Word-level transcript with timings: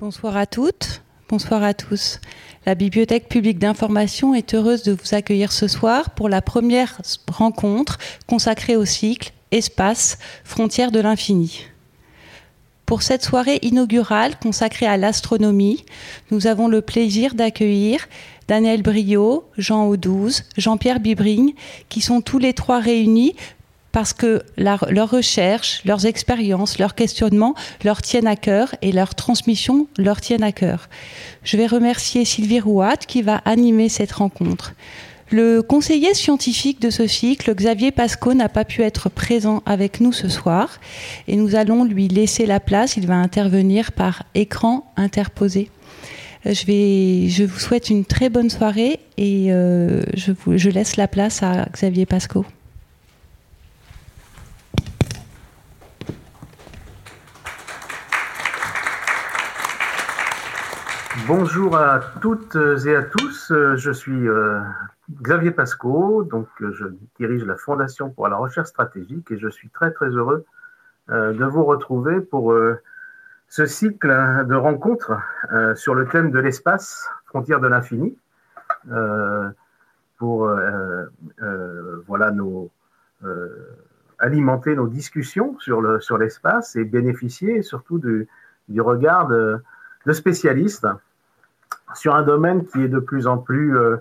Bonsoir 0.00 0.36
à 0.36 0.46
toutes, 0.46 1.02
bonsoir 1.28 1.64
à 1.64 1.74
tous. 1.74 2.20
La 2.66 2.76
Bibliothèque 2.76 3.28
publique 3.28 3.58
d'information 3.58 4.32
est 4.32 4.54
heureuse 4.54 4.84
de 4.84 4.92
vous 4.92 5.12
accueillir 5.12 5.50
ce 5.50 5.66
soir 5.66 6.10
pour 6.10 6.28
la 6.28 6.40
première 6.40 7.00
rencontre 7.28 7.98
consacrée 8.28 8.76
au 8.76 8.84
cycle 8.84 9.32
Espace, 9.50 10.18
frontières 10.44 10.92
de 10.92 11.00
l'infini. 11.00 11.64
Pour 12.86 13.02
cette 13.02 13.24
soirée 13.24 13.58
inaugurale 13.62 14.38
consacrée 14.38 14.86
à 14.86 14.96
l'astronomie, 14.96 15.84
nous 16.30 16.46
avons 16.46 16.68
le 16.68 16.80
plaisir 16.80 17.34
d'accueillir 17.34 18.06
Daniel 18.46 18.82
Brio, 18.82 19.50
Jean 19.58 19.88
Audouze, 19.88 20.44
Jean-Pierre 20.56 21.00
Bibring, 21.00 21.54
qui 21.88 22.02
sont 22.02 22.20
tous 22.20 22.38
les 22.38 22.54
trois 22.54 22.78
réunis 22.78 23.34
parce 23.92 24.12
que 24.12 24.42
leurs 24.56 25.10
recherches, 25.10 25.82
leurs 25.84 26.06
expériences, 26.06 26.78
leurs 26.78 26.94
questionnements 26.94 27.54
leur 27.84 28.02
tiennent 28.02 28.26
à 28.26 28.36
cœur 28.36 28.74
et 28.82 28.92
leur 28.92 29.14
transmission 29.14 29.86
leur 29.96 30.20
tiennent 30.20 30.42
à 30.42 30.52
cœur. 30.52 30.88
Je 31.42 31.56
vais 31.56 31.66
remercier 31.66 32.24
Sylvie 32.24 32.60
Rouat 32.60 32.96
qui 32.96 33.22
va 33.22 33.36
animer 33.44 33.88
cette 33.88 34.12
rencontre. 34.12 34.74
Le 35.30 35.60
conseiller 35.60 36.14
scientifique 36.14 36.80
de 36.80 36.88
ce 36.88 37.06
cycle, 37.06 37.54
Xavier 37.54 37.90
Pasco, 37.90 38.32
n'a 38.32 38.48
pas 38.48 38.64
pu 38.64 38.82
être 38.82 39.10
présent 39.10 39.62
avec 39.66 40.00
nous 40.00 40.12
ce 40.12 40.28
soir 40.28 40.80
et 41.26 41.36
nous 41.36 41.54
allons 41.54 41.84
lui 41.84 42.08
laisser 42.08 42.46
la 42.46 42.60
place. 42.60 42.96
Il 42.96 43.06
va 43.06 43.16
intervenir 43.16 43.92
par 43.92 44.22
écran 44.34 44.90
interposé. 44.96 45.70
Euh, 46.46 46.54
je, 46.54 47.44
vous 47.44 47.58
souhaite 47.58 47.90
une 47.90 48.06
très 48.06 48.30
bonne 48.30 48.48
soirée 48.48 49.00
et 49.18 49.52
euh, 49.52 50.02
je, 50.14 50.32
je 50.56 50.70
laisse 50.70 50.96
la 50.96 51.08
place 51.08 51.42
à 51.42 51.66
Xavier 51.72 52.06
Pasco. 52.06 52.46
Bonjour 61.28 61.76
à 61.76 62.00
toutes 62.22 62.56
et 62.86 62.96
à 62.96 63.02
tous. 63.02 63.52
Je 63.52 63.90
suis 63.92 64.26
euh, 64.26 64.62
Xavier 65.20 65.50
Pasco, 65.50 66.24
donc 66.24 66.48
je 66.58 66.86
dirige 67.18 67.44
la 67.44 67.56
Fondation 67.56 68.08
pour 68.08 68.28
la 68.28 68.36
recherche 68.36 68.68
stratégique 68.68 69.30
et 69.30 69.36
je 69.36 69.48
suis 69.48 69.68
très 69.68 69.90
très 69.90 70.08
heureux 70.08 70.46
euh, 71.10 71.34
de 71.34 71.44
vous 71.44 71.64
retrouver 71.64 72.22
pour 72.22 72.52
euh, 72.52 72.80
ce 73.50 73.66
cycle 73.66 74.08
de 74.08 74.54
rencontres 74.54 75.12
sur 75.74 75.94
le 75.94 76.08
thème 76.08 76.30
de 76.30 76.38
l'espace, 76.38 77.10
frontières 77.26 77.60
de 77.60 77.68
l'infini, 77.68 78.16
pour 80.16 80.50
voilà 82.06 82.30
nos 82.30 82.70
alimenter 84.18 84.74
nos 84.74 84.86
discussions 84.86 85.58
sur 85.58 85.82
le 85.82 86.00
sur 86.00 86.16
l'espace 86.16 86.74
et 86.76 86.84
bénéficier 86.84 87.60
surtout 87.60 87.98
du, 87.98 88.26
regard 88.80 89.28
de 89.28 89.60
spécialistes 90.10 90.86
sur 91.94 92.14
un 92.14 92.22
domaine 92.22 92.64
qui 92.64 92.82
est 92.82 92.88
de 92.88 92.98
plus 92.98 93.26
en 93.26 93.38
plus, 93.38 93.76
euh, 93.76 93.96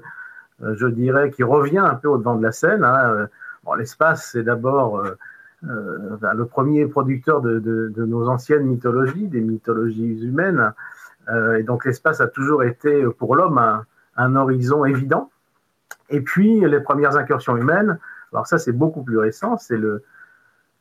euh, 0.63 0.75
je 0.75 0.87
dirais, 0.87 1.31
qui 1.31 1.43
revient 1.43 1.79
un 1.79 1.95
peu 1.95 2.07
au 2.07 2.17
devant 2.17 2.35
de 2.35 2.43
la 2.43 2.51
scène. 2.51 2.83
Hein. 2.83 3.27
Bon, 3.63 3.73
L'espace, 3.73 4.29
c'est 4.31 4.43
d'abord 4.43 4.99
euh, 4.99 5.17
le 5.63 6.45
premier 6.45 6.85
producteur 6.85 7.41
de, 7.41 7.93
nos 7.97 8.27
anciennes 8.27 8.63
mythologies, 8.63 9.27
des 9.27 9.41
mythologies 9.41 10.21
humaines. 10.21 10.73
et 11.57 11.63
donc 11.63 11.83
l'espace 11.85 12.21
a 12.21 12.27
toujours 12.27 12.63
été 12.63 13.05
pour 13.17 13.35
l'homme 13.35 13.83
un, 14.15 14.35
horizon 14.35 14.85
évident. 14.85 15.31
Et 16.09 16.21
puis 16.21 16.61
les 16.61 16.79
premières 16.79 17.17
incursions 17.17 17.57
humaines, 17.57 17.97
alors 18.31 18.47
ça 18.47 18.59
c'est 18.59 18.71
beaucoup 18.71 19.03
plus 19.03 19.17
récent, 19.17 19.57
c'est 19.57 19.77
le, 19.77 20.03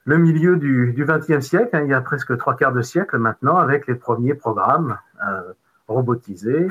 milieu 0.06 0.56
du 0.56 0.94
XXe 0.96 1.44
siècle, 1.44 1.70
hein, 1.72 1.80
il 1.82 1.88
y 1.88 1.94
a 1.94 2.00
presque 2.00 2.36
trois 2.36 2.54
quarts 2.54 2.72
de 2.72 2.82
siècle 2.82 3.18
maintenant, 3.18 3.56
avec 3.56 3.86
les 3.88 3.96
premiers 3.96 4.34
programmes 4.34 4.98
euh, 5.26 5.52
robotisés, 5.88 6.68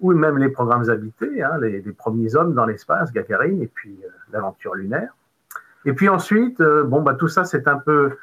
ou 0.00 0.12
même 0.12 0.38
les 0.38 0.48
programmes 0.48 0.88
habités, 0.90 1.42
hein, 1.42 1.58
les, 1.60 1.80
premiers 1.92 2.34
hommes 2.36 2.54
dans 2.54 2.66
l'espace, 2.66 3.12
Gagarine, 3.12 3.62
et 3.62 3.66
puis 3.66 3.98
euh, 4.04 4.08
l'aventure 4.32 4.74
lunaire. 4.74 5.14
Et 5.84 5.92
puis 5.92 6.08
ensuite, 6.08 6.60
euh, 6.60 6.84
bon, 6.84 7.02
bah, 7.02 7.14
tout 7.14 7.28
ça 7.28 7.44
c'est 7.44 7.66
un 7.66 7.78
peu, 7.78 8.16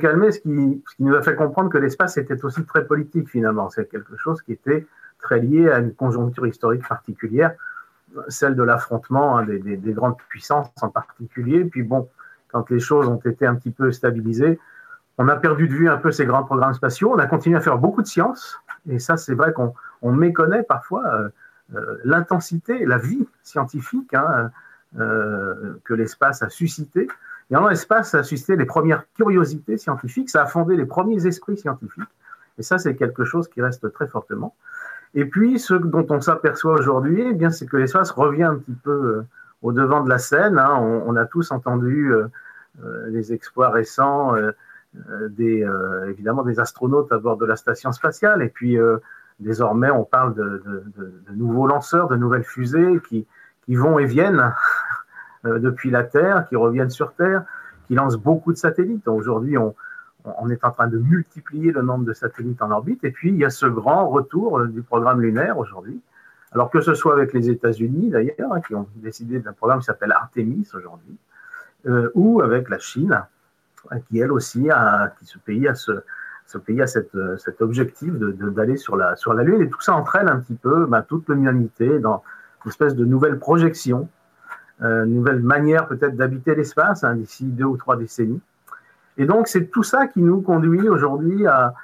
calmé, 0.00 0.32
ce 0.32 0.40
qui, 0.40 0.82
nous 0.98 1.14
a 1.14 1.22
fait 1.22 1.36
comprendre 1.36 1.70
que 1.70 1.78
l'espace 1.78 2.16
était 2.16 2.44
aussi 2.44 2.64
très 2.64 2.86
politique 2.86 3.28
finalement. 3.28 3.70
C'est 3.70 3.88
quelque 3.88 4.16
chose 4.16 4.42
qui 4.42 4.52
était 4.52 4.86
très 5.18 5.40
lié 5.40 5.70
à 5.70 5.78
une 5.78 5.94
conjoncture 5.94 6.46
historique 6.46 6.86
particulière, 6.86 7.54
celle 8.28 8.54
de 8.54 8.62
l'affrontement 8.62 9.38
hein, 9.38 9.44
des, 9.44 9.58
des, 9.58 9.76
des, 9.76 9.92
grandes 9.92 10.16
puissances 10.28 10.70
en 10.80 10.88
particulier. 10.88 11.64
Puis 11.64 11.82
bon, 11.82 12.08
quand 12.48 12.68
les 12.70 12.80
choses 12.80 13.08
ont 13.08 13.20
été 13.24 13.46
un 13.46 13.54
petit 13.54 13.70
peu 13.70 13.92
stabilisées, 13.92 14.58
on 15.18 15.28
a 15.28 15.36
perdu 15.36 15.68
de 15.68 15.72
vue 15.72 15.88
un 15.88 15.96
peu 15.96 16.10
ces 16.10 16.26
grands 16.26 16.44
programmes 16.44 16.74
spatiaux. 16.74 17.12
On 17.12 17.18
a 17.18 17.26
continué 17.26 17.56
à 17.56 17.60
faire 17.60 17.78
beaucoup 17.78 18.02
de 18.02 18.06
sciences, 18.06 18.60
et 18.88 18.98
ça, 18.98 19.16
c'est 19.16 19.34
vrai 19.34 19.52
qu'on 19.52 19.74
on 20.06 20.12
méconnaît 20.12 20.62
parfois 20.62 21.04
euh, 21.06 21.28
euh, 21.74 21.96
l'intensité, 22.04 22.86
la 22.86 22.96
vie 22.96 23.26
scientifique 23.42 24.14
hein, 24.14 24.50
euh, 24.98 25.74
que 25.84 25.94
l'espace 25.94 26.42
a 26.42 26.48
suscité. 26.48 27.08
Et 27.50 27.56
en 27.56 27.66
l'espace, 27.66 28.14
a 28.14 28.22
suscité 28.22 28.56
les 28.56 28.66
premières 28.66 29.04
curiosités 29.14 29.76
scientifiques, 29.78 30.30
ça 30.30 30.42
a 30.42 30.46
fondé 30.46 30.76
les 30.76 30.86
premiers 30.86 31.26
esprits 31.26 31.56
scientifiques. 31.56 32.08
Et 32.58 32.62
ça, 32.62 32.78
c'est 32.78 32.94
quelque 32.94 33.24
chose 33.24 33.48
qui 33.48 33.60
reste 33.62 33.92
très 33.92 34.06
fortement. 34.06 34.54
Et 35.14 35.24
puis, 35.24 35.58
ce 35.58 35.74
dont 35.74 36.06
on 36.10 36.20
s'aperçoit 36.20 36.74
aujourd'hui, 36.74 37.24
eh 37.30 37.34
bien, 37.34 37.50
c'est 37.50 37.66
que 37.66 37.76
l'espace 37.76 38.10
revient 38.10 38.44
un 38.44 38.56
petit 38.56 38.76
peu 38.82 39.24
au 39.62 39.72
devant 39.72 40.02
de 40.02 40.08
la 40.08 40.18
scène. 40.18 40.58
Hein. 40.58 40.74
On, 40.78 41.14
a 41.16 41.26
tous 41.26 41.52
entendu 41.52 42.12
les 43.08 43.32
exploits 43.32 43.70
récents 43.70 44.34
des, 45.28 45.66
évidemment, 46.08 46.42
des 46.42 46.58
astronautes 46.58 47.12
à 47.12 47.18
bord 47.18 47.36
de 47.36 47.46
la 47.46 47.56
station 47.56 47.92
spatiale. 47.92 48.42
Et 48.42 48.48
puis, 48.48 48.78
Désormais, 49.38 49.90
on 49.90 50.04
parle 50.04 50.34
de, 50.34 50.62
nouveaux 51.34 51.66
lanceurs, 51.66 52.08
de 52.08 52.16
nouvelles 52.16 52.44
fusées 52.44 53.00
qui, 53.08 53.26
vont 53.68 53.98
et 53.98 54.06
viennent 54.06 54.54
euh, 55.44 55.58
depuis 55.58 55.90
la 55.90 56.04
Terre, 56.04 56.46
qui 56.48 56.56
reviennent 56.56 56.90
sur 56.90 57.12
Terre, 57.12 57.44
qui 57.86 57.94
lancent 57.94 58.16
beaucoup 58.16 58.52
de 58.52 58.58
satellites. 58.58 59.06
Aujourd'hui, 59.08 59.58
on, 59.58 59.74
est 60.48 60.64
en 60.64 60.70
train 60.70 60.88
de 60.88 60.98
multiplier 60.98 61.70
le 61.70 61.82
nombre 61.82 62.04
de 62.04 62.12
satellites 62.12 62.62
en 62.62 62.70
orbite. 62.70 63.04
Et 63.04 63.10
puis, 63.10 63.28
il 63.28 63.36
y 63.36 63.44
a 63.44 63.50
ce 63.50 63.66
grand 63.66 64.08
retour 64.08 64.58
euh, 64.58 64.68
du 64.68 64.82
programme 64.82 65.20
lunaire 65.20 65.58
aujourd'hui. 65.58 66.00
Alors 66.52 66.70
que 66.70 66.80
ce 66.80 66.94
soit 66.94 67.12
avec 67.12 67.34
les 67.34 67.50
États-Unis, 67.50 68.10
d'ailleurs, 68.10 68.52
hein, 68.52 68.60
qui 68.62 68.74
ont 68.74 68.88
décidé 68.96 69.40
d'un 69.40 69.52
programme 69.52 69.80
qui 69.80 69.84
s'appelle 69.84 70.12
Artemis 70.12 70.66
aujourd'hui, 70.72 71.18
euh, 71.86 72.10
ou 72.14 72.40
avec 72.40 72.70
la 72.70 72.78
Chine, 72.78 73.22
qui 74.08 74.18
elle 74.18 74.32
aussi, 74.32 74.68
qui 75.18 75.26
ce 75.26 75.38
pays 75.38 75.68
a 75.68 75.74
ce, 75.74 76.02
ce 76.46 76.58
pays 76.58 76.80
a 76.80 76.86
euh, 77.14 77.36
cet 77.36 77.60
objectif 77.60 78.14
d'aller 78.14 78.74
de, 78.74 78.78
sur, 78.78 78.96
la, 78.96 79.16
sur 79.16 79.34
la 79.34 79.42
Lune. 79.42 79.62
Et 79.62 79.68
tout 79.68 79.80
ça 79.80 79.94
entraîne 79.94 80.28
un 80.28 80.38
petit 80.38 80.54
peu 80.54 80.86
bah, 80.86 81.02
toute 81.02 81.28
l'humanité 81.28 81.98
dans 81.98 82.22
une 82.64 82.70
espèce 82.70 82.94
de 82.94 83.04
nouvelle 83.04 83.38
projection, 83.38 84.08
euh, 84.82 85.04
nouvelle 85.06 85.40
manière 85.40 85.88
peut-être 85.88 86.16
d'habiter 86.16 86.54
l'espace 86.54 87.02
hein, 87.02 87.14
d'ici 87.14 87.44
deux 87.44 87.64
ou 87.64 87.76
trois 87.76 87.96
décennies. 87.96 88.40
Et 89.18 89.26
donc, 89.26 89.48
c'est 89.48 89.66
tout 89.66 89.82
ça 89.82 90.06
qui 90.06 90.20
nous 90.20 90.40
conduit 90.40 90.88
aujourd'hui 90.88 91.46
à, 91.46 91.74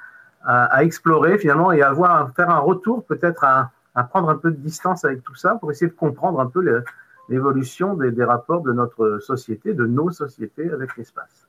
explorer 0.81 1.37
finalement 1.37 1.71
et 1.71 1.81
à, 1.81 1.95
faire 2.35 2.49
un 2.49 2.59
retour, 2.59 3.05
peut-être 3.05 3.43
à, 3.45 3.71
prendre 4.09 4.29
un 4.29 4.35
peu 4.35 4.51
de 4.51 4.57
distance 4.57 5.05
avec 5.05 5.23
tout 5.23 5.35
ça 5.35 5.55
pour 5.55 5.71
essayer 5.71 5.89
de 5.89 5.95
comprendre 5.95 6.39
un 6.39 6.47
peu 6.47 6.83
l'évolution 7.29 7.95
des, 7.95 8.23
rapports 8.23 8.61
de 8.61 8.71
notre 8.71 9.19
société, 9.19 9.73
de 9.73 9.85
nos 9.85 10.11
sociétés 10.11 10.69
avec 10.69 10.95
l'espace. 10.97 11.47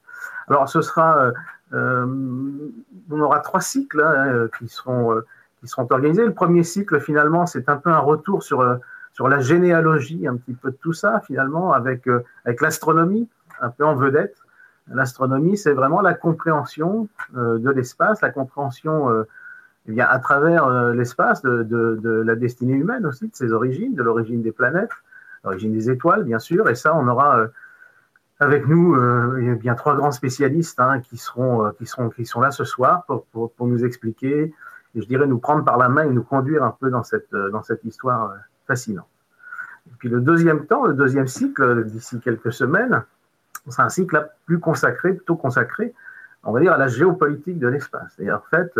Alors, 0.48 0.68
ce 0.68 0.80
sera 0.80 1.18
euh, 1.18 1.32
on 1.72 3.20
aura 3.20 3.40
trois 3.40 3.60
cycles 3.60 4.00
hein, 4.00 4.26
euh, 4.26 4.48
qui, 4.58 4.68
seront, 4.68 5.12
euh, 5.12 5.26
qui 5.60 5.68
seront 5.68 5.86
organisés. 5.90 6.24
Le 6.24 6.34
premier 6.34 6.62
cycle, 6.62 7.00
finalement, 7.00 7.46
c'est 7.46 7.68
un 7.68 7.76
peu 7.76 7.90
un 7.90 7.98
retour 7.98 8.42
sur, 8.42 8.78
sur 9.12 9.28
la 9.28 9.40
généalogie, 9.40 10.26
un 10.26 10.36
petit 10.36 10.54
peu 10.54 10.70
de 10.70 10.76
tout 10.76 10.92
ça, 10.92 11.20
finalement, 11.26 11.72
avec, 11.72 12.08
avec 12.44 12.60
l'astronomie, 12.60 13.28
un 13.60 13.70
peu 13.70 13.84
en 13.84 13.94
vedette. 13.94 14.36
L'astronomie, 14.88 15.56
c'est 15.56 15.72
vraiment 15.72 16.02
la 16.02 16.12
compréhension 16.12 17.08
de 17.34 17.70
l'espace, 17.70 18.20
la 18.20 18.30
compréhension 18.30 19.24
eh 19.88 19.92
bien, 19.92 20.06
à 20.06 20.18
travers 20.18 20.68
l'espace 20.92 21.40
de, 21.40 21.62
de, 21.62 21.98
de, 22.02 22.10
la 22.10 22.36
destinée 22.36 22.74
humaine 22.74 23.06
aussi, 23.06 23.28
de 23.28 23.34
ses 23.34 23.52
origines, 23.52 23.94
de 23.94 24.02
l'origine 24.02 24.42
des 24.42 24.52
planètes, 24.52 24.90
l'origine 25.42 25.72
des 25.72 25.88
étoiles, 25.88 26.24
bien 26.24 26.38
sûr. 26.38 26.68
Et 26.68 26.74
ça, 26.74 26.94
on 26.94 27.08
aura 27.08 27.46
avec 28.40 28.66
nous, 28.66 28.94
euh, 28.94 29.38
il 29.40 29.46
y 29.46 29.50
a 29.50 29.54
bien 29.54 29.74
trois 29.74 29.94
grands 29.94 30.10
spécialistes 30.10 30.80
hein, 30.80 31.00
qui, 31.00 31.16
seront, 31.16 31.66
euh, 31.66 31.70
qui, 31.78 31.86
seront, 31.86 32.10
qui 32.10 32.26
sont 32.26 32.40
là 32.40 32.50
ce 32.50 32.64
soir 32.64 33.04
pour, 33.06 33.24
pour, 33.26 33.52
pour, 33.52 33.66
nous 33.66 33.84
expliquer 33.84 34.52
et 34.94 35.00
je 35.00 35.06
dirais 35.06 35.26
nous 35.26 35.38
prendre 35.38 35.64
par 35.64 35.78
la 35.78 35.88
main 35.88 36.04
et 36.04 36.10
nous 36.10 36.22
conduire 36.22 36.64
un 36.64 36.76
peu 36.78 36.90
dans 36.90 37.04
cette, 37.04 37.32
euh, 37.32 37.50
dans 37.50 37.62
cette 37.62 37.84
histoire 37.84 38.34
fascinante. 38.66 39.06
Et 39.86 39.92
puis 39.98 40.08
le 40.08 40.20
deuxième 40.20 40.66
temps, 40.66 40.84
le 40.86 40.94
deuxième 40.94 41.28
cycle, 41.28 41.84
d'ici 41.84 42.18
quelques 42.20 42.52
semaines, 42.52 43.04
c'est 43.68 43.82
un 43.82 43.88
cycle 43.88 44.28
plus 44.46 44.58
consacré, 44.58 45.14
plutôt 45.14 45.36
consacré, 45.36 45.94
on 46.42 46.52
va 46.52 46.60
dire, 46.60 46.72
à 46.72 46.78
la 46.78 46.88
géopolitique 46.88 47.58
de 47.58 47.68
l'espace. 47.68 48.14
Et 48.18 48.30
en 48.32 48.42
fait, 48.50 48.72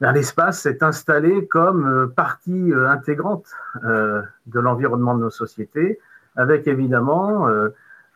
l'espace 0.00 0.60
s'est 0.60 0.82
installé 0.82 1.46
comme 1.46 2.10
partie 2.14 2.72
intégrante 2.74 3.46
de 3.84 4.60
l'environnement 4.60 5.14
de 5.14 5.20
nos 5.20 5.30
sociétés, 5.30 6.00
avec 6.36 6.66
évidemment 6.66 7.46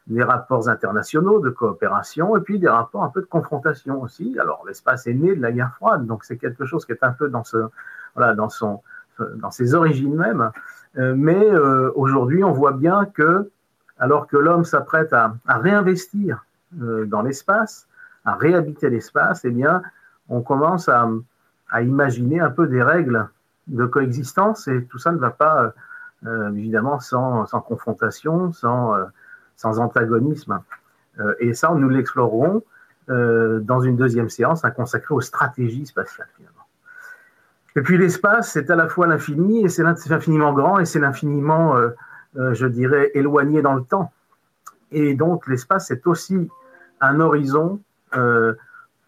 des 0.07 0.23
rapports 0.23 0.69
internationaux 0.69 1.41
de 1.41 1.51
coopération 1.51 2.37
et 2.37 2.41
puis 2.41 2.59
des 2.59 2.69
rapports 2.69 3.03
un 3.03 3.09
peu 3.09 3.21
de 3.21 3.27
confrontation 3.27 4.01
aussi. 4.03 4.39
Alors 4.39 4.65
l'espace 4.67 5.07
est 5.07 5.15
né 5.15 5.35
de 5.35 5.43
la 5.43 5.53
guerre 5.53 5.75
froide, 5.75 6.07
donc 6.07 6.25
c'est 6.25 6.37
quelque 6.37 6.65
chose 6.65 6.85
qui 6.85 6.93
est 6.93 7.03
un 7.03 7.13
peu 7.13 7.29
dans 7.29 7.45
ce 7.45 7.59
voilà 8.15 8.35
dans 8.35 8.49
son 8.49 8.83
dans 9.37 9.51
ses 9.51 9.75
origines 9.75 10.15
même. 10.15 10.51
Euh, 10.99 11.15
mais 11.17 11.51
euh, 11.51 11.91
aujourd'hui, 11.95 12.45
on 12.45 12.53
voit 12.53 12.73
bien 12.73 13.07
que 13.07 13.51
alors 13.99 14.27
que 14.27 14.37
l'homme 14.37 14.65
s'apprête 14.65 15.13
à, 15.13 15.35
à, 15.47 15.59
réinvestir 15.59 16.45
euh, 16.83 17.07
dans 17.07 17.23
l'espace, 17.23 17.87
à 18.25 18.35
réhabiter 18.35 18.91
l'espace, 18.91 19.45
eh 19.45 19.51
bien, 19.51 19.83
on 20.29 20.43
commence 20.43 20.89
à, 20.89 21.09
à, 21.71 21.83
imaginer 21.83 22.41
un 22.41 22.51
peu 22.51 22.67
des 22.67 22.83
règles 22.83 23.29
de 23.69 23.87
coexistence 23.87 24.69
et 24.69 24.85
tout 24.85 24.99
ça 24.99 25.13
ne 25.13 25.19
va 25.19 25.31
pas 25.31 25.73
évidemment 26.55 26.99
sans, 26.99 27.47
sans, 27.47 27.61
confrontation, 27.61 28.53
sans 28.53 28.95
sans 29.57 29.79
antagonisme. 29.79 30.61
Euh, 31.19 31.35
et 31.41 31.55
ça, 31.55 31.73
nous 31.75 31.89
l'explorerons 31.89 32.63
euh, 33.09 33.61
dans 33.61 33.81
une 33.81 33.97
deuxième 33.97 34.29
séance 34.29 34.63
consacrée 34.77 35.15
aux 35.15 35.21
stratégies 35.21 35.87
spatiales, 35.87 36.29
finalement. 36.37 36.55
Et 37.75 37.83
puis 37.83 37.99
l'espace, 37.99 38.53
c'est 38.53 38.71
à 38.71 38.77
la 38.77 38.89
fois 38.89 39.07
l'infini, 39.07 39.65
et 39.65 39.69
c'est 39.69 39.83
l'infiniment 39.83 40.53
grand, 40.53 40.79
et 40.79 40.87
c'est 40.87 40.99
l'infiniment, 40.99 41.77
euh, 41.77 41.91
je 42.35 42.67
dirais, 42.67 43.11
éloigné 43.15 43.61
dans 43.61 43.75
le 43.75 43.83
temps. 43.83 44.13
Et 44.93 45.15
donc 45.15 45.47
l'espace, 45.47 45.89
c'est 45.89 46.07
aussi 46.07 46.49
un 47.01 47.21
horizon 47.21 47.81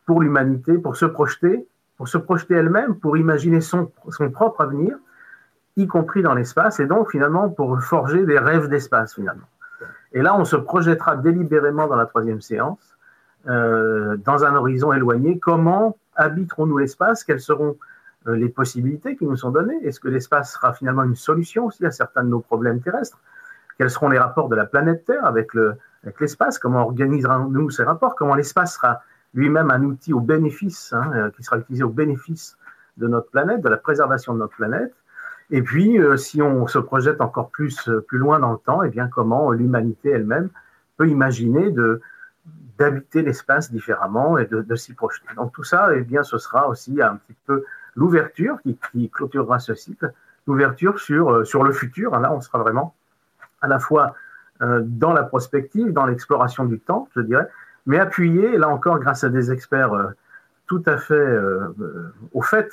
pour 0.05 0.21
l'humanité, 0.21 0.77
pour 0.77 0.97
se 0.97 1.07
projeter, 1.07 1.67
pour 1.97 2.09
se 2.09 2.19
projeter 2.19 2.55
elle-même, 2.55 2.97
pour 2.97 3.17
imaginer 3.17 3.63
son, 3.63 3.91
son 4.11 4.31
propre 4.31 4.61
avenir, 4.61 4.99
y 5.79 5.87
compris 5.87 6.21
dans 6.21 6.35
l'espace, 6.35 6.79
et 6.79 6.87
donc 6.87 7.11
finalement 7.11 7.49
pour 7.49 7.81
forger 7.81 8.27
des 8.27 8.39
rêves 8.39 8.69
d'espace, 8.69 9.15
finalement. 9.15 9.47
Et 10.13 10.23
là, 10.23 10.35
on 10.37 10.45
se 10.45 10.57
projettera 10.57 11.17
délibérément 11.17 11.87
dans 11.87 11.97
la 11.97 12.07
troisième 12.07 12.41
séance, 12.41 12.97
euh, 13.49 14.17
dans 14.17 14.45
un 14.45 14.55
horizon 14.55 14.93
éloigné. 14.93 15.39
Comment 15.39 15.97
habiterons-nous 16.17 16.79
l'espace? 16.79 17.25
Quelles 17.25 17.41
seront 17.41 17.77
euh, 18.27 18.35
les 18.35 18.49
possibilités 18.49 19.17
qui 19.17 19.27
nous 19.27 19.37
sont 19.37 19.51
données? 19.51 19.79
Est-ce 19.85 20.01
que 20.01 20.09
l'espace 20.09 20.53
sera 20.53 20.73
finalement 20.73 21.05
une 21.05 21.15
solution 21.15 21.67
aussi 21.67 21.85
à 21.85 21.91
certains 21.91 22.25
de 22.25 22.29
nos 22.29 22.41
problèmes 22.41 22.81
terrestres? 22.81 23.19
Quels 23.79 23.91
seront 23.91 24.09
les 24.09 24.19
rapports 24.19 24.49
de 24.49 24.57
la 24.57 24.67
planète 24.67 25.05
Terre 25.05 25.25
avec, 25.25 25.55
le, 25.55 25.77
avec 26.03 26.21
l'espace? 26.21 26.59
Comment 26.59 26.87
organiserons-nous 26.87 27.71
ces 27.71 27.85
rapports? 27.85 28.17
Comment 28.17 28.35
l'espace 28.35 28.75
sera 28.75 29.03
lui-même 29.35 29.71
un 29.71 29.83
outil 29.83 30.13
au 30.13 30.21
bénéfice, 30.21 30.93
hein, 30.93 31.13
euh, 31.15 31.31
qui 31.31 31.43
sera 31.43 31.59
utilisé 31.59 31.85
au 31.85 31.91
bénéfice 31.91 32.57
de 32.97 33.07
notre 33.07 33.31
planète, 33.31 33.61
de 33.61 33.69
la 33.69 33.77
préservation 33.77 34.35
de 34.35 34.39
notre 34.39 34.57
planète? 34.57 34.95
Et 35.51 35.63
puis, 35.63 35.99
euh, 35.99 36.17
si 36.17 36.43
on 36.43 36.67
se 36.67 36.79
projette 36.79 37.21
encore 37.21 37.51
plus, 37.51 37.89
euh, 37.89 38.01
plus 38.01 38.19
loin 38.19 38.39
dans 38.39 38.53
le 38.53 38.59
temps, 38.59 38.83
eh 38.83 38.91
bien, 38.91 39.09
comment 39.09 39.51
l'humanité 39.51 40.11
elle-même 40.11 40.51
peut 40.97 41.09
imaginer 41.09 41.73
d'habiter 42.79 43.23
l'espace 43.23 43.73
différemment 43.73 44.37
et 44.37 44.47
de, 44.47 44.61
de, 44.61 44.75
s'y 44.75 44.93
projeter. 44.93 45.29
Donc 45.37 45.53
tout 45.53 45.65
ça, 45.65 45.91
eh 45.95 46.03
bien, 46.03 46.23
ce 46.23 46.39
sera 46.39 46.69
aussi 46.69 47.01
un 47.01 47.17
petit 47.17 47.37
peu 47.47 47.65
l'ouverture 47.97 48.61
qui, 48.63 48.79
qui 48.93 49.09
clôturera 49.09 49.59
ce 49.59 49.75
cycle, 49.75 50.13
l'ouverture 50.47 50.99
sur, 50.99 51.33
euh, 51.33 51.45
sur 51.45 51.65
le 51.65 51.73
futur. 51.73 52.19
Là, 52.19 52.33
on 52.33 52.41
sera 52.41 52.59
vraiment 52.59 52.95
à 53.61 53.69
la 53.69 53.79
fois 53.79 54.15
dans 54.61 55.13
la 55.13 55.23
prospective, 55.23 55.93
dans 55.93 56.05
l'exploration 56.05 56.65
du 56.65 56.81
temps, 56.81 57.09
je 57.15 57.21
dirais, 57.21 57.49
mais 57.87 58.01
appuyé, 58.01 58.59
là 58.59 58.69
encore, 58.69 58.99
grâce 58.99 59.23
à 59.23 59.29
des 59.29 59.53
experts 59.53 59.93
tout 60.67 60.83
à 60.85 60.97
fait 60.97 61.39
au 62.33 62.43
fait 62.43 62.69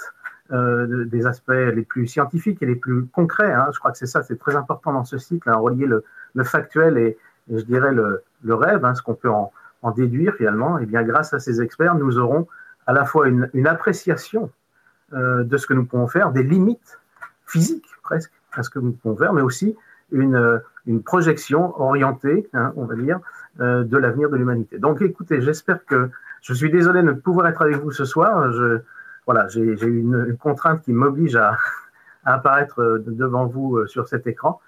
euh, 0.51 1.06
des 1.06 1.25
aspects 1.25 1.50
les 1.50 1.81
plus 1.81 2.06
scientifiques 2.06 2.62
et 2.62 2.65
les 2.65 2.75
plus 2.75 3.06
concrets. 3.07 3.51
Hein. 3.51 3.69
Je 3.74 3.80
crois 3.80 3.92
que 3.92 3.97
c'est 3.97 4.06
ça, 4.06 4.21
c'est 4.21 4.38
très 4.38 4.56
important 4.56 4.94
dans 4.94 5.03
ce 5.03 5.18
cycle, 5.18 5.50
hein, 5.50 5.56
relier 5.56 5.88
le, 5.88 6.03
le, 6.36 6.44
factuel 6.44 6.97
et, 6.97 7.18
je 7.51 7.63
dirais 7.63 7.92
le, 7.92 8.21
le 8.44 8.53
rêve, 8.53 8.86
hein, 8.86 8.94
ce 8.94 9.01
qu'on 9.01 9.15
peut 9.15 9.30
en, 9.30 9.51
en, 9.81 9.92
déduire 9.92 10.36
finalement. 10.36 10.77
Et 10.80 10.83
eh 10.83 10.86
bien, 10.86 11.03
grâce 11.03 11.33
à 11.33 11.39
ces 11.39 11.62
experts, 11.62 11.95
nous 11.95 12.19
aurons 12.19 12.47
à 12.86 12.94
la 12.94 13.06
fois 13.06 13.27
une, 13.27 13.68
appréciation 13.68 14.51
euh, 15.13 15.44
de 15.44 15.57
ce 15.57 15.65
que 15.65 15.74
nous 15.74 15.86
pouvons 15.86 16.07
faire, 16.07 16.31
des 16.31 16.44
limites 16.44 17.00
physiques 17.45 17.89
presque 18.03 18.31
à 18.53 18.62
ce 18.62 18.69
que 18.69 18.80
nous 18.80 18.92
pouvons 18.92 19.18
faire, 19.18 19.33
mais 19.33 19.42
aussi 19.42 19.75
une, 20.12 20.62
une 20.86 21.01
projection 21.01 21.80
orientée, 21.81 22.47
hein, 22.53 22.71
on 22.75 22.86
va 22.86 22.95
dire, 22.95 23.19
euh, 23.59 23.83
de 23.83 23.97
l'avenir 23.97 24.30
de 24.30 24.36
l'humanité. 24.36 24.77
Donc, 24.77 25.01
écoutez, 25.01 25.42
j'espère 25.42 25.83
que 25.86 26.09
je 26.42 26.53
suis 26.53 26.69
désolé 26.69 27.01
de 27.01 27.07
ne 27.07 27.13
pouvoir 27.13 27.47
être 27.47 27.63
avec 27.63 27.77
vous 27.77 27.92
ce 27.92 28.06
soir. 28.06 28.51
Voilà, 29.25 29.48
j'ai 29.48 29.62
eu 29.62 30.00
une, 30.00 30.38
contrainte 30.38 30.81
qui 30.83 30.94
m'oblige 30.94 31.36
à, 31.36 31.57
apparaître 32.25 32.81
euh, 32.81 33.04
devant 33.06 33.45
vous 33.45 33.77
euh, 33.77 33.88
sur 33.88 34.07
cet 34.07 34.27
écran. 34.27 34.60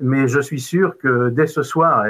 Mais 0.00 0.28
je 0.28 0.40
suis 0.40 0.60
sûr 0.60 0.98
que 0.98 1.28
dès 1.30 1.46
ce 1.46 1.62
soir, 1.62 2.04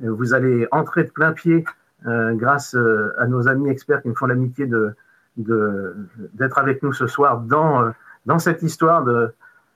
vous 0.00 0.34
allez 0.34 0.66
entrer 0.72 1.04
de 1.04 1.10
plein 1.10 1.32
pied 1.32 1.64
euh, 2.06 2.34
grâce 2.34 2.76
à 3.18 3.26
nos 3.28 3.46
amis 3.46 3.70
experts 3.70 4.02
qui 4.02 4.08
me 4.08 4.14
font 4.14 4.26
l'amitié 4.26 4.66
de, 4.66 4.96
d'être 5.36 6.58
avec 6.58 6.82
nous 6.82 6.92
ce 6.92 7.06
soir 7.06 7.38
dans, 7.38 7.92
dans 8.26 8.40
cette 8.40 8.64
histoire 8.64 9.04
de, 9.04 9.32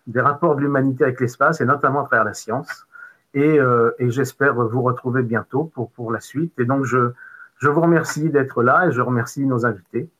des 0.08 0.20
rapports 0.20 0.56
de 0.56 0.62
l'humanité 0.62 1.04
avec 1.04 1.20
l'espace 1.20 1.60
et 1.60 1.64
notamment 1.64 2.02
à 2.02 2.06
travers 2.06 2.24
la 2.24 2.34
science. 2.34 2.88
Et, 3.34 3.60
et 3.98 4.10
j'espère 4.10 4.54
vous 4.54 4.82
retrouver 4.82 5.22
bientôt 5.22 5.70
pour, 5.72 5.92
pour 5.92 6.10
la 6.10 6.18
suite. 6.18 6.58
Et 6.58 6.64
donc, 6.64 6.84
je, 6.86 7.12
je 7.58 7.68
vous 7.68 7.82
remercie 7.82 8.30
d'être 8.30 8.64
là 8.64 8.88
et 8.88 8.90
je 8.90 9.00
remercie 9.00 9.46
nos 9.46 9.64
invités 9.64 10.10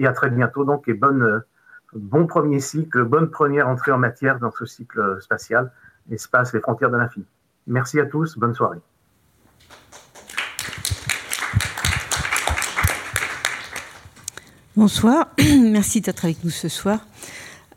et 0.00 0.06
à 0.06 0.12
très 0.12 0.30
bientôt 0.30 0.64
donc 0.64 0.88
et 0.88 0.98
euh, 1.02 1.40
bon 1.92 2.26
premier 2.26 2.58
cycle, 2.58 3.04
bonne 3.04 3.30
première 3.30 3.68
entrée 3.68 3.92
en 3.92 3.98
matière 3.98 4.40
dans 4.40 4.50
ce 4.50 4.64
cycle 4.64 5.18
spatial, 5.20 5.70
espace, 6.10 6.54
les 6.54 6.60
frontières 6.60 6.90
de 6.90 6.96
l'infini. 6.96 7.26
Merci 7.66 8.00
à 8.00 8.06
tous, 8.06 8.38
bonne 8.38 8.54
soirée. 8.54 8.78
Bonsoir, 14.74 15.28
merci 15.60 16.00
d'être 16.00 16.24
avec 16.24 16.42
nous 16.44 16.50
ce 16.50 16.68
soir. 16.68 17.06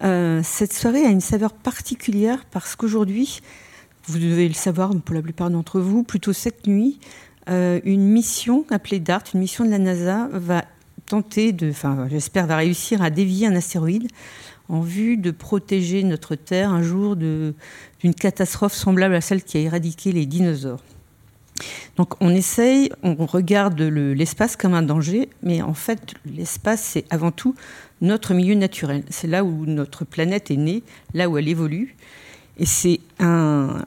Euh, 0.04 0.40
cette 0.44 0.72
soirée 0.72 1.06
a 1.06 1.10
une 1.10 1.22
saveur 1.22 1.52
particulière 1.52 2.46
parce 2.52 2.78
qu'aujourd'hui, 2.78 3.42
vous 4.06 4.18
devez 4.18 4.48
le 4.48 4.54
savoir 4.54 4.92
pour 5.04 5.14
la 5.14 5.22
plupart 5.22 5.50
d'entre 5.50 5.82
vous, 5.82 6.04
plutôt 6.04 6.32
cette 6.32 6.68
nuit, 6.68 7.00
euh, 7.50 7.82
une 7.84 8.08
mission 8.08 8.66
appelée 8.70 9.02
DART, 9.02 9.24
une 9.34 9.42
mission 9.42 9.66
de 9.66 9.70
la 9.70 9.80
NASA, 9.80 10.30
va 10.32 10.64
tenter 11.14 11.52
de, 11.52 11.70
enfin, 11.70 12.08
j'espère, 12.10 12.48
va 12.48 12.58
réussir 12.58 13.04
à 13.04 13.12
dévier 13.12 13.46
un 13.46 13.56
astéroïde 13.56 14.08
en 14.68 14.82
vue 14.82 15.16
de 15.16 15.30
protéger 15.30 16.02
notre 16.02 16.34
Terre 16.34 16.72
un 16.72 16.82
jour 16.82 17.16
d'une 17.16 18.16
catastrophe 18.20 18.74
semblable 18.74 19.14
à 19.14 19.22
celle 19.22 19.44
qui 19.44 19.58
a 19.58 19.60
éradiqué 19.60 20.12
les 20.12 20.26
dinosaures. 20.26 20.84
Donc 21.98 22.16
on 22.20 22.30
essaye, 22.30 22.90
on 23.04 23.28
regarde 23.28 23.80
l'espace 23.80 24.56
comme 24.56 24.74
un 24.74 24.82
danger, 24.82 25.30
mais 25.44 25.62
en 25.62 25.76
fait 25.76 26.16
l'espace 26.26 26.82
c'est 26.82 27.06
avant 27.12 27.30
tout 27.30 27.54
notre 28.02 28.34
milieu 28.34 28.56
naturel. 28.56 29.04
C'est 29.12 29.28
là 29.28 29.44
où 29.44 29.68
notre 29.68 30.06
planète 30.06 30.50
est 30.50 30.58
née, 30.58 30.82
là 31.14 31.30
où 31.30 31.38
elle 31.38 31.48
évolue. 31.48 31.96
Et 32.58 32.66
c'est 32.66 33.00
un, 33.20 33.86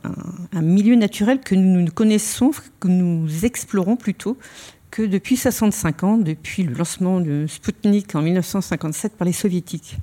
un, 0.53 0.63
milieu 0.63 0.95
naturel 0.95 1.41
que 1.41 1.55
nous 1.55 1.87
connaissons, 1.91 2.51
que 2.81 2.89
nous 2.89 3.45
explorons 3.45 3.97
plutôt, 3.97 4.37
depuis 5.03 5.37
65 5.37 6.05
ans, 6.05 6.17
depuis 6.17 6.63
le 6.63 6.75
lancement 6.75 7.21
de 7.21 7.47
Sputnik 7.49 8.15
en 8.15 8.23
1957 8.23 9.17
par 9.17 9.27
les 9.27 9.33
soviétiques. 9.33 9.99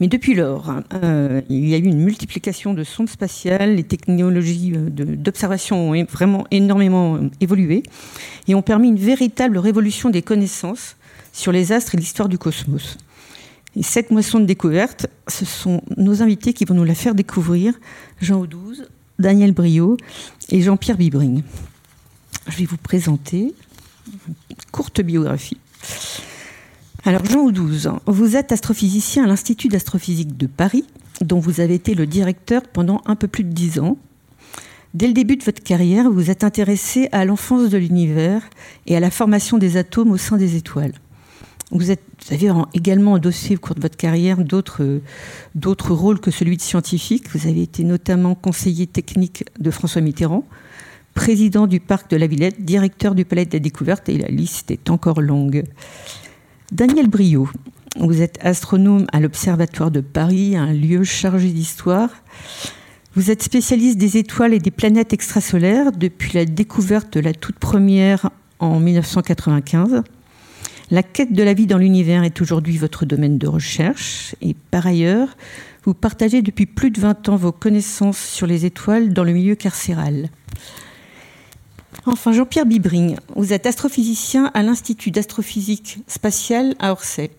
Mais 0.00 0.08
depuis 0.08 0.34
lors, 0.34 0.72
euh, 0.92 1.40
il 1.48 1.68
y 1.68 1.74
a 1.74 1.78
eu 1.78 1.84
une 1.84 2.00
multiplication 2.00 2.74
de 2.74 2.82
sondes 2.82 3.08
spatiales, 3.08 3.76
les 3.76 3.84
technologies 3.84 4.72
euh, 4.74 4.90
d'observation 4.90 5.90
ont 5.90 6.04
vraiment 6.04 6.46
énormément 6.50 7.16
euh, 7.16 7.30
évolué 7.40 7.84
et 8.48 8.54
ont 8.54 8.62
permis 8.62 8.88
une 8.88 8.98
véritable 8.98 9.56
révolution 9.58 10.10
des 10.10 10.22
connaissances 10.22 10.96
sur 11.32 11.52
les 11.52 11.72
astres 11.72 11.94
et 11.94 11.98
l'histoire 11.98 12.28
du 12.28 12.38
cosmos. 12.38 12.98
Et 13.76 13.82
cette 13.82 14.10
moisson 14.10 14.40
de 14.40 14.44
découverte, 14.44 15.06
ce 15.28 15.44
sont 15.44 15.82
nos 15.96 16.22
invités 16.22 16.52
qui 16.52 16.64
vont 16.64 16.74
nous 16.74 16.84
la 16.84 16.94
faire 16.94 17.14
découvrir, 17.14 17.74
Jean 18.20 18.40
Audouze, 18.40 18.88
Daniel 19.18 19.52
Brio 19.52 19.96
et 20.48 20.60
Jean-Pierre 20.60 20.96
Bibring 20.96 21.42
je 22.48 22.56
vais 22.58 22.64
vous 22.64 22.76
présenter 22.76 23.54
une 24.06 24.56
courte 24.72 25.00
biographie. 25.00 25.56
Alors, 27.04 27.24
Jean 27.24 27.40
Oudouze, 27.40 27.90
vous 28.06 28.36
êtes 28.36 28.52
astrophysicien 28.52 29.24
à 29.24 29.26
l'Institut 29.26 29.68
d'astrophysique 29.68 30.36
de 30.36 30.46
Paris, 30.46 30.84
dont 31.20 31.38
vous 31.38 31.60
avez 31.60 31.74
été 31.74 31.94
le 31.94 32.06
directeur 32.06 32.62
pendant 32.62 33.02
un 33.06 33.16
peu 33.16 33.28
plus 33.28 33.44
de 33.44 33.52
dix 33.52 33.78
ans. 33.78 33.98
Dès 34.94 35.06
le 35.06 35.12
début 35.12 35.36
de 35.36 35.44
votre 35.44 35.62
carrière, 35.62 36.10
vous 36.10 36.30
êtes 36.30 36.44
intéressé 36.44 37.08
à 37.12 37.24
l'enfance 37.24 37.68
de 37.68 37.76
l'univers 37.78 38.42
et 38.86 38.96
à 38.96 39.00
la 39.00 39.10
formation 39.10 39.58
des 39.58 39.76
atomes 39.76 40.12
au 40.12 40.16
sein 40.16 40.36
des 40.36 40.56
étoiles. 40.56 40.94
Vous 41.70 41.90
avez 41.90 42.52
également 42.74 43.12
endossé 43.12 43.56
au 43.56 43.58
cours 43.58 43.74
de 43.74 43.80
votre 43.80 43.96
carrière 43.96 44.38
d'autres 44.38 45.92
rôles 45.92 46.20
que 46.20 46.30
celui 46.30 46.56
de 46.56 46.62
scientifique. 46.62 47.28
Vous 47.34 47.48
avez 47.48 47.62
été 47.62 47.82
notamment 47.84 48.34
conseiller 48.34 48.86
technique 48.86 49.44
de 49.58 49.70
François 49.70 50.00
Mitterrand, 50.00 50.46
président 51.14 51.66
du 51.66 51.80
parc 51.80 52.10
de 52.10 52.16
la 52.16 52.26
Villette, 52.26 52.64
directeur 52.64 53.14
du 53.14 53.24
Palais 53.24 53.46
de 53.46 53.52
la 53.52 53.60
Découverte, 53.60 54.08
et 54.08 54.18
la 54.18 54.28
liste 54.28 54.70
est 54.70 54.90
encore 54.90 55.20
longue. 55.20 55.64
Daniel 56.72 57.08
Brio, 57.08 57.48
vous 57.98 58.20
êtes 58.20 58.38
astronome 58.42 59.06
à 59.12 59.20
l'Observatoire 59.20 59.90
de 59.90 60.00
Paris, 60.00 60.56
un 60.56 60.72
lieu 60.72 61.04
chargé 61.04 61.50
d'histoire. 61.50 62.10
Vous 63.14 63.30
êtes 63.30 63.42
spécialiste 63.42 63.96
des 63.98 64.16
étoiles 64.16 64.52
et 64.52 64.58
des 64.58 64.72
planètes 64.72 65.12
extrasolaires 65.12 65.92
depuis 65.92 66.32
la 66.34 66.44
découverte 66.44 67.14
de 67.14 67.20
la 67.20 67.32
toute 67.32 67.58
première 67.58 68.30
en 68.58 68.80
1995. 68.80 70.02
La 70.90 71.02
quête 71.02 71.32
de 71.32 71.42
la 71.42 71.54
vie 71.54 71.66
dans 71.66 71.78
l'univers 71.78 72.24
est 72.24 72.40
aujourd'hui 72.42 72.76
votre 72.76 73.06
domaine 73.06 73.38
de 73.38 73.46
recherche 73.46 74.34
et 74.42 74.54
par 74.70 74.86
ailleurs, 74.86 75.28
vous 75.84 75.94
partagez 75.94 76.42
depuis 76.42 76.66
plus 76.66 76.90
de 76.90 77.00
20 77.00 77.28
ans 77.28 77.36
vos 77.36 77.52
connaissances 77.52 78.18
sur 78.18 78.46
les 78.46 78.64
étoiles 78.64 79.12
dans 79.12 79.24
le 79.24 79.32
milieu 79.32 79.54
carcéral. 79.54 80.28
Enfin, 82.06 82.32
Jean-Pierre 82.32 82.66
Bibring, 82.66 83.16
vous 83.34 83.54
êtes 83.54 83.64
astrophysicien 83.64 84.50
à 84.52 84.62
l'Institut 84.62 85.10
d'astrophysique 85.10 86.00
spatiale 86.06 86.74
à 86.78 86.92
Orsay. 86.92 87.30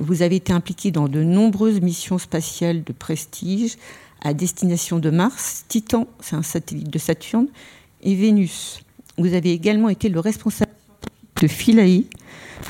Vous 0.00 0.22
avez 0.22 0.36
été 0.36 0.52
impliqué 0.52 0.90
dans 0.90 1.06
de 1.06 1.22
nombreuses 1.22 1.80
missions 1.80 2.18
spatiales 2.18 2.82
de 2.82 2.92
prestige 2.92 3.76
à 4.20 4.34
destination 4.34 4.98
de 4.98 5.10
Mars, 5.10 5.64
Titan, 5.68 6.08
c'est 6.18 6.34
un 6.34 6.42
satellite 6.42 6.90
de 6.90 6.98
Saturne, 6.98 7.46
et 8.02 8.16
Vénus. 8.16 8.82
Vous 9.16 9.32
avez 9.32 9.52
également 9.52 9.88
été 9.88 10.08
le 10.08 10.18
responsable 10.18 10.72
de 11.40 11.46
Philae, 11.46 12.02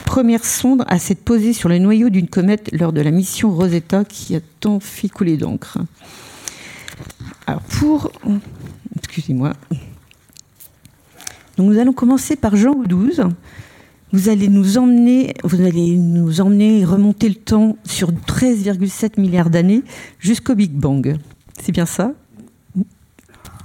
première 0.04 0.44
sonde 0.44 0.84
à 0.88 0.98
s'être 0.98 1.24
posée 1.24 1.54
sur 1.54 1.70
le 1.70 1.78
noyau 1.78 2.10
d'une 2.10 2.28
comète 2.28 2.68
lors 2.72 2.92
de 2.92 3.00
la 3.00 3.10
mission 3.10 3.50
Rosetta 3.50 4.04
qui 4.04 4.36
a 4.36 4.40
tant 4.60 4.78
fait 4.78 5.08
couler 5.08 5.38
d'encre. 5.38 5.78
Alors 7.46 7.62
pour... 7.62 8.12
Excusez-moi. 8.96 9.54
Nous 11.62 11.78
allons 11.78 11.92
commencer 11.92 12.36
par 12.36 12.56
Jean 12.56 12.74
12. 12.82 13.22
Vous 14.12 14.28
allez 14.28 14.48
nous 14.48 14.78
emmener, 14.78 15.34
vous 15.44 15.60
allez 15.60 15.96
nous 15.96 16.40
emmener 16.40 16.84
remonter 16.84 17.28
le 17.28 17.36
temps 17.36 17.76
sur 17.84 18.10
13,7 18.10 19.20
milliards 19.20 19.50
d'années 19.50 19.82
jusqu'au 20.18 20.54
Big 20.54 20.72
Bang. 20.72 21.16
C'est 21.60 21.72
bien 21.72 21.86
ça? 21.86 22.12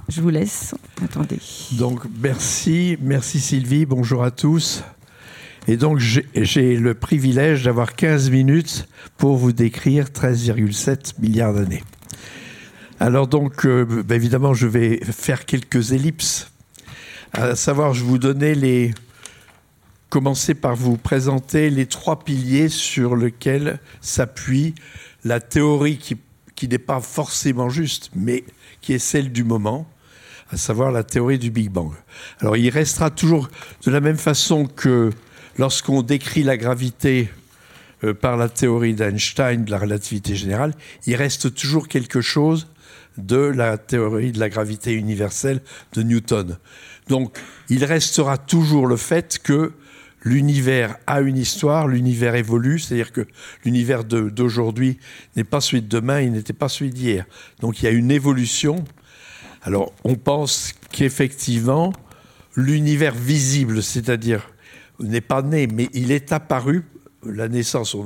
Je 0.08 0.20
vous 0.20 0.30
laisse. 0.30 0.74
Attendez. 1.02 1.38
Donc 1.72 2.02
merci, 2.22 2.96
merci 3.00 3.40
Sylvie, 3.40 3.86
bonjour 3.86 4.22
à 4.22 4.30
tous. 4.30 4.84
Et 5.66 5.76
donc 5.76 5.98
j'ai 5.98 6.76
le 6.76 6.94
privilège 6.94 7.64
d'avoir 7.64 7.96
15 7.96 8.30
minutes 8.30 8.86
pour 9.16 9.36
vous 9.36 9.52
décrire 9.52 10.06
13,7 10.06 11.20
milliards 11.20 11.54
d'années. 11.54 11.82
Alors 13.00 13.26
donc, 13.26 13.66
euh, 13.66 13.84
bah, 13.84 14.14
évidemment, 14.14 14.54
je 14.54 14.66
vais 14.66 15.00
faire 15.04 15.44
quelques 15.44 15.92
ellipses. 15.92 16.50
À 17.36 17.54
savoir, 17.54 17.92
je 17.92 18.02
vous 18.02 18.18
donner 18.18 18.54
les... 18.54 18.94
Commencer 20.08 20.54
par 20.54 20.74
vous 20.74 20.96
présenter 20.96 21.68
les 21.68 21.86
trois 21.86 22.20
piliers 22.20 22.68
sur 22.68 23.16
lesquels 23.16 23.80
s'appuie 24.00 24.74
la 25.24 25.40
théorie 25.40 25.98
qui 25.98 26.16
qui 26.56 26.66
n'est 26.68 26.78
pas 26.78 27.00
forcément 27.00 27.68
juste, 27.68 28.10
mais 28.14 28.44
qui 28.80 28.94
est 28.94 28.98
celle 28.98 29.30
du 29.30 29.44
moment, 29.44 29.86
à 30.50 30.56
savoir 30.56 30.90
la 30.90 31.04
théorie 31.04 31.38
du 31.38 31.50
Big 31.50 31.70
Bang. 31.70 31.92
Alors 32.40 32.56
il 32.56 32.70
restera 32.70 33.10
toujours 33.10 33.48
de 33.84 33.90
la 33.90 34.00
même 34.00 34.16
façon 34.16 34.66
que 34.66 35.10
lorsqu'on 35.58 36.02
décrit 36.02 36.42
la 36.42 36.56
gravité 36.56 37.28
euh, 38.02 38.14
par 38.14 38.36
la 38.36 38.48
théorie 38.48 38.94
d'Einstein 38.94 39.64
de 39.64 39.70
la 39.70 39.78
relativité 39.78 40.34
générale, 40.34 40.74
il 41.06 41.14
reste 41.14 41.54
toujours 41.54 41.88
quelque 41.88 42.22
chose 42.22 42.68
de 43.18 43.36
la 43.36 43.78
théorie 43.78 44.32
de 44.32 44.40
la 44.40 44.48
gravité 44.48 44.92
universelle 44.92 45.60
de 45.92 46.02
Newton. 46.02 46.58
Donc 47.08 47.38
il 47.68 47.84
restera 47.84 48.38
toujours 48.38 48.86
le 48.86 48.96
fait 48.96 49.38
que 49.38 49.72
l'univers 50.22 50.96
a 51.06 51.20
une 51.20 51.36
histoire, 51.36 51.86
l'univers 51.86 52.34
évolue, 52.34 52.78
c'est-à-dire 52.78 53.12
que 53.12 53.26
l'univers 53.64 54.04
d'aujourd'hui 54.04 54.98
n'est 55.36 55.44
pas 55.44 55.60
celui 55.60 55.82
de 55.82 55.88
demain, 55.88 56.20
il 56.20 56.32
n'était 56.32 56.52
pas 56.52 56.68
celui 56.68 56.90
d'hier. 56.90 57.26
Donc 57.60 57.80
il 57.80 57.84
y 57.84 57.88
a 57.88 57.92
une 57.92 58.10
évolution. 58.10 58.84
Alors 59.62 59.92
on 60.04 60.16
pense 60.16 60.72
qu'effectivement, 60.90 61.92
l'univers 62.56 63.14
visible, 63.14 63.82
c'est-à-dire 63.82 64.48
n'est 64.98 65.20
pas 65.20 65.42
né, 65.42 65.66
mais 65.66 65.88
il 65.92 66.10
est 66.10 66.32
apparu, 66.32 66.84
la 67.24 67.48
naissance, 67.48 67.96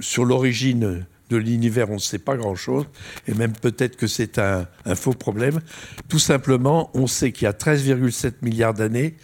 sur 0.00 0.24
l'origine 0.24 1.06
de 1.32 1.38
l'univers, 1.38 1.90
on 1.90 1.94
ne 1.94 1.98
sait 1.98 2.18
pas 2.18 2.36
grand-chose, 2.36 2.86
et 3.26 3.34
même 3.34 3.52
peut-être 3.52 3.96
que 3.96 4.06
c'est 4.06 4.38
un, 4.38 4.66
faux 4.94 5.14
problème. 5.14 5.60
Tout 6.08 6.18
simplement, 6.18 6.90
on 6.94 7.06
sait 7.06 7.32
qu'il 7.32 7.44
y 7.44 7.48
a 7.48 7.52
13,7 7.52 8.34
milliards 8.42 8.74
d'années, 8.74 9.16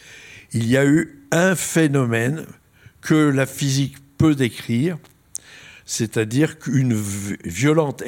il 0.52 0.66
y 0.66 0.76
a 0.76 0.86
eu 0.86 1.26
un 1.30 1.54
phénomène 1.54 2.46
que 3.02 3.14
la 3.14 3.44
physique 3.44 3.96
peut 4.16 4.34
décrire, 4.34 4.96
c'est-à-dire 5.84 6.58
qu'une 6.58 6.94
violente, 6.94 8.02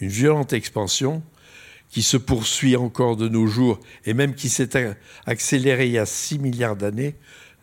violente 0.00 0.52
expansion 0.52 1.22
qui 1.90 2.02
se 2.02 2.16
poursuit 2.16 2.76
encore 2.76 3.16
de 3.16 3.28
nos 3.28 3.46
jours 3.46 3.78
et 4.06 4.14
même 4.14 4.34
qui 4.34 4.48
s'est 4.48 4.96
accélérée 5.26 5.86
il 5.86 5.92
y 5.92 5.98
a 5.98 6.06
6 6.06 6.38
milliards 6.38 6.76
d'années. 6.76 7.14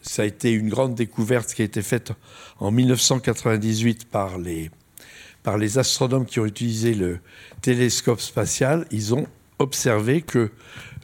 Ça 0.01 0.21
a 0.21 0.25
été 0.25 0.51
une 0.51 0.69
grande 0.69 0.95
découverte 0.95 1.53
qui 1.53 1.61
a 1.61 1.65
été 1.65 1.81
faite 1.81 2.11
en 2.59 2.71
1998 2.71 4.05
par 4.05 4.37
les, 4.37 4.69
par 5.43 5.57
les 5.57 5.77
astronomes 5.77 6.25
qui 6.25 6.39
ont 6.39 6.45
utilisé 6.45 6.93
le 6.93 7.19
télescope 7.61 8.21
spatial. 8.21 8.87
Ils 8.91 9.13
ont 9.13 9.27
observé 9.59 10.21
que 10.21 10.51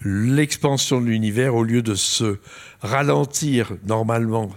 l'expansion 0.03 1.01
de 1.01 1.07
l'univers, 1.07 1.55
au 1.55 1.63
lieu 1.63 1.81
de 1.81 1.95
se 1.95 2.39
ralentir 2.81 3.73
normalement 3.85 4.49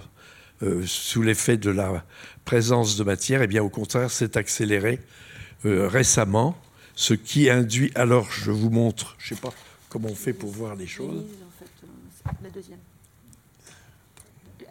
euh, 0.63 0.83
sous 0.87 1.23
l'effet 1.23 1.57
de 1.57 1.71
la 1.71 2.05
présence 2.45 2.97
de 2.97 3.05
matière, 3.05 3.43
eh 3.43 3.47
bien 3.47 3.63
au 3.63 3.69
contraire 3.69 4.11
s'est 4.11 4.37
accéléré 4.37 5.01
euh, 5.65 5.89
récemment, 5.89 6.57
ce 6.95 7.15
qui 7.15 7.51
induit. 7.51 7.91
Alors 7.95 8.31
je 8.31 8.51
vous 8.51 8.71
montre, 8.71 9.17
je 9.19 9.35
ne 9.35 9.37
sais 9.37 9.43
pas 9.43 9.53
comment 9.89 10.09
on 10.09 10.15
fait 10.15 10.33
pour 10.33 10.51
voir 10.51 10.77
les 10.77 10.87
choses. 10.87 11.25
La 12.43 12.51
deuxième. 12.51 12.79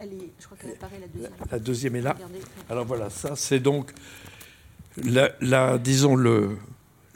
je 0.00 0.46
crois 0.46 0.56
qu'elle 0.56 0.70
apparaît 0.70 0.98
la 1.00 1.06
deuxième. 1.06 1.32
La, 1.50 1.58
deuxième 1.58 1.96
est 1.96 2.00
là. 2.00 2.16
Alors 2.70 2.86
voilà, 2.86 3.10
ça 3.10 3.36
c'est 3.36 3.60
donc 3.60 3.92
la, 4.96 5.78
disons 5.78 6.16
le, 6.16 6.56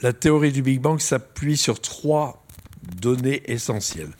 la 0.01 0.13
théorie 0.13 0.51
du 0.51 0.61
Big 0.61 0.79
Bang 0.79 0.99
s'appuie 0.99 1.57
sur 1.57 1.81
trois 1.81 2.45
données 3.01 3.41
essentielles. 3.45 4.11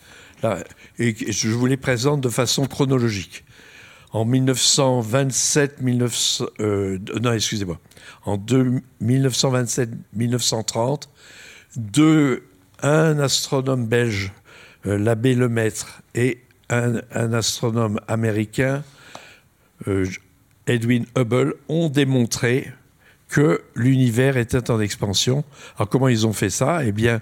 Je 1.00 1.50
vous 1.50 1.66
les 1.66 1.78
présente 1.78 2.22
de 2.22 2.30
façon 2.30 2.66
chronologique. 2.66 3.44
En 4.12 4.24
1927, 4.24 5.84
19, 5.84 6.42
euh, 6.62 6.98
non, 7.22 7.34
excusez-moi, 7.34 7.78
en 8.26 8.38
1927-1930, 9.04 11.10
deux, 11.76 12.44
un 12.82 13.20
astronome 13.20 13.86
belge, 13.86 14.32
euh, 14.86 14.98
l'abbé 14.98 15.36
Lemaître, 15.36 16.02
et 16.16 16.40
un, 16.70 17.02
astronome 17.34 18.00
américain, 18.08 18.86
euh, 19.88 20.06
Edwin 20.68 21.06
Hubble, 21.18 21.56
ont 21.68 21.90
démontré 21.90 22.72
que 23.30 23.62
l'univers 23.76 24.38
était 24.38 24.72
en 24.72 24.80
expansion. 24.80 25.44
Alors 25.78 25.90
comment 25.90 26.08
ils 26.08 26.26
ont 26.26 26.34
fait 26.34 26.50
ça? 26.50 26.86
Eh 26.86 26.92
bien, 26.92 27.22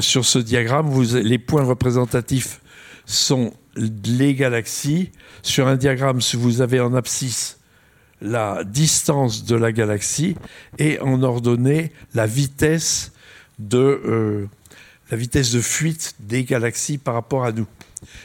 sur 0.00 0.24
ce 0.24 0.38
diagramme, 0.38 0.90
les 1.02 1.38
points 1.38 1.64
représentatifs 1.64 2.60
sont 3.04 3.52
les 3.76 4.34
galaxies. 4.34 5.10
Sur 5.42 5.66
un 5.66 5.76
diagramme, 5.76 6.20
vous 6.34 6.60
avez 6.60 6.80
en 6.80 6.94
abscisse 6.94 7.58
la 8.20 8.62
distance 8.64 9.44
de 9.44 9.56
la 9.56 9.72
galaxie 9.72 10.36
et 10.78 11.00
en 11.00 11.22
ordonnée 11.22 11.92
la 12.14 12.26
vitesse 12.26 13.12
de, 13.58 13.78
euh, 13.78 14.46
la 15.10 15.16
vitesse 15.16 15.50
de 15.50 15.60
fuite 15.60 16.14
des 16.20 16.44
galaxies 16.44 16.98
par 16.98 17.14
rapport 17.14 17.44
à 17.44 17.52
nous. 17.52 17.66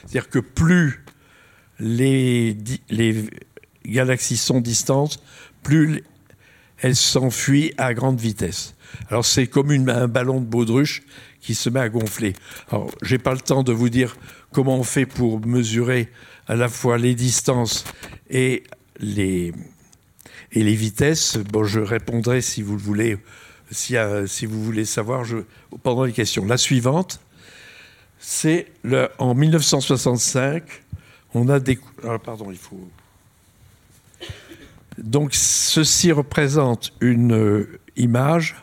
C'est-à-dire 0.02 0.30
que 0.30 0.40
plus 0.40 1.04
les, 1.80 2.56
les 2.90 3.30
galaxies 3.86 4.38
sont 4.38 4.62
distantes, 4.62 5.20
plus 5.64 6.04
elles 6.82 6.96
s'enfuient 6.96 7.74
à 7.78 7.94
grande 7.94 8.20
vitesse. 8.20 8.76
Alors 9.10 9.26
c'est 9.26 9.48
comme 9.48 9.72
un 9.72 10.08
ballon 10.08 10.40
de 10.40 10.46
baudruche 10.46 11.04
qui 11.42 11.56
se 11.56 11.70
met 11.70 11.80
à 11.80 11.90
gonfler. 11.90 12.34
Alors, 12.72 12.92
j'ai 13.02 13.18
pas 13.18 13.34
le 13.34 13.40
temps 13.40 13.64
de 13.64 13.72
vous 13.72 13.90
dire 13.90 14.18
comment 14.52 14.78
on 14.78 14.84
fait 14.84 15.06
pour 15.06 15.46
mesurer 15.46 16.10
à 16.48 16.56
la 16.56 16.68
fois 16.68 16.98
les 16.98 17.16
distances 17.16 17.86
et 18.30 18.64
les, 19.00 19.54
et 20.52 20.64
les 20.64 20.76
vitesses. 20.76 21.38
Bon, 21.38 21.64
je 21.64 21.80
répondrai 21.80 22.42
si 22.42 22.62
vous 22.62 22.76
le 22.76 22.82
voulez, 22.82 23.18
si, 23.72 23.96
si 24.26 24.46
vous 24.46 24.64
voulez 24.64 24.86
savoir 24.86 25.26
pendant 25.84 26.04
les 26.04 26.12
questions. 26.12 26.46
La 26.46 26.58
suivante, 26.58 27.20
c'est 28.20 28.68
en 29.18 29.36
1965, 29.36 30.64
on 31.34 31.50
a 31.50 31.60
des. 31.60 31.80
Ah, 32.04 32.20
pardon, 32.20 32.52
il 32.52 32.58
faut. 32.58 32.90
Donc, 34.98 35.34
ceci 35.34 36.12
représente 36.12 36.94
une 37.02 37.34
euh, 37.34 37.80
image 37.96 38.56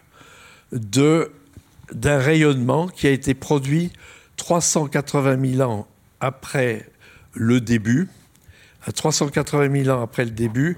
d'un 0.73 2.19
rayonnement 2.19 2.89
qui 2.89 3.07
a 3.07 3.11
été 3.11 3.35
produit 3.35 3.93
380 4.37 5.57
000 5.57 5.71
ans 5.71 5.87
après 6.21 6.89
le 7.35 7.61
début. 7.61 8.09
À 8.87 8.93
380 8.93 9.85
000 9.85 9.97
ans 9.97 10.03
après 10.03 10.25
le 10.25 10.31
début, 10.31 10.77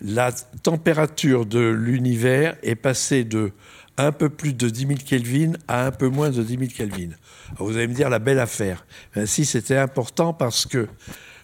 la 0.00 0.32
température 0.32 1.46
de 1.46 1.60
l'univers 1.60 2.56
est 2.62 2.74
passée 2.74 3.24
de 3.24 3.52
un 3.98 4.12
peu 4.12 4.28
plus 4.28 4.54
de 4.54 4.68
10 4.68 4.86
000 4.86 4.98
Kelvin 5.06 5.52
à 5.68 5.86
un 5.86 5.90
peu 5.90 6.08
moins 6.08 6.30
de 6.30 6.42
10 6.42 6.58
000 6.58 6.70
Kelvin. 6.74 7.10
vous 7.58 7.76
allez 7.76 7.88
me 7.88 7.94
dire 7.94 8.08
la 8.08 8.18
belle 8.18 8.38
affaire. 8.38 8.86
Ben, 9.14 9.26
si 9.26 9.44
c'était 9.44 9.76
important 9.76 10.32
parce 10.32 10.66
que 10.66 10.88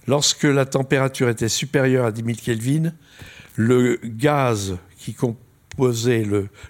lorsque 0.06 0.44
la 0.44 0.64
température 0.64 1.28
était 1.28 1.48
supérieure 1.48 2.06
à 2.06 2.12
10 2.12 2.24
000 2.24 2.36
Kelvin, 2.42 2.92
le 3.58 3.98
gaz 4.04 4.78
qui 4.96 5.14
composait 5.14 6.24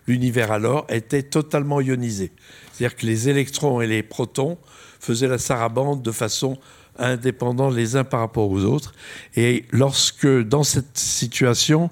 l'univers 0.07 0.51
alors 0.51 0.87
était 0.89 1.23
totalement 1.23 1.83
ionisé. 1.83 2.33
C'est-à-dire 2.73 2.97
que 2.97 3.05
les 3.05 3.29
électrons 3.29 3.83
et 3.83 3.87
les 3.87 4.03
protons 4.03 4.57
faisaient 4.99 5.29
la 5.29 5.37
sarabande 5.37 6.03
de 6.03 6.11
façon 6.11 6.59
indépendante 6.99 7.75
les 7.75 7.95
uns 7.95 8.05
par 8.05 8.21
rapport 8.21 8.51
aux 8.51 8.65
autres. 8.65 8.95
Et 9.37 9.67
lorsque, 9.71 10.27
dans 10.27 10.65
cette 10.65 10.97
situation, 10.97 11.91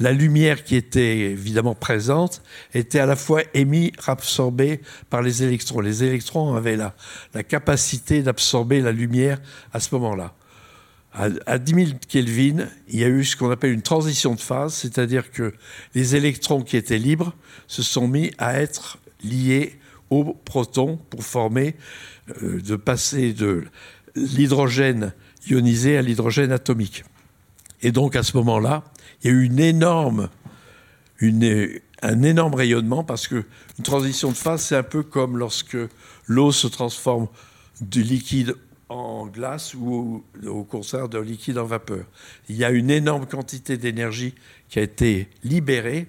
la 0.00 0.10
lumière 0.10 0.64
qui 0.64 0.74
était 0.74 1.18
évidemment 1.20 1.76
présente 1.76 2.42
était 2.74 2.98
à 2.98 3.06
la 3.06 3.14
fois 3.14 3.42
émise, 3.54 3.92
absorbée 4.08 4.80
par 5.08 5.22
les 5.22 5.44
électrons. 5.44 5.78
Les 5.78 6.02
électrons 6.02 6.56
avaient 6.56 6.76
la, 6.76 6.96
la 7.32 7.44
capacité 7.44 8.22
d'absorber 8.22 8.80
la 8.80 8.90
lumière 8.90 9.38
à 9.72 9.78
ce 9.78 9.94
moment-là. 9.94 10.34
À, 11.14 11.58
10 11.58 11.74
000 11.74 11.98
Kelvin, 12.08 12.68
il 12.88 13.00
y 13.00 13.04
a 13.04 13.08
eu 13.08 13.22
ce 13.22 13.36
qu'on 13.36 13.50
appelle 13.50 13.72
une 13.72 13.82
transition 13.82 14.34
de 14.34 14.40
phase, 14.40 14.72
c'est-à-dire 14.72 15.30
que 15.30 15.52
les 15.94 16.16
électrons 16.16 16.62
qui 16.62 16.78
étaient 16.78 16.96
libres 16.96 17.34
se 17.66 17.82
sont 17.82 18.08
mis 18.08 18.32
à 18.38 18.58
être 18.58 18.98
liés 19.22 19.78
aux 20.08 20.32
protons 20.32 20.98
pour 21.10 21.22
former, 21.22 21.76
euh, 22.42 22.62
de 22.62 22.76
passer 22.76 23.34
de 23.34 23.64
l'hydrogène 24.14 25.12
ionisé 25.48 25.98
à 25.98 26.02
l'hydrogène 26.02 26.50
atomique. 26.50 27.04
Et 27.82 27.92
donc 27.92 28.16
à 28.16 28.22
ce 28.22 28.36
moment-là, 28.38 28.84
il 29.22 29.30
y 29.30 29.34
a 29.34 29.36
eu 29.36 29.50
un 32.02 32.22
énorme 32.22 32.54
rayonnement 32.54 33.04
parce 33.04 33.28
que 33.28 33.44
une 33.78 33.84
transition 33.84 34.30
de 34.30 34.36
phase, 34.36 34.62
c'est 34.62 34.76
un 34.76 34.82
peu 34.82 35.02
comme 35.02 35.36
lorsque 35.36 35.76
l'eau 36.26 36.52
se 36.52 36.68
transforme 36.68 37.28
du 37.80 38.02
liquide 38.02 38.54
en 38.92 39.26
glace 39.26 39.74
ou 39.74 40.24
au 40.46 40.64
contraire 40.64 41.08
d'un 41.08 41.22
liquide 41.22 41.58
en 41.58 41.64
vapeur. 41.64 42.04
Il 42.48 42.56
y 42.56 42.64
a 42.64 42.70
une 42.70 42.90
énorme 42.90 43.26
quantité 43.26 43.76
d'énergie 43.76 44.34
qui 44.68 44.78
a 44.78 44.82
été 44.82 45.28
libérée 45.44 46.08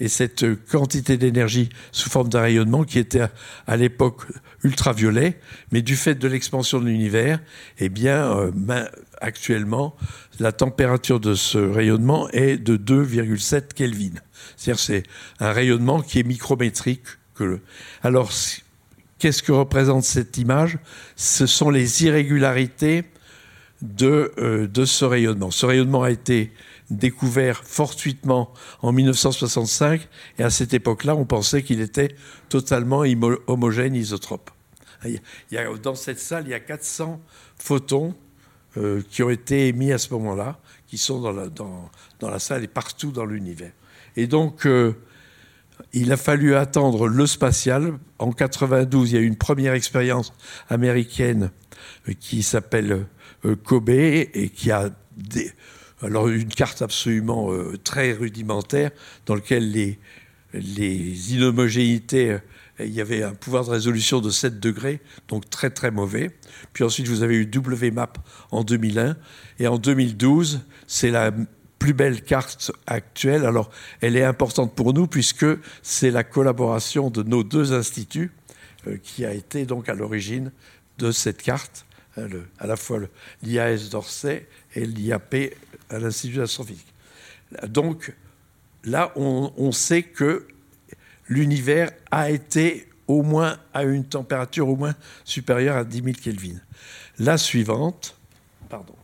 et 0.00 0.08
cette 0.08 0.44
quantité 0.70 1.16
d'énergie 1.16 1.68
sous 1.92 2.10
forme 2.10 2.28
d'un 2.28 2.40
rayonnement 2.40 2.84
qui 2.84 2.98
était 2.98 3.22
à, 3.66 3.76
l'époque 3.76 4.22
ultraviolet, 4.62 5.38
mais 5.72 5.82
du 5.82 5.96
fait 5.96 6.14
de 6.14 6.26
l'expansion 6.26 6.80
de 6.80 6.86
l'univers, 6.86 7.40
eh 7.78 7.88
bien, 7.88 8.36
euh, 8.36 8.50
actuellement, 9.20 9.96
la 10.40 10.52
température 10.52 11.20
de 11.20 11.34
ce 11.34 11.58
rayonnement 11.58 12.28
est 12.30 12.56
de 12.56 12.76
2,7 12.76 13.72
Kelvin. 13.74 14.14
C'est-à-dire 14.56 14.80
c'est 14.80 15.02
un 15.38 15.52
rayonnement 15.52 16.00
qui 16.00 16.18
est 16.18 16.24
micrométrique. 16.24 17.02
Que 17.34 17.58
Alors, 18.04 18.30
qu'est-ce 19.24 19.42
que 19.42 19.52
représente 19.52 20.04
cette 20.04 20.36
image? 20.36 20.76
Ce 21.16 21.46
sont 21.46 21.70
les 21.70 22.04
irrégularités 22.04 23.04
de, 23.80 24.30
euh, 24.36 24.66
de 24.66 24.84
ce 24.84 25.06
rayonnement. 25.06 25.50
Ce 25.50 25.64
rayonnement 25.64 26.02
a 26.02 26.10
été 26.10 26.52
découvert 26.90 27.64
fortuitement 27.64 28.52
en 28.82 28.92
1965 28.92 30.06
et 30.38 30.42
à 30.42 30.50
cette 30.50 30.74
époque-là, 30.74 31.16
on 31.16 31.24
pensait 31.24 31.62
qu'il 31.62 31.80
était 31.80 32.14
totalement 32.50 33.02
homogène, 33.46 33.94
isotrope. 33.94 34.50
Il 35.06 35.22
y 35.52 35.56
a, 35.56 35.74
dans 35.78 35.94
cette 35.94 36.20
salle, 36.20 36.44
il 36.46 36.50
y 36.50 36.54
a 36.54 36.60
400 36.60 37.18
photons 37.56 38.14
euh, 38.76 39.00
qui 39.08 39.22
ont 39.22 39.30
été 39.30 39.68
émis 39.68 39.90
à 39.90 39.96
ce 39.96 40.12
moment-là, 40.12 40.58
qui 40.86 40.98
sont 40.98 41.22
dans 41.22 41.32
la, 41.32 41.48
dans, 41.48 41.90
dans 42.20 42.28
la, 42.28 42.38
salle 42.38 42.62
et 42.62 42.68
partout 42.68 43.10
dans 43.10 43.24
l'univers. 43.24 43.72
Et 44.16 44.26
donc, 44.26 44.66
euh, 44.66 44.92
il 45.94 46.12
a 46.12 46.16
fallu 46.16 46.54
attendre 46.54 47.08
le 47.08 47.26
spatial. 47.26 47.98
En 48.18 48.32
92, 48.32 49.10
il 49.10 49.14
y 49.14 49.18
a 49.18 49.20
eu 49.20 49.26
une 49.26 49.36
première 49.36 49.74
expérience 49.74 50.32
américaine 50.68 51.50
euh, 52.08 52.12
qui 52.18 52.42
s'appelle 52.42 53.06
Kobe 53.64 53.90
et 53.90 54.50
qui 54.54 54.70
a 54.70 54.90
alors 56.00 56.28
une 56.28 56.48
carte 56.48 56.80
absolument 56.80 57.50
très 57.84 58.12
rudimentaire 58.12 58.90
dans 59.26 59.34
laquelle 59.34 59.70
les, 59.70 59.98
les 60.54 61.34
inhomogénéités 61.34 62.38
il 62.80 62.90
y 62.90 63.00
avait 63.00 63.22
un 63.22 63.34
pouvoir 63.34 63.64
de 63.64 63.70
résolution 63.70 64.20
de 64.20 64.30
7 64.30 64.58
degrés, 64.58 65.00
donc 65.28 65.48
très 65.48 65.70
très 65.70 65.90
mauvais. 65.90 66.30
Puis 66.72 66.82
ensuite, 66.82 67.06
vous 67.06 67.22
avez 67.22 67.36
eu 67.36 67.50
WMAP 67.54 68.18
en 68.50 68.64
2001. 68.64 69.16
Et 69.60 69.68
en 69.68 69.78
2012, 69.78 70.60
c'est 70.86 71.10
la 71.10 71.30
plus 71.84 71.92
belle 71.92 72.22
carte 72.22 72.72
actuelle. 72.86 73.44
Alors, 73.44 73.70
elle 74.00 74.16
est 74.16 74.24
importante 74.24 74.74
pour 74.74 74.94
nous 74.94 75.06
puisque 75.06 75.44
c'est 75.82 76.10
la 76.10 76.24
collaboration 76.24 77.10
de 77.10 77.22
nos 77.22 77.44
deux 77.44 77.74
instituts 77.74 78.32
euh, 78.86 78.96
qui 79.02 79.26
a 79.26 79.34
été 79.34 79.66
donc 79.66 79.90
à 79.90 79.94
l'origine 79.94 80.50
de 80.96 81.12
cette 81.12 81.42
carte, 81.42 81.84
hein, 82.16 82.26
à 82.58 82.66
la 82.66 82.76
fois 82.76 83.00
l'IAS 83.42 83.90
d'Orsay 83.90 84.48
et 84.74 84.86
l'IAP 84.86 85.54
à 85.90 85.98
l'Institut 85.98 86.38
d'astrophysique. 86.38 86.94
Donc, 87.68 88.14
là, 88.84 89.12
on, 89.14 89.52
on 89.58 89.70
sait 89.70 90.04
que 90.04 90.46
l'univers 91.28 91.90
a 92.10 92.30
été 92.30 92.88
au 93.08 93.22
moins 93.22 93.58
à 93.74 93.82
une 93.82 94.06
température 94.06 94.70
au 94.70 94.76
moins 94.76 94.94
supérieure 95.26 95.76
à 95.76 95.84
10 95.84 96.02
000 96.02 96.16
Kelvin. 96.22 96.56
La 97.18 97.36
suivante, 97.36 98.16
pardon. 98.70 98.94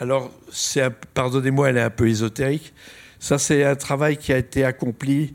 Alors, 0.00 0.30
pardonnez-moi, 1.14 1.70
elle 1.70 1.76
est 1.76 1.82
un 1.82 1.90
peu 1.90 2.08
ésotérique. 2.08 2.72
Ça, 3.18 3.38
c'est 3.38 3.64
un 3.64 3.74
travail 3.74 4.16
qui 4.16 4.32
a 4.32 4.38
été 4.38 4.64
accompli 4.64 5.34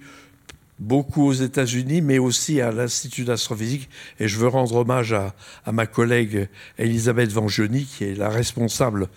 beaucoup 0.80 1.26
aux 1.26 1.34
États-Unis, 1.34 2.02
mais 2.02 2.18
aussi 2.18 2.62
à 2.62 2.72
l'Institut 2.72 3.26
d'astrophysique. 3.26 3.90
Et 4.20 4.28
je 4.30 4.40
veux 4.40 4.48
rendre 4.48 4.76
hommage 4.76 5.14
à, 5.14 5.34
ma 5.72 5.86
collègue 5.86 6.48
Elisabeth 6.78 7.32
Vangioni, 7.32 7.86
qui 7.86 8.06
est 8.06 8.16
la 8.16 8.30
responsable 8.30 9.10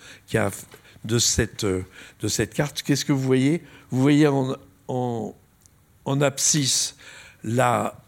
cette, 1.17 1.65
de 1.65 2.27
cette 2.27 2.53
carte. 2.53 2.81
Qu'est-ce 2.81 3.05
que 3.05 3.13
vous 3.13 3.21
voyez? 3.21 3.63
Vous 3.89 4.01
voyez 4.01 4.27
en, 4.27 4.55
en, 4.89 6.21
abscisse 6.21 6.97
la, 7.43 8.01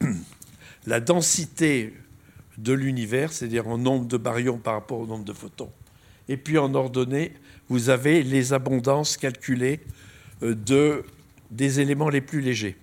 la 0.86 1.00
densité 1.00 1.94
de 2.58 2.72
l'univers, 2.72 3.32
c'est-à-dire 3.32 3.66
en 3.66 3.76
nombre 3.76 4.06
de 4.06 4.16
baryons 4.16 4.58
par 4.58 4.74
rapport 4.74 5.00
au 5.00 5.06
nombre 5.06 5.24
de 5.24 5.32
photons. 5.32 5.70
Et 6.28 6.36
puis 6.36 6.58
en 6.58 6.74
ordonnée, 6.74 7.32
vous 7.68 7.90
avez 7.90 8.22
les 8.22 8.52
abondances 8.52 9.16
calculées 9.16 9.80
euh, 10.42 10.54
de, 10.54 11.04
des 11.50 11.80
éléments 11.80 12.08
les 12.08 12.20
plus 12.20 12.40
légers. 12.40 12.76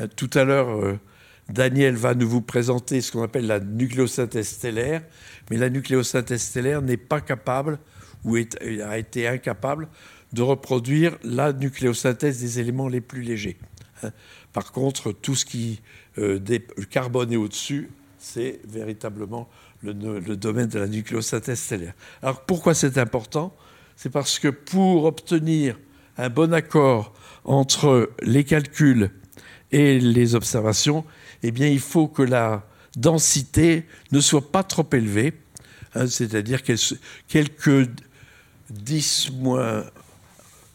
Euh, 0.00 0.06
tout 0.16 0.30
à 0.34 0.44
l'heure, 0.44 0.70
euh, 0.70 0.98
Daniel 1.48 1.96
va 1.96 2.14
nous 2.14 2.28
vous 2.28 2.42
présenter 2.42 3.00
ce 3.00 3.12
qu'on 3.12 3.22
appelle 3.22 3.46
la 3.46 3.60
nucléosynthèse 3.60 4.48
stellaire, 4.48 5.02
mais 5.50 5.56
la 5.56 5.70
nucléosynthèse 5.70 6.42
stellaire 6.42 6.82
n'est 6.82 6.96
pas 6.96 7.20
capable, 7.20 7.78
ou 8.24 8.36
a 8.36 8.98
été 8.98 9.26
incapable, 9.26 9.88
de 10.32 10.42
reproduire 10.42 11.18
la 11.24 11.52
nucléosynthèse 11.52 12.40
des 12.40 12.60
éléments 12.60 12.88
les 12.88 13.00
plus 13.00 13.22
légers. 13.22 13.58
Hein. 14.02 14.12
Par 14.52 14.72
contre, 14.72 15.12
tout 15.12 15.34
ce 15.34 15.44
qui 15.44 15.80
euh, 16.18 16.38
le 16.48 16.84
carbone 16.84 17.32
est 17.32 17.36
au-dessus, 17.36 17.90
c'est 18.18 18.60
véritablement 18.66 19.48
le, 19.82 20.36
domaine 20.36 20.68
de 20.68 20.78
la 20.78 20.86
nucléosynthèse 20.86 21.60
stellaire. 21.60 21.94
Alors 22.22 22.42
pourquoi 22.42 22.74
c'est 22.74 22.98
important? 22.98 23.54
C'est 23.96 24.10
parce 24.10 24.38
que 24.38 24.48
pour 24.48 25.04
obtenir 25.04 25.78
un 26.18 26.28
bon 26.28 26.52
accord 26.52 27.12
entre 27.44 28.10
les 28.22 28.44
calculs 28.44 29.10
et 29.70 29.98
les 29.98 30.34
observations, 30.34 31.04
eh 31.42 31.50
bien, 31.50 31.68
il 31.68 31.80
faut 31.80 32.08
que 32.08 32.22
la 32.22 32.64
densité 32.96 33.86
ne 34.12 34.20
soit 34.20 34.52
pas 34.52 34.62
trop 34.62 34.86
élevée, 34.92 35.32
hein, 35.94 36.06
c'est-à-dire 36.06 36.60
quelques 37.28 37.90
10 38.70 39.32
moins 39.32 39.84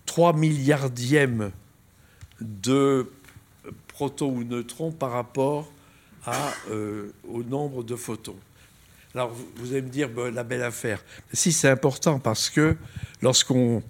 3 0.06 0.34
milliardièmes 0.34 1.52
de 2.41 3.12
protons 3.88 4.32
ou 4.32 4.43
neutrons 4.43 4.91
par 4.91 5.12
rapport 5.12 5.72
euh, 6.70 7.12
au 7.30 7.43
nombre 7.43 7.84
de 7.84 7.96
photons. 7.96 8.36
Alors 9.17 9.36
vous 9.56 9.71
allez 9.71 9.82
me 9.82 9.89
dire, 9.89 10.12
la 10.32 10.43
belle 10.43 10.62
affaire. 10.62 11.03
Si 11.34 11.51
c'est 11.51 11.69
important 11.69 12.19
parce 12.19 12.51
que 12.51 12.77
lorsqu'on 13.23 13.82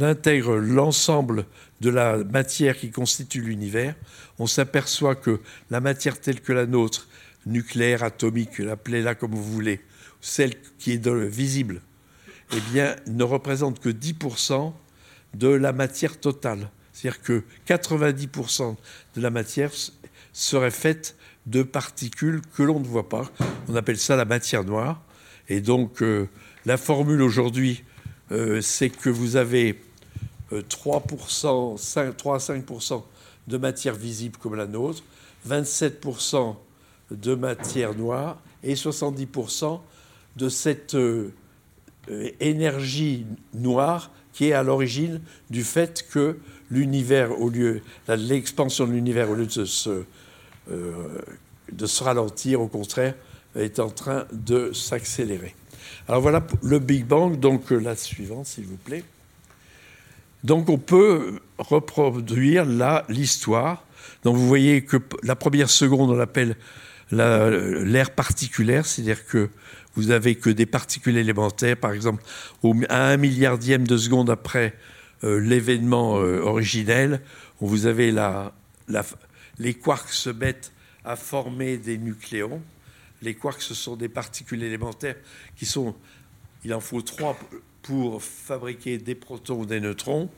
intègre 0.00 0.56
l'ensemble 0.56 1.44
de 1.82 1.90
la 1.90 2.16
matière 2.24 2.78
qui 2.78 2.90
constitue 2.90 3.42
l'univers, 3.42 3.94
on 4.38 4.46
s'aperçoit 4.46 5.16
que 5.16 5.42
la 5.68 5.82
matière 5.82 6.18
telle 6.18 6.40
que 6.40 6.54
la 6.54 6.64
nôtre, 6.64 7.08
nucléaire, 7.44 8.02
atomique, 8.02 8.60
appelez-la 8.60 9.14
comme 9.14 9.32
vous 9.32 9.44
voulez, 9.44 9.82
celle 10.22 10.54
qui 10.78 10.92
est 10.92 11.06
visible, 11.06 11.82
eh 12.56 12.60
bien, 12.72 12.96
ne 13.06 13.24
représente 13.24 13.80
que 13.80 13.90
10% 13.90 14.72
de 15.34 15.48
la 15.48 15.74
matière 15.74 16.18
totale. 16.18 16.70
C'est-à-dire 16.94 17.20
que 17.20 17.42
90% 17.66 18.76
de 19.14 19.20
la 19.20 19.28
matière 19.28 19.72
serait 20.32 20.70
faite 20.70 21.17
de 21.48 21.62
particules 21.62 22.40
que 22.56 22.62
l'on 22.62 22.80
ne 22.80 22.86
voit 22.86 23.08
pas. 23.08 23.30
On 23.68 23.74
appelle 23.74 23.98
ça 23.98 24.16
la 24.16 24.24
matière 24.24 24.64
noire. 24.64 25.00
Et 25.48 25.60
donc, 25.60 26.02
euh, 26.02 26.28
la 26.66 26.76
formule 26.76 27.22
aujourd'hui, 27.22 27.84
euh, 28.32 28.60
c'est 28.60 28.90
que 28.90 29.08
vous 29.08 29.36
avez 29.36 29.80
3%, 30.52 31.76
5, 31.76 32.16
3 32.16 32.34
à 32.34 32.38
5% 32.38 33.02
de 33.48 33.56
matière 33.56 33.94
visible 33.94 34.36
comme 34.38 34.54
la 34.54 34.66
nôtre, 34.66 35.02
27% 35.48 36.56
de 37.10 37.34
matière 37.34 37.94
noire 37.94 38.38
et 38.62 38.74
70% 38.74 39.80
de 40.36 40.48
cette 40.48 40.94
euh, 40.94 41.32
énergie 42.40 43.26
noire 43.54 44.10
qui 44.32 44.48
est 44.48 44.52
à 44.52 44.62
l'origine 44.62 45.20
du 45.50 45.64
fait 45.64 46.06
que 46.10 46.38
l'univers, 46.70 47.40
au 47.40 47.48
lieu 47.48 47.82
l'expansion 48.08 48.86
de 48.86 48.92
l'univers, 48.92 49.30
au 49.30 49.34
lieu 49.34 49.46
de 49.46 49.64
se, 49.64 50.04
de 50.70 51.86
se 51.86 52.04
ralentir, 52.04 52.60
au 52.60 52.68
contraire, 52.68 53.14
est 53.56 53.78
en 53.78 53.90
train 53.90 54.26
de 54.32 54.72
s'accélérer. 54.72 55.54
Alors 56.08 56.20
voilà 56.20 56.46
le 56.62 56.78
Big 56.78 57.04
Bang, 57.04 57.38
donc 57.38 57.72
euh, 57.72 57.78
la 57.78 57.96
suivante, 57.96 58.46
s'il 58.46 58.64
vous 58.64 58.76
plaît. 58.76 59.04
Donc 60.44 60.68
on 60.68 60.78
peut 60.78 61.40
reproduire 61.58 62.64
là 62.64 63.04
l'histoire. 63.08 63.84
Donc 64.24 64.36
vous 64.36 64.46
voyez 64.46 64.82
que 64.82 64.96
la 65.22 65.36
première 65.36 65.70
seconde, 65.70 66.10
on 66.10 66.16
l'appelle 66.16 66.56
l'ère 67.10 68.10
particulière, 68.10 68.86
c'est-à-dire 68.86 69.26
que 69.26 69.48
vous 69.94 70.10
avez 70.10 70.34
que 70.34 70.50
des 70.50 70.66
particules 70.66 71.16
élémentaires, 71.16 71.76
par 71.76 71.92
exemple, 71.92 72.22
à 72.88 73.08
un 73.08 73.16
milliardième 73.16 73.86
de 73.86 73.96
seconde 73.96 74.30
après 74.30 74.74
euh, 75.24 75.40
l'événement 75.40 76.18
euh, 76.18 76.40
originel, 76.40 77.20
vous 77.60 77.86
avez 77.86 78.12
la, 78.12 78.52
les 79.58 79.74
quarks 79.74 80.12
se 80.12 80.30
mettent 80.30 80.72
à 81.04 81.16
former 81.16 81.76
des 81.78 81.98
nucléons. 81.98 82.62
Les 83.22 83.34
quarks, 83.34 83.62
ce 83.62 83.74
sont 83.74 83.96
des 83.96 84.08
particules 84.08 84.62
élémentaires 84.62 85.16
qui 85.56 85.66
sont, 85.66 85.94
il 86.64 86.72
en 86.74 86.80
faut 86.80 87.02
trois 87.02 87.38
pour 87.82 88.22
fabriquer 88.22 88.98
des 88.98 89.14
protons 89.14 89.60
ou 89.60 89.66
des 89.66 89.80
neutrons. 89.80 90.30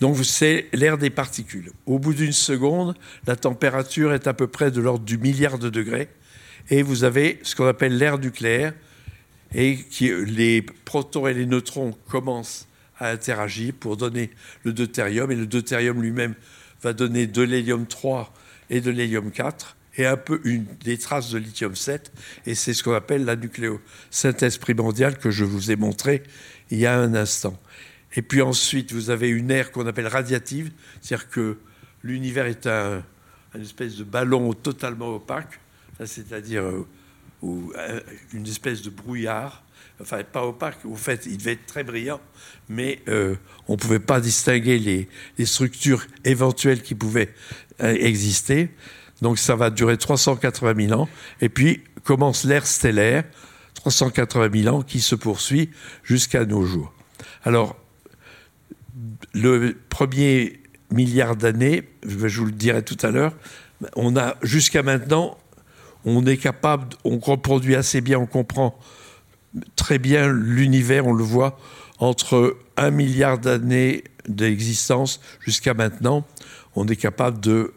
Donc 0.00 0.22
c'est 0.24 0.68
l'ère 0.72 0.98
des 0.98 1.10
particules. 1.10 1.72
Au 1.86 1.98
bout 1.98 2.12
d'une 2.12 2.32
seconde, 2.32 2.94
la 3.26 3.34
température 3.34 4.12
est 4.12 4.26
à 4.26 4.34
peu 4.34 4.46
près 4.46 4.70
de 4.70 4.80
l'ordre 4.80 5.04
du 5.04 5.16
milliard 5.16 5.58
de 5.58 5.70
degrés. 5.70 6.08
Et 6.68 6.82
vous 6.82 7.04
avez 7.04 7.38
ce 7.42 7.54
qu'on 7.54 7.66
appelle 7.66 7.96
l'ère 7.96 8.18
nucléaire, 8.18 8.74
et 9.54 9.76
qui, 9.76 10.12
les 10.26 10.62
protons 10.62 11.26
et 11.26 11.34
les 11.34 11.46
neutrons 11.46 11.96
commencent 12.08 12.66
à 12.98 13.10
interagir 13.10 13.72
pour 13.78 13.96
donner 13.96 14.30
le 14.64 14.72
deutérium. 14.72 15.30
Et 15.30 15.36
le 15.36 15.46
deutérium 15.46 16.02
lui-même 16.02 16.34
va 16.82 16.92
donner 16.92 17.26
de 17.26 17.42
l'hélium 17.42 17.86
3 17.86 18.32
et 18.70 18.80
de 18.80 18.90
l'hélium 18.90 19.30
4 19.30 19.76
et 19.98 20.06
un 20.06 20.16
peu 20.16 20.40
une, 20.44 20.66
des 20.84 20.98
traces 20.98 21.30
de 21.30 21.38
lithium 21.38 21.74
7. 21.74 22.12
Et 22.46 22.54
c'est 22.54 22.74
ce 22.74 22.82
qu'on 22.82 22.94
appelle 22.94 23.24
la 23.24 23.36
nucléosynthèse 23.36 24.58
primordiale 24.58 25.18
que 25.18 25.30
je 25.30 25.44
vous 25.44 25.70
ai 25.70 25.76
montré 25.76 26.22
il 26.70 26.78
y 26.78 26.86
a 26.86 26.98
un 26.98 27.14
instant. 27.14 27.58
Et 28.14 28.22
puis 28.22 28.42
ensuite, 28.42 28.92
vous 28.92 29.10
avez 29.10 29.28
une 29.28 29.50
ère 29.50 29.72
qu'on 29.72 29.86
appelle 29.86 30.06
radiative, 30.06 30.70
c'est-à-dire 31.00 31.28
que 31.28 31.58
l'univers 32.02 32.46
est 32.46 32.66
un, 32.66 33.02
espèce 33.54 33.96
de 33.96 34.04
ballon 34.04 34.52
totalement 34.52 35.14
opaque, 35.14 35.60
c'est-à-dire 36.04 36.62
euh, 36.62 36.86
euh, 37.44 38.00
une 38.32 38.46
espèce 38.46 38.82
de 38.82 38.90
brouillard, 38.90 39.62
enfin 40.00 40.22
pas 40.24 40.44
opaque, 40.44 40.78
au 40.84 40.94
fait 40.94 41.26
il 41.26 41.38
devait 41.38 41.52
être 41.52 41.66
très 41.66 41.84
brillant, 41.84 42.20
mais 42.68 43.00
euh, 43.08 43.36
on 43.68 43.72
ne 43.72 43.78
pouvait 43.78 43.98
pas 43.98 44.20
distinguer 44.20 44.78
les, 44.78 45.46
structures 45.46 46.06
éventuelles 46.24 46.82
qui 46.82 46.94
pouvaient 46.94 47.32
exister. 47.80 48.70
Donc 49.22 49.38
ça 49.38 49.56
va 49.56 49.70
durer 49.70 49.96
380 49.96 50.88
000 50.88 51.00
ans, 51.00 51.08
et 51.40 51.48
puis 51.48 51.82
commence 52.04 52.44
l'ère 52.44 52.66
stellaire, 52.66 53.24
380 53.74 54.62
000 54.62 54.76
ans 54.76 54.82
qui 54.82 55.00
se 55.00 55.14
poursuit 55.14 55.70
jusqu'à 56.02 56.44
nos 56.44 56.64
jours. 56.64 56.92
Alors, 57.44 57.76
le 59.32 59.76
premier 59.88 60.60
milliard 60.90 61.36
d'années, 61.36 61.88
je 62.04 62.40
vous 62.40 62.46
le 62.46 62.52
dirai 62.52 62.82
tout 62.82 62.96
à 63.02 63.10
l'heure, 63.10 63.34
on 63.94 64.16
a 64.16 64.36
jusqu'à 64.42 64.82
maintenant, 64.82 65.36
on 66.04 66.24
est 66.26 66.36
capable, 66.36 66.88
on 67.04 67.18
reproduit 67.18 67.74
assez 67.74 68.00
bien, 68.00 68.18
on 68.18 68.26
comprend 68.26 68.78
très 69.76 69.98
bien 69.98 70.28
l'univers, 70.28 71.06
on 71.06 71.12
le 71.12 71.24
voit 71.24 71.58
entre 71.98 72.56
un 72.76 72.90
milliard 72.90 73.38
d'années 73.38 74.04
d'existence 74.28 75.20
jusqu'à 75.40 75.74
maintenant, 75.74 76.26
on 76.74 76.86
est 76.86 76.96
capable 76.96 77.40
de 77.40 77.72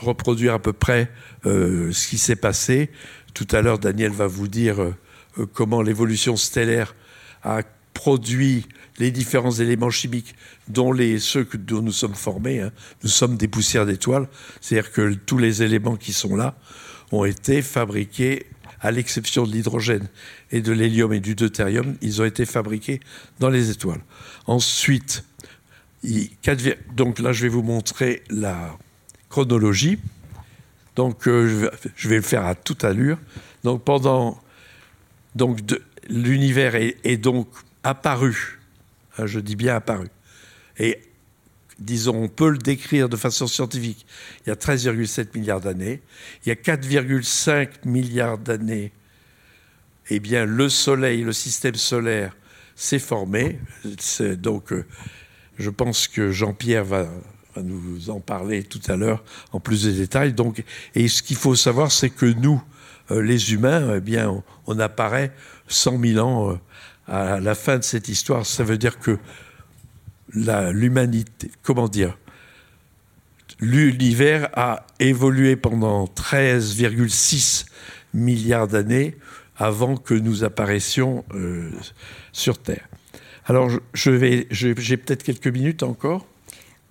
reproduire 0.00 0.54
à 0.54 0.58
peu 0.58 0.72
près 0.72 1.10
euh, 1.46 1.92
ce 1.92 2.08
qui 2.08 2.18
s'est 2.18 2.36
passé. 2.36 2.90
Tout 3.34 3.46
à 3.52 3.62
l'heure, 3.62 3.78
Daniel 3.78 4.12
va 4.12 4.26
vous 4.26 4.48
dire 4.48 4.80
euh, 4.80 4.94
euh, 5.38 5.46
comment 5.52 5.82
l'évolution 5.82 6.36
stellaire 6.36 6.94
a 7.42 7.62
produit 7.94 8.66
les 8.98 9.10
différents 9.10 9.52
éléments 9.52 9.90
chimiques 9.90 10.34
dont 10.68 10.92
les, 10.92 11.18
ceux 11.18 11.46
dont 11.54 11.82
nous 11.82 11.92
sommes 11.92 12.14
formés. 12.14 12.60
Hein. 12.60 12.72
Nous 13.02 13.08
sommes 13.08 13.36
des 13.36 13.48
poussières 13.48 13.86
d'étoiles, 13.86 14.28
c'est-à-dire 14.60 14.92
que 14.92 15.14
tous 15.14 15.38
les 15.38 15.62
éléments 15.62 15.96
qui 15.96 16.12
sont 16.12 16.36
là 16.36 16.56
ont 17.12 17.24
été 17.24 17.62
fabriqués, 17.62 18.46
à 18.80 18.90
l'exception 18.90 19.46
de 19.46 19.52
l'hydrogène 19.52 20.08
et 20.50 20.62
de 20.62 20.72
l'hélium 20.72 21.12
et 21.12 21.20
du 21.20 21.34
deutérium, 21.34 21.96
ils 22.00 22.20
ont 22.22 22.24
été 22.24 22.46
fabriqués 22.46 23.00
dans 23.38 23.50
les 23.50 23.70
étoiles. 23.70 24.00
Ensuite, 24.46 25.24
donc 26.94 27.18
là 27.18 27.32
je 27.32 27.42
vais 27.42 27.48
vous 27.48 27.62
montrer 27.62 28.22
la 28.30 28.76
chronologie. 29.28 29.98
Donc 30.96 31.28
euh, 31.28 31.70
je 31.96 32.08
vais 32.08 32.16
le 32.16 32.22
faire 32.22 32.44
à 32.44 32.54
toute 32.54 32.84
allure. 32.84 33.18
Donc 33.64 33.84
pendant 33.84 34.40
donc 35.34 35.60
l'univers 36.08 36.74
est, 36.74 37.16
donc 37.16 37.48
apparu, 37.82 38.58
hein, 39.18 39.26
je 39.26 39.40
dis 39.40 39.56
bien 39.56 39.76
apparu, 39.76 40.08
et 40.78 41.00
disons, 41.80 42.24
on 42.24 42.28
peut 42.28 42.50
le 42.50 42.58
décrire 42.58 43.08
de 43.08 43.16
façon 43.16 43.46
scientifique, 43.46 44.06
il 44.44 44.50
y 44.50 44.52
a 44.52 44.56
13,7 44.56 45.28
milliards 45.34 45.60
d'années, 45.60 46.02
il 46.44 46.50
y 46.50 46.52
a 46.52 46.54
4,5 46.54 47.86
milliards 47.86 48.38
d'années, 48.38 48.92
eh 50.10 50.20
bien 50.20 50.44
le 50.44 50.68
Soleil, 50.68 51.22
le 51.22 51.32
système 51.32 51.74
solaire 51.74 52.36
s'est 52.76 52.98
formé, 52.98 53.58
donc 54.38 54.72
euh, 54.72 54.84
je 55.58 55.70
pense 55.70 56.08
que 56.08 56.30
Jean-Pierre 56.30 56.84
va, 56.84 57.06
nous 57.62 58.10
en 58.10 58.20
parler 58.20 58.62
tout 58.62 58.80
à 58.88 58.96
l'heure 58.96 59.22
en 59.52 59.60
plus 59.60 59.84
de 59.84 59.90
détails. 59.90 60.32
Donc, 60.32 60.64
et 60.94 61.08
ce 61.08 61.22
qu'il 61.22 61.36
faut 61.36 61.54
savoir, 61.54 61.92
c'est 61.92 62.08
que 62.08 62.26
nous, 62.26 62.62
euh, 63.10 63.20
les 63.20 63.52
humains, 63.52 63.96
eh 63.96 64.00
bien, 64.00 64.42
on, 64.66 64.78
apparaît 64.78 65.32
100 65.68 66.00
000 66.00 66.26
ans 66.26 66.52
euh, 66.52 66.56
à 67.06 67.40
la 67.40 67.54
fin 67.54 67.78
de 67.78 67.84
cette 67.84 68.08
histoire. 68.08 68.46
Ça 68.46 68.64
veut 68.64 68.78
dire 68.78 68.98
que 68.98 69.18
l'humanité, 70.34 71.50
comment 71.62 71.88
dire, 71.88 72.16
l'univers 73.60 74.48
a 74.54 74.86
évolué 74.98 75.56
pendant 75.56 76.04
13,6 76.04 77.66
milliards 78.14 78.68
d'années 78.68 79.16
avant 79.56 79.96
que 79.96 80.14
nous 80.14 80.42
apparaissions 80.42 81.24
euh, 81.34 81.70
sur 82.32 82.58
Terre. 82.58 82.88
Alors, 83.44 83.70
je 83.92 84.10
vais, 84.10 84.46
j'ai 84.50 84.74
peut-être 84.74 85.22
quelques 85.22 85.48
minutes 85.48 85.82
encore. 85.82 86.26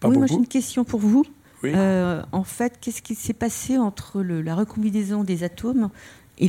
oui, 0.03 0.17
moi 0.17 0.27
j'ai 0.27 0.35
une 0.35 0.47
question 0.47 0.83
pour 0.83 0.99
vous. 0.99 1.25
Euh, 1.65 2.21
en 2.31 2.43
fait, 2.43 2.77
qu'est-ce 2.79 3.01
qui 3.01 3.15
s'est 3.15 3.33
passé 3.33 3.77
entre 3.77 4.21
la 4.21 4.55
recombinaison 4.55 5.23
des 5.23 5.43
atomes 5.43 5.89
et, 6.37 6.47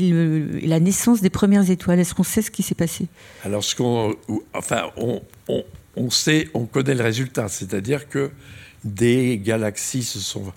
la 0.62 0.78
naissance 0.78 1.20
des 1.20 1.30
premières 1.30 1.70
étoiles? 1.70 1.98
Est-ce 1.98 2.14
qu'on 2.14 2.22
sait 2.22 2.42
ce 2.42 2.50
qui 2.50 2.62
s'est 2.62 2.74
passé? 2.74 3.08
Alors, 3.44 3.64
ce 3.64 3.74
qu'on, 3.74 4.14
enfin, 4.54 4.90
on, 4.96 5.22
sait, 6.10 6.48
on 6.54 6.66
connaît 6.66 6.94
le 6.94 7.02
résultat, 7.02 7.48
c'est-à-dire 7.48 8.08
que 8.08 8.30
des 8.84 9.38
galaxies 9.38 10.04
se 10.04 10.20
sont. 10.20 10.52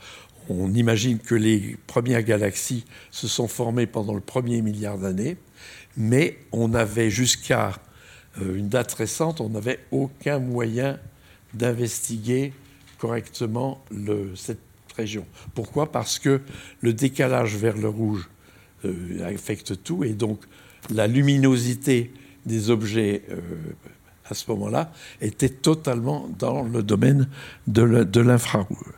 On 0.50 0.74
imagine 0.74 1.20
que 1.20 1.36
les 1.36 1.78
premières 1.88 2.24
galaxies 2.24 2.86
se 3.12 3.28
sont 3.28 3.48
formées 3.48 3.88
pendant 3.88 4.14
le 4.14 4.22
premier 4.22 4.62
milliard 4.62 4.98
d'années, 4.98 5.38
mais 5.96 6.38
on 6.52 6.74
avait 6.74 7.10
jusqu'à 7.10 7.74
euh, 8.42 8.58
une 8.58 8.68
date 8.68 8.94
récente, 8.94 9.42
on 9.42 9.50
n'avait 9.50 9.80
aucun 9.92 10.40
moyen 10.40 11.00
d'investiguer 11.54 12.54
correctement 12.98 13.84
cette 14.36 14.60
région. 14.96 15.26
Pourquoi? 15.56 15.92
Parce 15.92 16.20
que 16.20 16.42
le 16.82 16.94
décalage 16.94 17.56
vers 17.56 17.78
le 17.78 17.90
rouge 17.90 18.30
euh, 18.86 19.26
affecte 19.26 19.84
tout 19.84 20.04
et 20.04 20.14
donc 20.14 20.40
la 20.90 21.08
luminosité 21.08 22.12
des 22.46 22.70
objets 22.70 23.24
euh, 23.30 23.40
à 24.30 24.34
ce 24.34 24.50
moment-là 24.52 24.92
était 25.22 25.50
totalement 25.50 26.30
dans 26.40 26.64
le 26.64 26.84
domaine 26.84 27.28
de 27.68 28.20
l'infrarouge. 28.22 28.94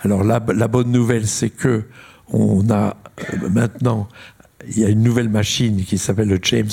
Alors 0.00 0.24
la, 0.24 0.40
bonne 0.40 0.90
nouvelle, 0.90 1.26
c'est 1.26 1.50
que 1.50 1.84
on 2.28 2.70
a 2.70 2.96
euh, 3.32 3.48
maintenant 3.48 4.08
il 4.68 4.78
y 4.78 4.84
a 4.84 4.88
une 4.88 5.02
nouvelle 5.02 5.28
machine 5.28 5.84
qui 5.84 5.98
s'appelle 5.98 6.28
le 6.28 6.38
James 6.42 6.70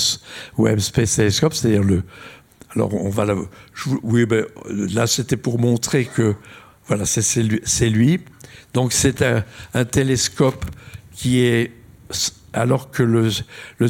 Webb 0.58 0.78
Space 0.78 1.16
Telescope, 1.16 1.54
c'est-à-dire 1.54 1.82
le. 1.82 2.02
Alors 2.74 2.94
on 2.94 3.08
va 3.08 3.24
la. 3.24 3.34
oui, 4.02 4.26
ben, 4.26 4.44
là 4.70 5.06
c'était 5.06 5.36
pour 5.36 5.58
montrer 5.58 6.04
que 6.04 6.34
voilà, 6.88 7.04
c'est 7.04 7.42
lui, 7.90 8.20
Donc 8.72 8.94
c'est 8.94 9.22
un, 9.22 9.84
télescope 9.84 10.64
qui 11.12 11.40
est, 11.40 11.72
alors 12.52 12.90
que 12.90 13.02
le, 13.02 13.30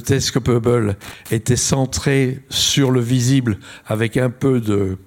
télescope 0.00 0.48
Hubble 0.48 0.96
était 1.30 1.56
centré 1.56 2.40
sur 2.48 2.90
le 2.90 3.00
visible 3.00 3.58
avec 3.86 4.16
un 4.16 4.30
peu 4.30 4.60
de, 4.60 4.98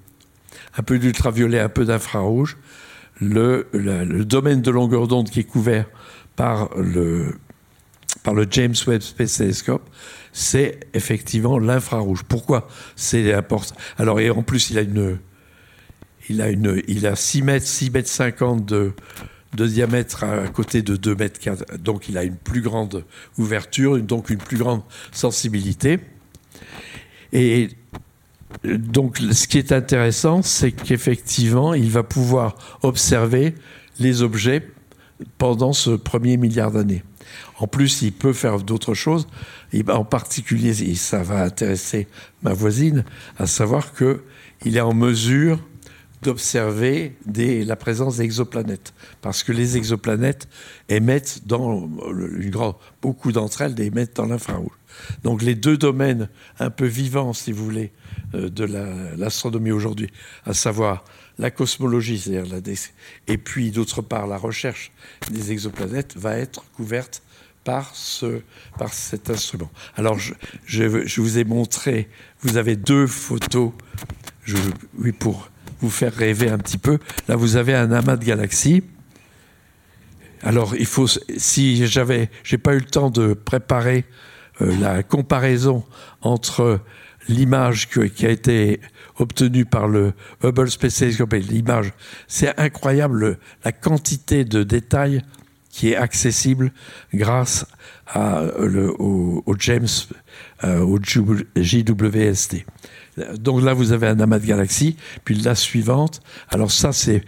un 0.76 0.82
peu 0.82 0.98
d'ultraviolet, 0.98 1.60
un 1.60 1.68
peu 1.68 1.84
d'infrarouge. 1.84 2.56
Le, 3.20 3.68
le, 3.72 4.24
domaine 4.24 4.62
de 4.62 4.70
longueur 4.70 5.06
d'onde 5.06 5.30
qui 5.30 5.40
est 5.40 5.44
couvert 5.44 5.86
par 6.34 6.70
le, 6.76 7.36
par 8.24 8.34
le 8.34 8.46
James 8.50 8.74
Webb 8.86 9.02
Space 9.02 9.36
Telescope, 9.36 9.88
c'est 10.32 10.80
effectivement 10.94 11.58
l'infrarouge. 11.58 12.24
Pourquoi 12.24 12.66
c'est 12.96 13.32
important? 13.32 13.76
Alors, 13.98 14.18
et 14.18 14.30
en 14.30 14.42
plus, 14.42 14.70
il 14.70 14.78
a 14.78 14.82
une, 14.82 15.18
il 16.28 16.40
a 16.42 16.48
une, 16.48 16.82
il 16.88 17.06
a 17.06 17.14
6 17.14 17.42
mètres, 17.42 17.66
6 17.66 17.90
mètres 17.90 18.08
50 18.08 18.64
de, 18.64 18.92
de 19.54 19.66
diamètre 19.66 20.24
à 20.24 20.48
côté 20.48 20.82
de 20.82 20.96
2 20.96 21.14
mètres 21.14 21.40
4. 21.40 21.78
Donc, 21.78 22.08
il 22.08 22.16
a 22.16 22.24
une 22.24 22.36
plus 22.36 22.62
grande 22.62 23.04
ouverture, 23.38 23.98
donc 24.00 24.30
une 24.30 24.38
plus 24.38 24.56
grande 24.56 24.82
sensibilité. 25.12 25.98
Et 27.32 27.68
donc, 28.64 29.18
ce 29.18 29.46
qui 29.46 29.58
est 29.58 29.72
intéressant, 29.72 30.42
c'est 30.42 30.72
qu'effectivement, 30.72 31.74
il 31.74 31.90
va 31.90 32.02
pouvoir 32.02 32.54
observer 32.82 33.54
les 33.98 34.22
objets 34.22 34.68
pendant 35.38 35.72
ce 35.72 35.90
premier 35.90 36.36
milliard 36.36 36.70
d'années. 36.70 37.02
En 37.58 37.66
plus, 37.66 38.02
il 38.02 38.12
peut 38.12 38.32
faire 38.32 38.58
d'autres 38.58 38.94
choses. 38.94 39.26
En 39.88 40.04
particulier, 40.04 40.74
ça 40.96 41.22
va 41.22 41.44
intéresser 41.44 42.08
ma 42.42 42.52
voisine, 42.52 43.04
à 43.38 43.46
savoir 43.46 43.92
qu'il 43.94 44.76
est 44.76 44.80
en 44.80 44.94
mesure 44.94 45.58
d'observer 46.22 47.16
la 47.26 47.76
présence 47.76 48.18
d'exoplanètes. 48.18 48.94
Parce 49.20 49.42
que 49.42 49.52
les 49.52 49.76
exoplanètes 49.76 50.48
émettent 50.88 51.42
dans 51.46 51.90
beaucoup 53.02 53.32
d'entre 53.32 53.62
elles 53.62 53.78
émettent 53.80 54.16
dans 54.16 54.26
l'infrarouge. 54.26 54.76
Donc 55.24 55.42
les 55.42 55.54
deux 55.54 55.76
domaines 55.76 56.28
un 56.58 56.70
peu 56.70 56.86
vivants, 56.86 57.32
si 57.32 57.52
vous 57.52 57.64
voulez, 57.64 57.92
euh, 58.34 58.48
de 58.48 58.64
l'astronomie 59.16 59.72
aujourd'hui, 59.72 60.10
à 60.44 60.54
savoir 60.54 61.04
la 61.38 61.50
cosmologie, 61.50 62.18
c'est-à-dire 62.18 62.76
et 63.26 63.38
puis 63.38 63.70
d'autre 63.70 64.02
part 64.02 64.26
la 64.26 64.36
recherche 64.36 64.92
des 65.30 65.50
exoplanètes, 65.50 66.16
va 66.16 66.36
être 66.36 66.64
couverte 66.72 67.22
par, 67.64 67.94
ce, 67.94 68.42
par 68.78 68.92
cet 68.92 69.30
instrument. 69.30 69.70
Alors, 69.96 70.18
je, 70.18 70.34
je, 70.66 71.20
vous 71.20 71.38
ai 71.38 71.44
montré, 71.44 72.08
vous 72.40 72.56
avez 72.56 72.76
deux 72.76 73.06
photos, 73.06 73.72
oui, 74.98 75.12
pour 75.12 75.51
vous 75.82 75.90
faire 75.90 76.14
rêver 76.14 76.48
un 76.48 76.58
petit 76.58 76.78
peu. 76.78 76.98
Là, 77.28 77.36
vous 77.36 77.56
avez 77.56 77.74
un 77.74 77.92
amas 77.92 78.16
de 78.16 78.24
galaxies. 78.24 78.82
Alors, 80.42 80.74
il 80.76 80.86
faut, 80.86 81.06
si 81.36 81.86
j'avais, 81.86 82.30
j'ai 82.42 82.58
pas 82.58 82.74
eu 82.74 82.78
le 82.78 82.84
temps 82.84 83.10
de 83.10 83.34
préparer 83.34 84.04
euh, 84.60 84.74
la 84.80 85.02
comparaison 85.02 85.84
entre 86.20 86.80
l'image 87.28 87.88
qui 87.88 88.26
a 88.26 88.30
été 88.30 88.80
obtenue 89.18 89.64
par 89.64 89.86
le 89.86 90.12
Hubble 90.42 90.70
Space 90.70 90.96
Telescope 90.96 91.34
et 91.34 91.40
l'image, 91.40 91.92
c'est 92.26 92.58
incroyable 92.58 93.38
la 93.64 93.70
quantité 93.70 94.44
de 94.44 94.64
détails 94.64 95.22
qui 95.70 95.92
est 95.92 95.96
accessible 95.96 96.72
grâce 97.14 97.66
le, 98.14 98.92
au, 98.98 99.54
James, 99.58 99.88
euh, 100.64 100.80
au 100.80 100.98
JWST. 101.00 102.66
Donc 103.16 103.62
là, 103.62 103.74
vous 103.74 103.92
avez 103.92 104.06
un 104.06 104.20
amas 104.20 104.38
de 104.38 104.46
galaxies. 104.46 104.96
Puis 105.24 105.34
la 105.36 105.54
suivante, 105.54 106.20
alors 106.48 106.70
ça, 106.70 106.92
c'est. 106.92 107.24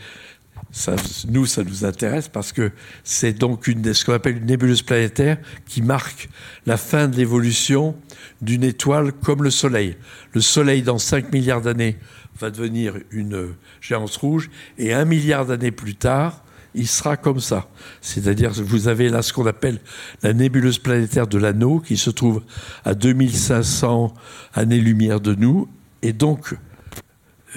Nous, 1.28 1.46
ça 1.46 1.62
nous 1.62 1.84
intéresse 1.84 2.28
parce 2.28 2.52
que 2.52 2.72
c'est 3.04 3.32
donc 3.32 3.68
une, 3.68 3.94
ce 3.94 4.04
qu'on 4.04 4.12
appelle 4.12 4.38
une 4.38 4.46
nébuleuse 4.46 4.82
planétaire 4.82 5.38
qui 5.66 5.82
marque 5.82 6.28
la 6.66 6.76
fin 6.76 7.06
de 7.06 7.16
l'évolution 7.16 7.94
d'une 8.42 8.64
étoile 8.64 9.12
comme 9.12 9.44
le 9.44 9.50
Soleil. 9.50 9.96
Le 10.32 10.40
Soleil, 10.40 10.82
dans 10.82 10.98
5 10.98 11.32
milliards 11.32 11.60
d'années, 11.60 11.96
va 12.40 12.50
devenir 12.50 12.96
une 13.10 13.54
géante 13.80 14.16
rouge 14.16 14.50
et 14.78 14.92
un 14.92 15.04
milliard 15.04 15.46
d'années 15.46 15.70
plus 15.70 15.94
tard, 15.94 16.43
il 16.74 16.86
sera 16.86 17.16
comme 17.16 17.40
ça. 17.40 17.68
C'est-à-dire, 18.00 18.52
vous 18.52 18.88
avez 18.88 19.08
là 19.08 19.22
ce 19.22 19.32
qu'on 19.32 19.46
appelle 19.46 19.80
la 20.22 20.32
nébuleuse 20.32 20.78
planétaire 20.78 21.26
de 21.26 21.38
l'anneau, 21.38 21.80
qui 21.80 21.96
se 21.96 22.10
trouve 22.10 22.42
à 22.84 22.94
2500 22.94 24.12
années-lumière 24.54 25.20
de 25.20 25.34
nous. 25.34 25.68
Et 26.02 26.12
donc, 26.12 26.54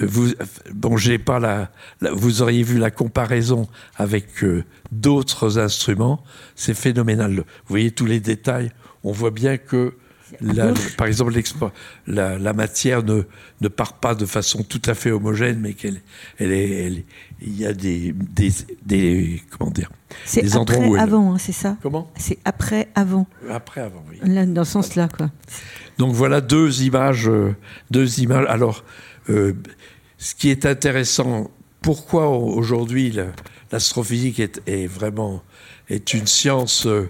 vous, 0.00 0.32
bon, 0.72 0.96
j'ai 0.96 1.18
pas 1.18 1.40
la, 1.40 1.70
vous 2.12 2.42
auriez 2.42 2.62
vu 2.62 2.78
la 2.78 2.90
comparaison 2.90 3.68
avec 3.96 4.44
euh, 4.44 4.64
d'autres 4.92 5.58
instruments. 5.58 6.22
C'est 6.54 6.74
phénoménal. 6.74 7.34
Vous 7.34 7.42
voyez 7.68 7.90
tous 7.90 8.06
les 8.06 8.20
détails. 8.20 8.70
On 9.02 9.12
voit 9.12 9.30
bien 9.32 9.56
que 9.56 9.94
par 10.96 11.06
exemple, 11.06 11.32
la, 12.06 12.38
la, 12.38 12.52
matière 12.52 13.02
ne, 13.02 13.22
ne, 13.60 13.68
part 13.68 13.94
pas 13.94 14.14
de 14.14 14.26
façon 14.26 14.62
tout 14.62 14.82
à 14.86 14.94
fait 14.94 15.10
homogène, 15.10 15.58
mais 15.60 15.74
qu'elle, 15.74 16.00
elle 16.38 16.52
est, 16.52 17.04
il 17.40 17.58
y 17.58 17.66
a 17.66 17.72
des, 17.72 18.12
des, 18.12 18.50
des 18.84 19.42
comment 19.50 19.70
dire, 19.70 19.90
c'est 20.24 20.42
des 20.42 20.56
endroits 20.56 20.86
où 20.86 20.96
avant, 20.96 21.34
hein, 21.34 21.38
c'est 21.38 21.52
ça? 21.52 21.76
Comment? 21.82 22.10
C'est 22.16 22.38
après 22.44 22.88
avant. 22.94 23.26
Après 23.50 23.80
avant, 23.80 24.04
oui. 24.10 24.18
Là, 24.22 24.46
dans 24.46 24.64
ce 24.64 24.72
sens-là, 24.72 25.08
quoi. 25.08 25.30
Donc 25.98 26.12
voilà 26.14 26.40
deux 26.40 26.82
images, 26.82 27.28
euh, 27.28 27.54
deux 27.90 28.20
images. 28.20 28.46
Alors, 28.48 28.84
euh, 29.30 29.54
ce 30.18 30.34
qui 30.34 30.50
est 30.50 30.66
intéressant, 30.66 31.50
pourquoi 31.82 32.28
aujourd'hui 32.28 33.16
l'astrophysique 33.72 34.40
est, 34.40 34.60
est, 34.66 34.86
vraiment 34.86 35.42
est 35.88 36.14
une 36.14 36.26
science 36.26 36.86
euh, 36.86 37.08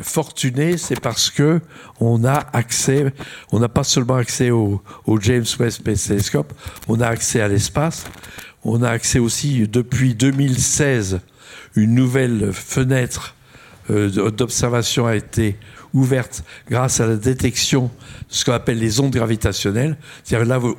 fortuné, 0.00 0.76
c'est 0.76 1.00
parce 1.00 1.30
que 1.30 1.60
on 2.00 2.24
a 2.24 2.46
accès, 2.52 3.12
on 3.52 3.60
n'a 3.60 3.68
pas 3.68 3.84
seulement 3.84 4.16
accès 4.16 4.50
au, 4.50 4.82
James 5.20 5.44
Webb 5.58 5.70
Space 5.70 6.08
Telescope, 6.08 6.52
on 6.88 7.00
a 7.00 7.06
accès 7.06 7.40
à 7.40 7.48
l'espace, 7.48 8.04
on 8.64 8.82
a 8.82 8.90
accès 8.90 9.18
aussi 9.18 9.66
depuis 9.68 10.14
2016, 10.14 11.20
une 11.76 11.94
nouvelle 11.94 12.52
fenêtre 12.52 13.34
euh, 13.90 14.30
d'observation 14.30 15.06
a 15.06 15.14
été 15.14 15.56
ouverte 15.94 16.44
grâce 16.68 17.00
à 17.00 17.06
la 17.06 17.16
détection 17.16 17.84
de 17.84 17.90
ce 18.34 18.44
qu'on 18.44 18.52
appelle 18.52 18.78
les 18.78 19.00
ondes 19.00 19.12
gravitationnelles. 19.12 19.96
C'est-à-dire 20.24 20.48
là, 20.48 20.58
vous, 20.58 20.76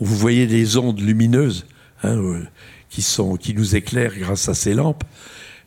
vous, 0.00 0.16
voyez 0.16 0.46
des 0.46 0.76
ondes 0.76 1.00
lumineuses 1.00 1.66
hein, 2.02 2.16
euh, 2.16 2.42
qui, 2.90 3.02
sont, 3.02 3.36
qui 3.36 3.54
nous 3.54 3.76
éclairent 3.76 4.16
grâce 4.18 4.48
à 4.48 4.54
ces 4.54 4.74
lampes 4.74 5.04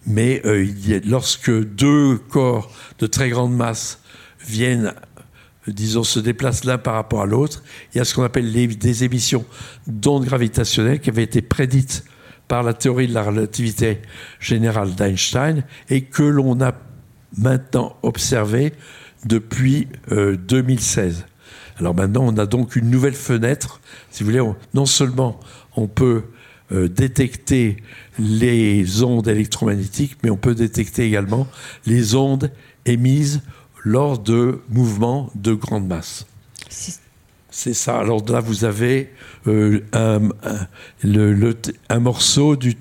mais 0.05 0.41
euh, 0.45 0.67
lorsque 1.05 1.51
deux 1.51 2.17
corps 2.17 2.71
de 2.99 3.07
très 3.07 3.29
grande 3.29 3.55
masse 3.55 4.01
viennent, 4.45 4.93
disons, 5.67 6.03
se 6.03 6.19
déplacent 6.19 6.63
l'un 6.63 6.77
par 6.77 6.95
rapport 6.95 7.21
à 7.21 7.25
l'autre, 7.25 7.63
il 7.93 7.99
y 7.99 8.01
a 8.01 8.05
ce 8.05 8.15
qu'on 8.15 8.23
appelle 8.23 8.51
des 8.51 9.03
émissions 9.03 9.45
d'ondes 9.87 10.25
gravitationnelles 10.25 10.99
qui 10.99 11.09
avaient 11.09 11.23
été 11.23 11.41
prédites 11.41 12.03
par 12.47 12.63
la 12.63 12.73
théorie 12.73 13.07
de 13.07 13.13
la 13.13 13.23
relativité 13.23 14.01
générale 14.39 14.95
d'Einstein 14.95 15.63
et 15.89 16.01
que 16.01 16.23
l'on 16.23 16.59
a 16.61 16.73
maintenant 17.37 17.95
observé 18.01 18.73
depuis 19.25 19.87
2016. 20.09 21.19
Euh, 21.19 21.79
Alors 21.79 21.95
maintenant, 21.95 22.23
on 22.25 22.37
a 22.37 22.45
donc 22.45 22.75
une 22.75 22.89
nouvelle 22.89 23.13
fenêtre. 23.13 23.79
Si 24.09 24.23
vous 24.23 24.31
voulez, 24.31 24.43
non 24.73 24.85
seulement 24.85 25.39
on 25.77 25.87
peut 25.87 26.23
euh, 26.71 26.87
détecter 26.87 27.77
les 28.17 29.03
ondes 29.03 29.27
électromagnétiques, 29.27 30.17
mais 30.23 30.29
on 30.29 30.37
peut 30.37 30.55
détecter 30.55 31.05
également 31.05 31.47
les 31.85 32.15
ondes 32.15 32.51
émises 32.85 33.41
lors 33.83 34.19
de 34.19 34.61
mouvements 34.69 35.31
de 35.35 35.53
grande 35.53 35.87
masse. 35.87 36.25
C'est 37.51 37.73
ça. 37.73 37.99
Alors 37.99 38.23
là, 38.29 38.39
vous 38.39 38.63
avez 38.63 39.09
euh, 39.47 39.81
un, 39.91 40.29
le, 41.03 41.53
un, 41.89 41.99
morceau 41.99 42.55
du, 42.55 42.77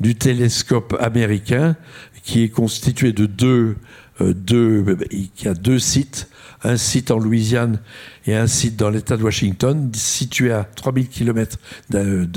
du, 0.00 0.14
télescope 0.14 0.94
américain 1.00 1.76
qui 2.22 2.42
est 2.42 2.50
constitué 2.50 3.12
de 3.12 3.24
deux, 3.24 3.76
euh, 4.20 4.34
deux, 4.34 4.98
qui 5.34 5.48
a 5.48 5.54
deux 5.54 5.78
sites, 5.78 6.28
un 6.64 6.76
site 6.76 7.10
en 7.10 7.18
Louisiane 7.18 7.80
et 8.26 8.34
un 8.34 8.46
site 8.46 8.76
dans 8.76 8.90
l'État 8.90 9.16
de 9.16 9.22
Washington, 9.22 9.90
situé 9.94 10.52
à 10.52 10.64
3000 10.64 11.08
km 11.08 11.58
de, 11.90 12.28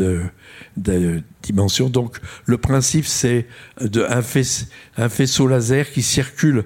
de, 0.78 1.22
dimension. 1.42 1.90
Donc 1.90 2.20
le 2.46 2.58
principe, 2.58 3.06
c'est 3.06 3.48
un, 3.80 4.22
un 4.98 5.10
faisceau 5.10 5.48
laser 5.48 5.92
qui 5.92 6.02
circule 6.02 6.66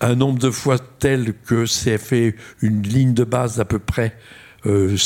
un 0.00 0.14
nombre 0.14 0.38
de 0.38 0.50
fois 0.50 0.78
tel 0.78 1.34
que 1.46 1.66
c'est 1.66 1.98
fait 1.98 2.34
une 2.60 2.82
ligne 2.82 3.14
de 3.14 3.24
base 3.24 3.56
d'à 3.56 3.64
peu 3.64 3.78
près 3.78 4.16
euh, 4.66 4.96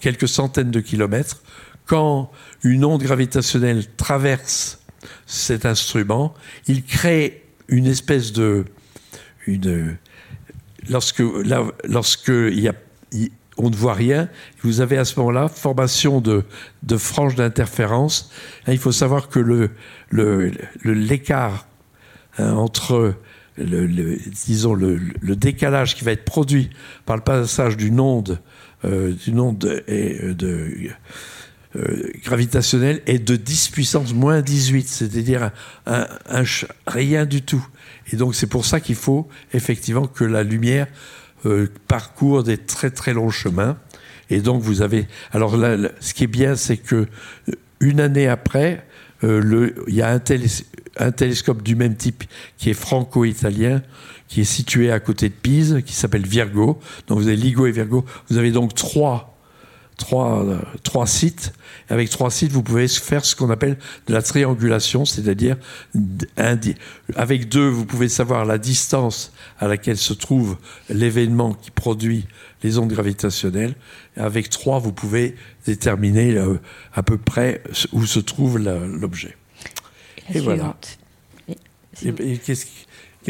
quelques 0.00 0.28
centaines 0.28 0.70
de 0.70 0.80
kilomètres. 0.80 1.42
Quand 1.86 2.30
une 2.62 2.84
onde 2.84 3.02
gravitationnelle 3.02 3.84
traverse 3.96 4.80
cet 5.26 5.66
instrument, 5.66 6.34
il 6.66 6.84
crée 6.84 7.44
une 7.68 7.86
espèce 7.86 8.32
de... 8.32 8.64
Une, 9.46 9.96
lorsque, 10.88 11.22
lorsque 11.84 12.28
y 12.28 12.68
a, 12.68 12.74
on 13.60 13.70
ne 13.70 13.76
voit 13.76 13.94
rien. 13.94 14.28
Vous 14.62 14.80
avez 14.80 14.96
à 14.98 15.04
ce 15.04 15.18
moment-là 15.20 15.48
formation 15.48 16.20
de, 16.20 16.44
de 16.82 16.96
franges 16.96 17.34
d'interférence. 17.34 18.30
Il 18.66 18.78
faut 18.78 18.92
savoir 18.92 19.28
que 19.28 19.38
le, 19.38 19.70
l'écart 20.84 21.66
le, 22.38 22.44
hein, 22.44 22.52
entre 22.54 23.14
le, 23.58 24.18
disons 24.46 24.74
le, 24.74 24.98
décalage 25.36 25.94
qui 25.94 26.04
va 26.04 26.12
être 26.12 26.24
produit 26.24 26.70
par 27.04 27.16
le 27.16 27.22
passage 27.22 27.76
d'une 27.76 28.00
onde, 28.00 28.40
euh, 28.84 29.12
d'une 29.12 29.40
onde 29.40 29.82
et, 29.86 30.18
euh, 30.22 30.88
euh, 31.76 32.10
gravitationnel 32.24 33.02
est 33.06 33.18
de 33.18 33.36
10 33.36 33.68
puissance 33.68 34.12
moins 34.14 34.40
18, 34.40 34.88
c'est-à-dire 34.88 35.50
un, 35.86 36.06
rien 36.86 37.26
du 37.26 37.42
tout. 37.42 37.64
Et 38.12 38.16
donc 38.16 38.34
c'est 38.34 38.46
pour 38.46 38.64
ça 38.64 38.80
qu'il 38.80 38.96
faut 38.96 39.28
effectivement 39.52 40.06
que 40.06 40.24
la 40.24 40.42
lumière 40.42 40.86
euh, 41.46 41.68
parcourt 41.88 42.42
des 42.42 42.58
très 42.58 42.90
très 42.90 43.12
longs 43.12 43.30
chemins. 43.30 43.78
Et 44.30 44.40
donc 44.40 44.62
vous 44.62 44.82
avez... 44.82 45.06
Alors 45.32 45.56
là, 45.56 45.76
ce 46.00 46.14
qui 46.14 46.24
est 46.24 46.28
bien, 46.28 46.56
c'est 46.56 46.76
que 46.76 47.06
une 47.80 48.00
année 48.00 48.28
après, 48.28 48.84
il 49.22 49.74
y 49.88 50.02
a 50.02 50.12
un, 50.12 50.20
un, 50.98 51.12
télescope 51.12 51.62
du 51.62 51.76
même 51.76 51.94
type 51.94 52.24
qui 52.56 52.70
est 52.70 52.74
franco-italien, 52.74 53.82
qui 54.28 54.42
est 54.42 54.44
situé 54.44 54.90
à 54.90 55.00
côté 55.00 55.28
de 55.28 55.34
Pise, 55.34 55.82
qui 55.84 55.94
s'appelle 55.94 56.26
Virgo. 56.26 56.78
Donc 57.06 57.18
vous 57.18 57.26
avez 57.26 57.36
LIGO 57.36 57.66
et 57.66 57.72
Virgo. 57.72 58.04
Vous 58.28 58.38
avez 58.38 58.50
donc 58.50 58.74
trois 58.74 59.30
trois, 60.00 60.44
trois 60.82 61.06
sites. 61.06 61.52
Avec 61.90 62.08
trois 62.08 62.30
sites, 62.30 62.52
vous 62.52 62.62
pouvez 62.62 62.86
faire 62.86 63.24
ce 63.24 63.34
qu'on 63.34 63.50
appelle 63.50 63.76
de 64.06 64.14
la 64.14 64.22
triangulation, 64.22 65.04
c'est-à-dire 65.04 65.56
avec 67.16 67.48
deux, 67.48 67.68
vous 67.68 67.84
pouvez 67.84 68.08
savoir 68.08 68.44
la 68.44 68.58
distance 68.58 69.32
à 69.58 69.66
laquelle 69.66 69.98
se 69.98 70.12
trouve 70.12 70.56
l'événement 70.88 71.52
qui 71.52 71.72
produit 71.72 72.26
les 72.62 72.78
ondes 72.78 72.92
gravitationnelles. 72.92 73.74
Avec 74.16 74.50
trois, 74.50 74.78
vous 74.78 74.92
pouvez 74.92 75.34
déterminer 75.66 76.36
euh, 76.36 76.60
à 76.94 77.02
peu 77.02 77.18
près 77.18 77.62
où 77.92 78.06
se 78.06 78.20
trouve 78.20 78.58
l'objet. 78.58 79.36
Et, 80.32 80.40
voilà. 80.40 80.76
Et, 82.02 82.38
qu'est-ce 82.38 82.66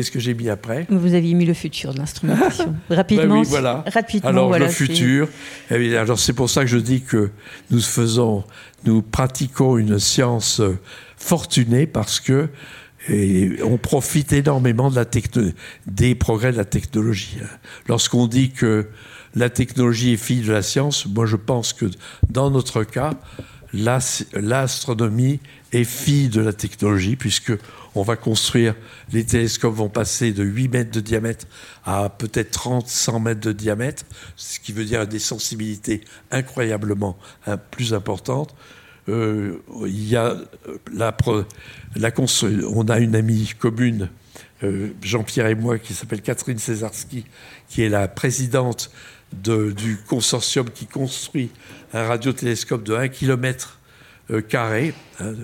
Qu'est-ce 0.01 0.11
que 0.11 0.19
j'ai 0.19 0.33
mis 0.33 0.49
après 0.49 0.87
Vous 0.89 1.13
aviez 1.13 1.35
mis 1.35 1.45
le 1.45 1.53
futur 1.53 1.93
de 1.93 1.99
l'instrumentation. 1.99 2.75
Rapidement. 2.89 3.35
Ben 3.35 3.41
oui, 3.43 3.47
voilà. 3.47 3.85
Rapidement, 3.87 4.31
alors 4.31 4.59
le 4.59 4.69
futur. 4.69 5.29
Eh 5.71 5.95
alors 5.95 6.19
c'est 6.19 6.33
pour 6.33 6.49
ça 6.49 6.63
que 6.63 6.69
je 6.69 6.79
dis 6.79 7.03
que 7.03 7.31
nous 7.71 7.83
faisons, 7.83 8.45
nous 8.87 9.03
pratiquons 9.03 9.77
une 9.77 9.99
science 9.99 10.63
fortunée 11.19 11.87
parce 11.87 12.19
que 12.19 12.49
on 13.63 13.77
profite 13.77 14.33
énormément 14.33 14.91
de 14.91 14.97
la 14.97 15.05
des 15.87 16.15
progrès 16.15 16.53
de 16.53 16.57
la 16.57 16.65
technologie. 16.65 17.37
Lorsqu'on 17.87 18.27
dit 18.27 18.53
que 18.53 18.89
la 19.35 19.51
technologie 19.51 20.15
est 20.15 20.17
fille 20.17 20.41
de 20.41 20.53
la 20.53 20.63
science, 20.63 21.05
moi 21.05 21.27
je 21.27 21.37
pense 21.37 21.75
que 21.75 21.91
dans 22.31 22.51
notre 22.51 22.85
cas, 22.85 23.11
l'astronomie 23.73 25.41
est 25.73 25.85
fille 25.85 26.29
de 26.29 26.41
la 26.41 26.53
technologie 26.53 27.17
puisque 27.17 27.53
on 27.95 28.03
va 28.03 28.17
construire, 28.17 28.75
les 29.13 29.25
télescopes 29.25 29.75
vont 29.75 29.89
passer 29.89 30.33
de 30.33 30.45
8 30.45 30.69
mètres 30.69 30.91
de 30.91 31.01
diamètre 31.01 31.47
à 31.85 32.09
peut-être 32.09 32.51
30, 32.53 32.87
100 32.87 33.21
mètres 33.21 33.41
de 33.41 33.53
diamètre, 33.53 34.05
ce 34.37 34.61
qui 34.61 34.73
veut 34.73 34.85
dire 34.85 35.07
des 35.07 35.19
sensibilités 35.19 36.03
incroyablement 36.31 37.19
hein, 37.47 37.57
plus 37.57 37.95
importantes. 37.95 38.55
Euh, 39.09 39.59
il 39.87 40.09
y 40.09 40.17
a 40.17 40.37
euh, 40.69 40.79
la, 40.93 41.17
on 42.69 42.89
a 42.89 42.99
une 42.99 43.17
amie 43.17 43.53
commune, 43.59 44.09
euh, 44.63 44.91
Jean-Pierre 45.03 45.47
et 45.47 45.55
moi, 45.55 45.79
qui 45.79 45.95
s'appelle 45.95 46.23
Catherine 46.23 46.59
Césarski, 46.59 47.25
qui 47.69 47.83
est 47.83 47.89
la 47.89 48.07
présidente 48.07 48.91
du 49.33 49.99
consortium 50.09 50.69
qui 50.71 50.87
construit 50.87 51.51
un 51.93 52.05
radiotélescope 52.05 52.83
de 52.83 52.95
1 52.95 53.09
km 53.09 53.79
carré, 54.49 54.93
hein, 55.21 55.35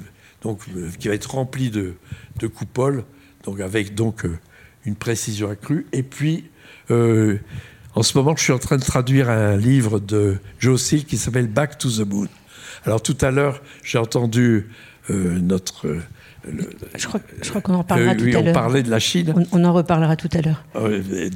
donc, 0.43 0.61
qui 0.99 1.09
va 1.09 1.15
être 1.15 1.31
rempli 1.33 1.71
de, 1.71 1.95
de 2.39 2.47
coupoles, 2.47 3.05
donc 3.45 3.61
avec 3.61 3.95
donc 3.95 4.25
euh, 4.25 4.39
une 4.85 4.97
précision 4.97 5.51
accrue. 5.51 5.87
Et 5.93 6.03
puis, 6.03 6.45
euh, 6.91 7.39
en 7.95 8.03
ce 8.03 8.17
moment, 8.19 8.37
je 8.37 8.43
suis 8.43 8.53
en 8.53 8.59
train 8.59 8.77
de 8.77 8.85
traduire 8.85 9.31
un 9.31 9.57
livre 9.57 9.99
de 9.99 10.37
Joe 10.59 10.81
Seal 10.81 11.05
qui 11.05 11.17
s'appelle 11.17 11.47
Back 11.47 11.79
to 11.79 11.91
the 11.91 12.07
Moon. 12.07 12.29
Alors 12.85 13.03
tout 13.03 13.17
à 13.21 13.31
l'heure, 13.31 13.63
j'ai 13.83 13.99
entendu 13.99 14.69
euh, 15.11 15.39
notre 15.41 15.87
je 16.95 17.09
crois, 17.09 17.19
je 17.43 17.49
crois 17.49 17.61
qu'on 17.61 17.75
en 17.75 17.83
parlera 17.83 18.15
tout 18.15 18.25
à 18.25 18.29
l'heure. 18.29 18.45
On 18.47 18.53
parlait 18.53 18.85
de 18.85 18.91
la 18.91 19.01
Chine. 19.01 19.35
On, 19.51 19.65
en 19.65 19.73
reparlera 19.73 20.15
tout 20.15 20.29
à 20.33 20.43
l'heure. 20.43 20.65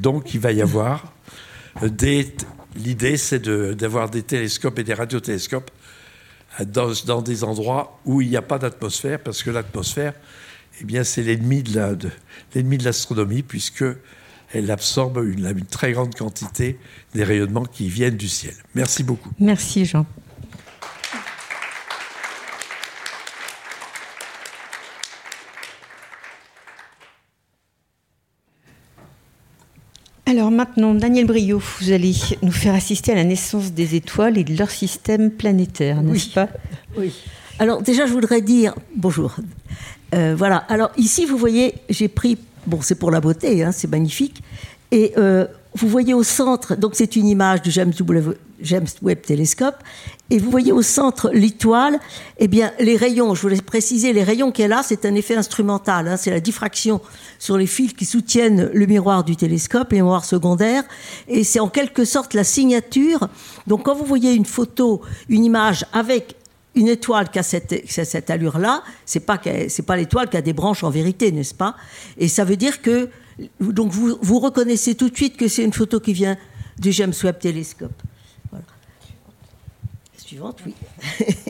donc, 0.00 0.34
il 0.34 0.40
va 0.40 0.52
y 0.52 0.62
avoir. 0.62 1.12
L'idée, 1.82 3.16
c'est 3.16 3.42
d'avoir 3.42 4.10
des 4.10 4.22
télescopes 4.22 4.78
et 4.78 4.84
des 4.84 4.94
radiotélescopes 4.94 5.70
dans, 6.66 6.92
dans 7.06 7.22
des 7.22 7.44
endroits 7.44 8.00
où 8.04 8.20
il 8.20 8.28
n'y 8.28 8.36
a 8.36 8.42
pas 8.42 8.58
d'atmosphère, 8.58 9.20
parce 9.20 9.42
que 9.42 9.50
l'atmosphère, 9.50 10.14
eh 10.80 10.84
bien, 10.84 11.04
c'est 11.04 11.22
l'ennemi 11.22 11.62
de 11.62 11.98
l'ennemi 12.54 12.78
de 12.78 12.84
l'astronomie, 12.84 13.42
puisque 13.42 13.84
elle 14.52 14.70
absorbe 14.70 15.24
une, 15.24 15.64
très 15.66 15.92
grande 15.92 16.14
quantité 16.14 16.78
des 17.14 17.24
rayonnements 17.24 17.64
qui 17.64 17.88
viennent 17.88 18.16
du 18.16 18.28
ciel. 18.28 18.54
Merci 18.74 19.02
beaucoup. 19.02 19.30
Merci 19.38 19.84
Jean. 19.84 20.06
Alors 30.30 30.52
maintenant, 30.52 30.94
Daniel 30.94 31.26
Brio, 31.26 31.58
vous 31.58 31.90
allez 31.90 32.14
nous 32.44 32.52
faire 32.52 32.72
assister 32.72 33.10
à 33.10 33.16
la 33.16 33.24
naissance 33.24 33.72
des 33.72 33.96
étoiles 33.96 34.38
et 34.38 34.44
de 34.44 34.56
leur 34.56 34.70
système 34.70 35.32
planétaire, 35.32 36.04
n'est-ce 36.04 36.30
pas? 36.30 36.48
Oui. 36.96 37.12
Alors 37.58 37.82
déjà, 37.82 38.06
je 38.06 38.12
voudrais 38.12 38.40
dire 38.40 38.76
bonjour. 38.94 39.34
Euh, 40.14 40.36
voilà. 40.38 40.58
Alors 40.68 40.92
ici, 40.96 41.24
vous 41.24 41.36
voyez, 41.36 41.74
j'ai 41.88 42.06
pris. 42.06 42.38
Bon, 42.68 42.78
c'est 42.80 42.94
pour 42.94 43.10
la 43.10 43.20
beauté, 43.20 43.64
hein, 43.64 43.72
c'est 43.72 43.90
magnifique. 43.90 44.40
Et 44.92 45.14
euh, 45.18 45.48
vous 45.74 45.88
voyez 45.88 46.14
au 46.14 46.22
centre, 46.22 46.76
donc 46.76 46.92
c'est 46.94 47.16
une 47.16 47.26
image 47.26 47.62
du 47.62 47.72
James, 47.72 47.92
James 48.62 48.86
Webb 49.02 49.22
Telescope, 49.22 49.76
et 50.30 50.38
vous 50.38 50.50
voyez 50.50 50.72
au 50.72 50.82
centre 50.82 51.30
l'étoile. 51.32 51.98
Eh 52.38 52.48
bien, 52.48 52.72
les 52.78 52.96
rayons, 52.96 53.34
je 53.34 53.42
voulais 53.42 53.60
préciser, 53.60 54.12
les 54.12 54.24
rayons 54.24 54.52
qu'elle 54.52 54.72
a, 54.72 54.82
c'est 54.82 55.04
un 55.04 55.14
effet 55.14 55.36
instrumental. 55.36 56.08
Hein, 56.08 56.16
c'est 56.16 56.30
la 56.30 56.40
diffraction 56.40 57.00
sur 57.38 57.56
les 57.56 57.66
fils 57.66 57.92
qui 57.92 58.04
soutiennent 58.04 58.70
le 58.72 58.86
miroir 58.86 59.24
du 59.24 59.36
télescope, 59.36 59.92
les 59.92 59.98
miroirs 59.98 60.24
secondaires, 60.24 60.84
et 61.28 61.44
c'est 61.44 61.60
en 61.60 61.68
quelque 61.68 62.04
sorte 62.04 62.34
la 62.34 62.44
signature. 62.44 63.28
Donc, 63.66 63.84
quand 63.84 63.94
vous 63.94 64.04
voyez 64.04 64.32
une 64.32 64.46
photo, 64.46 65.02
une 65.28 65.44
image 65.44 65.84
avec 65.92 66.36
une 66.74 66.88
étoile 66.88 67.30
qui 67.30 67.38
a 67.38 67.42
cette, 67.42 68.30
allure-là, 68.30 68.82
c'est 69.04 69.20
pas 69.20 69.40
c'est 69.68 69.82
pas 69.82 69.96
l'étoile 69.96 70.28
qui 70.28 70.36
a 70.36 70.42
des 70.42 70.52
branches 70.52 70.84
en 70.84 70.90
vérité, 70.90 71.32
n'est-ce 71.32 71.54
pas? 71.54 71.74
Et 72.16 72.28
ça 72.28 72.44
veut 72.44 72.56
dire 72.56 72.80
que 72.80 73.08
donc 73.60 73.90
vous, 73.90 74.18
vous 74.20 74.38
reconnaissez 74.38 74.94
tout 74.94 75.08
de 75.08 75.16
suite 75.16 75.36
que 75.36 75.48
c'est 75.48 75.64
une 75.64 75.72
photo 75.72 75.98
qui 75.98 76.12
vient 76.12 76.36
du 76.78 76.92
James 76.92 77.12
Webb 77.24 77.38
Telescope. 77.38 78.02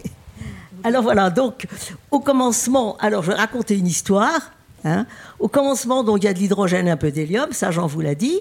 Alors 0.85 1.03
voilà, 1.03 1.29
donc 1.29 1.67
au 2.11 2.21
commencement, 2.21 2.97
alors 2.99 3.23
je 3.23 3.31
vais 3.31 3.37
raconter 3.37 3.77
une 3.77 3.87
histoire. 3.87 4.53
Hein. 4.85 5.05
Au 5.39 5.49
commencement, 5.49 6.03
donc 6.03 6.23
il 6.23 6.25
y 6.25 6.29
a 6.29 6.33
de 6.33 6.39
l'hydrogène 6.39 6.89
et 6.89 6.91
un 6.91 6.97
peu 6.97 7.11
d'hélium, 7.11 7.53
ça 7.53 7.71
Jean 7.71 7.87
vous 7.87 8.01
l'a 8.01 8.15
dit. 8.15 8.41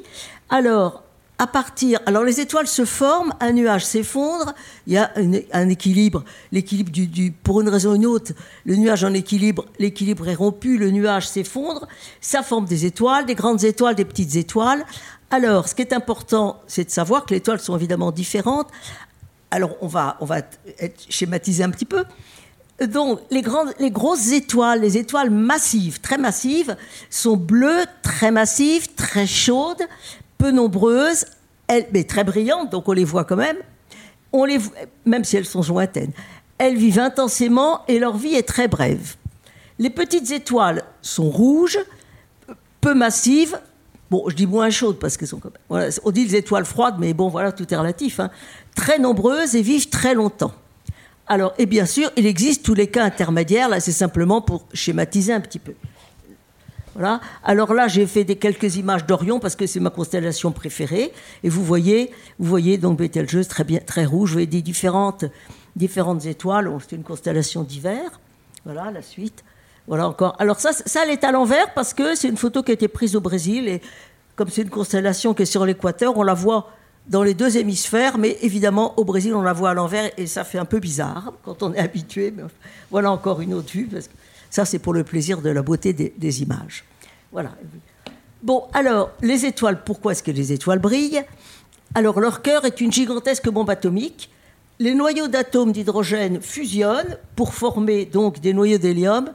Alors 0.49 1.03
à 1.39 1.47
partir. 1.47 1.99
Alors 2.05 2.23
les 2.23 2.41
étoiles 2.41 2.67
se 2.67 2.85
forment, 2.85 3.33
un 3.39 3.53
nuage 3.53 3.85
s'effondre, 3.85 4.53
il 4.85 4.93
y 4.93 4.97
a 4.97 5.11
un, 5.53 5.69
équilibre. 5.69 6.23
L'équilibre 6.51 6.91
du, 6.91 7.31
pour 7.31 7.61
une 7.61 7.69
raison 7.69 7.91
ou 7.91 7.95
une 7.95 8.05
autre, 8.05 8.33
le 8.65 8.75
nuage 8.75 9.05
en 9.05 9.13
équilibre, 9.13 9.65
l'équilibre 9.79 10.27
est 10.27 10.35
rompu, 10.35 10.77
le 10.77 10.91
nuage 10.91 11.27
s'effondre, 11.27 11.87
ça 12.19 12.43
forme 12.43 12.65
des 12.65 12.85
étoiles, 12.85 13.25
des 13.25 13.35
grandes 13.35 13.63
étoiles, 13.63 13.95
des 13.95 14.05
petites 14.05 14.35
étoiles. 14.35 14.85
Alors, 15.31 15.67
ce 15.67 15.75
qui 15.75 15.81
est 15.81 15.93
important, 15.93 16.59
c'est 16.67 16.85
de 16.85 16.89
savoir 16.89 17.25
que 17.25 17.31
les 17.31 17.37
étoiles 17.37 17.59
sont 17.59 17.75
évidemment 17.75 18.11
différentes. 18.11 18.67
Alors, 19.51 19.75
on 19.81 19.87
va, 19.87 20.17
on 20.19 20.25
va 20.25 20.41
schématiser 21.09 21.63
un 21.63 21.69
petit 21.69 21.85
peu. 21.85 22.05
Donc, 22.87 23.19
les, 23.29 23.41
grandes, 23.41 23.73
les 23.79 23.91
grosses 23.91 24.31
étoiles, 24.31 24.81
les 24.81 24.97
étoiles 24.97 25.29
massives, 25.29 25.99
très 25.99 26.17
massives, 26.17 26.77
sont 27.09 27.35
bleues, 27.35 27.85
très 28.01 28.31
massives, 28.31 28.93
très 28.95 29.27
chaudes, 29.27 29.83
peu 30.37 30.51
nombreuses, 30.51 31.25
mais 31.91 32.03
très 32.03 32.23
brillantes, 32.23 32.71
donc 32.71 32.87
on 32.87 32.93
les 32.93 33.03
voit 33.03 33.25
quand 33.25 33.35
même, 33.35 33.57
on 34.31 34.45
les, 34.45 34.59
même 35.05 35.23
si 35.23 35.37
elles 35.37 35.45
sont 35.45 35.61
lointaines. 35.61 36.11
Elles 36.57 36.77
vivent 36.77 36.99
intensément 36.99 37.81
et 37.87 37.99
leur 37.99 38.17
vie 38.17 38.35
est 38.35 38.47
très 38.47 38.67
brève. 38.67 39.15
Les 39.77 39.89
petites 39.89 40.31
étoiles 40.31 40.83
sont 41.01 41.29
rouges, 41.29 41.79
peu 42.81 42.93
massives. 42.93 43.59
Bon, 44.09 44.25
je 44.27 44.35
dis 44.35 44.47
moins 44.47 44.69
chaudes 44.69 44.99
parce 44.99 45.15
qu'elles 45.15 45.27
sont 45.27 45.39
comme. 45.39 45.53
Voilà, 45.69 45.89
on 46.03 46.11
dit 46.11 46.25
les 46.25 46.35
étoiles 46.35 46.65
froides, 46.65 46.95
mais 46.99 47.13
bon, 47.13 47.29
voilà, 47.29 47.51
tout 47.51 47.71
est 47.71 47.77
relatif. 47.77 48.19
Hein. 48.19 48.29
Très 48.75 48.99
nombreuses 48.99 49.55
et 49.55 49.61
vivent 49.61 49.89
très 49.89 50.13
longtemps. 50.13 50.53
Alors, 51.27 51.53
et 51.57 51.65
bien 51.65 51.85
sûr, 51.85 52.11
il 52.17 52.25
existe 52.25 52.65
tous 52.65 52.73
les 52.73 52.87
cas 52.87 53.03
intermédiaires. 53.03 53.69
Là, 53.69 53.79
c'est 53.79 53.91
simplement 53.91 54.41
pour 54.41 54.65
schématiser 54.73 55.31
un 55.33 55.41
petit 55.41 55.59
peu. 55.59 55.73
Alors 57.43 57.73
là, 57.73 57.87
j'ai 57.87 58.05
fait 58.05 58.23
des, 58.23 58.35
quelques 58.35 58.75
images 58.75 59.05
d'Orion 59.05 59.39
parce 59.39 59.55
que 59.55 59.65
c'est 59.65 59.79
ma 59.79 59.89
constellation 59.89 60.51
préférée. 60.51 61.13
Et 61.43 61.49
vous 61.49 61.63
voyez, 61.63 62.11
vous 62.39 62.49
voyez 62.49 62.77
donc 62.77 62.97
Betelgeuse 62.97 63.47
très 63.47 63.63
bien, 63.63 63.79
très 63.79 64.05
rouge. 64.05 64.29
Vous 64.29 64.33
voyez 64.33 64.47
des 64.47 64.61
différentes, 64.61 65.25
différentes 65.75 66.25
étoiles. 66.25 66.69
C'est 66.87 66.95
une 66.95 67.03
constellation 67.03 67.63
d'hiver. 67.63 68.19
Voilà 68.65 68.91
la 68.91 69.01
suite. 69.01 69.43
Voilà 69.87 70.07
encore. 70.07 70.35
Alors 70.39 70.59
ça, 70.59 70.71
ça 70.73 71.03
elle 71.03 71.11
est 71.11 71.23
à 71.23 71.31
l'envers 71.31 71.73
parce 71.73 71.93
que 71.93 72.15
c'est 72.15 72.27
une 72.27 72.37
photo 72.37 72.63
qui 72.63 72.71
a 72.71 72.73
été 72.73 72.87
prise 72.87 73.15
au 73.15 73.21
Brésil 73.21 73.67
et 73.67 73.81
comme 74.35 74.49
c'est 74.49 74.61
une 74.61 74.69
constellation 74.69 75.33
qui 75.33 75.43
est 75.43 75.45
sur 75.45 75.65
l'équateur, 75.65 76.17
on 76.17 76.23
la 76.23 76.33
voit 76.33 76.69
dans 77.09 77.23
les 77.23 77.33
deux 77.33 77.57
hémisphères, 77.57 78.17
mais 78.17 78.37
évidemment, 78.41 78.97
au 78.97 79.03
Brésil, 79.03 79.33
on 79.33 79.41
la 79.41 79.53
voit 79.53 79.71
à 79.71 79.73
l'envers 79.73 80.11
et 80.17 80.27
ça 80.27 80.43
fait 80.43 80.59
un 80.59 80.65
peu 80.65 80.79
bizarre 80.79 81.33
quand 81.43 81.63
on 81.63 81.73
est 81.73 81.79
habitué. 81.79 82.33
Voilà 82.91 83.11
encore 83.11 83.41
une 83.41 83.53
autre 83.53 83.71
vue, 83.71 83.87
parce 83.91 84.07
que 84.07 84.13
ça, 84.49 84.63
c'est 84.63 84.79
pour 84.79 84.93
le 84.93 85.03
plaisir 85.03 85.41
de 85.41 85.49
la 85.49 85.61
beauté 85.61 85.91
des, 85.91 86.13
des 86.17 86.41
images. 86.41 86.85
Voilà. 87.31 87.51
Bon, 88.41 88.63
alors, 88.73 89.11
les 89.21 89.45
étoiles, 89.45 89.83
pourquoi 89.83 90.13
est-ce 90.13 90.23
que 90.23 90.31
les 90.31 90.53
étoiles 90.53 90.79
brillent? 90.79 91.23
Alors, 91.93 92.19
leur 92.19 92.41
cœur 92.41 92.65
est 92.65 92.79
une 92.79 92.91
gigantesque 92.91 93.49
bombe 93.49 93.69
atomique. 93.69 94.29
Les 94.81 94.95
noyaux 94.95 95.27
d'atomes 95.27 95.73
d'hydrogène 95.73 96.41
fusionnent 96.41 97.17
pour 97.35 97.53
former 97.53 98.05
donc 98.05 98.39
des 98.39 98.53
noyaux 98.53 98.77
d'hélium. 98.77 99.29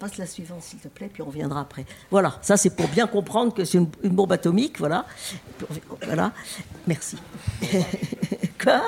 Passe 0.00 0.18
la 0.18 0.26
suivante, 0.26 0.62
s'il 0.62 0.80
te 0.80 0.88
plaît, 0.88 1.08
puis 1.12 1.22
on 1.22 1.26
reviendra 1.26 1.60
après. 1.60 1.86
Voilà, 2.10 2.36
ça 2.42 2.56
c'est 2.56 2.74
pour 2.74 2.88
bien 2.88 3.06
comprendre 3.06 3.54
que 3.54 3.64
c'est 3.64 3.78
une, 3.78 3.86
bombe 4.10 4.32
atomique, 4.32 4.80
voilà. 4.80 5.06
Voilà, 6.04 6.32
merci. 6.88 7.16
Quoi? 8.62 8.82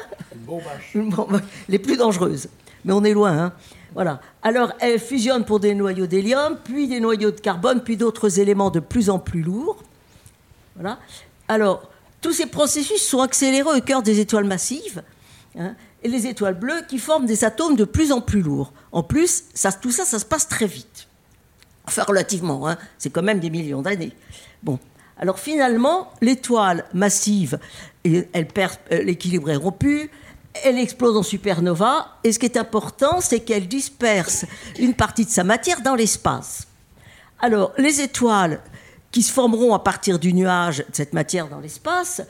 Une 0.94 1.10
bombe 1.10 1.40
Les 1.68 1.78
plus 1.78 1.96
dangereuses. 1.96 2.48
Mais 2.84 2.92
on 2.92 3.04
est 3.04 3.12
loin, 3.12 3.38
hein. 3.38 3.52
Voilà. 3.94 4.20
Alors, 4.42 4.72
elle 4.80 4.98
fusionne 4.98 5.44
pour 5.44 5.60
des 5.60 5.74
noyaux 5.74 6.06
d'hélium, 6.06 6.58
puis 6.64 6.88
des 6.88 6.98
noyaux 6.98 7.30
de 7.30 7.40
carbone, 7.40 7.82
puis 7.82 7.96
d'autres 7.96 8.40
éléments 8.40 8.70
de 8.70 8.80
plus 8.80 9.08
en 9.08 9.20
plus 9.20 9.42
lourds. 9.42 9.78
Voilà. 10.74 10.98
Alors, 11.46 11.88
tous 12.20 12.32
ces 12.32 12.46
processus 12.46 13.06
sont 13.06 13.20
accélérés 13.20 13.78
au 13.78 13.80
cœur 13.80 14.02
des 14.02 14.18
étoiles 14.18 14.44
massives. 14.44 15.02
Hein, 15.58 15.74
et 16.02 16.08
les 16.08 16.26
étoiles 16.26 16.58
bleues 16.58 16.82
qui 16.88 16.98
forment 16.98 17.26
des 17.26 17.44
atomes 17.44 17.76
de 17.76 17.84
plus 17.84 18.12
en 18.12 18.20
plus 18.20 18.40
lourds. 18.40 18.72
En 18.92 19.02
plus, 19.02 19.44
ça, 19.52 19.72
tout 19.72 19.90
ça, 19.90 20.04
ça 20.04 20.18
se 20.18 20.24
passe 20.24 20.48
très 20.48 20.66
vite. 20.66 21.08
Enfin, 21.86 22.04
relativement, 22.04 22.68
hein, 22.68 22.78
c'est 22.98 23.10
quand 23.10 23.22
même 23.22 23.40
des 23.40 23.50
millions 23.50 23.82
d'années. 23.82 24.12
Bon. 24.62 24.78
Alors 25.18 25.38
finalement, 25.38 26.12
l'étoile 26.22 26.86
massive, 26.94 27.58
elle 28.04 28.48
perd, 28.48 28.76
euh, 28.90 29.02
l'équilibre 29.02 29.50
est 29.50 29.56
rompu, 29.56 30.10
elle 30.64 30.78
explose 30.78 31.16
en 31.16 31.22
supernova, 31.22 32.16
et 32.24 32.32
ce 32.32 32.38
qui 32.38 32.46
est 32.46 32.56
important, 32.56 33.20
c'est 33.20 33.40
qu'elle 33.40 33.68
disperse 33.68 34.46
une 34.78 34.94
partie 34.94 35.26
de 35.26 35.30
sa 35.30 35.44
matière 35.44 35.82
dans 35.82 35.94
l'espace. 35.94 36.66
Alors, 37.40 37.72
les 37.76 38.00
étoiles 38.00 38.60
qui 39.10 39.22
se 39.22 39.32
formeront 39.32 39.74
à 39.74 39.80
partir 39.80 40.18
du 40.18 40.32
nuage 40.32 40.78
de 40.78 40.94
cette 40.94 41.12
matière 41.12 41.48
dans 41.48 41.60
l'espace, 41.60 42.22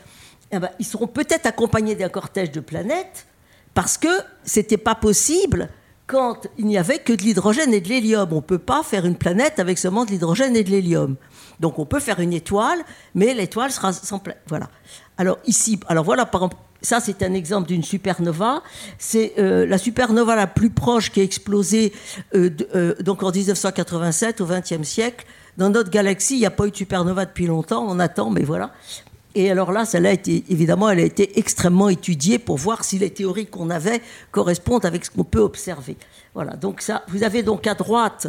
eh 0.53 0.59
ben, 0.59 0.71
ils 0.79 0.87
seront 0.87 1.07
peut-être 1.07 1.47
accompagnés 1.47 1.95
d'un 1.95 2.09
cortège 2.09 2.51
de 2.51 2.61
planètes, 2.61 3.27
parce 3.75 3.99
que 3.99 4.09
ce 4.45 4.61
n'était 4.61 4.77
pas 4.77 4.95
possible 4.95 5.69
quand 6.07 6.49
il 6.59 6.67
n'y 6.67 6.77
avait 6.77 6.99
que 6.99 7.13
de 7.13 7.23
l'hydrogène 7.23 7.73
et 7.73 7.81
de 7.81 7.89
l'hélium. 7.89 8.29
On 8.33 8.37
ne 8.37 8.41
peut 8.41 8.59
pas 8.59 8.83
faire 8.83 9.07
une 9.07 9.17
planète 9.17 9.61
avec 9.61 9.79
seulement 9.79 10.05
de 10.05 10.11
l'hydrogène 10.11 10.57
et 10.57 10.65
de 10.65 10.71
l'hélium. 10.71 11.17
Donc 11.61 11.79
on 11.79 11.87
peut 11.87 12.01
faire 12.01 12.19
une 12.19 12.33
étoile, 12.33 12.81
mais 13.15 13.33
l'étoile 13.33 13.71
sera 13.71 13.93
sans 13.93 14.19
planète. 14.19 14.43
Voilà. 14.49 14.69
Alors 15.19 15.39
ici, 15.47 15.79
alors 15.87 16.05
voilà 16.05 16.27
par 16.27 16.41
exemple 16.41 16.57
ça, 16.83 17.01
c'est 17.01 17.23
un 17.23 17.35
exemple 17.35 17.69
d'une 17.69 17.83
supernova. 17.83 18.63
C'est 18.99 19.35
euh, 19.39 19.67
la 19.67 19.79
supernova 19.79 20.35
la 20.35 20.47
plus 20.47 20.71
proche 20.71 21.11
qui 21.11 21.21
a 21.21 21.23
explosé 21.23 21.93
euh, 22.35 22.51
euh, 22.75 22.95
donc 23.03 23.23
en 23.23 23.31
1987, 23.31 24.41
au 24.41 24.47
XXe 24.47 24.83
siècle. 24.83 25.27
Dans 25.59 25.69
notre 25.69 25.91
galaxie, 25.91 26.37
il 26.37 26.41
n'y 26.41 26.47
a 26.47 26.51
pas 26.51 26.67
eu 26.67 26.71
de 26.71 26.77
supernova 26.77 27.27
depuis 27.27 27.47
longtemps. 27.47 27.85
On 27.87 27.99
attend, 27.99 28.31
mais 28.31 28.43
voilà. 28.43 28.73
Et 29.35 29.51
alors 29.51 29.71
là, 29.71 29.85
évidemment, 30.27 30.91
elle 30.91 30.99
a 30.99 31.05
été 31.05 31.39
extrêmement 31.39 31.89
étudiée 31.89 32.39
pour 32.39 32.57
voir 32.57 32.85
si 32.85 32.99
les 32.99 33.11
théories 33.11 33.47
qu'on 33.47 33.71
avait 33.71 34.03
correspondent 34.33 34.85
avec 34.85 35.05
ce 35.05 35.11
qu'on 35.11 35.23
peut 35.23 35.41
observer. 35.41 35.97
Voilà. 36.35 36.57
Donc 36.57 36.81
ça, 36.81 37.05
vous 37.09 37.23
avez 37.23 37.43
donc 37.43 37.67
à 37.67 37.75
droite 37.75 38.27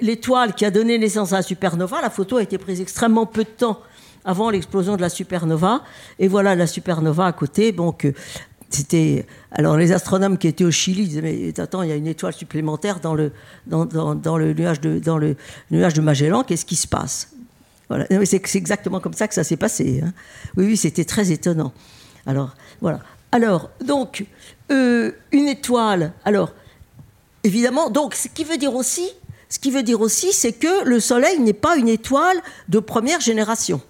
l'étoile 0.00 0.54
qui 0.54 0.64
a 0.64 0.70
donné 0.70 0.98
naissance 0.98 1.32
à 1.32 1.36
la 1.36 1.42
supernova. 1.42 2.00
La 2.00 2.10
photo 2.10 2.36
a 2.36 2.42
été 2.42 2.58
prise 2.58 2.80
extrêmement 2.80 3.26
peu 3.26 3.42
de 3.42 3.48
temps 3.48 3.80
avant 4.24 4.50
l'explosion 4.50 4.96
de 4.96 5.00
la 5.00 5.08
supernova. 5.08 5.82
Et 6.20 6.28
voilà 6.28 6.54
la 6.54 6.68
supernova 6.68 7.26
à 7.26 7.32
côté. 7.32 7.72
Donc, 7.72 8.04
euh, 8.04 8.12
c'était. 8.68 9.26
Alors, 9.50 9.76
les 9.76 9.90
astronomes 9.90 10.38
qui 10.38 10.46
étaient 10.46 10.62
au 10.64 10.70
Chili 10.70 11.08
disaient 11.08 11.22
Mais 11.22 11.58
attends, 11.58 11.82
il 11.82 11.88
y 11.88 11.92
a 11.92 11.96
une 11.96 12.06
étoile 12.06 12.34
supplémentaire 12.34 13.00
dans 13.00 13.14
le 13.14 13.32
nuage 13.66 14.80
de 14.80 16.00
Magellan, 16.00 16.44
qu'est-ce 16.44 16.64
qui 16.64 16.76
se 16.76 16.86
passe? 16.86 17.32
Voilà. 17.90 18.06
C'est 18.24 18.54
exactement 18.54 19.00
comme 19.00 19.12
ça 19.12 19.26
que 19.28 19.34
ça 19.34 19.44
s'est 19.44 19.56
passé. 19.56 20.00
Hein. 20.02 20.12
Oui, 20.56 20.64
oui, 20.64 20.76
c'était 20.76 21.04
très 21.04 21.32
étonnant. 21.32 21.72
Alors, 22.24 22.54
voilà. 22.80 23.00
Alors, 23.32 23.70
donc, 23.84 24.24
euh, 24.70 25.12
une 25.32 25.48
étoile. 25.48 26.12
Alors, 26.24 26.52
évidemment, 27.42 27.90
donc, 27.90 28.14
ce 28.14 28.28
qui 28.28 28.44
veut 28.44 28.58
dire 28.58 28.74
aussi, 28.76 29.10
ce 29.48 29.58
qui 29.58 29.72
veut 29.72 29.82
dire 29.82 30.00
aussi, 30.00 30.32
c'est 30.32 30.52
que 30.52 30.84
le 30.84 31.00
Soleil 31.00 31.40
n'est 31.40 31.52
pas 31.52 31.76
une 31.76 31.88
étoile 31.88 32.40
de 32.68 32.78
première 32.78 33.20
génération. 33.20 33.82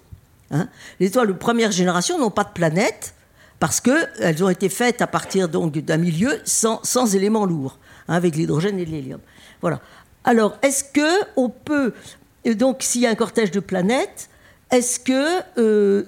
Hein. 0.53 0.67
les 0.99 1.07
étoiles 1.07 1.27
de 1.27 1.33
première 1.33 1.71
génération 1.71 2.19
n'ont 2.19 2.29
pas 2.29 2.43
de 2.43 2.49
planète 2.49 3.13
parce 3.57 3.79
qu'elles 3.79 4.43
ont 4.43 4.49
été 4.49 4.67
faites 4.67 5.01
à 5.01 5.07
partir 5.07 5.47
d'un 5.47 5.97
milieu 5.97 6.41
sans, 6.43 6.81
sans, 6.83 7.15
éléments 7.15 7.45
lourds, 7.45 7.79
hein, 8.09 8.15
avec 8.15 8.35
l'hydrogène 8.35 8.77
et 8.77 8.83
l'hélium. 8.83 9.21
Voilà. 9.61 9.79
Alors, 10.25 10.57
est-ce 10.61 10.83
que 10.83 11.25
on 11.37 11.47
peut 11.47 11.93
donc 12.45 12.77
s'il 12.81 13.01
y 13.01 13.07
a 13.07 13.09
un 13.09 13.15
cortège 13.15 13.51
de 13.51 13.59
planètes, 13.59 14.29
est-ce 14.71 14.99
que 14.99 15.41
euh, 15.57 16.03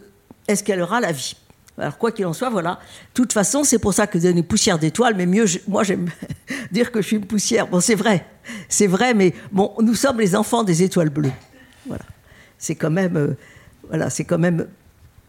est-ce 0.47 0.63
qu'elle 0.63 0.81
aura 0.81 0.99
la 0.99 1.11
vie? 1.11 1.35
Alors, 1.77 1.97
quoi 1.97 2.11
qu'il 2.11 2.25
en 2.25 2.33
soit, 2.33 2.49
voilà. 2.49 2.73
De 2.73 3.13
toute 3.15 3.33
façon, 3.33 3.63
c'est 3.63 3.79
pour 3.79 3.93
ça 3.93 4.05
que 4.05 4.17
vous 4.17 4.25
avez 4.25 4.37
une 4.37 4.43
poussière 4.43 4.77
d'étoiles, 4.77 5.15
mais 5.15 5.25
mieux, 5.25 5.45
moi, 5.67 5.83
j'aime 5.83 6.09
dire 6.71 6.91
que 6.91 7.01
je 7.01 7.07
suis 7.07 7.15
une 7.15 7.25
poussière. 7.25 7.67
Bon, 7.67 7.79
c'est 7.79 7.95
vrai, 7.95 8.25
c'est 8.69 8.87
vrai, 8.87 9.13
mais 9.13 9.33
bon, 9.51 9.73
nous 9.79 9.95
sommes 9.95 10.19
les 10.19 10.35
enfants 10.35 10.63
des 10.63 10.83
étoiles 10.83 11.09
bleues. 11.09 11.31
Voilà. 11.87 12.05
C'est 12.59 12.75
quand 12.75 12.91
même. 12.91 13.17
Euh, 13.17 13.35
voilà, 13.87 14.09
c'est 14.09 14.23
quand 14.23 14.37
même 14.37 14.67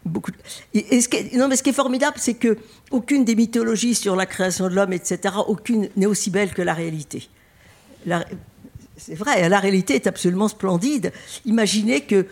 beaucoup. 0.05 0.31
Et, 0.73 1.01
ce 1.01 1.37
non, 1.37 1.47
mais 1.47 1.55
ce 1.55 1.63
qui 1.63 1.71
est 1.71 1.73
formidable, 1.73 2.17
c'est 2.19 2.35
que 2.35 2.57
aucune 2.91 3.25
des 3.25 3.35
mythologies 3.35 3.95
sur 3.95 4.15
la 4.15 4.27
création 4.27 4.69
de 4.69 4.75
l'homme, 4.75 4.93
etc., 4.93 5.35
aucune 5.47 5.89
n'est 5.97 6.05
aussi 6.05 6.29
belle 6.29 6.53
que 6.53 6.61
la 6.61 6.73
réalité. 6.73 7.27
C'est 8.97 9.15
vrai, 9.15 9.47
la 9.49 9.59
réalité 9.59 9.95
est 9.95 10.07
absolument 10.07 10.47
splendide. 10.47 11.11
Imaginez 11.45 12.01
que, 12.01 12.25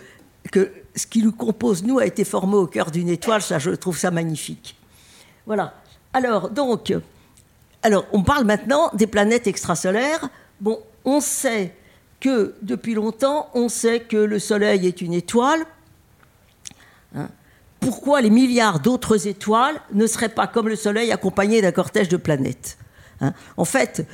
ce 0.95 1.07
qui 1.07 1.21
nous 1.21 1.31
compose, 1.31 1.83
nous, 1.83 1.99
a 1.99 2.05
été 2.05 2.23
formé 2.23 2.55
au 2.55 2.67
cœur 2.67 2.91
d'une 2.91 3.09
étoile, 3.09 3.41
ça, 3.41 3.59
je 3.59 3.71
trouve 3.71 3.97
ça 3.97 4.11
magnifique. 4.11 4.75
Voilà. 5.45 5.73
Alors, 6.13 6.49
donc, 6.49 6.93
alors, 7.81 8.05
on 8.13 8.23
parle 8.23 8.45
maintenant 8.45 8.91
des 8.93 9.07
planètes 9.07 9.47
extrasolaires. 9.47 10.29
Bon, 10.61 10.79
on 11.03 11.19
sait 11.19 11.73
que 12.19 12.55
depuis 12.61 12.93
longtemps, 12.93 13.49
on 13.53 13.67
sait 13.67 13.99
que 13.99 14.17
le 14.17 14.39
Soleil 14.39 14.87
est 14.87 15.01
une 15.01 15.13
étoile, 15.13 15.65
Hein? 17.15 17.29
pourquoi 17.79 18.21
les 18.21 18.29
milliards 18.29 18.79
d'autres 18.79 19.27
étoiles 19.27 19.79
ne 19.93 20.07
seraient 20.07 20.29
pas 20.29 20.47
comme 20.47 20.69
le 20.69 20.75
Soleil 20.75 21.11
accompagnés 21.11 21.61
d'un 21.61 21.71
cortège 21.71 22.09
de 22.09 22.17
planètes? 22.17 22.77
Hein. 23.23 23.33
En 23.57 23.65
fait, 23.65 24.07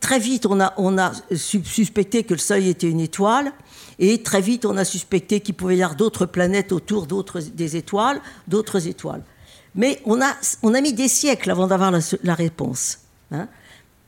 très 0.00 0.18
vite, 0.18 0.46
on 0.46 0.60
a, 0.60 0.74
on 0.76 0.98
a 0.98 1.12
suspecté 1.34 2.24
que 2.24 2.34
le 2.34 2.38
Soleil 2.38 2.68
était 2.68 2.88
une 2.88 3.00
étoile, 3.00 3.52
et 3.98 4.22
très 4.22 4.40
vite, 4.40 4.64
on 4.64 4.76
a 4.76 4.84
suspecté 4.84 5.40
qu'il 5.40 5.54
pouvait 5.54 5.76
y 5.76 5.82
avoir 5.82 5.96
d'autres 5.96 6.26
planètes 6.26 6.72
autour 6.72 7.06
d'autres 7.06 7.40
des 7.40 7.76
étoiles, 7.76 8.20
d'autres 8.48 8.86
étoiles. 8.86 9.22
Mais 9.74 10.00
on 10.04 10.20
a, 10.20 10.32
on 10.62 10.74
a 10.74 10.80
mis 10.80 10.92
des 10.92 11.08
siècles 11.08 11.50
avant 11.50 11.66
d'avoir 11.66 11.92
la, 11.92 12.34
réponse. 12.34 12.98
Hein. 13.30 13.46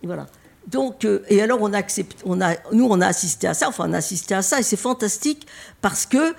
voilà. 0.03 0.27
Donc, 0.67 1.05
euh, 1.05 1.25
et 1.29 1.43
alors 1.43 1.59
on 1.61 1.73
accepte, 1.73 2.23
on 2.25 2.41
a, 2.41 2.55
nous 2.73 2.87
on 2.89 3.01
a 3.01 3.07
assisté 3.07 3.47
à 3.47 3.55
ça, 3.55 3.69
enfin 3.69 3.87
on 3.89 3.93
a 3.93 3.99
assisté 3.99 4.35
à 4.35 4.43
ça, 4.43 4.61
et 4.61 4.63
c'est 4.63 4.77
fantastique 4.77 5.47
parce 5.81 6.07
que 6.07 6.35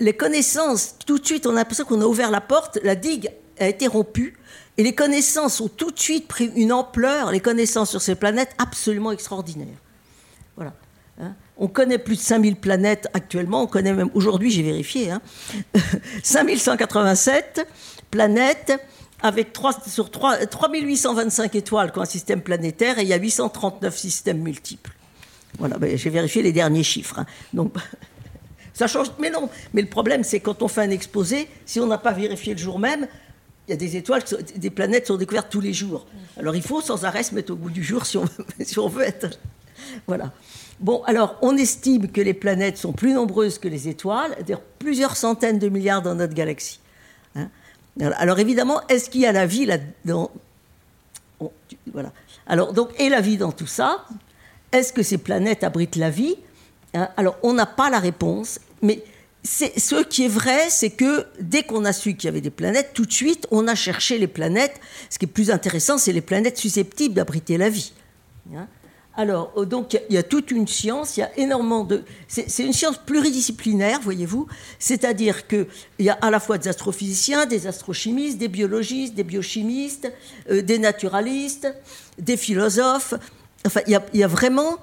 les 0.00 0.12
connaissances, 0.12 0.96
tout 1.06 1.18
de 1.18 1.26
suite, 1.26 1.46
on 1.46 1.50
a 1.50 1.54
l'impression 1.54 1.84
qu'on 1.84 2.00
a 2.00 2.04
ouvert 2.04 2.30
la 2.30 2.40
porte, 2.40 2.78
la 2.82 2.94
digue 2.94 3.30
a 3.58 3.68
été 3.68 3.86
rompue, 3.86 4.36
et 4.78 4.84
les 4.84 4.94
connaissances 4.94 5.60
ont 5.60 5.68
tout 5.68 5.90
de 5.90 5.98
suite 5.98 6.28
pris 6.28 6.50
une 6.56 6.72
ampleur, 6.72 7.32
les 7.32 7.40
connaissances 7.40 7.90
sur 7.90 8.00
ces 8.00 8.14
planètes 8.14 8.54
absolument 8.58 9.12
extraordinaires. 9.12 9.76
Voilà. 10.56 10.72
Hein. 11.20 11.34
on 11.56 11.66
connaît 11.66 11.98
plus 11.98 12.14
de 12.14 12.20
5000 12.20 12.56
planètes 12.56 13.08
actuellement, 13.12 13.62
on 13.62 13.66
connaît 13.66 13.92
même, 13.92 14.08
aujourd'hui 14.14 14.52
j'ai 14.52 14.62
vérifié, 14.62 15.10
hein, 15.10 15.20
5187 16.22 17.66
planètes 18.08 18.72
avec 19.20 19.52
3, 19.52 19.80
sur 19.88 20.12
3, 20.12 20.46
3825 20.46 21.56
étoiles 21.56 21.92
qui 21.92 21.98
un 21.98 22.04
système 22.04 22.40
planétaire 22.40 23.00
et 23.00 23.02
il 23.02 23.08
y 23.08 23.12
a 23.12 23.16
839 23.16 23.96
systèmes 23.96 24.38
multiples. 24.38 24.92
Voilà, 25.58 25.76
ben, 25.76 25.96
j'ai 25.96 26.10
vérifié 26.10 26.40
les 26.40 26.52
derniers 26.52 26.84
chiffres. 26.84 27.18
Hein. 27.18 27.26
Donc, 27.52 27.74
ça 28.72 28.86
change, 28.86 29.08
mais 29.18 29.30
non. 29.30 29.48
Mais 29.74 29.82
le 29.82 29.88
problème, 29.88 30.22
c'est 30.22 30.38
quand 30.38 30.62
on 30.62 30.68
fait 30.68 30.82
un 30.82 30.90
exposé, 30.90 31.48
si 31.66 31.80
on 31.80 31.86
n'a 31.86 31.98
pas 31.98 32.12
vérifié 32.12 32.54
le 32.54 32.60
jour 32.60 32.78
même, 32.78 33.08
il 33.68 33.72
y 33.72 33.74
a 33.74 33.76
des 33.76 33.96
étoiles, 33.96 34.22
des 34.56 34.70
planètes 34.70 35.06
sont 35.06 35.18
découvertes 35.18 35.48
tous 35.50 35.60
les 35.60 35.74
jours. 35.74 36.06
Alors 36.38 36.56
il 36.56 36.62
faut 36.62 36.80
sans 36.80 37.04
arrêt 37.04 37.22
se 37.22 37.34
mettre 37.34 37.52
au 37.52 37.56
bout 37.56 37.68
du 37.68 37.84
jour 37.84 38.06
si 38.06 38.16
on, 38.16 38.24
si 38.60 38.78
on 38.78 38.88
veut 38.88 39.04
être. 39.04 39.38
Voilà. 40.06 40.32
Bon, 40.80 41.02
alors 41.04 41.36
on 41.42 41.54
estime 41.56 42.10
que 42.10 42.22
les 42.22 42.32
planètes 42.32 42.78
sont 42.78 42.92
plus 42.92 43.12
nombreuses 43.12 43.58
que 43.58 43.68
les 43.68 43.88
étoiles, 43.88 44.32
c'est-à-dire 44.34 44.60
plusieurs 44.78 45.16
centaines 45.16 45.58
de 45.58 45.68
milliards 45.68 46.00
dans 46.00 46.14
notre 46.14 46.32
galaxie. 46.32 46.80
Hein. 47.36 47.50
alors 48.16 48.38
évidemment, 48.38 48.80
est-ce 48.88 49.10
qu'il 49.10 49.20
y 49.20 49.26
a 49.26 49.32
la 49.32 49.44
vie 49.44 49.66
là-dedans 49.66 50.30
Voilà. 51.92 52.10
Alors 52.46 52.72
donc, 52.72 52.88
et 52.98 53.10
la 53.10 53.20
vie 53.20 53.36
dans 53.36 53.52
tout 53.52 53.66
ça 53.66 54.06
Est-ce 54.72 54.94
que 54.94 55.02
ces 55.02 55.18
planètes 55.18 55.62
abritent 55.62 55.96
la 55.96 56.08
vie 56.08 56.36
hein? 56.94 57.10
Alors 57.18 57.36
on 57.42 57.52
n'a 57.52 57.66
pas 57.66 57.90
la 57.90 57.98
réponse. 57.98 58.60
Mais 58.80 59.04
ce 59.44 60.02
qui 60.02 60.24
est 60.24 60.28
vrai, 60.28 60.68
c'est 60.68 60.90
que 60.90 61.26
dès 61.40 61.62
qu'on 61.62 61.84
a 61.84 61.92
su 61.92 62.14
qu'il 62.14 62.26
y 62.26 62.28
avait 62.28 62.40
des 62.40 62.50
planètes, 62.50 62.90
tout 62.92 63.06
de 63.06 63.12
suite, 63.12 63.46
on 63.50 63.68
a 63.68 63.74
cherché 63.74 64.18
les 64.18 64.26
planètes. 64.26 64.80
Ce 65.10 65.18
qui 65.18 65.26
est 65.26 65.28
plus 65.28 65.50
intéressant, 65.50 65.98
c'est 65.98 66.12
les 66.12 66.20
planètes 66.20 66.58
susceptibles 66.58 67.14
d'abriter 67.14 67.56
la 67.56 67.68
vie. 67.68 67.92
Hein? 68.54 68.66
Alors, 69.18 69.52
euh, 69.56 69.64
donc, 69.64 69.98
il 70.08 70.14
y, 70.14 70.16
a 70.16 70.22
toute 70.22 70.52
une 70.52 70.68
science, 70.68 71.16
il 71.16 71.20
y 71.20 71.22
a 71.24 71.36
énormément 71.36 71.82
de. 71.82 72.04
C'est 72.28 72.64
une 72.64 72.72
science 72.72 72.98
pluridisciplinaire, 72.98 74.00
voyez-vous. 74.00 74.46
C'est-à-dire 74.78 75.48
qu'il 75.48 75.66
y 75.98 76.08
a 76.08 76.12
à 76.14 76.30
la 76.30 76.38
fois 76.38 76.56
des 76.56 76.68
astrophysiciens, 76.68 77.44
des 77.44 77.66
astrochimistes, 77.66 78.38
des 78.38 78.46
biologistes, 78.46 79.14
des 79.14 79.24
biochimistes, 79.24 80.12
euh, 80.50 80.62
des 80.62 80.78
naturalistes, 80.78 81.66
des 82.18 82.36
philosophes. 82.36 83.14
Enfin, 83.66 83.80
il 83.88 84.00
y 84.14 84.22
a 84.22 84.28
vraiment 84.28 84.78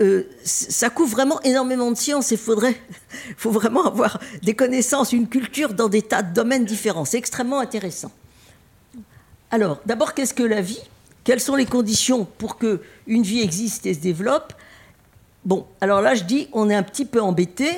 euh, 0.00 0.28
ça 0.44 0.90
couvre 0.90 1.12
vraiment 1.12 1.40
énormément 1.42 1.90
de 1.90 1.96
sciences 1.96 2.30
il 2.30 2.38
faudrait, 2.38 2.80
faut 3.36 3.50
vraiment 3.50 3.86
avoir 3.86 4.20
des 4.42 4.54
connaissances, 4.54 5.12
une 5.12 5.28
culture 5.28 5.74
dans 5.74 5.88
des 5.88 6.02
tas 6.02 6.22
de 6.22 6.32
domaines 6.32 6.64
différents. 6.64 7.04
C'est 7.04 7.18
extrêmement 7.18 7.60
intéressant. 7.60 8.12
Alors, 9.50 9.80
d'abord, 9.84 10.14
qu'est-ce 10.14 10.34
que 10.34 10.42
la 10.42 10.62
vie? 10.62 10.80
Quelles 11.24 11.40
sont 11.40 11.56
les 11.56 11.66
conditions 11.66 12.24
pour 12.24 12.56
que 12.56 12.80
une 13.06 13.22
vie 13.22 13.40
existe 13.40 13.86
et 13.86 13.94
se 13.94 14.00
développe? 14.00 14.54
Bon, 15.44 15.66
alors 15.80 16.00
là, 16.00 16.14
je 16.14 16.24
dis, 16.24 16.48
on 16.52 16.70
est 16.70 16.74
un 16.74 16.82
petit 16.82 17.04
peu 17.04 17.20
embêté. 17.20 17.68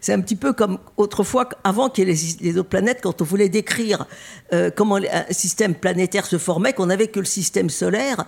C'est 0.00 0.12
un 0.12 0.20
petit 0.20 0.36
peu 0.36 0.52
comme 0.52 0.78
autrefois, 0.96 1.48
avant 1.62 1.90
qu'il 1.90 2.08
y 2.08 2.10
ait 2.10 2.16
les, 2.40 2.58
autres 2.58 2.68
planètes, 2.68 3.00
quand 3.02 3.20
on 3.20 3.24
voulait 3.24 3.48
décrire 3.48 4.06
euh, 4.52 4.70
comment 4.74 4.96
un 4.96 5.32
système 5.32 5.74
planétaire 5.74 6.24
se 6.24 6.38
formait, 6.38 6.72
qu'on 6.72 6.86
n'avait 6.86 7.08
que 7.08 7.20
le 7.20 7.26
système 7.26 7.68
solaire. 7.68 8.24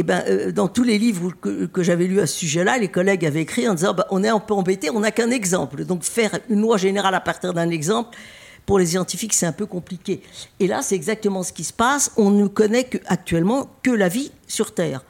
Eh 0.00 0.04
ben, 0.04 0.22
euh, 0.28 0.52
dans 0.52 0.68
tous 0.68 0.84
les 0.84 0.96
livres 0.96 1.32
que, 1.32 1.82
j'avais 1.82 2.06
lus 2.06 2.20
à 2.20 2.28
ce 2.28 2.38
sujet-là, 2.38 2.78
les 2.78 2.86
collègues 2.86 3.26
avaient 3.26 3.42
écrit 3.42 3.68
en 3.68 3.74
disant 3.74 3.94
bah, 3.94 4.06
on 4.10 4.22
est 4.22 4.28
un 4.28 4.38
peu 4.38 4.54
embêté, 4.54 4.90
on 4.90 5.00
n'a 5.00 5.10
qu'un 5.10 5.32
exemple. 5.32 5.84
Donc 5.84 6.04
faire 6.04 6.38
une 6.48 6.60
loi 6.60 6.76
générale 6.76 7.16
à 7.16 7.20
partir 7.20 7.52
d'un 7.52 7.68
exemple, 7.68 8.16
pour 8.64 8.78
les 8.78 8.86
scientifiques, 8.86 9.34
c'est 9.34 9.46
un 9.46 9.52
peu 9.52 9.66
compliqué. 9.66 10.22
Et 10.60 10.68
là, 10.68 10.82
c'est 10.82 10.94
exactement 10.94 11.42
ce 11.42 11.52
qui 11.52 11.64
se 11.64 11.72
passe. 11.72 12.12
On 12.16 12.30
ne 12.30 12.46
connaît 12.46 12.88
actuellement 13.06 13.68
que 13.82 13.90
la 13.90 14.06
vie 14.06 14.30
sur 14.46 14.72
Terre. 14.72 15.04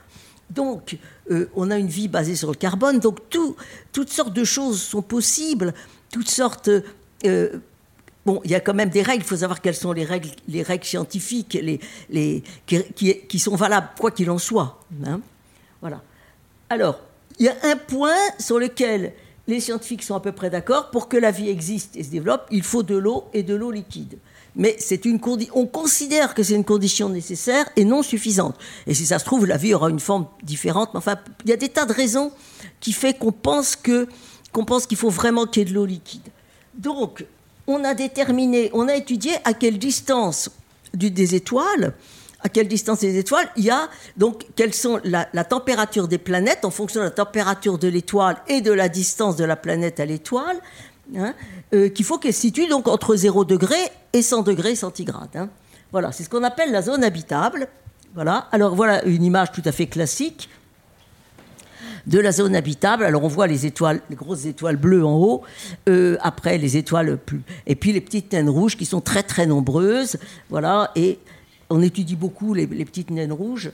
Donc, 0.49 0.97
euh, 1.31 1.51
on 1.55 1.71
a 1.71 1.77
une 1.77 1.89
vie 1.89 2.09
basée 2.09 2.35
sur 2.35 2.49
le 2.49 2.57
carbone. 2.57 2.99
Donc, 2.99 3.19
toutes 3.93 4.11
sortes 4.11 4.33
de 4.33 4.45
choses 4.45 4.81
sont 4.81 5.03
possibles, 5.03 5.75
toutes 6.11 6.31
sortes 6.31 6.71
euh, 7.27 7.59
Il 8.45 8.51
y 8.51 8.55
a 8.55 8.61
quand 8.61 8.75
même 8.75 8.91
des 8.91 9.03
règles. 9.03 9.23
Il 9.23 9.29
faut 9.29 9.37
savoir 9.37 9.61
quelles 9.61 9.75
sont 9.75 9.93
les 9.93 10.05
règles, 10.05 10.31
les 10.49 10.63
règles 10.63 10.85
scientifiques, 10.85 11.59
les, 12.11 12.43
qui, 12.67 13.39
sont 13.39 13.57
valables, 13.57 13.89
quoi 13.99 14.11
qu'il 14.11 14.31
en 14.31 14.39
soit. 14.39 14.81
Hein. 15.07 15.21
voilà. 15.81 16.03
Alors, 16.71 17.01
il 17.39 17.47
y 17.47 17.49
a 17.49 17.57
un 17.65 17.77
point 17.77 18.17
sur 18.39 18.59
lequel 18.59 19.13
les 19.47 19.61
scientifiques 19.61 20.03
sont 20.03 20.15
à 20.15 20.21
peu 20.21 20.33
près 20.33 20.51
d'accord. 20.51 20.91
Pour 20.91 21.09
que 21.09 21.17
la 21.17 21.31
vie 21.31 21.49
existe 21.49 21.97
et 21.97 22.05
se 22.05 22.11
développe, 22.11 22.47
il 22.51 22.63
faut 22.63 22.83
de 22.83 22.97
l'eau 22.97 23.25
et 23.33 23.43
de 23.43 23.55
l'eau 23.55 23.71
liquide. 23.71 24.19
Mais 24.57 24.77
c'est 24.79 25.05
une 25.05 25.21
on 25.55 25.67
considère 25.67 26.35
que 26.35 26.43
c'est 26.43 26.55
une 26.55 26.65
condition 26.65 27.09
nécessaire 27.09 27.65
et 27.77 27.85
non 27.85 28.03
suffisante. 28.03 28.57
Et 28.87 28.95
si 28.95 29.07
ça 29.07 29.19
se 29.19 29.25
trouve, 29.25 29.47
la 29.47 29.57
vie 29.57 29.73
aura 29.73 29.89
une 29.89 30.01
forme 30.01 30.27
différente. 30.43 30.91
Mais 30.93 30.99
enfin, 30.99 31.17
il 31.45 31.51
y 31.51 31.53
a 31.53 31.57
des 31.57 31.69
tas 31.69 31.87
de 31.87 31.93
raisons 31.93 32.33
qui 32.81 32.93
font 32.93 33.13
qu'on 33.13 33.33
pense 33.33 33.77
qu'on 33.77 34.65
pense 34.65 34.87
qu'il 34.87 34.99
faut 34.99 35.11
vraiment 35.11 35.47
qu'il 35.47 35.63
y 35.63 35.67
ait 35.67 35.69
de 35.71 35.75
l'eau 35.75 35.87
liquide. 35.87 36.29
Donc, 36.75 37.25
on 37.69 37.85
a 37.85 37.95
déterminé, 37.95 38.71
on 38.73 38.89
a 38.89 38.97
étudié 38.97 39.33
à 39.45 39.53
quelle 39.53 39.79
distance 39.79 40.51
des 40.95 41.35
étoiles, 41.35 41.93
à 42.41 42.49
quelle 42.49 42.67
distance 42.67 43.01
des 43.01 43.19
étoiles 43.19 43.49
il 43.57 43.65
y 43.65 43.71
a, 43.71 43.89
donc 44.17 44.47
quelles 44.57 44.75
sont 44.75 45.01
la, 45.05 45.25
température 45.45 46.09
des 46.09 46.19
planètes 46.19 46.65
en 46.65 46.71
fonction 46.71 47.01
de 47.01 47.05
la 47.05 47.11
température 47.11 47.79
de 47.79 47.87
l'étoile 47.87 48.39
et 48.49 48.63
de 48.63 48.73
la 48.73 48.89
distance 48.89 49.37
de 49.37 49.45
la 49.45 49.55
planète 49.55 50.01
à 50.01 50.07
l'étoile, 50.07 50.57
hein, 51.17 51.35
euh, 51.75 51.91
qu'il 51.91 52.07
faut 52.07 52.19
qu'elle 52.19 52.33
se 52.33 52.41
situe 52.41 52.69
donc 52.69 52.89
entre 52.89 53.15
0 53.15 53.45
degré 53.45 53.77
et 54.15 54.23
100 54.23 54.43
degrés 54.43 54.75
centigrades. 54.75 55.37
Hein. 55.37 55.51
Voilà, 55.93 56.11
c'est 56.11 56.25
ce 56.25 56.31
qu'on 56.31 56.45
appelle 56.45 56.73
la 56.73 56.83
zone 56.83 57.05
habitable. 57.05 57.69
Voilà, 58.15 58.49
alors 58.51 58.75
voilà 58.75 59.05
une 59.05 59.23
image 59.25 59.53
tout 59.53 59.63
à 59.67 59.73
fait 59.73 59.87
classique 59.87 60.49
de 62.07 62.19
la 62.19 62.33
zone 62.33 62.55
habitable. 62.55 63.05
Alors 63.05 63.25
on 63.25 63.29
voit 63.29 63.47
les 63.47 63.67
étoiles, 63.67 64.01
les 64.11 64.17
grosses 64.17 64.47
étoiles 64.47 64.77
bleues 64.77 65.05
en 65.05 65.17
haut, 65.17 65.43
euh, 65.89 66.17
après 66.21 66.59
les 66.59 66.77
étoiles 66.77 67.17
plus, 67.17 67.43
et 67.67 67.75
puis 67.75 67.93
les 67.93 68.01
petites 68.01 68.33
naines 68.33 68.49
rouges 68.49 68.77
qui 68.77 68.87
sont 68.87 69.01
très 69.01 69.23
très 69.23 69.47
nombreuses, 69.47 70.19
voilà. 70.51 70.91
Et 70.97 71.19
on 71.71 71.83
étudie 71.83 72.17
beaucoup 72.17 72.55
les, 72.55 72.67
petites 72.67 73.11
naines 73.11 73.33
rouges 73.33 73.71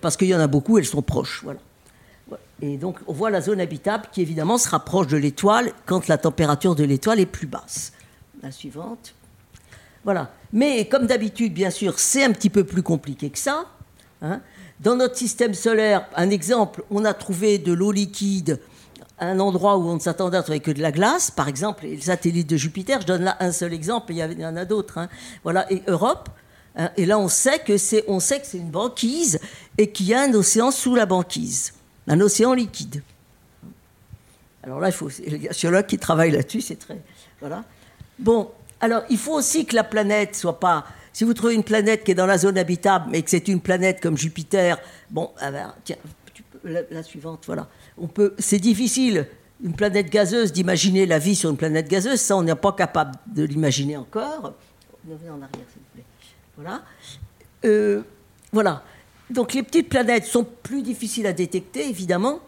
parce 0.00 0.16
qu'il 0.16 0.28
y 0.28 0.34
en 0.34 0.40
a 0.40 0.46
beaucoup, 0.46 0.78
elles 0.78 0.86
sont 0.86 1.02
proches, 1.02 1.40
voilà. 1.44 1.60
Et 2.62 2.76
donc 2.76 2.98
on 3.06 3.12
voit 3.12 3.30
la 3.30 3.40
zone 3.40 3.60
habitable 3.60 4.04
qui 4.12 4.22
évidemment 4.22 4.58
se 4.58 4.68
rapproche 4.68 5.08
de 5.08 5.16
l'étoile 5.16 5.72
quand 5.86 6.08
la 6.08 6.18
température 6.18 6.74
de 6.74 6.84
l'étoile 6.84 7.20
est 7.20 7.26
plus 7.26 7.46
basse. 7.46 7.92
La 8.42 8.50
suivante. 8.50 9.14
Voilà. 10.04 10.30
Mais 10.52 10.86
comme 10.86 11.06
d'habitude, 11.06 11.52
bien 11.52 11.70
sûr, 11.70 11.98
c'est 11.98 12.24
un 12.24 12.32
petit 12.32 12.50
peu 12.50 12.64
plus 12.64 12.82
compliqué 12.82 13.30
que 13.30 13.38
ça. 13.38 13.64
Hein. 14.22 14.40
Dans 14.84 14.96
notre 14.96 15.16
système 15.16 15.54
solaire, 15.54 16.06
un 16.14 16.28
exemple, 16.28 16.84
on 16.90 17.06
a 17.06 17.14
trouvé 17.14 17.56
de 17.56 17.72
l'eau 17.72 17.90
liquide 17.90 18.60
un 19.18 19.40
endroit 19.40 19.78
où 19.78 19.88
on 19.88 19.94
ne 19.94 19.98
s'attendait 19.98 20.36
à 20.36 20.42
trouver 20.42 20.60
que 20.60 20.70
de 20.70 20.82
la 20.82 20.92
glace, 20.92 21.30
par 21.30 21.48
exemple, 21.48 21.86
le 21.86 21.98
satellite 22.02 22.50
de 22.50 22.58
Jupiter, 22.58 23.00
je 23.00 23.06
donne 23.06 23.22
là 23.22 23.38
un 23.40 23.50
seul 23.50 23.72
exemple, 23.72 24.12
il 24.12 24.18
y 24.18 24.44
en 24.44 24.56
a 24.56 24.64
d'autres. 24.66 24.98
Hein. 24.98 25.08
Voilà, 25.42 25.72
et 25.72 25.82
Europe, 25.86 26.28
hein, 26.76 26.90
et 26.98 27.06
là 27.06 27.18
on 27.18 27.28
sait 27.28 27.60
que 27.60 27.78
c'est, 27.78 28.04
une 28.52 28.70
banquise 28.70 29.40
et 29.78 29.90
qu'il 29.90 30.04
y 30.04 30.12
a 30.12 30.20
un 30.20 30.34
océan 30.34 30.70
sous 30.70 30.94
la 30.94 31.06
banquise, 31.06 31.72
un 32.06 32.20
océan 32.20 32.52
liquide. 32.52 33.02
Alors 34.64 34.80
là, 34.80 34.88
il 34.88 34.92
faut, 34.92 35.08
a 35.08 35.52
géologues 35.52 35.86
qui 35.86 35.98
travaillent 35.98 36.32
là-dessus, 36.32 36.60
c'est 36.60 36.76
très, 36.76 37.00
voilà. 37.40 37.64
Bon, 38.18 38.50
alors 38.82 39.02
il 39.08 39.16
faut 39.16 39.32
aussi 39.32 39.64
que 39.64 39.76
la 39.76 39.84
planète 39.84 40.36
soit 40.36 40.60
pas 40.60 40.84
si 41.14 41.22
vous 41.22 41.32
trouvez 41.32 41.54
une 41.54 41.62
planète 41.62 42.04
qui 42.04 42.10
est 42.10 42.16
dans 42.16 42.26
la 42.26 42.36
zone 42.36 42.58
habitable, 42.58 43.06
mais 43.10 43.22
que 43.22 43.30
c'est 43.30 43.46
une 43.48 43.60
planète 43.60 44.00
comme 44.02 44.18
Jupiter, 44.18 44.78
bon, 45.10 45.30
ah 45.38 45.52
ben, 45.52 45.74
tiens, 45.84 45.96
la, 46.64 47.02
suivante, 47.04 47.44
voilà. 47.46 47.68
On 47.96 48.08
peut, 48.08 48.34
c'est 48.38 48.58
difficile, 48.58 49.28
une 49.62 49.74
planète 49.74 50.10
gazeuse, 50.10 50.52
d'imaginer 50.52 51.06
la 51.06 51.20
vie 51.20 51.36
sur 51.36 51.50
une 51.50 51.56
planète 51.56 51.88
gazeuse. 51.88 52.20
Ça, 52.20 52.36
on 52.36 52.42
n'est 52.42 52.54
pas 52.56 52.72
capable 52.72 53.12
de 53.28 53.44
l'imaginer 53.44 53.96
encore. 53.96 54.54
Revenez 55.08 55.30
en 55.30 55.34
arrière, 55.34 55.66
s'il 55.72 55.82
vous 55.82 55.94
plaît. 55.94 56.04
Voilà. 56.56 56.82
Euh, 57.64 58.02
voilà. 58.52 58.82
Donc 59.30 59.54
les 59.54 59.62
petites 59.62 59.88
planètes 59.88 60.24
sont 60.24 60.44
plus 60.44 60.82
difficiles 60.82 61.28
à 61.28 61.32
détecter, 61.32 61.88
évidemment. 61.88 62.40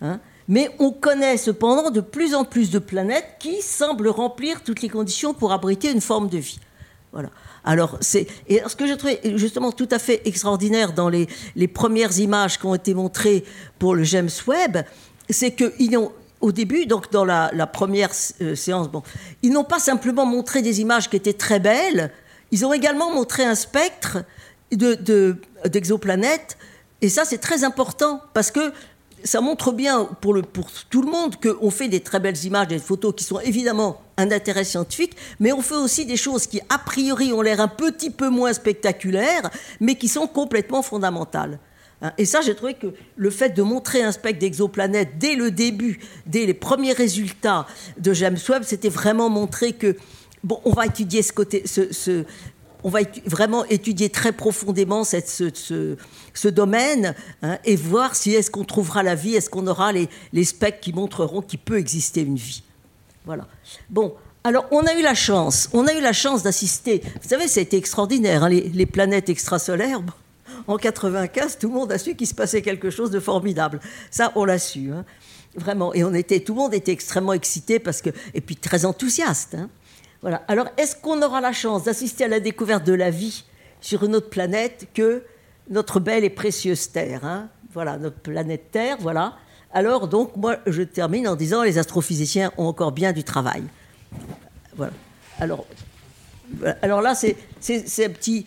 Hein, 0.00 0.20
mais 0.46 0.70
on 0.78 0.92
connaît 0.92 1.36
cependant 1.36 1.90
de 1.90 2.00
plus 2.00 2.34
en 2.34 2.44
plus 2.44 2.70
de 2.70 2.78
planètes 2.78 3.36
qui 3.40 3.60
semblent 3.60 4.08
remplir 4.08 4.62
toutes 4.62 4.82
les 4.82 4.88
conditions 4.88 5.34
pour 5.34 5.52
abriter 5.52 5.90
une 5.90 6.00
forme 6.00 6.28
de 6.28 6.38
vie. 6.38 6.60
Voilà. 7.14 7.30
Alors, 7.62 7.96
c'est 8.00 8.26
et 8.48 8.60
ce 8.66 8.74
que 8.74 8.88
j'ai 8.88 8.96
trouvé 8.96 9.20
justement 9.36 9.70
tout 9.70 9.88
à 9.92 10.00
fait 10.00 10.20
extraordinaire 10.24 10.92
dans 10.92 11.08
les, 11.08 11.28
premières 11.68 12.18
images 12.18 12.58
qui 12.58 12.66
ont 12.66 12.74
été 12.74 12.92
montrées 12.92 13.44
pour 13.78 13.94
le 13.94 14.02
James 14.02 14.30
Webb, 14.48 14.84
c'est 15.30 15.52
qu'ils 15.52 15.96
ont 15.96 16.10
au 16.40 16.50
début, 16.50 16.86
donc 16.86 17.12
dans 17.12 17.24
la, 17.24 17.66
première 17.68 18.10
euh, 18.42 18.56
séance, 18.56 18.88
ils 19.42 19.52
n'ont 19.52 19.62
pas 19.62 19.78
simplement 19.78 20.26
montré 20.26 20.60
des 20.60 20.80
images 20.80 21.08
qui 21.08 21.14
étaient 21.14 21.32
très 21.32 21.60
belles, 21.60 22.10
ils 22.50 22.66
ont 22.66 22.72
également 22.72 23.14
montré 23.14 23.44
un 23.44 23.54
spectre 23.54 24.18
d'exoplanètes. 24.72 26.58
De, 26.58 27.06
et 27.06 27.08
ça, 27.08 27.24
c'est 27.24 27.38
très 27.38 27.62
important 27.62 28.22
parce 28.34 28.50
que 28.50 28.72
ça 29.24 29.40
montre 29.40 29.72
bien 29.72 30.04
pour, 30.20 30.36
tout 30.90 31.02
le 31.02 31.10
monde 31.10 31.36
qu'on 31.36 31.70
fait 31.70 31.88
des 31.88 32.00
très 32.00 32.20
belles 32.20 32.44
images, 32.44 32.68
des 32.68 32.78
photos 32.78 33.14
qui 33.16 33.24
sont 33.24 33.40
évidemment 33.40 34.02
un 34.16 34.30
intérêt 34.30 34.64
scientifique, 34.64 35.16
mais 35.40 35.52
on 35.52 35.62
fait 35.62 35.74
aussi 35.74 36.06
des 36.06 36.16
choses 36.16 36.46
qui, 36.46 36.60
a 36.68 36.78
priori, 36.78 37.32
ont 37.32 37.40
l'air 37.40 37.60
un 37.60 37.68
petit 37.68 38.10
peu 38.10 38.28
moins 38.28 38.52
spectaculaires, 38.52 39.50
mais 39.80 39.96
qui 39.96 40.08
sont 40.08 40.26
complètement 40.26 40.82
fondamentales. 40.82 41.58
Hein, 42.02 42.12
et 42.18 42.26
ça, 42.26 42.42
j'ai 42.42 42.54
trouvé 42.54 42.74
que 42.74 42.88
le 43.16 43.30
fait 43.30 43.50
de 43.50 43.62
montrer 43.62 44.02
un 44.02 44.12
spectre 44.12 44.38
d'exoplanètes 44.40 45.18
dès 45.18 45.36
le 45.36 45.50
début, 45.50 46.00
dès 46.26 46.44
les 46.44 46.54
premiers 46.54 46.92
résultats 46.92 47.66
de 47.98 48.12
James 48.12 48.38
Webb, 48.48 48.62
c'était 48.64 48.90
vraiment 48.90 49.30
montrer 49.30 49.72
que, 49.72 49.96
bon, 50.42 50.60
on 50.64 50.72
va 50.72 50.86
étudier 50.86 51.22
ce 51.22 51.32
côté, 51.32 51.64
ce, 51.66 52.24
on 52.84 52.90
va 52.90 53.00
vraiment 53.24 53.64
étudier 53.64 54.10
très 54.10 54.32
profondément 54.32 55.04
cette, 55.04 55.28
ce, 55.28 55.96
ce, 56.34 56.48
domaine 56.48 57.14
hein, 57.42 57.58
et 57.64 57.76
voir 57.76 58.14
si 58.14 58.32
est-ce 58.32 58.50
qu'on 58.50 58.64
trouvera 58.64 59.02
la 59.02 59.14
vie, 59.14 59.34
est-ce 59.34 59.48
qu'on 59.48 59.66
aura 59.66 59.90
les, 59.90 60.08
les 60.34 60.44
spectres 60.44 60.80
qui 60.80 60.92
montreront 60.92 61.40
qu'il 61.40 61.58
peut 61.58 61.78
exister 61.78 62.20
une 62.20 62.36
vie. 62.36 62.62
Voilà. 63.24 63.48
Bon, 63.88 64.14
alors 64.44 64.66
on 64.70 64.82
a 64.82 64.94
eu 64.94 65.02
la 65.02 65.14
chance, 65.14 65.70
on 65.72 65.86
a 65.86 65.94
eu 65.94 66.02
la 66.02 66.12
chance 66.12 66.42
d'assister. 66.42 67.02
Vous 67.22 67.28
savez, 67.28 67.48
ça 67.48 67.60
a 67.60 67.62
été 67.62 67.78
extraordinaire, 67.78 68.44
hein, 68.44 68.50
les, 68.50 68.86
planètes 68.86 69.30
extrasolaires. 69.30 70.02
en 70.66 70.76
95, 70.76 71.58
tout 71.58 71.68
le 71.68 71.74
monde 71.74 71.90
a 71.90 71.98
su 71.98 72.14
qu'il 72.14 72.26
se 72.26 72.34
passait 72.34 72.60
quelque 72.60 72.90
chose 72.90 73.10
de 73.10 73.18
formidable. 73.18 73.80
Ça, 74.10 74.30
on 74.34 74.44
l'a 74.44 74.58
su, 74.58 74.92
hein, 74.92 75.06
vraiment. 75.56 75.94
Et 75.94 76.04
on 76.04 76.12
était, 76.12 76.40
tout 76.40 76.52
le 76.52 76.58
monde 76.58 76.74
était 76.74 76.92
extrêmement 76.92 77.32
excité 77.32 77.78
parce 77.78 78.02
que, 78.02 78.10
et 78.34 78.42
puis 78.42 78.56
très 78.56 78.84
enthousiaste. 78.84 79.56
Alors, 80.46 80.68
est-ce 80.76 80.96
qu'on 80.96 81.20
aura 81.22 81.40
la 81.40 81.52
chance 81.52 81.84
d'assister 81.84 82.24
à 82.24 82.28
la 82.28 82.40
découverte 82.40 82.84
de 82.84 82.94
la 82.94 83.10
vie 83.10 83.44
sur 83.80 84.04
une 84.04 84.14
autre 84.14 84.30
planète 84.30 84.88
que 84.94 85.22
notre 85.68 86.00
belle 86.00 86.24
et 86.24 86.30
précieuse 86.30 86.90
Terre 86.90 87.24
hein? 87.24 87.48
Voilà, 87.72 87.98
notre 87.98 88.16
planète 88.16 88.70
Terre, 88.70 88.96
voilà. 89.00 89.34
Alors, 89.72 90.06
donc, 90.06 90.36
moi, 90.36 90.58
je 90.66 90.82
termine 90.82 91.26
en 91.26 91.34
disant 91.34 91.64
les 91.64 91.78
astrophysiciens 91.78 92.52
ont 92.56 92.66
encore 92.66 92.92
bien 92.92 93.12
du 93.12 93.24
travail. 93.24 93.64
Voilà. 94.76 94.92
Alors, 95.40 95.66
là, 97.02 97.14
c'est 97.16 97.36
petit, 98.08 98.46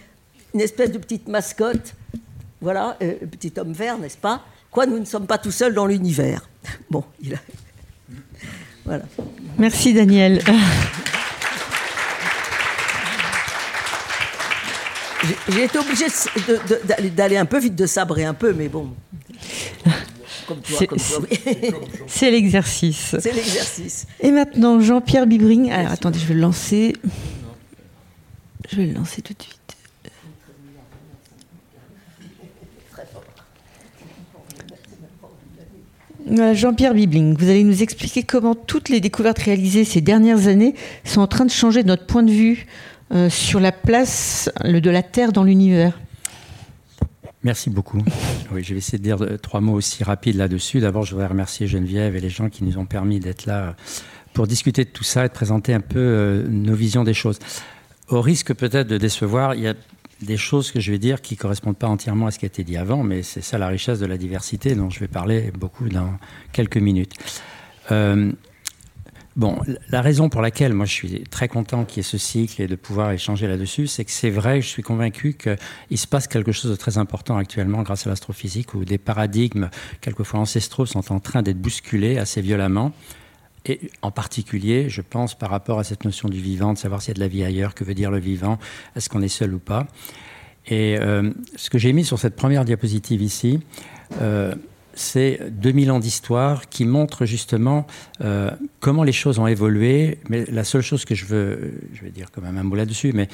une 0.53 0.61
espèce 0.61 0.91
de 0.91 0.97
petite 0.97 1.27
mascotte. 1.27 1.93
Voilà, 2.61 2.97
euh, 3.03 3.15
petit 3.29 3.51
homme 3.57 3.73
vert, 3.73 3.97
n'est-ce 3.97 4.17
pas? 4.17 4.43
Quoi, 4.71 4.85
nous 4.85 4.97
ne 4.97 5.05
sommes 5.05 5.27
pas 5.27 5.37
tout 5.37 5.51
seuls 5.51 5.73
dans 5.73 5.85
l'univers. 5.85 6.47
Bon, 6.89 7.03
il 7.21 7.35
a... 7.35 7.37
Voilà. 8.85 9.03
Merci 9.57 9.93
Daniel. 9.93 10.41
J'ai 15.49 15.63
été 15.63 15.79
obligé 15.79 16.05
d'aller 17.15 17.37
un 17.37 17.45
peu 17.45 17.59
vite, 17.59 17.75
de 17.75 17.85
sabrer 17.85 18.25
un 18.25 18.33
peu, 18.33 18.53
mais 18.53 18.67
bon. 18.67 18.93
C'est 22.07 22.31
l'exercice. 22.31 23.15
C'est 23.19 23.33
l'exercice. 23.33 24.07
Et 24.19 24.31
maintenant, 24.31 24.79
Jean-Pierre 24.79 25.27
Bibring. 25.27 25.71
Alors, 25.71 25.91
attendez, 25.91 26.19
je 26.19 26.25
vais 26.25 26.33
le 26.35 26.39
lancer. 26.41 26.93
Je 28.69 28.75
vais 28.77 28.85
le 28.85 28.93
lancer 28.93 29.21
tout 29.21 29.33
de 29.33 29.41
suite. 29.41 29.57
Jean-Pierre 36.53 36.93
Bibling, 36.93 37.37
vous 37.37 37.49
allez 37.49 37.63
nous 37.63 37.81
expliquer 37.81 38.23
comment 38.23 38.53
toutes 38.53 38.89
les 38.89 38.99
découvertes 38.99 39.39
réalisées 39.39 39.85
ces 39.85 40.01
dernières 40.01 40.47
années 40.47 40.75
sont 41.05 41.21
en 41.21 41.27
train 41.27 41.45
de 41.45 41.51
changer 41.51 41.83
notre 41.83 42.05
point 42.05 42.23
de 42.23 42.31
vue 42.31 42.67
euh, 43.11 43.29
sur 43.29 43.59
la 43.59 43.71
place 43.71 44.49
de 44.63 44.89
la 44.89 45.03
Terre 45.03 45.31
dans 45.31 45.43
l'univers. 45.43 45.97
Merci 47.43 47.69
beaucoup. 47.69 48.03
Oui, 48.53 48.63
je 48.63 48.73
vais 48.73 48.77
essayer 48.77 48.97
de 48.97 49.03
dire 49.03 49.17
trois 49.41 49.59
mots 49.59 49.73
aussi 49.73 50.05
rapides 50.05 50.37
là-dessus. 50.37 50.79
D'abord, 50.79 51.03
je 51.03 51.11
voudrais 51.11 51.27
remercier 51.27 51.67
Geneviève 51.67 52.15
et 52.15 52.21
les 52.21 52.29
gens 52.29 52.49
qui 52.49 52.63
nous 52.63 52.77
ont 52.77 52.85
permis 52.85 53.19
d'être 53.19 53.45
là 53.45 53.75
pour 54.33 54.47
discuter 54.47 54.85
de 54.85 54.89
tout 54.89 55.03
ça 55.03 55.25
et 55.25 55.27
de 55.27 55.33
présenter 55.33 55.73
un 55.73 55.81
peu 55.81 55.99
euh, 55.99 56.47
nos 56.47 56.75
visions 56.75 57.03
des 57.03 57.13
choses. 57.13 57.39
Au 58.07 58.21
risque 58.21 58.53
peut-être 58.53 58.87
de 58.87 58.97
décevoir, 58.97 59.55
il 59.55 59.61
y 59.61 59.67
a 59.67 59.73
des 60.21 60.37
choses 60.37 60.71
que 60.71 60.79
je 60.79 60.91
vais 60.91 60.97
dire 60.97 61.21
qui 61.21 61.33
ne 61.33 61.39
correspondent 61.39 61.77
pas 61.77 61.87
entièrement 61.87 62.27
à 62.27 62.31
ce 62.31 62.39
qui 62.39 62.45
a 62.45 62.47
été 62.47 62.63
dit 62.63 62.77
avant, 62.77 63.03
mais 63.03 63.23
c'est 63.23 63.41
ça 63.41 63.57
la 63.57 63.67
richesse 63.67 63.99
de 63.99 64.05
la 64.05 64.17
diversité 64.17 64.75
dont 64.75 64.89
je 64.89 64.99
vais 64.99 65.07
parler 65.07 65.51
beaucoup 65.57 65.89
dans 65.89 66.13
quelques 66.53 66.77
minutes. 66.77 67.13
Euh, 67.91 68.31
bon, 69.37 69.59
la 69.89 70.01
raison 70.01 70.27
pour 70.27 70.41
laquelle 70.41 70.73
moi 70.73 70.85
je 70.85 70.91
suis 70.91 71.23
très 71.23 71.47
content 71.47 71.85
qu'il 71.85 71.97
y 71.97 71.99
ait 72.01 72.03
ce 72.03 72.17
cycle 72.17 72.61
et 72.61 72.67
de 72.67 72.75
pouvoir 72.75 73.11
échanger 73.11 73.47
là-dessus, 73.47 73.87
c'est 73.87 74.03
que 74.03 74.11
c'est 74.11 74.31
vrai, 74.31 74.61
je 74.61 74.67
suis 74.67 74.83
convaincu 74.83 75.35
qu'il 75.35 75.97
se 75.97 76.07
passe 76.07 76.27
quelque 76.27 76.51
chose 76.51 76.71
de 76.71 76.75
très 76.75 76.97
important 76.97 77.37
actuellement 77.37 77.83
grâce 77.83 78.05
à 78.07 78.09
l'astrophysique 78.09 78.73
où 78.73 78.83
des 78.83 78.97
paradigmes 78.97 79.69
quelquefois 80.01 80.41
ancestraux 80.41 80.85
sont 80.85 81.13
en 81.13 81.19
train 81.19 81.43
d'être 81.43 81.61
bousculés 81.61 82.17
assez 82.17 82.41
violemment. 82.41 82.91
Et 83.65 83.91
en 84.01 84.11
particulier, 84.11 84.89
je 84.89 85.01
pense 85.01 85.37
par 85.37 85.49
rapport 85.49 85.77
à 85.79 85.83
cette 85.83 86.05
notion 86.05 86.29
du 86.29 86.39
vivant, 86.39 86.73
de 86.73 86.77
savoir 86.77 87.01
s'il 87.01 87.09
y 87.09 87.11
a 87.11 87.15
de 87.15 87.19
la 87.19 87.27
vie 87.27 87.43
ailleurs, 87.43 87.75
que 87.75 87.83
veut 87.83 87.93
dire 87.93 88.11
le 88.11 88.19
vivant, 88.19 88.57
est-ce 88.95 89.09
qu'on 89.09 89.21
est 89.21 89.27
seul 89.27 89.53
ou 89.53 89.59
pas. 89.59 89.87
Et 90.67 90.97
euh, 90.99 91.31
ce 91.55 91.69
que 91.69 91.77
j'ai 91.77 91.93
mis 91.93 92.03
sur 92.03 92.17
cette 92.17 92.35
première 92.35 92.65
diapositive 92.65 93.21
ici, 93.21 93.59
euh, 94.21 94.53
c'est 94.97 95.39
2000 95.51 95.91
ans 95.91 95.99
d'histoire 95.99 96.69
qui 96.69 96.83
montrent 96.83 97.25
justement 97.25 97.85
euh, 98.21 98.51
comment 98.79 99.03
les 99.03 99.11
choses 99.11 99.37
ont 99.37 99.47
évolué. 99.47 100.17
Mais 100.29 100.45
la 100.45 100.63
seule 100.63 100.81
chose 100.81 101.05
que 101.05 101.13
je 101.13 101.25
veux, 101.25 101.73
je 101.93 102.01
vais 102.01 102.09
dire 102.09 102.31
quand 102.31 102.41
même 102.41 102.57
un 102.57 102.63
mot 102.63 102.75
là-dessus, 102.75 103.11
mais 103.13 103.29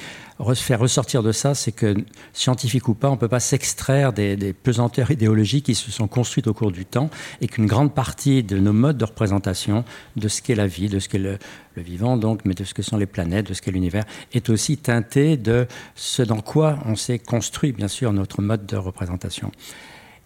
faire 0.54 0.78
ressortir 0.78 1.22
de 1.22 1.32
ça, 1.32 1.54
c'est 1.54 1.72
que 1.72 1.94
scientifique 2.32 2.88
ou 2.88 2.94
pas, 2.94 3.08
on 3.08 3.14
ne 3.14 3.18
peut 3.18 3.28
pas 3.28 3.40
s'extraire 3.40 4.12
des, 4.12 4.52
pesanteurs 4.52 5.10
idéologiques 5.10 5.66
qui 5.66 5.74
se 5.74 5.90
sont 5.90 6.06
construites 6.06 6.46
au 6.46 6.54
cours 6.54 6.70
du 6.70 6.84
temps 6.84 7.10
et 7.40 7.48
qu'une 7.48 7.66
grande 7.66 7.94
partie 7.94 8.42
de 8.42 8.58
nos 8.58 8.72
modes 8.72 8.98
de 8.98 9.04
représentation 9.04 9.84
de 10.16 10.28
ce 10.28 10.42
qu'est 10.42 10.54
la 10.54 10.66
vie, 10.66 10.88
de 10.88 10.98
ce 10.98 11.08
qu'est 11.08 11.18
le, 11.18 11.38
le 11.76 11.82
vivant, 11.82 12.16
donc, 12.16 12.40
mais 12.44 12.54
de 12.54 12.64
ce 12.64 12.74
que 12.74 12.82
sont 12.82 12.96
les 12.96 13.06
planètes, 13.06 13.48
de 13.48 13.54
ce 13.54 13.62
qu'est 13.62 13.72
l'univers, 13.72 14.04
est 14.32 14.50
aussi 14.50 14.76
teinté 14.76 15.36
de 15.36 15.66
ce 15.94 16.22
dans 16.22 16.40
quoi 16.40 16.78
on 16.84 16.94
s'est 16.94 17.18
construit, 17.18 17.72
bien 17.72 17.88
sûr, 17.88 18.12
notre 18.12 18.42
mode 18.42 18.66
de 18.66 18.76
représentation. 18.76 19.50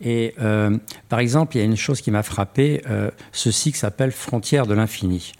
Et 0.00 0.34
euh, 0.40 0.76
par 1.08 1.18
exemple, 1.18 1.56
il 1.56 1.60
y 1.60 1.62
a 1.62 1.64
une 1.64 1.76
chose 1.76 2.00
qui 2.00 2.10
m'a 2.10 2.22
frappé, 2.22 2.82
euh, 2.88 3.10
ceci 3.32 3.72
qui 3.72 3.78
s'appelle 3.78 4.12
frontière 4.12 4.66
de 4.66 4.74
l'infini. 4.74 5.32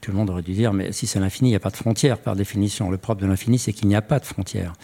Tout 0.00 0.12
le 0.12 0.18
monde 0.18 0.30
aurait 0.30 0.42
dû 0.42 0.52
dire, 0.52 0.72
mais 0.72 0.92
si 0.92 1.06
c'est 1.06 1.18
l'infini, 1.18 1.48
il 1.48 1.52
n'y 1.52 1.56
a 1.56 1.60
pas 1.60 1.70
de 1.70 1.76
frontière 1.76 2.18
par 2.18 2.36
définition. 2.36 2.90
Le 2.90 2.96
propre 2.96 3.22
de 3.22 3.26
l'infini, 3.26 3.58
c'est 3.58 3.72
qu'il 3.72 3.88
n'y 3.88 3.96
a 3.96 4.02
pas 4.02 4.20
de 4.20 4.24
frontière. 4.24 4.74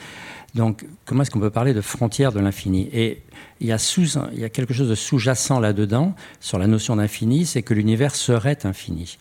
Donc, 0.55 0.85
comment 1.05 1.23
est-ce 1.23 1.31
qu'on 1.31 1.41
peut 1.41 1.51
parler 1.51 1.75
de 1.75 1.81
frontière 1.81 2.33
de 2.33 2.41
l'infini? 2.41 2.89
Et 2.93 3.23
il 3.61 3.69
y, 3.69 3.73
a 3.73 4.49
quelque 4.49 4.75
chose 4.75 4.89
de 4.89 4.95
sous-jacent 4.95 5.61
là-dedans, 5.61 6.15
sur 6.41 6.59
la 6.59 6.67
notion 6.67 6.97
d'infini, 6.97 7.47
c'est 7.47 7.63
que 7.63 7.73
l'univers 7.73 8.15
serait 8.15 8.67
infini. 8.67 9.17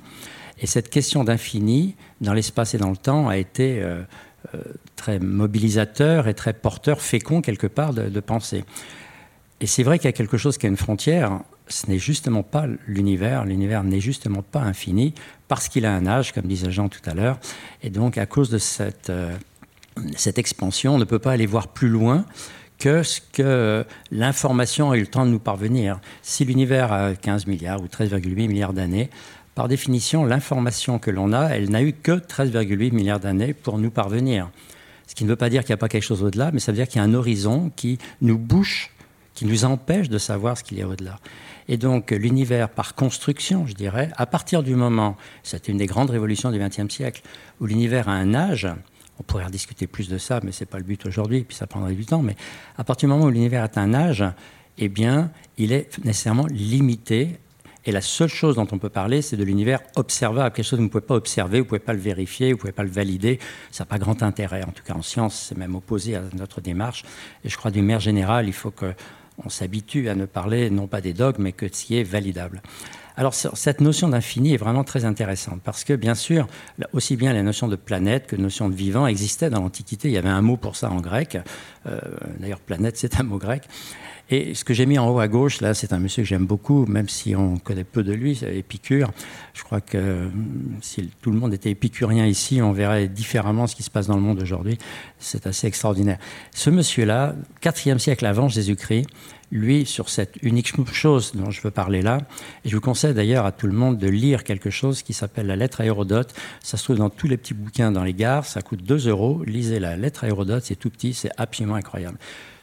Et 0.60 0.68
cette 0.68 0.90
question 0.90 1.24
d'infini, 1.24 1.96
dans 2.20 2.34
l'espace 2.34 2.74
et 2.74 2.78
dans 2.78 2.90
le 2.90 2.98
temps, 2.98 3.30
a 3.30 3.38
été 3.38 3.82
euh, 3.82 4.04
très 4.96 5.20
mobilisateur 5.20 6.28
et 6.28 6.34
très 6.34 6.54
porteur, 6.54 7.02
fécond 7.02 7.42
quelque 7.42 7.68
part 7.68 7.94
de, 7.94 8.10
de 8.10 8.20
pensée. 8.20 8.66
Et 9.62 9.68
c'est 9.68 9.84
vrai 9.84 10.00
qu'il 10.00 10.08
y 10.08 10.10
a 10.10 10.14
quelque 10.14 10.38
chose 10.38 10.58
qui 10.58 10.66
a 10.66 10.70
une 10.70 10.78
frontière. 10.78 11.40
Ce 11.68 11.88
n'est 11.88 12.00
justement 12.00 12.42
pas 12.42 12.66
l'univers. 12.88 13.46
L'univers 13.46 13.84
n'est 13.84 14.00
justement 14.00 14.42
pas 14.42 14.62
infini 14.62 15.14
parce 15.48 15.70
qu'il 15.70 15.86
a 15.86 15.94
un 15.94 16.08
âge, 16.08 16.34
comme 16.34 16.46
disait 16.46 16.72
Jean 16.72 16.90
tout 16.90 17.02
à 17.06 17.14
l'heure. 17.14 17.40
Et 17.84 17.92
donc, 17.92 18.18
à 18.18 18.26
cause 18.26 18.50
de 18.50 18.58
cette, 18.58 19.12
euh, 19.12 19.32
cette 20.18 20.40
expansion, 20.40 20.96
on 20.96 20.98
ne 20.98 21.06
peut 21.06 21.20
pas 21.20 21.32
aller 21.32 21.46
voir 21.46 21.68
plus 21.68 21.90
loin 21.90 22.26
que 22.80 23.04
ce 23.04 23.22
que 23.22 23.86
l'information 24.10 24.90
a 24.90 24.98
eu 24.98 25.02
le 25.02 25.08
temps 25.08 25.28
de 25.28 25.32
nous 25.32 25.40
parvenir. 25.40 26.00
Si 26.24 26.44
l'univers 26.44 26.92
a 26.92 27.14
15 27.14 27.46
milliards 27.46 27.84
ou 27.84 27.86
13,8 27.86 28.48
milliards 28.48 28.74
d'années, 28.74 29.12
par 29.54 29.68
définition, 29.68 30.26
l'information 30.26 30.98
que 30.98 31.12
l'on 31.12 31.34
a, 31.34 31.50
elle 31.50 31.70
n'a 31.70 31.84
eu 31.84 31.94
que 31.94 32.14
13,8 32.14 32.94
milliards 32.94 33.20
d'années 33.20 33.54
pour 33.54 33.78
nous 33.78 33.92
parvenir. 33.92 34.50
Ce 35.06 35.14
qui 35.14 35.26
ne 35.26 35.30
veut 35.30 35.36
pas 35.36 35.50
dire 35.50 35.64
qu'il 35.64 35.72
n'y 35.72 35.76
a 35.76 35.78
pas 35.78 35.90
quelque 35.90 36.04
chose 36.04 36.24
au-delà, 36.24 36.52
mais 36.52 36.60
ça 36.60 36.72
veut 36.72 36.78
dire 36.78 36.88
qu'il 36.88 37.00
y 37.00 37.04
a 37.04 37.04
un 37.04 37.14
horizon 37.14 37.70
qui 37.76 38.00
nous 38.22 38.38
bouche 38.38 38.91
qui 39.42 39.48
nous 39.48 39.66
empêche 39.66 40.08
de 40.08 40.20
savoir 40.20 40.56
ce 40.56 40.64
qu'il 40.64 40.78
y 40.78 40.84
a 40.84 40.88
au-delà. 40.88 41.18
Et 41.68 41.78
donc 41.78 42.12
l'univers, 42.12 42.70
par 42.70 42.94
construction, 42.94 43.66
je 43.66 43.74
dirais, 43.74 44.12
à 44.16 44.28
partir 44.28 44.62
du 44.62 44.76
moment, 44.76 45.18
c'était 45.42 45.72
une 45.72 45.80
des 45.80 45.88
grandes 45.88 46.12
révolutions 46.12 46.52
du 46.52 46.60
XXe 46.60 46.94
siècle, 46.94 47.24
où 47.60 47.66
l'univers 47.66 48.08
a 48.08 48.12
un 48.12 48.36
âge, 48.36 48.68
on 49.20 49.24
pourrait 49.24 49.46
rediscuter 49.46 49.88
plus 49.88 50.10
de 50.10 50.20
ça, 50.20 50.42
mais 50.44 50.52
ce 50.52 50.60
n'est 50.60 50.68
pas 50.68 50.78
le 50.78 50.84
but 50.84 51.08
aujourd'hui, 51.08 51.44
puis 51.44 51.58
ça 51.58 51.66
prendrait 51.66 51.96
du 51.96 52.06
temps, 52.06 52.22
mais 52.22 52.36
à 52.78 52.84
partir 52.84 53.10
du 53.10 53.16
moment 53.16 53.26
où 53.26 53.30
l'univers 53.32 53.64
a 53.64 53.80
un 53.80 53.96
âge, 53.96 54.24
eh 54.78 54.90
bien, 54.90 55.32
il 55.58 55.72
est 55.72 55.98
nécessairement 56.06 56.46
limité. 56.46 57.40
Et 57.86 57.92
la 57.92 58.02
seule 58.02 58.30
chose 58.30 58.58
dont 58.58 58.68
on 58.72 58.78
peut 58.78 58.90
parler, 58.90 59.24
c'est 59.24 59.38
de 59.38 59.44
l'univers 59.44 59.80
observable, 59.96 60.54
quelque 60.54 60.66
chose 60.66 60.78
que 60.78 60.82
vous 60.82 60.84
ne 60.84 60.90
pouvez 60.90 61.02
pas 61.02 61.16
observer, 61.16 61.58
vous 61.58 61.66
ne 61.66 61.70
pouvez 61.70 61.80
pas 61.80 61.94
le 61.94 62.00
vérifier, 62.00 62.50
vous 62.50 62.58
ne 62.58 62.62
pouvez 62.62 62.74
pas 62.74 62.84
le 62.84 62.92
valider. 62.92 63.40
Ça 63.72 63.86
n'a 63.86 63.88
pas 63.88 63.98
grand 63.98 64.22
intérêt. 64.22 64.64
En 64.64 64.72
tout 64.72 64.84
cas, 64.84 64.94
en 64.94 65.02
science, 65.02 65.48
c'est 65.50 65.58
même 65.58 65.74
opposé 65.74 66.16
à 66.16 66.22
notre 66.38 66.62
démarche. 66.62 67.04
Et 67.44 67.50
je 67.50 67.58
crois, 67.58 67.72
d'une 67.72 67.86
manière 67.86 68.00
générale, 68.00 68.48
il 68.48 68.54
faut 68.54 68.70
que 68.70 68.94
on 69.46 69.50
s'habitue 69.50 70.10
à 70.10 70.16
ne 70.16 70.26
parler 70.26 70.70
non 70.70 70.88
pas 70.88 71.02
des 71.02 71.14
dogmes, 71.14 71.44
mais 71.44 71.52
que 71.52 71.66
de 71.66 71.74
ce 71.74 71.86
qui 71.86 71.98
est 71.98 72.04
validable. 72.04 72.62
Alors 73.18 73.34
cette 73.34 73.82
notion 73.82 74.10
d'infini 74.10 74.54
est 74.54 74.58
vraiment 74.58 74.84
très 74.84 75.04
intéressante 75.06 75.62
parce 75.64 75.84
que 75.84 75.94
bien 75.94 76.16
sûr, 76.16 76.48
aussi 76.94 77.18
bien 77.18 77.34
la 77.34 77.44
notion 77.44 77.68
de 77.68 77.76
planète 77.76 78.28
que 78.28 78.36
la 78.36 78.44
notion 78.44 78.70
de 78.70 78.74
vivant 78.74 79.06
existait 79.06 79.50
dans 79.50 79.62
l'Antiquité. 79.62 80.08
Il 80.08 80.14
y 80.14 80.18
avait 80.18 80.30
un 80.30 80.42
mot 80.42 80.58
pour 80.58 80.76
ça 80.76 80.90
en 80.90 81.02
grec. 81.02 81.38
Euh, 81.88 82.00
d'ailleurs, 82.40 82.60
planète, 82.60 82.98
c'est 82.98 83.20
un 83.20 83.24
mot 83.24 83.38
grec. 83.38 83.64
Et 84.34 84.56
ce 84.56 84.64
que 84.64 84.74
j'ai 84.74 84.86
mis 84.86 84.98
en 84.98 85.10
haut 85.10 85.20
à 85.20 85.28
gauche, 85.28 85.60
là, 85.60 85.74
c'est 85.74 85.92
un 85.92 86.00
monsieur 86.00 86.24
que 86.24 86.30
j'aime 86.30 86.46
beaucoup, 86.46 86.86
même 86.86 87.10
si 87.10 87.36
on 87.36 87.58
connaît 87.58 87.84
peu 87.84 88.02
de 88.02 88.14
lui, 88.14 88.38
c'est 88.38 88.56
Épicure. 88.56 89.12
Je 89.54 89.62
crois 89.64 89.82
que 89.82 89.98
hum, 89.98 90.78
si 90.82 91.10
tout 91.22 91.32
le 91.32 91.38
monde 91.38 91.54
était 91.54 91.70
épicurien 91.70 92.26
ici, 92.26 92.62
on 92.62 92.72
verrait 92.72 93.10
différemment 93.10 93.68
ce 93.68 93.76
qui 93.76 93.84
se 93.84 93.90
passe 93.90 94.08
dans 94.08 94.16
le 94.16 94.22
monde 94.22 94.42
aujourd'hui. 94.42 94.78
C'est 95.20 95.48
assez 95.48 95.68
extraordinaire. 95.68 96.18
Ce 96.56 96.70
monsieur-là, 96.70 97.36
4e 97.62 97.98
siècle 97.98 98.26
avant 98.26 98.48
Jésus-Christ, 98.48 99.06
lui, 99.52 99.86
sur 99.86 100.08
cette 100.08 100.38
unique 100.44 100.72
chose 100.94 101.34
dont 101.36 101.52
je 101.52 101.62
veux 101.62 101.72
parler 101.72 102.02
là, 102.02 102.20
et 102.64 102.70
je 102.70 102.76
vous 102.76 102.82
conseille 102.82 103.14
d'ailleurs 103.14 103.46
à 103.46 103.52
tout 103.52 103.68
le 103.68 103.74
monde 103.74 103.98
de 103.98 104.08
lire 104.08 104.46
quelque 104.46 104.70
chose 104.70 105.04
qui 105.04 105.12
s'appelle 105.12 105.48
la 105.48 105.58
lettre 105.58 105.82
à 105.82 105.86
Hérodote. 105.86 106.34
Ça 106.64 106.78
se 106.78 106.86
trouve 106.86 106.96
dans 106.96 107.10
tous 107.10 107.28
les 107.28 107.36
petits 107.36 107.54
bouquins 107.54 107.92
dans 107.92 108.06
les 108.06 108.14
gares, 108.14 108.46
ça 108.46 108.62
coûte 108.62 108.82
2 108.82 109.10
euros. 109.10 109.44
Lisez 109.46 109.80
la 109.80 109.98
lettre 109.98 110.24
à 110.24 110.28
Hérodote, 110.28 110.64
c'est 110.64 110.78
tout 110.78 110.90
petit, 110.90 111.14
c'est 111.14 111.32
absolument 111.36 111.76
incroyable. 111.76 112.18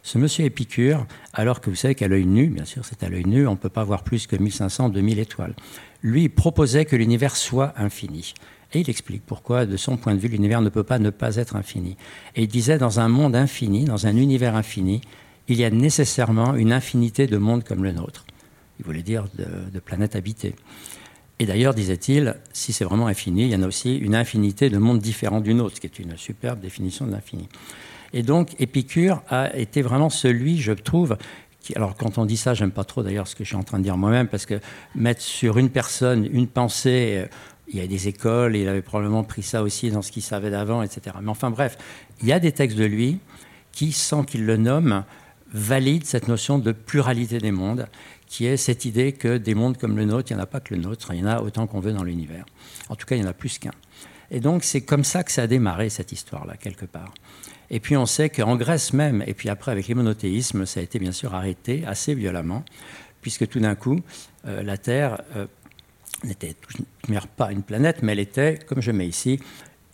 Ce 0.08 0.16
monsieur 0.16 0.46
Épicure, 0.46 1.06
alors 1.34 1.60
que 1.60 1.68
vous 1.68 1.76
savez 1.76 1.94
qu'à 1.94 2.08
l'œil 2.08 2.24
nu, 2.24 2.46
bien 2.46 2.64
sûr 2.64 2.82
c'est 2.82 3.02
à 3.02 3.10
l'œil 3.10 3.26
nu, 3.26 3.46
on 3.46 3.50
ne 3.50 3.56
peut 3.58 3.68
pas 3.68 3.84
voir 3.84 4.04
plus 4.04 4.26
que 4.26 4.36
1500, 4.36 4.88
2000 4.88 5.18
étoiles, 5.18 5.54
lui 6.02 6.30
proposait 6.30 6.86
que 6.86 6.96
l'univers 6.96 7.36
soit 7.36 7.74
infini. 7.76 8.32
Et 8.72 8.80
il 8.80 8.88
explique 8.88 9.20
pourquoi, 9.26 9.66
de 9.66 9.76
son 9.76 9.98
point 9.98 10.14
de 10.14 10.18
vue, 10.18 10.28
l'univers 10.28 10.62
ne 10.62 10.70
peut 10.70 10.82
pas 10.82 10.98
ne 10.98 11.10
pas 11.10 11.36
être 11.36 11.56
infini. 11.56 11.98
Et 12.36 12.44
il 12.44 12.48
disait, 12.48 12.78
dans 12.78 13.00
un 13.00 13.08
monde 13.08 13.36
infini, 13.36 13.84
dans 13.84 14.06
un 14.06 14.16
univers 14.16 14.56
infini, 14.56 15.02
il 15.46 15.58
y 15.58 15.64
a 15.66 15.68
nécessairement 15.68 16.54
une 16.54 16.72
infinité 16.72 17.26
de 17.26 17.36
mondes 17.36 17.64
comme 17.64 17.84
le 17.84 17.92
nôtre. 17.92 18.24
Il 18.80 18.86
voulait 18.86 19.02
dire 19.02 19.26
de, 19.36 19.78
planètes 19.78 20.16
habitées. 20.16 20.54
Et 21.38 21.44
d'ailleurs, 21.44 21.74
disait-il, 21.74 22.34
si 22.54 22.72
c'est 22.72 22.84
vraiment 22.84 23.08
infini, 23.08 23.42
il 23.42 23.50
y 23.50 23.56
en 23.56 23.62
a 23.62 23.66
aussi 23.66 23.98
une 23.98 24.14
infinité 24.14 24.70
de 24.70 24.78
mondes 24.78 25.00
différents 25.00 25.42
du 25.42 25.52
nôtre, 25.52 25.76
ce 25.76 25.80
qui 25.82 25.86
est 25.86 25.98
une 25.98 26.16
superbe 26.16 26.60
définition 26.60 27.06
de 27.06 27.12
l'infini. 27.12 27.46
Et 28.12 28.22
donc, 28.22 28.54
Épicure 28.58 29.22
a 29.28 29.54
été 29.56 29.82
vraiment 29.82 30.10
celui, 30.10 30.58
je 30.58 30.72
trouve, 30.72 31.16
alors 31.76 31.94
quand 31.96 32.18
on 32.18 32.24
dit 32.24 32.36
ça, 32.36 32.54
j'aime 32.54 32.70
pas 32.70 32.84
trop 32.84 33.02
d'ailleurs 33.02 33.28
ce 33.28 33.34
que 33.34 33.44
je 33.44 33.48
suis 33.48 33.56
en 33.56 33.62
train 33.62 33.78
de 33.78 33.84
dire 33.84 33.96
moi-même, 33.96 34.28
parce 34.28 34.46
que 34.46 34.60
mettre 34.94 35.20
sur 35.20 35.58
une 35.58 35.70
personne 35.70 36.28
une 36.32 36.46
pensée, 36.46 37.18
euh, 37.18 37.26
il 37.68 37.78
y 37.78 37.82
a 37.82 37.86
des 37.86 38.08
écoles, 38.08 38.56
il 38.56 38.66
avait 38.66 38.82
probablement 38.82 39.24
pris 39.24 39.42
ça 39.42 39.62
aussi 39.62 39.90
dans 39.90 40.00
ce 40.00 40.10
qu'il 40.10 40.22
savait 40.22 40.50
d'avant, 40.50 40.82
etc. 40.82 41.16
Mais 41.20 41.28
enfin 41.28 41.50
bref, 41.50 41.76
il 42.22 42.28
y 42.28 42.32
a 42.32 42.40
des 42.40 42.52
textes 42.52 42.78
de 42.78 42.84
lui 42.84 43.18
qui, 43.72 43.92
sans 43.92 44.24
qu'il 44.24 44.46
le 44.46 44.56
nomme, 44.56 45.04
valident 45.52 46.04
cette 46.04 46.28
notion 46.28 46.58
de 46.58 46.72
pluralité 46.72 47.38
des 47.38 47.52
mondes, 47.52 47.86
qui 48.26 48.46
est 48.46 48.56
cette 48.56 48.84
idée 48.84 49.12
que 49.12 49.38
des 49.38 49.54
mondes 49.54 49.76
comme 49.76 49.96
le 49.96 50.04
nôtre, 50.04 50.30
il 50.30 50.34
n'y 50.34 50.40
en 50.40 50.42
a 50.42 50.46
pas 50.46 50.60
que 50.60 50.74
le 50.74 50.80
nôtre, 50.80 51.12
il 51.12 51.20
y 51.20 51.22
en 51.22 51.26
a 51.26 51.40
autant 51.40 51.66
qu'on 51.66 51.80
veut 51.80 51.92
dans 51.92 52.04
l'univers. 52.04 52.44
En 52.88 52.96
tout 52.96 53.06
cas, 53.06 53.16
il 53.16 53.22
y 53.22 53.24
en 53.24 53.28
a 53.28 53.34
plus 53.34 53.58
qu'un. 53.58 53.72
Et 54.30 54.40
donc 54.40 54.64
c'est 54.64 54.82
comme 54.82 55.04
ça 55.04 55.22
que 55.24 55.32
ça 55.32 55.42
a 55.42 55.46
démarré, 55.46 55.88
cette 55.88 56.12
histoire-là, 56.12 56.56
quelque 56.56 56.84
part. 56.84 57.12
Et 57.70 57.80
puis 57.80 57.96
on 57.96 58.06
sait 58.06 58.30
qu'en 58.30 58.56
Grèce 58.56 58.92
même, 58.92 59.22
et 59.26 59.34
puis 59.34 59.48
après 59.48 59.72
avec 59.72 59.88
les 59.88 59.94
monothéismes, 59.94 60.64
ça 60.64 60.80
a 60.80 60.82
été 60.82 60.98
bien 60.98 61.12
sûr 61.12 61.34
arrêté 61.34 61.84
assez 61.86 62.14
violemment, 62.14 62.64
puisque 63.20 63.48
tout 63.48 63.60
d'un 63.60 63.74
coup, 63.74 64.00
euh, 64.46 64.62
la 64.62 64.78
Terre 64.78 65.20
euh, 65.36 65.46
n'était 66.24 66.54
pas 67.36 67.52
une 67.52 67.62
planète, 67.62 68.02
mais 68.02 68.12
elle 68.12 68.20
était, 68.20 68.58
comme 68.66 68.80
je 68.80 68.90
mets 68.90 69.06
ici, 69.06 69.38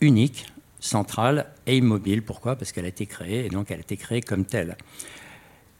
unique, 0.01 0.45
centrale 0.79 1.47
et 1.65 1.77
immobile. 1.77 2.21
Pourquoi? 2.21 2.55
Parce 2.55 2.71
qu'elle 2.71 2.85
a 2.85 2.89
été 2.89 3.05
créée, 3.05 3.45
et 3.45 3.49
donc 3.49 3.71
elle 3.71 3.77
a 3.77 3.81
été 3.81 3.97
créée 3.97 4.21
comme 4.21 4.45
telle. 4.45 4.77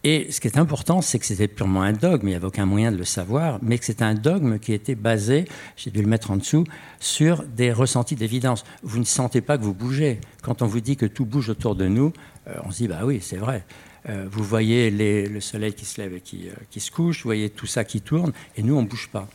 Et 0.08 0.32
ce 0.32 0.40
qui 0.40 0.48
est 0.48 0.60
important, 0.60 1.02
c'est 1.02 1.18
que 1.18 1.26
c'était 1.26 1.48
purement 1.48 1.82
un 1.82 1.92
dogme, 1.92 2.28
il 2.28 2.30
n'y 2.30 2.36
avait 2.36 2.46
aucun 2.46 2.68
moyen 2.68 2.92
de 2.92 2.98
le 2.98 3.06
savoir, 3.06 3.58
mais 3.64 3.80
que 3.80 3.86
c'était 3.86 4.04
un 4.04 4.14
dogme 4.14 4.60
qui 4.60 4.72
était 4.72 4.94
basé, 4.94 5.46
j'ai 5.78 5.90
dû 5.90 6.04
le 6.04 6.08
mettre 6.08 6.30
en 6.30 6.38
dessous, 6.38 6.64
sur 7.00 7.42
des 7.42 7.72
ressentis 7.72 8.16
d'évidence. 8.16 8.66
Vous 8.84 9.00
ne 9.00 9.04
sentez 9.04 9.42
pas 9.42 9.58
que 9.58 9.64
vous 9.64 9.74
bougez. 9.74 10.22
Quand 10.44 10.62
on 10.62 10.68
vous 10.68 10.80
dit 10.80 10.96
que 10.96 11.08
tout 11.08 11.26
bouge 11.26 11.50
autour 11.50 11.76
de 11.76 11.88
nous, 11.88 12.14
euh, 12.48 12.54
on 12.66 12.70
se 12.70 12.78
dit, 12.78 12.88
bah 12.88 13.00
oui, 13.04 13.18
c'est 13.20 13.38
vrai. 13.38 13.66
Euh, 14.08 14.28
vous 14.30 14.44
voyez 14.44 14.92
le 14.92 15.40
soleil 15.40 15.74
qui 15.74 15.86
se 15.86 16.00
lève 16.00 16.14
et 16.14 16.22
qui, 16.22 16.50
euh, 16.50 16.54
qui, 16.70 16.82
se 16.82 16.92
couche, 16.92 17.24
vous 17.24 17.30
voyez 17.30 17.50
tout 17.50 17.66
ça 17.66 17.84
qui 17.84 18.02
tourne, 18.02 18.32
et 18.56 18.62
nous, 18.62 18.76
on 18.76 18.84
ne 18.84 18.88
bouge 18.88 19.10
pas. 19.12 19.28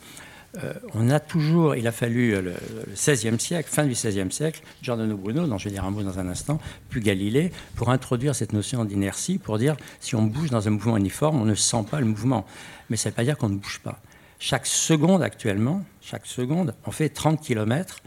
Euh, 0.57 0.73
on 0.93 1.09
a 1.09 1.19
toujours, 1.19 1.75
il 1.75 1.87
a 1.87 1.93
fallu 1.93 2.35
euh, 2.35 2.41
le, 2.41 2.53
XVIe 2.93 3.39
siècle, 3.39 3.69
fin 3.71 3.85
du 3.85 3.91
XVIe 3.91 4.31
siècle, 4.31 4.61
Giordano 4.81 5.15
Bruno, 5.15 5.47
dont 5.47 5.57
je 5.57 5.65
vais 5.65 5.71
dire 5.71 5.85
un 5.85 5.91
mot 5.91 6.03
dans 6.03 6.19
un 6.19 6.27
instant, 6.27 6.59
puis 6.89 6.99
Galilée, 6.99 7.51
pour 7.75 7.89
introduire 7.89 8.35
cette 8.35 8.51
notion 8.51 8.83
d'inertie, 8.83 9.37
pour 9.37 9.57
dire 9.57 9.77
si 10.01 10.15
on 10.15 10.23
bouge 10.23 10.49
dans 10.49 10.67
un 10.67 10.71
mouvement 10.71 10.97
uniforme, 10.97 11.41
on 11.41 11.45
ne 11.45 11.55
sent 11.55 11.85
pas 11.89 12.01
le 12.01 12.05
mouvement. 12.05 12.45
Mais 12.89 12.97
ça 12.97 13.09
ne 13.09 13.11
veut 13.11 13.15
pas 13.15 13.23
dire 13.23 13.37
qu'on 13.37 13.49
ne 13.49 13.57
bouge 13.57 13.79
pas. 13.81 13.99
Chaque 14.39 14.65
seconde 14.65 15.23
actuellement, 15.23 15.83
chaque 16.01 16.25
seconde, 16.25 16.75
on 16.85 16.91
fait 16.91 17.09
30 17.09 17.39
km 17.39 18.01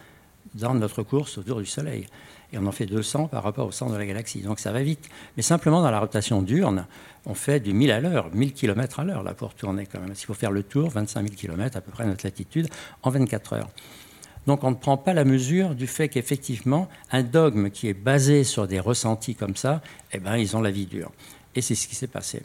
dans 0.54 0.74
notre 0.74 1.02
course 1.02 1.38
autour 1.38 1.60
du 1.60 1.66
Soleil 1.66 2.06
on 2.58 2.66
en 2.66 2.72
fait 2.72 2.86
200 2.86 3.28
par 3.28 3.42
rapport 3.42 3.66
au 3.66 3.72
centre 3.72 3.92
de 3.92 3.98
la 3.98 4.06
galaxie. 4.06 4.40
Donc 4.40 4.58
ça 4.58 4.72
va 4.72 4.82
vite. 4.82 5.08
Mais 5.36 5.42
simplement 5.42 5.82
dans 5.82 5.90
la 5.90 6.00
rotation 6.00 6.42
diurne, 6.42 6.86
on 7.26 7.34
fait 7.34 7.60
du 7.60 7.72
1000 7.72 7.90
à 7.90 8.00
l'heure, 8.00 8.30
1000 8.34 8.52
km 8.52 9.00
à 9.00 9.04
l'heure 9.04 9.22
là 9.22 9.34
pour 9.34 9.54
tourner 9.54 9.86
quand 9.86 10.00
même. 10.00 10.14
S'il 10.14 10.26
faut 10.26 10.34
faire 10.34 10.50
le 10.50 10.62
tour, 10.62 10.90
25 10.90 11.22
000 11.22 11.34
km 11.34 11.76
à 11.76 11.80
peu 11.80 11.90
près 11.90 12.06
notre 12.06 12.24
latitude, 12.24 12.68
en 13.02 13.10
24 13.10 13.54
heures. 13.54 13.70
Donc 14.46 14.62
on 14.64 14.70
ne 14.70 14.76
prend 14.76 14.96
pas 14.96 15.14
la 15.14 15.24
mesure 15.24 15.74
du 15.74 15.86
fait 15.86 16.08
qu'effectivement, 16.08 16.88
un 17.10 17.22
dogme 17.22 17.70
qui 17.70 17.88
est 17.88 17.94
basé 17.94 18.44
sur 18.44 18.66
des 18.66 18.80
ressentis 18.80 19.34
comme 19.34 19.56
ça, 19.56 19.80
eh 20.12 20.18
ben, 20.18 20.36
ils 20.36 20.56
ont 20.56 20.60
la 20.60 20.70
vie 20.70 20.86
dure. 20.86 21.12
Et 21.54 21.62
c'est 21.62 21.74
ce 21.74 21.88
qui 21.88 21.94
s'est 21.94 22.06
passé. 22.06 22.42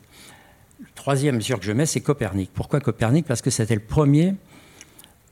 Le 0.80 0.88
troisième 0.96 1.36
mesure 1.36 1.60
que 1.60 1.66
je 1.66 1.74
mets, 1.74 1.86
c'est 1.86 2.00
Copernic. 2.00 2.52
Pourquoi 2.54 2.80
Copernic? 2.80 3.26
Parce 3.26 3.42
que 3.42 3.50
c'était 3.50 3.76
le 3.76 3.82
premier 3.82 4.36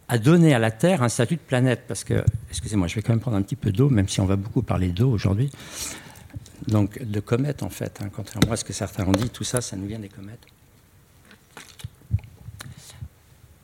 à 0.10 0.18
donner 0.18 0.54
à 0.54 0.60
la 0.60 0.72
Terre 0.72 1.04
un 1.04 1.10
statut 1.10 1.36
de 1.36 1.42
planète. 1.42 1.84
Parce 1.88 2.04
que, 2.04 2.24
excusez-moi, 2.50 2.88
je 2.88 2.96
vais 2.96 3.02
quand 3.02 3.14
même 3.14 3.20
prendre 3.20 3.38
un 3.38 3.42
petit 3.42 3.56
peu 3.56 3.72
d'eau, 3.72 3.90
même 3.90 4.08
si 4.08 4.22
on 4.22 4.26
va 4.26 4.36
beaucoup 4.36 4.62
parler 4.62 4.90
d'eau 4.90 5.10
aujourd'hui. 5.10 5.50
Donc, 6.68 7.02
de 7.02 7.20
comètes, 7.20 7.64
en 7.64 7.70
fait. 7.70 8.00
Hein, 8.02 8.10
contrairement 8.14 8.52
à 8.52 8.58
ce 8.58 8.64
que 8.64 8.74
certains 8.74 9.06
ont 9.06 9.12
dit, 9.12 9.30
tout 9.30 9.44
ça, 9.44 9.62
ça 9.62 9.76
nous 9.76 9.88
vient 9.88 10.00
des 10.00 10.10
comètes. 10.10 10.46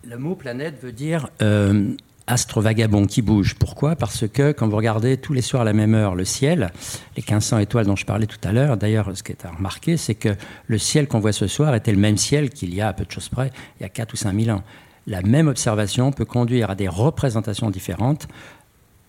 Le 0.05 0.17
mot 0.17 0.35
planète 0.35 0.81
veut 0.81 0.91
dire 0.91 1.29
euh, 1.41 1.95
astre 2.27 2.59
vagabond 2.59 3.05
qui 3.05 3.21
bouge. 3.21 3.55
Pourquoi? 3.55 3.95
Parce 3.95 4.27
que 4.27 4.51
quand 4.51 4.67
vous 4.67 4.75
regardez 4.75 5.15
tous 5.15 5.31
les 5.31 5.41
soirs 5.41 5.61
à 5.61 5.65
la 5.65 5.71
même 5.71 5.93
heure 5.93 6.15
le 6.15 6.25
ciel, 6.25 6.71
les 7.15 7.21
1500 7.21 7.59
étoiles 7.59 7.85
dont 7.85 7.95
je 7.95 8.05
parlais 8.05 8.27
tout 8.27 8.39
à 8.43 8.51
l'heure, 8.51 8.75
d'ailleurs, 8.75 9.15
ce 9.15 9.23
qui 9.23 9.31
est 9.31 9.45
à 9.45 9.51
remarquer, 9.51 9.95
c'est 9.95 10.15
que 10.15 10.35
le 10.67 10.77
ciel 10.77 11.07
qu'on 11.07 11.19
voit 11.19 11.31
ce 11.31 11.47
soir 11.47 11.73
était 11.73 11.93
le 11.93 11.97
même 11.97 12.17
ciel 12.17 12.49
qu'il 12.49 12.73
y 12.75 12.81
a, 12.81 12.89
à 12.89 12.93
peu 12.93 13.05
de 13.05 13.11
choses 13.11 13.29
près, 13.29 13.51
il 13.79 13.83
y 13.83 13.85
a 13.85 13.89
4 13.89 14.13
ou 14.13 14.17
5 14.17 14.37
000 14.37 14.57
ans 14.57 14.63
la 15.07 15.21
même 15.21 15.47
observation 15.47 16.11
peut 16.11 16.25
conduire 16.25 16.69
à 16.69 16.75
des 16.75 16.87
représentations 16.87 17.69
différentes 17.69 18.27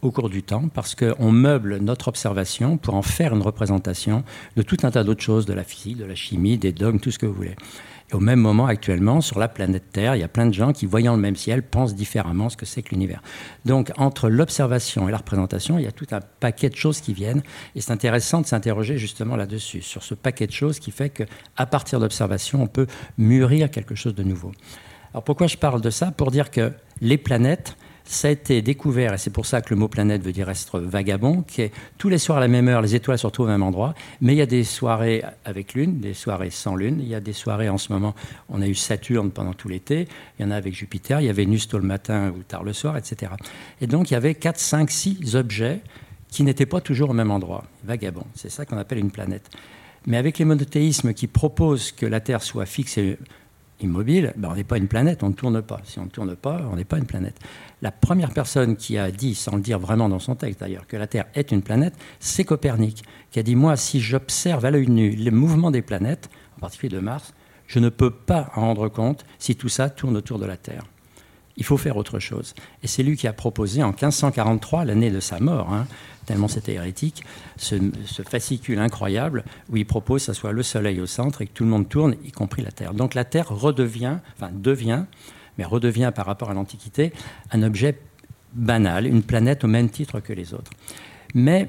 au 0.03 0.11
cours 0.11 0.29
du 0.29 0.43
temps, 0.43 0.69
parce 0.69 0.95
qu'on 0.95 1.33
meuble 1.33 1.79
notre 1.79 2.09
observation 2.09 2.77
pour 2.77 2.95
en 2.95 3.03
faire 3.03 3.35
une 3.35 3.43
représentation 3.43 4.23
de 4.55 4.63
tout 4.63 4.77
un 4.83 4.91
tas 4.91 5.03
d'autres 5.03 5.23
choses, 5.23 5.47
de 5.47 5.55
la 5.55 5.65
physique, 5.65 5.97
de 5.97 6.05
la 6.05 6.15
chimie, 6.15 6.59
des 6.59 6.73
dogmes, 6.73 7.01
tout 7.01 7.11
ce 7.11 7.19
que 7.19 7.25
vous 7.25 7.33
voulez. 7.33 7.57
Et 8.11 8.15
au 8.15 8.21
même 8.21 8.39
moment, 8.39 8.67
actuellement, 8.67 9.23
sur 9.23 9.39
la 9.39 9.49
planète 9.49 9.85
Terre, 9.93 10.15
il 10.15 10.21
y 10.21 10.25
a 10.25 10.29
plein 10.29 10.45
de 10.45 10.53
gens 10.53 10.75
qui, 10.75 10.85
voyant 10.85 11.15
le 11.15 11.23
même 11.23 11.37
ciel, 11.37 11.63
pensent 11.63 11.95
différemment 11.95 12.51
ce 12.51 12.57
que 12.59 12.67
c'est 12.67 12.83
que 12.83 12.91
l'univers. 12.91 13.23
Donc, 13.65 13.93
entre 13.97 14.29
l'observation 14.29 15.09
et 15.09 15.11
la 15.11 15.17
représentation, 15.17 15.79
il 15.79 15.85
y 15.85 15.89
a 15.89 15.93
tout 15.93 16.07
un 16.11 16.21
paquet 16.21 16.69
de 16.69 16.77
choses 16.77 17.01
qui 17.01 17.15
viennent. 17.15 17.43
Et 17.75 17.81
c'est 17.81 17.93
intéressant 17.93 18.43
de 18.43 18.47
s'interroger 18.47 18.99
justement 18.99 19.37
là-dessus, 19.37 19.81
sur 19.81 20.03
ce 20.03 20.15
paquet 20.15 20.47
de 20.47 20.53
choses 20.53 20.81
qui 20.81 20.91
fait 20.91 21.09
qu'à 21.09 21.67
partir 21.67 21.99
d'observation, 21.99 22.63
on 22.63 22.67
peut 22.67 22.87
mûrir 23.17 23.71
quelque 23.71 23.95
chose 23.95 24.15
de 24.15 24.23
nouveau. 24.23 24.53
Alors 25.15 25.23
pourquoi 25.23 25.47
je 25.47 25.57
parle 25.57 25.81
de 25.81 25.91
ça 25.91 26.11
Pour 26.11 26.33
dire 26.33 26.51
que 26.51 26.73
les 27.01 27.19
planètes, 27.19 27.77
ça 28.03 28.27
a 28.27 28.33
été 28.33 28.63
découvert, 28.63 29.15
et 29.15 29.19
c'est 29.19 29.31
pour 29.31 29.47
ça 29.47 29.63
que 29.63 29.71
le 29.71 29.77
mot 29.77 29.87
planète 29.87 30.23
veut 30.25 30.33
dire 30.33 30.51
être 30.51 30.81
vagabond, 30.81 31.43
qui 31.43 31.63
est 31.63 31.73
tous 31.99 32.09
les 32.09 32.19
soirs 32.19 32.39
à 32.39 32.41
la 32.41 32.49
même 32.49 32.67
heure, 32.67 32.83
les 32.83 32.97
étoiles 32.97 33.17
se 33.17 33.25
retrouvent 33.25 33.47
au 33.47 33.51
même 33.51 33.63
endroit, 33.63 33.95
mais 34.21 34.35
il 34.35 34.39
y 34.39 34.43
a 34.43 34.47
des 34.47 34.65
soirées 34.65 35.23
avec 35.45 35.75
lune, 35.75 36.01
des 36.01 36.15
soirées 36.15 36.51
sans 36.51 36.75
lune, 36.75 36.99
il 37.01 37.07
y 37.07 37.15
a 37.15 37.21
des 37.21 37.33
soirées 37.33 37.69
en 37.69 37.79
ce 37.79 37.93
moment, 37.93 38.13
on 38.49 38.61
a 38.61 38.67
eu 38.67 38.75
Saturne 38.75 39.31
pendant 39.31 39.53
tout 39.53 39.69
l'été, 39.69 40.09
il 40.39 40.45
y 40.45 40.49
en 40.49 40.51
a 40.51 40.57
avec 40.57 40.75
Jupiter, 40.75 41.21
il 41.21 41.27
y 41.27 41.31
a 41.31 41.33
Vénus 41.33 41.69
tôt 41.69 41.79
le 41.79 41.87
matin 41.87 42.35
ou 42.37 42.43
tard 42.43 42.65
le 42.65 42.73
soir, 42.73 42.97
etc. 42.97 43.31
Et 43.81 43.87
donc 43.87 44.11
il 44.11 44.15
y 44.15 44.17
avait 44.17 44.35
4, 44.35 44.59
5, 44.59 44.91
6 44.91 45.37
objets 45.37 45.81
qui 46.29 46.43
n'étaient 46.43 46.67
pas 46.67 46.81
toujours 46.81 47.11
au 47.11 47.15
même 47.15 47.31
endroit, 47.31 47.63
vagabond, 47.85 48.27
c'est 48.35 48.51
ça 48.51 48.67
qu'on 48.67 48.79
appelle 48.79 48.99
une 48.99 49.13
planète. 49.13 49.49
Mais 50.07 50.17
avec 50.17 50.39
les 50.39 50.45
monothéismes 50.45 51.15
qui 51.15 51.29
proposent 51.29 51.93
que 51.93 52.05
la 52.05 52.21
Terre 52.21 52.43
soit 52.43 52.67
fixe 52.67 52.99
immobile, 53.81 54.33
ben 54.37 54.51
on 54.51 54.55
n'est 54.55 54.65
pas 54.65 54.79
une 54.79 54.89
planète, 54.89 55.23
on 55.23 55.29
ne 55.29 55.35
tourne 55.35 55.61
pas. 55.63 55.81
Si 55.85 55.99
on 55.99 56.05
ne 56.05 56.11
tourne 56.11 56.37
pas, 56.37 56.63
on 56.71 56.77
n'est 56.77 56.85
pas 56.85 56.99
une 56.99 57.07
planète. 57.07 57.39
La 57.83 57.91
première 57.91 58.33
personne 58.33 58.77
qui 58.77 58.97
a 58.99 59.11
dit, 59.11 59.35
sans 59.35 59.57
le 59.57 59.63
dire 59.63 59.79
vraiment 59.79 60.09
dans 60.09 60.19
son 60.19 60.35
texte 60.35 60.61
d'ailleurs, 60.61 60.87
que 60.87 60.97
la 60.97 61.07
Terre 61.07 61.27
est 61.35 61.51
une 61.53 61.63
planète, 61.63 61.95
c'est 62.21 62.45
Copernic, 62.45 63.03
qui 63.31 63.39
a 63.39 63.43
dit, 63.43 63.57
moi, 63.57 63.77
si 63.77 64.01
j'observe 64.01 64.65
à 64.65 64.71
l'œil 64.71 64.89
nu 64.89 65.11
les 65.11 65.31
mouvements 65.31 65.71
des 65.71 65.83
planètes, 65.83 66.31
en 66.57 66.61
particulier 66.61 66.95
de 66.95 67.01
Mars, 67.01 67.35
je 67.67 67.79
ne 67.79 67.89
peux 67.89 68.11
pas 68.11 68.51
en 68.55 68.63
rendre 68.63 68.89
compte 68.89 69.25
si 69.39 69.57
tout 69.57 69.69
ça 69.69 69.91
tourne 69.91 70.17
autour 70.17 70.39
de 70.39 70.47
la 70.47 70.57
Terre. 70.57 70.85
Il 71.57 71.65
faut 71.65 71.77
faire 71.77 71.97
autre 71.97 72.19
chose. 72.19 72.55
Et 72.83 72.89
c'est 72.89 73.03
lui 73.03 73.17
qui 73.17 73.29
a 73.29 73.33
proposé 73.33 73.83
en 73.83 73.89
1543, 73.89 74.85
l'année 74.85 75.11
de 75.11 75.21
sa 75.21 75.39
mort, 75.39 75.73
hein, 75.73 75.87
tellement 76.25 76.49
c'était 76.49 76.75
hérétique, 76.75 77.25
ce, 77.57 77.77
fascicule 78.29 78.79
incroyable 78.79 79.45
où 79.71 79.77
il 79.77 79.87
propose 79.87 80.23
que 80.23 80.27
ce 80.27 80.33
soit 80.33 80.53
le 80.53 80.63
Soleil 80.63 81.01
au 81.01 81.07
centre 81.07 81.43
et 81.43 81.47
que 81.47 81.53
tout 81.53 81.65
le 81.65 81.71
monde 81.71 81.89
tourne, 81.89 82.17
y 82.25 82.33
compris 82.33 82.63
la 82.63 82.73
Terre. 82.73 82.95
Donc 82.95 83.15
la 83.15 83.25
Terre 83.25 83.49
redevient, 83.49 84.19
enfin 84.37 84.51
devient, 84.53 85.05
mais 85.59 85.65
redevient 85.65 86.13
par 86.15 86.27
rapport 86.27 86.51
à 86.51 86.55
l'Antiquité, 86.55 87.13
un 87.53 87.63
objet 87.63 87.99
banal, 88.55 89.07
une 89.07 89.23
planète 89.23 89.65
au 89.65 89.69
même 89.69 89.91
titre 89.91 90.21
que 90.21 90.33
les 90.33 90.55
autres. 90.55 90.71
Mais 91.35 91.69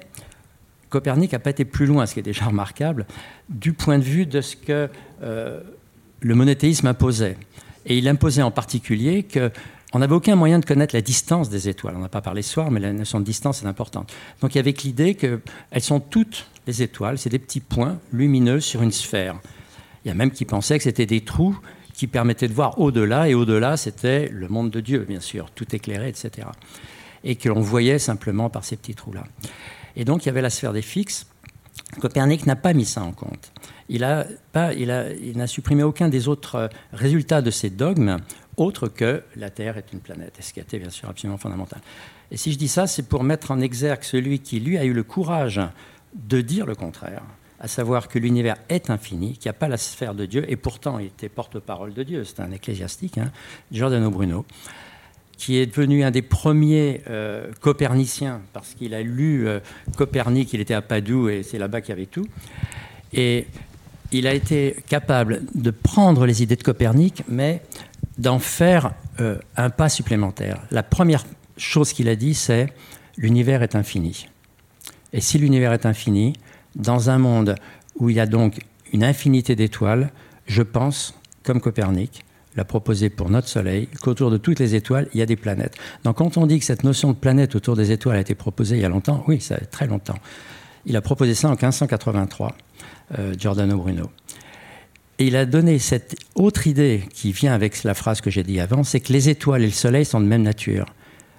Copernic 0.89 1.33
n'a 1.33 1.39
pas 1.39 1.49
été 1.49 1.65
plus 1.65 1.85
loin, 1.85 2.05
ce 2.05 2.13
qui 2.13 2.19
est 2.19 2.23
déjà 2.23 2.45
remarquable, 2.45 3.05
du 3.49 3.73
point 3.73 3.97
de 3.97 4.03
vue 4.03 4.25
de 4.25 4.41
ce 4.41 4.55
que 4.55 4.89
euh, 5.23 5.61
le 6.21 6.35
monothéisme 6.35 6.87
imposait. 6.87 7.37
Et 7.85 7.97
il 7.97 8.07
imposait 8.07 8.41
en 8.41 8.51
particulier 8.51 9.23
que 9.23 9.51
on 9.93 9.99
n'avait 9.99 10.15
aucun 10.15 10.35
moyen 10.35 10.59
de 10.59 10.65
connaître 10.65 10.95
la 10.95 11.01
distance 11.01 11.49
des 11.49 11.69
étoiles. 11.69 11.95
On 11.95 12.01
n'a 12.01 12.09
pas 12.09 12.21
parlé 12.21 12.41
ce 12.41 12.51
soir, 12.51 12.71
mais 12.71 12.79
la 12.79 12.91
notion 12.91 13.19
de 13.19 13.25
distance 13.25 13.63
est 13.63 13.67
importante. 13.67 14.13
Donc 14.41 14.55
il 14.55 14.57
y 14.57 14.59
avait 14.59 14.75
l'idée 14.83 15.15
qu'elles 15.15 15.41
sont 15.79 15.99
toutes, 15.99 16.47
les 16.67 16.81
étoiles, 16.81 17.17
c'est 17.17 17.29
des 17.29 17.39
petits 17.39 17.59
points 17.59 17.99
lumineux 18.11 18.59
sur 18.59 18.81
une 18.81 18.91
sphère. 18.91 19.39
Il 20.03 20.07
y 20.09 20.11
a 20.11 20.13
même 20.15 20.31
qui 20.31 20.45
pensaient 20.45 20.77
que 20.77 20.83
c'était 20.83 21.05
des 21.05 21.21
trous 21.21 21.57
qui 21.93 22.07
permettaient 22.07 22.47
de 22.47 22.53
voir 22.53 22.79
au-delà, 22.79 23.29
et 23.29 23.33
au-delà, 23.33 23.77
c'était 23.77 24.27
le 24.27 24.47
monde 24.49 24.69
de 24.69 24.81
Dieu, 24.81 25.05
bien 25.07 25.21
sûr, 25.21 25.49
tout 25.51 25.73
éclairé, 25.75 26.09
etc. 26.09 26.47
Et 27.23 27.35
que 27.37 27.47
l'on 27.47 27.61
voyait 27.61 27.99
simplement 27.99 28.49
par 28.49 28.65
ces 28.65 28.75
petits 28.75 28.95
trous-là. 28.95 29.23
Et 29.95 30.03
donc 30.03 30.23
il 30.23 30.25
y 30.25 30.29
avait 30.29 30.41
la 30.41 30.49
sphère 30.49 30.73
des 30.73 30.81
fixes. 30.81 31.27
Copernic 31.99 32.45
n'a 32.45 32.55
pas 32.55 32.73
mis 32.73 32.85
ça 32.85 33.01
en 33.01 33.11
compte. 33.11 33.51
Il 33.87 34.01
n'a 34.01 34.25
il 34.73 35.47
supprimé 35.47 35.83
aucun 35.83 36.09
des 36.09 36.27
autres 36.27 36.69
résultats 36.91 37.41
de 37.41 37.51
ces 37.51 37.69
dogmes 37.69 38.17
autre 38.57 38.87
que 38.87 39.23
la 39.35 39.49
Terre 39.49 39.77
est 39.77 39.91
une 39.93 39.99
planète, 39.99 40.37
ce 40.39 40.53
qui 40.53 40.59
a 40.59 40.63
été 40.63 40.79
bien 40.79 40.89
sûr 40.89 41.09
absolument 41.09 41.37
fondamental. 41.37 41.81
Et 42.31 42.37
si 42.37 42.51
je 42.51 42.57
dis 42.57 42.67
ça, 42.67 42.87
c'est 42.87 43.03
pour 43.03 43.23
mettre 43.23 43.51
en 43.51 43.59
exergue 43.59 44.03
celui 44.03 44.39
qui, 44.39 44.59
lui, 44.59 44.77
a 44.77 44.85
eu 44.85 44.93
le 44.93 45.03
courage 45.03 45.61
de 46.13 46.41
dire 46.41 46.65
le 46.65 46.75
contraire, 46.75 47.21
à 47.59 47.67
savoir 47.67 48.07
que 48.07 48.19
l'univers 48.19 48.57
est 48.69 48.89
infini, 48.89 49.33
qu'il 49.33 49.49
n'y 49.49 49.55
a 49.55 49.59
pas 49.59 49.67
la 49.67 49.77
sphère 49.77 50.15
de 50.15 50.25
Dieu, 50.25 50.45
et 50.49 50.55
pourtant 50.55 50.99
il 50.99 51.07
était 51.07 51.29
porte-parole 51.29 51.93
de 51.93 52.03
Dieu, 52.03 52.23
c'est 52.23 52.39
un 52.39 52.51
ecclésiastique, 52.51 53.17
hein, 53.17 53.31
Giordano 53.71 54.09
Bruno, 54.09 54.45
qui 55.37 55.57
est 55.57 55.65
devenu 55.65 56.03
un 56.03 56.11
des 56.11 56.21
premiers 56.21 57.01
euh, 57.09 57.51
coperniciens, 57.59 58.41
parce 58.53 58.73
qu'il 58.73 58.93
a 58.93 59.01
lu 59.01 59.47
euh, 59.47 59.59
Copernic, 59.97 60.53
il 60.53 60.61
était 60.61 60.73
à 60.73 60.81
Padoue, 60.81 61.29
et 61.29 61.43
c'est 61.43 61.57
là-bas 61.57 61.81
qu'il 61.81 61.89
y 61.89 61.93
avait 61.93 62.05
tout. 62.05 62.25
Et 63.13 63.47
il 64.11 64.27
a 64.27 64.33
été 64.33 64.77
capable 64.87 65.43
de 65.53 65.71
prendre 65.71 66.25
les 66.25 66.43
idées 66.43 66.55
de 66.55 66.63
Copernic, 66.63 67.23
mais 67.27 67.61
d'en 68.17 68.39
faire 68.39 68.93
euh, 69.19 69.37
un 69.57 69.69
pas 69.69 69.89
supplémentaire. 69.89 70.61
La 70.71 70.83
première 70.83 71.25
chose 71.57 71.93
qu'il 71.93 72.09
a 72.09 72.15
dit, 72.15 72.33
c'est 72.33 72.73
l'univers 73.17 73.63
est 73.63 73.75
infini. 73.75 74.27
Et 75.13 75.21
si 75.21 75.37
l'univers 75.37 75.73
est 75.73 75.85
infini, 75.85 76.33
dans 76.75 77.09
un 77.09 77.17
monde 77.17 77.55
où 77.95 78.09
il 78.09 78.15
y 78.15 78.19
a 78.19 78.25
donc 78.25 78.59
une 78.91 79.03
infinité 79.03 79.55
d'étoiles, 79.55 80.11
je 80.45 80.61
pense, 80.61 81.17
comme 81.43 81.61
Copernic, 81.61 82.25
l'a 82.55 82.65
proposé 82.65 83.09
pour 83.09 83.29
notre 83.29 83.47
Soleil, 83.47 83.87
qu'autour 84.01 84.31
de 84.31 84.37
toutes 84.37 84.59
les 84.59 84.75
étoiles, 84.75 85.09
il 85.13 85.19
y 85.19 85.21
a 85.21 85.25
des 85.25 85.35
planètes. 85.35 85.75
Donc 86.03 86.17
quand 86.17 86.37
on 86.37 86.47
dit 86.47 86.59
que 86.59 86.65
cette 86.65 86.83
notion 86.83 87.11
de 87.11 87.17
planète 87.17 87.55
autour 87.55 87.75
des 87.75 87.91
étoiles 87.91 88.17
a 88.17 88.21
été 88.21 88.35
proposée 88.35 88.77
il 88.77 88.81
y 88.81 88.85
a 88.85 88.89
longtemps, 88.89 89.23
oui, 89.27 89.41
ça 89.41 89.57
fait 89.57 89.65
très 89.65 89.87
longtemps. 89.87 90.17
Il 90.85 90.95
a 90.95 91.01
proposé 91.01 91.33
ça 91.33 91.47
en 91.47 91.51
1583, 91.51 92.55
euh, 93.17 93.33
Giordano 93.37 93.77
Bruno. 93.77 94.09
Et 95.17 95.27
il 95.27 95.35
a 95.35 95.45
donné 95.45 95.79
cette 95.79 96.15
autre 96.35 96.67
idée 96.67 97.03
qui 97.13 97.31
vient 97.31 97.53
avec 97.53 97.83
la 97.83 97.93
phrase 97.93 98.21
que 98.21 98.29
j'ai 98.29 98.43
dit 98.43 98.59
avant, 98.59 98.83
c'est 98.83 98.99
que 98.99 99.13
les 99.13 99.29
étoiles 99.29 99.63
et 99.63 99.67
le 99.67 99.71
Soleil 99.71 100.05
sont 100.05 100.19
de 100.19 100.25
même 100.25 100.43
nature. 100.43 100.85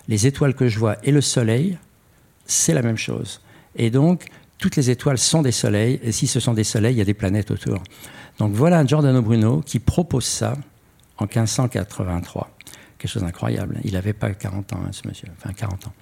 Les 0.08 0.26
étoiles 0.26 0.54
que 0.54 0.68
je 0.68 0.78
vois 0.78 0.96
et 1.04 1.12
le 1.12 1.20
Soleil, 1.20 1.76
c'est 2.46 2.72
la 2.72 2.82
même 2.82 2.96
chose. 2.96 3.42
Et 3.74 3.90
donc, 3.90 4.26
toutes 4.58 4.76
les 4.76 4.90
étoiles 4.90 5.18
sont 5.18 5.42
des 5.42 5.52
soleils, 5.52 6.00
et 6.02 6.12
si 6.12 6.26
ce 6.26 6.40
sont 6.40 6.54
des 6.54 6.64
soleils, 6.64 6.94
il 6.94 6.98
y 6.98 7.02
a 7.02 7.04
des 7.04 7.14
planètes 7.14 7.50
autour. 7.50 7.82
Donc 8.38 8.52
voilà 8.52 8.78
un 8.78 8.86
Giordano 8.86 9.20
Bruno 9.22 9.60
qui 9.60 9.78
propose 9.78 10.24
ça 10.24 10.54
en 11.18 11.24
1583. 11.24 12.50
Quelque 12.98 13.10
chose 13.10 13.22
d'incroyable. 13.22 13.78
Il 13.84 13.92
n'avait 13.92 14.12
pas 14.14 14.30
40 14.30 14.72
ans, 14.72 14.80
hein, 14.86 14.90
ce 14.92 15.06
monsieur, 15.06 15.28
enfin 15.38 15.52
40 15.52 15.88
ans. 15.88 15.92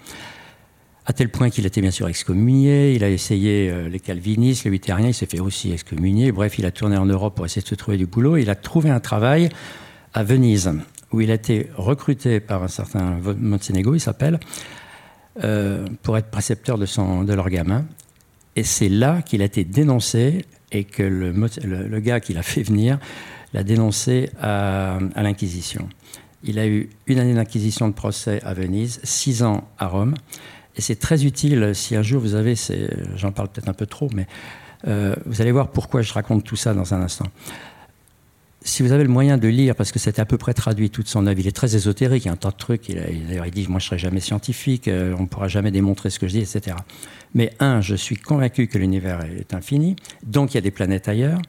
À 1.06 1.12
tel 1.12 1.28
point 1.28 1.50
qu'il 1.50 1.66
était 1.66 1.82
bien 1.82 1.90
sûr 1.90 2.08
excommunié, 2.08 2.94
il 2.94 3.04
a 3.04 3.10
essayé 3.10 3.70
euh, 3.70 3.88
les 3.90 4.00
calvinistes, 4.00 4.64
les 4.64 4.70
luthériens, 4.70 5.08
il 5.08 5.14
s'est 5.14 5.26
fait 5.26 5.40
aussi 5.40 5.70
excommunier. 5.70 6.32
Bref, 6.32 6.58
il 6.58 6.64
a 6.64 6.70
tourné 6.70 6.96
en 6.96 7.04
Europe 7.04 7.34
pour 7.34 7.44
essayer 7.44 7.60
de 7.60 7.68
se 7.68 7.74
trouver 7.74 7.98
du 7.98 8.06
boulot. 8.06 8.38
Il 8.38 8.48
a 8.48 8.54
trouvé 8.54 8.88
un 8.88 9.00
travail 9.00 9.50
à 10.14 10.24
Venise, 10.24 10.72
où 11.12 11.20
il 11.20 11.30
a 11.30 11.34
été 11.34 11.68
recruté 11.76 12.40
par 12.40 12.62
un 12.62 12.68
certain 12.68 13.18
Montenegro, 13.38 13.94
il 13.94 14.00
s'appelle, 14.00 14.40
euh, 15.42 15.86
pour 16.02 16.16
être 16.16 16.30
précepteur 16.30 16.78
de, 16.78 16.86
son, 16.86 17.24
de 17.24 17.34
leur 17.34 17.50
gamin. 17.50 17.84
Et 18.56 18.62
c'est 18.62 18.88
là 18.88 19.20
qu'il 19.20 19.42
a 19.42 19.44
été 19.44 19.64
dénoncé 19.64 20.46
et 20.72 20.84
que 20.84 21.02
le, 21.02 21.32
le, 21.32 22.00
gars 22.00 22.20
qui 22.20 22.32
l'a 22.32 22.42
fait 22.42 22.62
venir 22.62 22.98
l'a 23.52 23.62
dénoncé 23.62 24.30
à, 24.40 24.98
à 25.14 25.22
l'Inquisition. 25.22 25.88
Il 26.44 26.58
a 26.58 26.66
eu 26.66 26.88
une 27.06 27.18
année 27.18 27.34
d'inquisition 27.34 27.88
de 27.88 27.94
procès 27.94 28.40
à 28.42 28.54
Venise, 28.54 29.00
six 29.02 29.42
ans 29.42 29.68
à 29.78 29.86
Rome. 29.86 30.14
Et 30.76 30.80
c'est 30.80 30.96
très 30.96 31.24
utile 31.24 31.72
si 31.74 31.96
un 31.96 32.02
jour 32.02 32.20
vous 32.20 32.34
avez, 32.34 32.54
j'en 33.16 33.32
parle 33.32 33.48
peut-être 33.48 33.68
un 33.68 33.74
peu 33.74 33.86
trop, 33.86 34.08
mais 34.14 34.26
euh, 34.86 35.14
vous 35.24 35.40
allez 35.40 35.52
voir 35.52 35.68
pourquoi 35.68 36.02
je 36.02 36.12
raconte 36.12 36.44
tout 36.44 36.56
ça 36.56 36.74
dans 36.74 36.94
un 36.94 37.00
instant. 37.00 37.26
Si 38.66 38.82
vous 38.82 38.92
avez 38.92 39.04
le 39.04 39.10
moyen 39.10 39.36
de 39.36 39.46
lire, 39.46 39.74
parce 39.74 39.92
que 39.92 39.98
c'est 39.98 40.18
à 40.18 40.24
peu 40.24 40.38
près 40.38 40.54
traduit 40.54 40.88
toute 40.88 41.06
son 41.06 41.26
œuvre, 41.26 41.38
il 41.38 41.46
est 41.46 41.54
très 41.54 41.76
ésotérique, 41.76 42.24
il 42.24 42.28
y 42.28 42.30
a 42.30 42.32
un 42.32 42.36
tas 42.36 42.50
de 42.50 42.56
trucs. 42.56 42.88
Il, 42.88 42.98
il 42.98 43.50
dit 43.50 43.66
Moi, 43.68 43.78
je 43.78 43.84
ne 43.84 43.88
serai 43.88 43.98
jamais 43.98 44.20
scientifique, 44.20 44.88
euh, 44.88 45.14
on 45.18 45.22
ne 45.22 45.26
pourra 45.26 45.48
jamais 45.48 45.70
démontrer 45.70 46.08
ce 46.08 46.18
que 46.18 46.26
je 46.26 46.32
dis, 46.32 46.40
etc. 46.40 46.76
Mais 47.34 47.52
un, 47.60 47.82
je 47.82 47.94
suis 47.94 48.16
convaincu 48.16 48.66
que 48.66 48.78
l'univers 48.78 49.20
est 49.22 49.52
infini, 49.52 49.96
donc 50.22 50.52
il 50.52 50.56
y 50.56 50.58
a 50.58 50.62
des 50.62 50.70
planètes 50.70 51.08
ailleurs. 51.08 51.40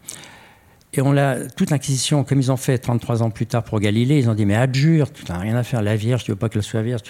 Et 0.97 1.01
on 1.01 1.11
l'a, 1.11 1.45
toute 1.49 1.71
l'Inquisition, 1.71 2.23
comme 2.23 2.39
ils 2.39 2.51
ont 2.51 2.57
fait 2.57 2.77
33 2.77 3.21
ans 3.21 3.29
plus 3.29 3.45
tard 3.45 3.63
pour 3.63 3.79
Galilée, 3.79 4.17
ils 4.17 4.29
ont 4.29 4.33
dit 4.33 4.45
Mais 4.45 4.55
abjure, 4.55 5.11
tu 5.11 5.23
n'as 5.29 5.37
rien 5.37 5.55
à 5.55 5.63
faire, 5.63 5.81
la 5.81 5.95
Vierge, 5.95 6.23
tu 6.23 6.31
veux 6.31 6.37
pas 6.37 6.49
qu'elle 6.49 6.63
soit 6.63 6.81
vierge, 6.81 7.01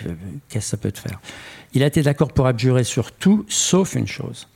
qu'est-ce 0.49 0.66
que 0.66 0.70
ça 0.72 0.78
peut 0.78 0.91
te 0.91 0.99
faire? 0.99 1.20
Il 1.76 1.84
a 1.84 1.88
été 1.88 2.01
d'accord 2.01 2.32
pour 2.32 2.47
abjurer 2.47 2.86
sur 2.86 3.11
tout, 3.11 3.45
sauf 3.49 3.95
une 3.95 4.07
chose 4.07 4.47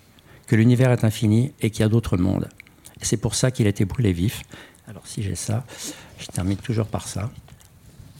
que 0.47 0.55
l'univers 0.55 0.91
est 0.91 1.03
infini 1.03 1.53
et 1.61 1.69
qu'il 1.69 1.81
y 1.81 1.83
a 1.83 1.89
d'autres 1.89 2.17
mondes. 2.17 2.47
Et 3.01 3.05
c'est 3.05 3.17
pour 3.17 3.35
ça 3.35 3.51
qu'il 3.51 3.67
a 3.67 3.69
été 3.69 3.85
brûlé 3.85 4.13
vif. 4.13 4.41
Alors, 4.87 5.05
si 5.05 5.21
j'ai 5.21 5.35
ça, 5.35 5.63
je 6.17 6.25
termine 6.27 6.57
toujours 6.57 6.87
par 6.87 7.07
ça. 7.07 7.29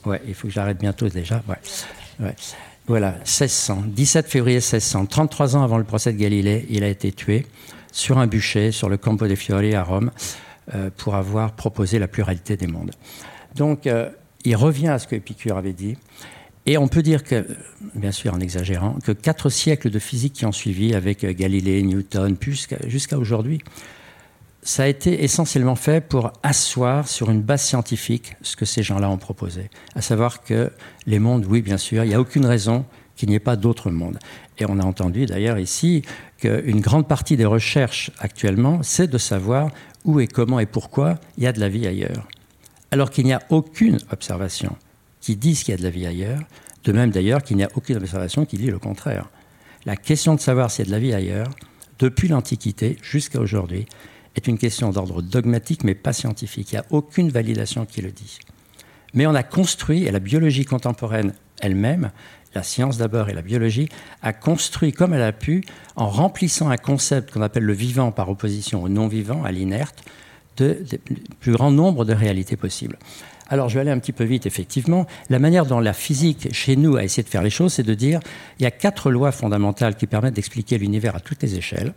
Ouais, 0.05 0.21
il 0.27 0.33
faut 0.33 0.47
que 0.47 0.53
j'arrête 0.53 0.77
bientôt 0.77 1.07
déjà. 1.07 1.41
Ouais. 1.47 1.55
ouais. 2.19 2.35
Voilà, 2.87 3.11
1600, 3.19 3.83
17 3.87 4.27
février 4.27 4.57
1600, 4.57 5.05
33 5.05 5.55
ans 5.55 5.63
avant 5.63 5.77
le 5.77 5.83
procès 5.85 6.11
de 6.11 6.17
Galilée, 6.17 6.65
il 6.69 6.83
a 6.83 6.87
été 6.87 7.11
tué 7.11 7.47
sur 7.91 8.17
un 8.17 8.27
bûcher 8.27 8.71
sur 8.71 8.89
le 8.89 8.97
Campo 8.97 9.27
dei 9.27 9.35
Fiori 9.35 9.75
à 9.75 9.83
Rome 9.83 10.11
euh, 10.75 10.89
pour 10.97 11.15
avoir 11.15 11.53
proposé 11.53 11.99
la 11.99 12.07
pluralité 12.07 12.57
des 12.57 12.67
mondes. 12.67 12.91
Donc, 13.55 13.87
euh, 13.87 14.09
il 14.43 14.55
revient 14.55 14.89
à 14.89 14.99
ce 14.99 15.07
que 15.07 15.15
Épicure 15.15 15.57
avait 15.57 15.73
dit. 15.73 15.97
Et 16.69 16.77
on 16.77 16.87
peut 16.87 17.01
dire 17.01 17.23
que, 17.23 17.47
bien 17.95 18.11
sûr 18.11 18.35
en 18.35 18.39
exagérant, 18.39 18.99
que 19.03 19.11
quatre 19.11 19.49
siècles 19.49 19.89
de 19.89 19.97
physique 19.97 20.33
qui 20.33 20.45
ont 20.45 20.51
suivi 20.51 20.93
avec 20.93 21.25
Galilée, 21.25 21.81
Newton, 21.81 22.37
jusqu'à 22.85 23.17
aujourd'hui, 23.17 23.57
ça 24.61 24.83
a 24.83 24.87
été 24.87 25.23
essentiellement 25.23 25.73
fait 25.73 25.99
pour 25.99 26.31
asseoir 26.43 27.07
sur 27.07 27.31
une 27.31 27.41
base 27.41 27.63
scientifique 27.63 28.35
ce 28.43 28.55
que 28.55 28.65
ces 28.65 28.83
gens-là 28.83 29.09
ont 29.09 29.17
proposé. 29.17 29.71
À 29.95 30.03
savoir 30.03 30.43
que 30.43 30.71
les 31.07 31.17
mondes, 31.17 31.47
oui, 31.49 31.63
bien 31.63 31.79
sûr, 31.79 32.03
il 32.03 32.09
n'y 32.09 32.13
a 32.13 32.21
aucune 32.21 32.45
raison 32.45 32.85
qu'il 33.15 33.29
n'y 33.29 33.35
ait 33.35 33.39
pas 33.39 33.55
d'autres 33.55 33.89
mondes. 33.89 34.19
Et 34.59 34.65
on 34.69 34.77
a 34.77 34.83
entendu 34.83 35.25
d'ailleurs 35.25 35.57
ici 35.57 36.03
qu'une 36.37 36.81
grande 36.81 37.07
partie 37.07 37.35
des 37.35 37.45
recherches 37.45 38.11
actuellement, 38.19 38.83
c'est 38.83 39.07
de 39.07 39.17
savoir 39.17 39.71
où 40.05 40.19
et 40.19 40.27
comment 40.27 40.59
et 40.59 40.67
pourquoi 40.67 41.15
il 41.35 41.45
y 41.45 41.47
a 41.47 41.51
de 41.51 41.59
la 41.59 41.67
vie 41.67 41.87
ailleurs. 41.87 42.27
Alors 42.91 43.09
qu'il 43.09 43.25
n'y 43.25 43.33
a 43.33 43.41
aucune 43.49 43.97
observation 44.11 44.77
qui 45.21 45.35
dise 45.35 45.63
qu'il 45.63 45.73
y 45.73 45.75
a 45.75 45.77
de 45.77 45.83
la 45.83 45.89
vie 45.89 46.05
ailleurs, 46.05 46.41
de 46.83 46.91
même 46.91 47.11
d'ailleurs 47.11 47.43
qu'il 47.43 47.57
n'y 47.57 47.63
a 47.63 47.69
aucune 47.75 47.97
observation 47.97 48.45
qui 48.45 48.57
dit 48.57 48.71
le 48.71 48.79
contraire. 48.79 49.29
La 49.85 49.95
question 49.95 50.35
de 50.35 50.39
savoir 50.39 50.71
s'il 50.71 50.85
y 50.85 50.87
a 50.87 50.91
de 50.91 50.91
la 50.91 50.99
vie 50.99 51.13
ailleurs, 51.13 51.49
depuis 51.99 52.27
l'Antiquité 52.27 52.97
jusqu'à 53.01 53.39
aujourd'hui, 53.39 53.85
est 54.35 54.47
une 54.47 54.57
question 54.57 54.89
d'ordre 54.91 55.21
dogmatique 55.21 55.83
mais 55.83 55.95
pas 55.95 56.13
scientifique. 56.13 56.71
Il 56.71 56.75
n'y 56.75 56.79
a 56.79 56.85
aucune 56.91 57.29
validation 57.29 57.85
qui 57.85 58.01
le 58.01 58.11
dit. 58.11 58.39
Mais 59.13 59.27
on 59.27 59.35
a 59.35 59.43
construit, 59.43 60.03
et 60.05 60.11
la 60.11 60.19
biologie 60.19 60.65
contemporaine 60.65 61.33
elle-même, 61.61 62.11
la 62.55 62.63
science 62.63 62.97
d'abord 62.97 63.29
et 63.29 63.33
la 63.33 63.41
biologie, 63.41 63.89
a 64.21 64.33
construit 64.33 64.91
comme 64.91 65.13
elle 65.13 65.21
a 65.21 65.31
pu, 65.31 65.63
en 65.95 66.07
remplissant 66.07 66.69
un 66.69 66.77
concept 66.77 67.31
qu'on 67.31 67.41
appelle 67.41 67.63
le 67.63 67.73
vivant 67.73 68.11
par 68.11 68.29
opposition 68.29 68.83
au 68.83 68.89
non-vivant, 68.89 69.43
à 69.43 69.51
l'inerte, 69.51 70.03
de, 70.57 70.83
plus 71.39 71.51
grand 71.51 71.71
nombre 71.71 72.05
de 72.05 72.13
réalités 72.13 72.57
possibles. 72.57 72.97
Alors, 73.49 73.67
je 73.67 73.75
vais 73.75 73.81
aller 73.81 73.91
un 73.91 73.99
petit 73.99 74.11
peu 74.11 74.23
vite, 74.23 74.45
effectivement. 74.45 75.07
La 75.29 75.39
manière 75.39 75.65
dont 75.65 75.79
la 75.79 75.93
physique, 75.93 76.53
chez 76.53 76.75
nous, 76.75 76.97
a 76.97 77.03
essayé 77.03 77.23
de 77.23 77.29
faire 77.29 77.41
les 77.41 77.49
choses, 77.49 77.73
c'est 77.73 77.83
de 77.83 77.93
dire 77.93 78.19
il 78.59 78.63
y 78.63 78.65
a 78.65 78.71
quatre 78.71 79.11
lois 79.11 79.31
fondamentales 79.31 79.95
qui 79.95 80.07
permettent 80.07 80.35
d'expliquer 80.35 80.77
l'univers 80.77 81.15
à 81.15 81.19
toutes 81.19 81.41
les 81.43 81.55
échelles 81.55 81.93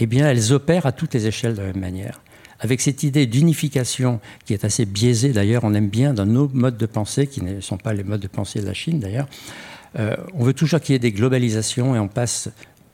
eh 0.00 0.06
bien, 0.06 0.28
elles 0.28 0.52
opèrent 0.52 0.86
à 0.86 0.92
toutes 0.92 1.14
les 1.14 1.26
échelles 1.26 1.54
de 1.54 1.60
la 1.60 1.68
même 1.68 1.80
manière. 1.80 2.22
Avec 2.58 2.80
cette 2.80 3.02
idée 3.02 3.26
d'unification 3.26 4.20
qui 4.44 4.52
est 4.52 4.64
assez 4.64 4.84
biaisée, 4.84 5.32
d'ailleurs, 5.32 5.64
on 5.64 5.74
aime 5.74 5.88
bien 5.88 6.12
dans 6.12 6.26
nos 6.26 6.48
modes 6.48 6.76
de 6.76 6.86
pensée, 6.86 7.26
qui 7.26 7.42
ne 7.42 7.60
sont 7.60 7.76
pas 7.76 7.92
les 7.92 8.02
modes 8.02 8.20
de 8.20 8.28
pensée 8.28 8.60
de 8.60 8.66
la 8.66 8.74
Chine 8.74 8.98
d'ailleurs, 8.98 9.28
euh, 9.98 10.16
on 10.34 10.44
veut 10.44 10.54
toujours 10.54 10.80
qu'il 10.80 10.92
y 10.92 10.96
ait 10.96 11.00
des 11.00 11.12
globalisations 11.12 11.96
et 11.96 11.98
on 11.98 12.08
passe 12.08 12.48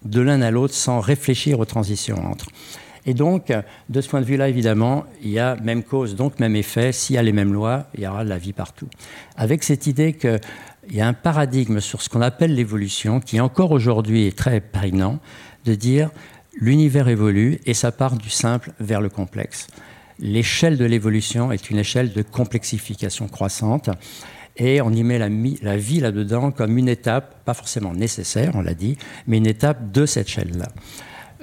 de 0.04 0.20
l'un 0.20 0.40
à 0.40 0.50
l'autre 0.50 0.74
sans 0.74 1.00
réfléchir 1.00 1.60
aux 1.60 1.64
transitions 1.64 2.16
entre. 2.24 2.46
Et 3.06 3.14
donc, 3.14 3.52
de 3.88 4.00
ce 4.00 4.08
point 4.08 4.20
de 4.20 4.26
vue-là, 4.26 4.48
évidemment, 4.48 5.04
il 5.22 5.30
y 5.30 5.38
a 5.38 5.56
même 5.62 5.84
cause, 5.84 6.16
donc 6.16 6.40
même 6.40 6.56
effet. 6.56 6.90
S'il 6.90 7.14
y 7.14 7.18
a 7.18 7.22
les 7.22 7.32
mêmes 7.32 7.52
lois, 7.52 7.86
il 7.94 8.00
y 8.00 8.06
aura 8.06 8.24
la 8.24 8.36
vie 8.36 8.52
partout. 8.52 8.88
Avec 9.36 9.62
cette 9.62 9.86
idée 9.86 10.12
qu'il 10.12 10.40
y 10.90 11.00
a 11.00 11.06
un 11.06 11.12
paradigme 11.12 11.80
sur 11.80 12.02
ce 12.02 12.08
qu'on 12.08 12.20
appelle 12.20 12.54
l'évolution, 12.54 13.20
qui 13.20 13.40
encore 13.40 13.70
aujourd'hui 13.70 14.26
est 14.26 14.36
très 14.36 14.60
prégnant, 14.60 15.20
de 15.64 15.74
dire 15.76 16.10
l'univers 16.58 17.08
évolue 17.08 17.60
et 17.64 17.74
ça 17.74 17.92
part 17.92 18.16
du 18.16 18.30
simple 18.30 18.72
vers 18.80 19.00
le 19.00 19.08
complexe. 19.08 19.68
L'échelle 20.18 20.76
de 20.76 20.84
l'évolution 20.84 21.52
est 21.52 21.70
une 21.70 21.78
échelle 21.78 22.12
de 22.12 22.22
complexification 22.22 23.28
croissante 23.28 23.90
et 24.56 24.80
on 24.80 24.90
y 24.90 25.04
met 25.04 25.18
la, 25.18 25.28
la 25.62 25.76
vie 25.76 26.00
là-dedans 26.00 26.50
comme 26.50 26.78
une 26.78 26.88
étape, 26.88 27.44
pas 27.44 27.52
forcément 27.52 27.92
nécessaire, 27.92 28.52
on 28.54 28.62
l'a 28.62 28.74
dit, 28.74 28.96
mais 29.26 29.36
une 29.36 29.46
étape 29.46 29.92
de 29.92 30.06
cette 30.06 30.28
échelle-là. 30.28 30.68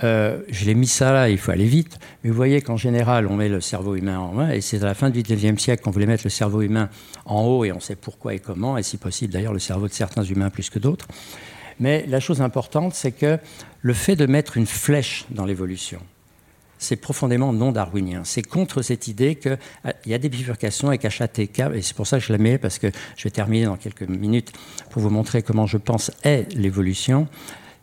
Euh, 0.03 0.41
je 0.49 0.65
l'ai 0.65 0.73
mis 0.73 0.87
ça 0.87 1.11
là, 1.11 1.29
il 1.29 1.37
faut 1.37 1.51
aller 1.51 1.65
vite, 1.65 1.99
mais 2.23 2.29
vous 2.29 2.35
voyez 2.35 2.61
qu'en 2.61 2.77
général, 2.77 3.27
on 3.27 3.35
met 3.35 3.49
le 3.49 3.61
cerveau 3.61 3.95
humain 3.95 4.17
en 4.17 4.33
main, 4.33 4.49
et 4.49 4.61
c'est 4.61 4.81
à 4.81 4.85
la 4.85 4.93
fin 4.95 5.09
du 5.09 5.21
19e 5.21 5.59
siècle 5.59 5.83
qu'on 5.83 5.91
voulait 5.91 6.07
mettre 6.07 6.23
le 6.23 6.31
cerveau 6.31 6.61
humain 6.61 6.89
en 7.25 7.43
haut, 7.43 7.65
et 7.65 7.71
on 7.71 7.79
sait 7.79 7.95
pourquoi 7.95 8.33
et 8.33 8.39
comment, 8.39 8.77
et 8.77 8.83
si 8.83 8.97
possible 8.97 9.33
d'ailleurs 9.33 9.53
le 9.53 9.59
cerveau 9.59 9.87
de 9.87 9.93
certains 9.93 10.23
humains 10.23 10.49
plus 10.49 10.69
que 10.69 10.79
d'autres. 10.79 11.07
Mais 11.79 12.05
la 12.07 12.19
chose 12.19 12.41
importante, 12.41 12.93
c'est 12.93 13.11
que 13.11 13.37
le 13.81 13.93
fait 13.93 14.15
de 14.15 14.25
mettre 14.25 14.57
une 14.57 14.67
flèche 14.67 15.25
dans 15.29 15.45
l'évolution, 15.45 15.99
c'est 16.77 16.95
profondément 16.97 17.53
non 17.53 17.71
darwinien. 17.71 18.23
C'est 18.25 18.41
contre 18.41 18.81
cette 18.81 19.07
idée 19.07 19.35
qu'il 19.35 19.57
euh, 19.85 19.91
y 20.05 20.13
a 20.13 20.17
des 20.17 20.29
bifurcations 20.29 20.91
et 20.91 20.97
qu'à 20.97 21.09
chaque 21.09 21.39
et 21.39 21.49
c'est 21.81 21.95
pour 21.95 22.07
ça 22.07 22.19
que 22.19 22.25
je 22.25 22.31
la 22.33 22.39
mets, 22.39 22.57
parce 22.57 22.79
que 22.79 22.87
je 23.15 23.23
vais 23.23 23.29
terminer 23.29 23.65
dans 23.65 23.77
quelques 23.77 24.03
minutes 24.03 24.51
pour 24.89 25.01
vous 25.01 25.09
montrer 25.09 25.41
comment 25.43 25.65
je 25.65 25.77
pense 25.77 26.11
est 26.23 26.53
l'évolution, 26.55 27.27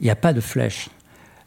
il 0.00 0.04
n'y 0.04 0.10
a 0.10 0.16
pas 0.16 0.32
de 0.32 0.40
flèche. 0.40 0.88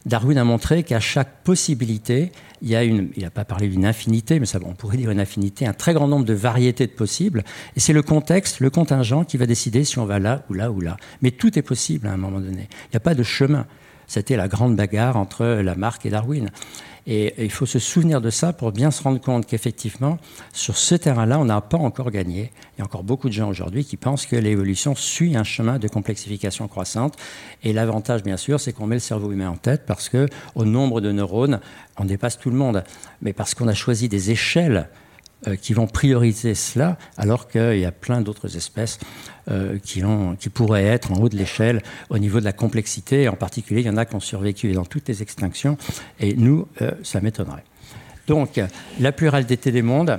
Darwin 0.06 0.38
a 0.38 0.44
montré 0.44 0.84
qu'à 0.84 1.00
chaque 1.00 1.44
possibilité, 1.44 2.32
il 2.62 2.70
y 2.70 2.76
a 2.76 2.84
une, 2.84 3.10
il 3.16 3.24
n'a 3.24 3.30
pas 3.30 3.46
parlé 3.46 3.70
d'une 3.70 3.86
infinité, 3.86 4.40
mais 4.40 4.46
ça, 4.46 4.60
on 4.66 4.74
pourrait 4.74 4.98
dire 4.98 5.10
une 5.12 5.20
infinité, 5.20 5.66
un 5.66 5.74
très 5.74 5.94
grand 5.94 6.08
nombre 6.08 6.26
de 6.26 6.34
variétés 6.34 6.88
de 6.88 6.92
possibles. 6.92 7.44
Et 7.76 7.80
c'est 7.80 7.94
le 7.94 8.02
contexte, 8.02 8.60
le 8.60 8.70
contingent 8.70 9.24
qui 9.24 9.38
va 9.38 9.46
décider 9.46 9.84
si 9.84 10.00
on 10.00 10.06
va 10.06 10.20
là 10.20 10.44
ou 10.50 10.54
là 10.54 10.72
ou 10.72 10.82
là. 10.82 10.98
Mais 11.22 11.32
tout 11.32 11.58
est 11.58 11.62
possible 11.62 12.08
à 12.08 12.12
un 12.12 12.18
moment 12.18 12.40
donné. 12.40 12.68
Il 12.70 12.94
n'y 12.94 12.98
a 12.98 13.02
pas 13.02 13.16
de 13.16 13.24
chemin. 13.24 13.66
C'était 14.08 14.36
la 14.36 14.48
grande 14.48 14.76
bagarre 14.76 15.16
entre 15.16 15.46
Lamarck 15.46 16.06
et 16.06 16.10
Darwin. 16.10 16.50
Et, 17.06 17.34
il 17.38 17.52
faut 17.52 17.66
se 17.66 17.80
souvenir 17.80 18.22
de 18.22 18.30
ça 18.30 18.54
pour 18.54 18.72
bien 18.72 18.92
se 18.92 19.04
rendre 19.04 19.20
compte 19.20 19.46
qu'effectivement, 19.46 20.18
sur 20.54 20.78
ce 20.78 20.96
terrain-là, 20.96 21.40
on 21.40 21.46
n'a 21.46 21.62
pas 21.62 21.78
encore 21.78 22.12
gagné. 22.12 22.52
Il 22.76 22.80
y 22.80 22.82
a 22.82 22.86
encore 22.86 23.04
beaucoup 23.04 23.28
de 23.28 23.34
gens 23.34 23.50
aujourd'hui 23.50 23.86
qui 23.86 23.98
pensent 23.98 24.26
que 24.26 24.36
l'évolution 24.36 24.96
suit 24.96 25.36
un 25.36 25.44
chemin 25.44 25.80
de 25.80 25.88
complexification 25.88 26.68
croissante. 26.68 27.16
Et 27.64 27.74
l'avantage, 27.74 28.24
bien 28.24 28.38
sûr, 28.38 28.60
c'est 28.60 28.74
qu'on 28.74 28.88
met 28.88 28.96
le 28.96 29.00
cerveau 29.00 29.32
humain 29.32 29.50
en 29.50 29.58
tête 29.58 29.84
parce 29.86 30.10
que 30.10 30.28
au 30.56 30.66
nombre 30.66 31.02
de 31.02 31.12
neurones, 31.12 31.60
on 31.98 32.06
dépasse 32.06 32.40
tout 32.40 32.50
le 32.50 32.58
monde. 32.58 32.84
Mais 33.22 33.34
parce 33.34 33.54
qu'on 33.54 33.68
a 33.68 33.74
choisi 33.74 34.08
des 34.08 34.32
échelles 34.32 34.88
qui 35.62 35.74
vont 35.74 35.88
prioriser 35.88 36.56
cela, 36.56 36.98
alors 37.18 37.48
qu'il 37.48 37.80
y 37.80 37.86
a 37.86 37.92
plein 37.92 38.22
d'autres 38.22 38.56
espèces 38.58 39.00
euh, 39.50 39.78
qui, 39.80 40.04
qui, 40.40 40.50
pourraient 40.50 40.86
être 40.86 41.12
en 41.12 41.16
haut 41.16 41.30
de 41.30 41.38
l'échelle 41.38 41.82
au 42.10 42.18
niveau 42.18 42.40
de 42.40 42.46
la 42.46 42.54
complexité. 42.54 43.28
En 43.28 43.36
particulier, 43.36 43.82
il 43.82 43.88
y 43.88 43.90
en 43.90 43.98
a 43.98 44.06
qui 44.06 44.16
ont 44.16 44.20
survécu 44.22 44.72
dans 44.72 44.86
toutes 44.86 45.08
les 45.10 45.22
extinctions, 45.22 45.78
et 46.20 46.34
nous, 46.36 46.68
euh, 46.82 46.92
ça 47.04 47.20
m'étonnerait. 47.22 47.64
Donc, 48.28 48.62
la 49.00 49.12
pluralité 49.12 49.72
des 49.72 49.82
mondes, 49.82 50.18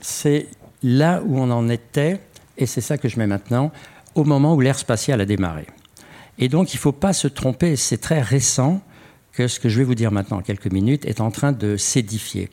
c'est 0.00 0.46
là 0.82 1.22
où 1.22 1.38
on 1.38 1.50
en 1.50 1.68
était, 1.68 2.18
et 2.56 2.64
c'est 2.64 2.80
ça 2.80 2.96
que 2.96 3.08
je 3.08 3.18
mets 3.18 3.26
maintenant, 3.26 3.70
au 4.14 4.24
moment 4.24 4.54
où 4.54 4.60
l'ère 4.62 4.78
spatiale 4.78 5.20
a 5.20 5.26
démarré. 5.26 5.66
Et 6.38 6.48
donc, 6.48 6.72
il 6.72 6.76
ne 6.76 6.80
faut 6.80 6.92
pas 6.92 7.12
se 7.12 7.28
tromper, 7.28 7.76
c'est 7.76 7.98
très 7.98 8.22
récent 8.22 8.80
que 9.32 9.48
ce 9.48 9.60
que 9.60 9.68
je 9.68 9.78
vais 9.78 9.84
vous 9.84 9.94
dire 9.94 10.10
maintenant 10.10 10.38
en 10.38 10.42
quelques 10.42 10.70
minutes 10.70 11.04
est 11.04 11.20
en 11.20 11.30
train 11.30 11.52
de 11.52 11.76
s'édifier 11.76 12.50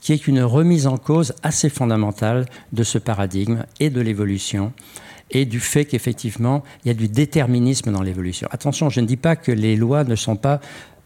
qui 0.00 0.12
est 0.12 0.26
une 0.26 0.42
remise 0.42 0.86
en 0.86 0.96
cause 0.96 1.34
assez 1.42 1.68
fondamentale 1.68 2.46
de 2.72 2.82
ce 2.82 2.98
paradigme 2.98 3.64
et 3.80 3.90
de 3.90 4.00
l'évolution 4.00 4.72
et 5.30 5.44
du 5.44 5.60
fait 5.60 5.84
qu'effectivement, 5.84 6.62
il 6.84 6.88
y 6.88 6.90
a 6.90 6.94
du 6.94 7.08
déterminisme 7.08 7.92
dans 7.92 8.02
l'évolution. 8.02 8.48
Attention, 8.50 8.88
je 8.88 9.00
ne 9.00 9.06
dis 9.06 9.16
pas 9.16 9.36
que 9.36 9.52
les 9.52 9.76
lois 9.76 10.04
ne 10.04 10.16
sont 10.16 10.36
pas 10.36 10.60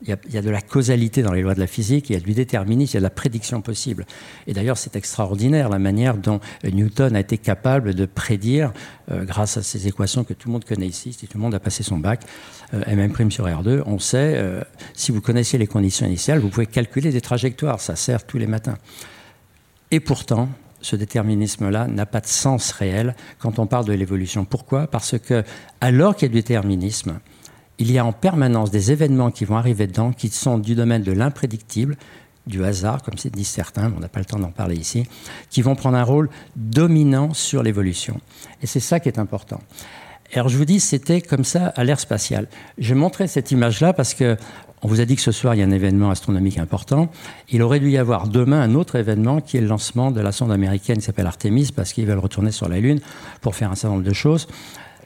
il 0.05 0.35
y, 0.35 0.37
a, 0.37 0.43
de 0.43 0.51
la 0.51 0.61
causalité 0.61 1.23
dans 1.23 1.33
les 1.33 1.43
lois 1.43 1.55
de 1.55 1.61
la 1.61 1.69
physique, 1.69 2.11
il 2.11 2.15
y 2.15 2.17
a 2.17 2.21
du 2.21 2.33
déterminisme, 2.33 2.93
il 2.93 2.95
y 2.95 2.97
a 2.97 3.01
de 3.01 3.05
la 3.05 3.11
prédiction 3.11 3.61
possible. 3.61 4.05
Et 4.49 4.53
d'ailleurs, 4.53 4.77
c'est 4.77 4.97
extraordinaire 4.97 5.69
la 5.69 5.79
manière 5.79 6.17
dont 6.17 6.41
Newton 6.65 7.15
a 7.15 7.21
été 7.21 7.39
capable 7.39 7.95
de 7.95 8.05
prédire, 8.07 8.73
euh, 9.11 9.25
grâce 9.25 9.57
à 9.59 9.63
ces 9.63 9.87
équations 9.87 10.25
que 10.25 10.35
tout 10.35 10.49
le 10.49 10.55
monde 10.55 10.65
connaît 10.65 10.89
ici, 10.89 11.13
si 11.13 11.29
tout 11.29 11.39
le 11.39 11.43
monde 11.43 11.55
a 11.55 11.61
passé 11.61 11.85
son 11.85 11.99
bac, 11.99 12.23
MM' 12.73 13.31
sur 13.31 13.47
R2, 13.47 13.83
on 13.87 13.99
sait, 13.99 14.35
euh, 14.37 14.63
si 14.95 15.13
vous 15.13 15.21
connaissez 15.21 15.59
les 15.59 15.67
conditions 15.67 16.07
initiales, 16.07 16.39
vous 16.39 16.49
pouvez 16.49 16.67
calculer 16.67 17.11
des 17.11 17.21
trajectoires, 17.21 17.81
ça 17.81 17.97
sert 17.97 18.27
tous 18.27 18.39
les 18.39 18.47
matins. 18.47 18.79
Et 19.91 20.01
pourtant, 20.01 20.49
ce 20.81 20.97
déterminisme-là 20.97 21.87
n'a 21.87 22.07
pas 22.07 22.21
de 22.21 22.27
sens 22.27 22.73
réel 22.73 23.15
quand 23.39 23.59
on 23.59 23.67
parle 23.67 23.85
de 23.85 23.93
l'évolution. 23.93 24.45
Pourquoi? 24.45 24.87
Parce 24.87 25.19
que, 25.19 25.45
alors 25.81 26.17
qu'il 26.17 26.27
y 26.27 26.31
a 26.31 26.33
du 26.33 26.41
déterminisme, 26.41 27.21
il 27.79 27.91
y 27.91 27.99
a 27.99 28.05
en 28.05 28.13
permanence 28.13 28.71
des 28.71 28.91
événements 28.91 29.31
qui 29.31 29.45
vont 29.45 29.57
arriver 29.57 29.87
dedans 29.87 30.13
qui 30.13 30.29
sont 30.29 30.59
du 30.59 30.75
domaine 30.75 31.03
de 31.03 31.13
l'imprédictible, 31.13 31.97
du 32.47 32.65
hasard, 32.65 33.03
comme 33.03 33.15
disent 33.15 33.49
certains, 33.49 33.93
on 33.97 34.01
n'a 34.01 34.09
pas 34.09 34.19
le 34.19 34.25
temps 34.25 34.39
d'en 34.39 34.51
parler 34.51 34.77
ici, 34.77 35.07
qui 35.49 35.63
vont 35.63 35.77
prendre 35.77 35.97
un 35.97 36.03
rôle 36.03 36.29
dominant 36.57 37.35
sur 37.35 37.63
l'évolution. 37.63 38.21
Et 38.63 38.67
c'est 38.67 38.81
ça 38.81 38.99
qui 38.99 39.09
est 39.09 39.19
important. 39.19 39.61
Alors 40.35 40.49
je 40.49 40.57
vous 40.57 40.65
dis, 40.65 40.81
c'était 40.81 41.21
comme 41.21 41.45
ça 41.45 41.67
à 41.77 41.85
l'ère 41.85 42.01
spatiale. 42.01 42.47
Je 42.79 42.95
montrais 42.95 43.27
cette 43.27 43.51
image-là 43.51 43.93
parce 43.93 44.15
que 44.15 44.37
on 44.85 44.89
vous 44.89 45.01
a 45.01 45.05
dit 45.05 45.15
que 45.15 45.23
ce 45.23 45.31
soir, 45.31 45.55
il 45.55 45.59
y 45.59 45.63
a 45.63 45.67
un 45.67 45.71
événement 45.71 46.11
astronomique 46.11 46.59
important. 46.59 47.09
Il 47.51 47.63
aurait 47.63 47.79
dû 47.79 47.91
y 47.91 47.99
avoir 47.99 48.27
demain 48.27 48.61
un 48.61 48.75
autre 48.75 48.97
événement 48.97 49.41
qui 49.41 49.57
est 49.57 49.61
le 49.61 49.69
lancement 49.69 50.11
de 50.11 50.21
la 50.21 50.33
sonde 50.33 50.51
américaine 50.51 50.97
qui 50.97 51.03
s'appelle 51.03 51.27
Artemis 51.27 51.71
parce 51.75 51.93
qu'ils 51.93 52.07
veulent 52.07 52.19
retourner 52.19 52.51
sur 52.51 52.69
la 52.69 52.81
Lune 52.81 53.01
pour 53.43 53.55
faire 53.55 53.71
un 53.71 53.77
certain 53.77 53.95
nombre 53.95 54.09
de 54.09 54.13
choses 54.13 54.49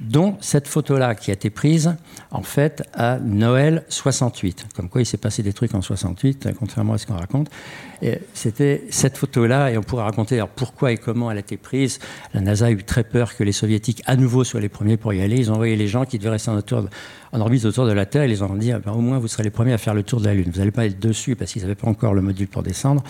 dont 0.01 0.37
cette 0.41 0.69
photo-là 0.69 1.15
qui 1.15 1.31
a 1.31 1.35
été 1.35 1.51
prise 1.51 1.97
en 2.31 2.43
fait 2.43 2.83
à 2.95 3.19
Noël 3.19 3.85
68. 3.89 4.67
Comme 4.75 4.89
quoi 4.89 5.01
il 5.01 5.07
s'est 5.07 5.17
passé 5.17 5.43
des 5.43 5.53
trucs 5.53 5.75
en 5.75 5.83
68, 5.83 6.49
contrairement 6.59 6.95
à 6.95 6.99
ce 6.99 7.07
qu'on 7.07 7.17
raconte. 7.17 7.49
C'était 8.35 8.85
cette 8.91 9.17
photo-là, 9.17 9.71
et 9.71 9.79
on 9.79 9.83
pourrait 9.83 10.05
raconter 10.05 10.43
pourquoi 10.55 10.93
et 10.93 10.97
comment 10.97 11.31
elle 11.31 11.39
a 11.39 11.41
été 11.41 11.57
prise. 11.57 11.99
La 12.35 12.41
NASA 12.41 12.67
a 12.67 12.71
eu 12.71 12.83
très 12.85 13.05
peur 13.05 13.35
que 13.35 13.45
les 13.45 13.53
soviétiques 13.53 14.03
à 14.07 14.17
nouveau 14.17 14.45
soient 14.45 14.61
les 14.61 14.69
premiers 14.69 14.97
pour 14.97 15.15
y 15.15 15.23
aller. 15.23 15.37
Ils 15.37 15.51
ont 15.51 15.55
envoyé 15.55 15.77
les 15.77 15.89
gens 15.89 16.05
qui 16.05 16.19
devaient 16.19 16.31
rester 16.31 16.51
en, 16.51 16.61
en 17.37 17.41
orbite 17.41 17.65
autour 17.67 17.87
de 17.87 17.93
la 17.93 18.07
Terre, 18.07 18.25
ils 18.25 18.43
ont 18.43 18.55
dit 18.55 18.73
ah 18.73 18.79
ben, 18.79 18.93
au 18.93 19.01
moins 19.01 19.19
vous 19.19 19.29
serez 19.29 19.43
les 19.43 19.51
premiers 19.51 19.73
à 19.73 19.79
faire 19.79 19.95
le 19.95 20.03
tour 20.03 20.21
de 20.21 20.27
la 20.27 20.35
Lune. 20.35 20.51
Vous 20.51 20.59
n'allez 20.59 20.71
pas 20.71 20.87
être 20.87 20.99
dessus 20.99 21.37
parce 21.37 21.53
qu'ils 21.53 21.63
n'avaient 21.63 21.75
pas 21.75 21.89
encore 21.89 22.15
le 22.15 22.23
module 22.23 22.49
pour 22.49 22.63
descendre, 22.63 23.03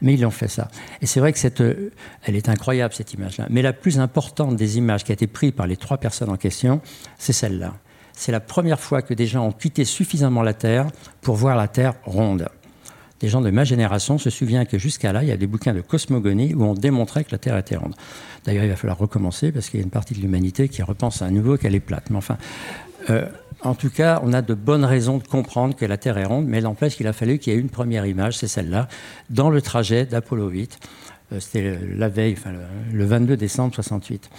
mais 0.00 0.14
ils 0.14 0.24
ont 0.24 0.30
fait 0.30 0.48
ça. 0.48 0.68
Et 1.02 1.06
c'est 1.06 1.20
vrai 1.20 1.32
que 1.32 1.38
cette, 1.38 1.60
elle 1.60 2.36
est 2.36 2.48
incroyable 2.48 2.94
cette 2.94 3.12
image-là. 3.12 3.46
Mais 3.50 3.62
la 3.62 3.72
plus 3.72 3.98
importante 3.98 4.56
des 4.56 4.78
images 4.78 5.04
qui 5.04 5.12
a 5.12 5.14
été 5.14 5.26
prise 5.26 5.52
par 5.52 5.66
les 5.66 5.76
trois 5.76 5.98
personnes 5.98 6.30
en 6.30 6.36
question, 6.36 6.80
c'est 7.18 7.32
celle-là. 7.32 7.74
C'est 8.14 8.32
la 8.32 8.40
première 8.40 8.80
fois 8.80 9.02
que 9.02 9.12
des 9.12 9.26
gens 9.26 9.46
ont 9.46 9.52
quitté 9.52 9.84
suffisamment 9.84 10.42
la 10.42 10.54
Terre 10.54 10.86
pour 11.20 11.36
voir 11.36 11.54
la 11.54 11.68
Terre 11.68 11.94
ronde. 12.04 12.48
Des 13.20 13.28
gens 13.28 13.40
de 13.40 13.50
ma 13.50 13.64
génération 13.64 14.18
se 14.18 14.30
souviennent 14.30 14.66
que 14.66 14.78
jusqu'à 14.78 15.12
là, 15.12 15.22
il 15.22 15.28
y 15.28 15.32
a 15.32 15.36
des 15.36 15.46
bouquins 15.46 15.72
de 15.72 15.80
cosmogonie 15.80 16.54
où 16.54 16.64
on 16.64 16.74
démontrait 16.74 17.24
que 17.24 17.32
la 17.32 17.38
Terre 17.38 17.56
était 17.56 17.76
ronde. 17.76 17.94
D'ailleurs, 18.44 18.64
il 18.64 18.70
va 18.70 18.76
falloir 18.76 18.98
recommencer 18.98 19.52
parce 19.52 19.68
qu'il 19.68 19.80
y 19.80 19.82
a 19.82 19.84
une 19.84 19.90
partie 19.90 20.14
de 20.14 20.20
l'humanité 20.20 20.68
qui 20.68 20.82
repense 20.82 21.20
à 21.20 21.30
nouveau 21.30 21.56
qu'elle 21.56 21.74
est 21.74 21.80
plate. 21.80 22.10
Mais 22.10 22.16
enfin, 22.16 22.36
euh, 23.10 23.26
en 23.66 23.74
tout 23.74 23.90
cas, 23.90 24.20
on 24.22 24.32
a 24.32 24.42
de 24.42 24.54
bonnes 24.54 24.84
raisons 24.84 25.18
de 25.18 25.26
comprendre 25.26 25.74
que 25.74 25.84
la 25.84 25.96
Terre 25.96 26.18
est 26.18 26.24
ronde, 26.24 26.46
mais 26.46 26.60
n'empêche 26.60 26.96
qu'il 26.96 27.06
a 27.06 27.12
fallu 27.12 27.38
qu'il 27.38 27.52
y 27.52 27.56
ait 27.56 27.58
une 27.58 27.68
première 27.68 28.06
image, 28.06 28.38
c'est 28.38 28.48
celle-là, 28.48 28.88
dans 29.30 29.50
le 29.50 29.60
trajet 29.60 30.06
d'Apollo 30.06 30.48
8. 30.48 30.78
Euh, 31.32 31.40
c'était 31.40 31.78
la 31.96 32.08
veille, 32.08 32.36
enfin, 32.38 32.52
le 32.92 33.04
22 33.04 33.36
décembre 33.36 33.74
68. 33.74 34.30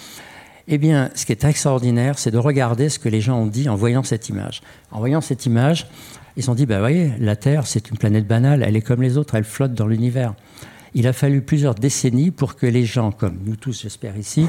Eh 0.70 0.78
bien, 0.78 1.10
ce 1.16 1.26
qui 1.26 1.32
est 1.32 1.44
extraordinaire, 1.44 2.20
c'est 2.20 2.32
de 2.32 2.38
regarder 2.38 2.90
ce 2.90 3.00
que 3.00 3.10
les 3.10 3.22
gens 3.22 3.40
ont 3.40 3.48
dit 3.48 3.70
en 3.70 3.76
voyant 3.76 4.04
cette 4.04 4.30
image. 4.30 4.62
En 4.92 5.00
voyant 5.00 5.22
cette 5.22 5.46
image, 5.46 5.88
ils 6.36 6.44
se 6.44 6.48
sont 6.48 6.56
dit, 6.56 6.66
bah, 6.66 6.80
voyez, 6.80 7.12
la 7.20 7.36
Terre, 7.36 7.68
c'est 7.68 7.90
une 7.90 7.98
planète 7.98 8.28
banale, 8.28 8.64
elle 8.64 8.76
est 8.76 8.82
comme 8.82 9.02
les 9.02 9.18
autres, 9.18 9.36
elle 9.36 9.44
flotte 9.44 9.74
dans 9.74 9.88
l'univers. 9.88 10.34
Il 10.94 11.08
a 11.08 11.14
fallu 11.14 11.42
plusieurs 11.42 11.76
décennies 11.76 12.32
pour 12.32 12.56
que 12.56 12.66
les 12.66 12.86
gens, 12.86 13.12
comme 13.12 13.40
nous 13.46 13.56
tous, 13.56 13.82
j'espère 13.82 14.18
ici, 14.18 14.48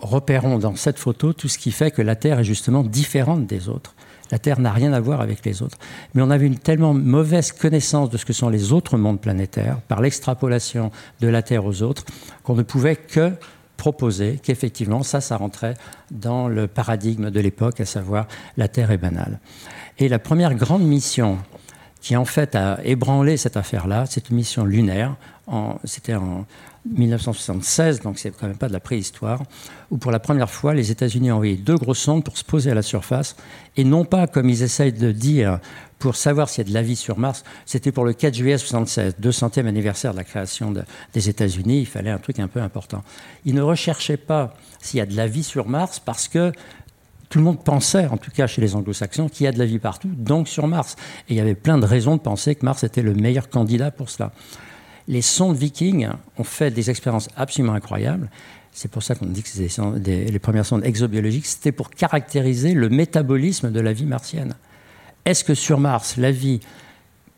repérons 0.00 0.58
dans 0.58 0.76
cette 0.76 0.98
photo 0.98 1.32
tout 1.32 1.48
ce 1.48 1.58
qui 1.58 1.70
fait 1.70 1.90
que 1.90 2.02
la 2.02 2.16
Terre 2.16 2.40
est 2.40 2.44
justement 2.44 2.82
différente 2.82 3.46
des 3.46 3.68
autres. 3.68 3.94
La 4.30 4.38
Terre 4.38 4.60
n'a 4.60 4.72
rien 4.72 4.92
à 4.92 5.00
voir 5.00 5.20
avec 5.20 5.44
les 5.44 5.62
autres. 5.62 5.78
Mais 6.14 6.22
on 6.22 6.30
avait 6.30 6.46
une 6.46 6.58
tellement 6.58 6.92
mauvaise 6.94 7.52
connaissance 7.52 8.10
de 8.10 8.18
ce 8.18 8.26
que 8.26 8.32
sont 8.32 8.50
les 8.50 8.72
autres 8.72 8.98
mondes 8.98 9.20
planétaires, 9.20 9.80
par 9.88 10.02
l'extrapolation 10.02 10.90
de 11.20 11.28
la 11.28 11.42
Terre 11.42 11.64
aux 11.64 11.82
autres, 11.82 12.04
qu'on 12.42 12.54
ne 12.54 12.62
pouvait 12.62 12.96
que 12.96 13.32
proposer 13.76 14.40
qu'effectivement, 14.42 15.02
ça, 15.02 15.20
ça 15.20 15.36
rentrait 15.36 15.74
dans 16.10 16.48
le 16.48 16.66
paradigme 16.66 17.30
de 17.30 17.40
l'époque, 17.40 17.80
à 17.80 17.86
savoir 17.86 18.26
la 18.56 18.68
Terre 18.68 18.90
est 18.90 18.98
banale. 18.98 19.38
Et 19.98 20.08
la 20.08 20.18
première 20.18 20.54
grande 20.54 20.82
mission 20.82 21.38
qui, 22.00 22.16
en 22.16 22.24
fait, 22.24 22.54
a 22.54 22.78
ébranlé 22.84 23.36
cette 23.36 23.56
affaire-là, 23.56 24.04
c'est 24.06 24.30
une 24.30 24.36
mission 24.36 24.64
lunaire. 24.64 25.16
C'était 25.84 26.14
en 26.14 26.44
1976, 26.86 28.00
donc 28.00 28.18
c'est 28.18 28.30
quand 28.30 28.46
même 28.46 28.56
pas 28.56 28.68
de 28.68 28.72
la 28.72 28.80
préhistoire, 28.80 29.42
où 29.90 29.98
pour 29.98 30.10
la 30.10 30.20
première 30.20 30.50
fois, 30.50 30.74
les 30.74 30.90
États-Unis 30.90 31.30
ont 31.30 31.36
envoyé 31.36 31.56
deux 31.56 31.76
grosses 31.76 31.98
sondes 31.98 32.24
pour 32.24 32.38
se 32.38 32.44
poser 32.44 32.70
à 32.70 32.74
la 32.74 32.82
surface, 32.82 33.36
et 33.76 33.84
non 33.84 34.04
pas, 34.04 34.26
comme 34.26 34.48
ils 34.48 34.62
essayent 34.62 34.92
de 34.92 35.12
dire, 35.12 35.58
pour 35.98 36.16
savoir 36.16 36.48
s'il 36.48 36.64
y 36.64 36.66
a 36.66 36.70
de 36.70 36.74
la 36.74 36.82
vie 36.82 36.96
sur 36.96 37.18
Mars, 37.18 37.44
c'était 37.66 37.92
pour 37.92 38.04
le 38.04 38.12
4 38.12 38.34
juillet 38.34 38.58
76, 38.58 39.16
200e 39.20 39.66
anniversaire 39.66 40.12
de 40.12 40.18
la 40.18 40.24
création 40.24 40.72
des 41.12 41.28
États-Unis, 41.28 41.80
il 41.80 41.86
fallait 41.86 42.10
un 42.10 42.18
truc 42.18 42.38
un 42.38 42.48
peu 42.48 42.60
important. 42.60 43.02
Ils 43.44 43.54
ne 43.54 43.62
recherchaient 43.62 44.16
pas 44.16 44.54
s'il 44.80 44.98
y 44.98 45.00
a 45.00 45.06
de 45.06 45.16
la 45.16 45.26
vie 45.26 45.42
sur 45.42 45.68
Mars 45.68 45.98
parce 45.98 46.28
que 46.28 46.52
tout 47.28 47.38
le 47.38 47.44
monde 47.44 47.62
pensait, 47.62 48.06
en 48.06 48.16
tout 48.16 48.30
cas 48.30 48.46
chez 48.46 48.60
les 48.60 48.74
anglo-saxons, 48.74 49.28
qu'il 49.28 49.44
y 49.44 49.46
a 49.46 49.52
de 49.52 49.58
la 49.58 49.66
vie 49.66 49.78
partout, 49.78 50.08
donc 50.08 50.48
sur 50.48 50.66
Mars. 50.66 50.96
Et 51.28 51.34
il 51.34 51.36
y 51.36 51.40
avait 51.40 51.54
plein 51.54 51.78
de 51.78 51.84
raisons 51.84 52.16
de 52.16 52.22
penser 52.22 52.54
que 52.54 52.64
Mars 52.64 52.84
était 52.84 53.02
le 53.02 53.14
meilleur 53.14 53.50
candidat 53.50 53.90
pour 53.90 54.08
cela. 54.08 54.32
Les 55.08 55.22
sondes 55.22 55.56
vikings 55.56 56.08
ont 56.36 56.44
fait 56.44 56.70
des 56.70 56.90
expériences 56.90 57.28
absolument 57.34 57.72
incroyables. 57.72 58.30
C'est 58.72 58.90
pour 58.90 59.02
ça 59.02 59.14
qu'on 59.14 59.26
dit 59.26 59.42
que 59.42 59.98
les 59.98 60.38
premières 60.38 60.66
sondes 60.66 60.84
exobiologiques, 60.84 61.46
c'était 61.46 61.72
pour 61.72 61.90
caractériser 61.90 62.74
le 62.74 62.88
métabolisme 62.88 63.72
de 63.72 63.80
la 63.80 63.92
vie 63.92 64.04
martienne. 64.04 64.54
Est-ce 65.24 65.44
que 65.44 65.54
sur 65.54 65.80
Mars, 65.80 66.16
la 66.16 66.30
vie, 66.30 66.60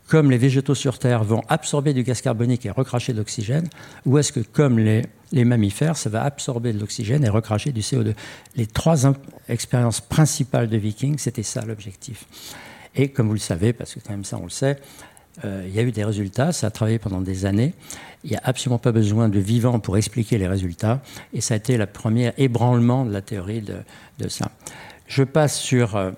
comme 0.07 0.29
les 0.29 0.37
végétaux 0.37 0.75
sur 0.75 0.99
Terre, 0.99 1.23
vont 1.23 1.41
absorber 1.47 1.93
du 1.93 2.03
gaz 2.03 2.21
carbonique 2.21 2.65
et 2.65 2.69
recracher 2.69 3.13
de 3.13 3.17
l'oxygène 3.17 3.67
Ou 4.05 4.17
est-ce 4.17 4.31
que, 4.33 4.41
comme 4.41 4.77
les, 4.77 5.03
mammifères, 5.33 5.97
ça 5.97 6.09
va 6.09 6.23
absorber 6.23 6.73
de 6.73 6.79
l'oxygène 6.79 7.23
et 7.23 7.29
recracher 7.29 7.71
du 7.71 7.81
CO2 7.81 8.13
Les 8.55 8.67
trois 8.67 9.11
expériences 9.47 10.01
principales 10.01 10.69
de 10.69 10.77
Vikings, 10.77 11.17
c'était 11.17 11.43
ça 11.43 11.65
l'objectif. 11.65 12.25
Et 12.93 13.09
comme 13.09 13.27
vous 13.27 13.33
le 13.33 13.39
savez, 13.39 13.71
parce 13.73 13.93
que 13.95 13.99
quand 13.99 14.11
même 14.11 14.25
ça 14.25 14.37
on 14.37 14.43
le 14.43 14.49
sait, 14.49 14.77
euh, 15.45 15.63
il 15.67 15.73
y 15.73 15.79
a 15.79 15.83
eu 15.83 15.91
des 15.91 16.03
résultats, 16.03 16.51
ça 16.51 16.67
a 16.67 16.71
travaillé 16.71 16.99
pendant 16.99 17.21
des 17.21 17.45
années. 17.45 17.73
Il 18.23 18.31
n'y 18.31 18.37
a 18.37 18.41
absolument 18.43 18.77
pas 18.77 18.91
besoin 18.91 19.29
de 19.29 19.39
vivants 19.39 19.79
pour 19.79 19.97
expliquer 19.97 20.37
les 20.37 20.47
résultats. 20.47 21.01
Et 21.33 21.41
ça 21.41 21.55
a 21.55 21.57
été 21.57 21.77
le 21.77 21.85
premier 21.85 22.33
ébranlement 22.37 23.05
de 23.05 23.11
la 23.11 23.21
théorie 23.21 23.61
de, 23.61 24.27
ça. 24.27 24.51
Je 25.07 25.23
passe 25.23 25.59
sur 25.59 25.95
euh, 25.95 26.11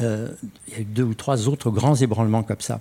euh, 0.00 0.28
il 0.68 0.74
y 0.74 0.76
a 0.76 0.80
eu 0.80 0.84
deux 0.84 1.04
ou 1.04 1.14
trois 1.14 1.48
autres 1.48 1.70
grands 1.70 1.94
ébranlements 1.94 2.42
comme 2.42 2.60
ça. 2.60 2.80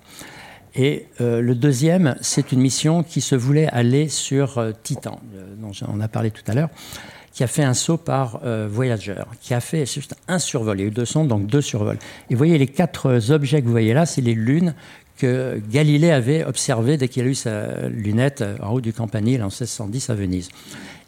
Et 0.74 1.08
le 1.20 1.54
deuxième, 1.54 2.16
c'est 2.22 2.54
une 2.54 2.62
mission 2.62 3.04
qui 3.04 3.20
se 3.20 3.36
voulait 3.36 3.68
aller 3.68 4.08
sur 4.08 4.72
Titan, 4.84 5.20
dont 5.58 5.74
on 5.86 6.00
a 6.00 6.08
parlé 6.08 6.32
tout 6.32 6.50
à 6.50 6.54
l'heure, 6.54 6.70
qui 7.34 7.44
a 7.44 7.48
fait 7.48 7.66
un 7.66 7.74
saut 7.74 7.98
par 7.98 8.40
voyageur, 8.70 9.28
qui 9.42 9.54
a 9.54 9.60
fait 9.60 9.86
juste 9.86 10.16
un 10.30 10.40
survol. 10.40 10.80
Il 10.80 10.84
y 10.84 10.86
a 10.86 10.88
eu 10.88 10.92
deux 10.92 11.04
sondes, 11.04 11.28
donc 11.28 11.46
deux 11.46 11.60
survols. 11.60 12.00
Et 12.30 12.36
vous 12.36 12.38
voyez 12.38 12.58
les 12.58 12.68
quatre 12.68 13.20
objets 13.32 13.60
que 13.60 13.66
vous 13.66 13.72
voyez 13.74 13.94
là, 13.94 14.06
c'est 14.06 14.22
les 14.22 14.34
lunes 14.34 14.74
que 15.22 15.62
Galilée 15.70 16.10
avait 16.10 16.44
observées 16.44 16.98
dès 16.98 17.08
qu'il 17.08 17.24
a 17.24 17.28
eu 17.28 17.36
sa 17.36 17.88
lunette 17.90 18.44
en 18.60 18.72
haut 18.72 18.82
du 18.82 18.92
Campanile 18.92 19.44
en 19.44 19.50
1610 19.50 20.10
à 20.10 20.16
Venise. 20.16 20.50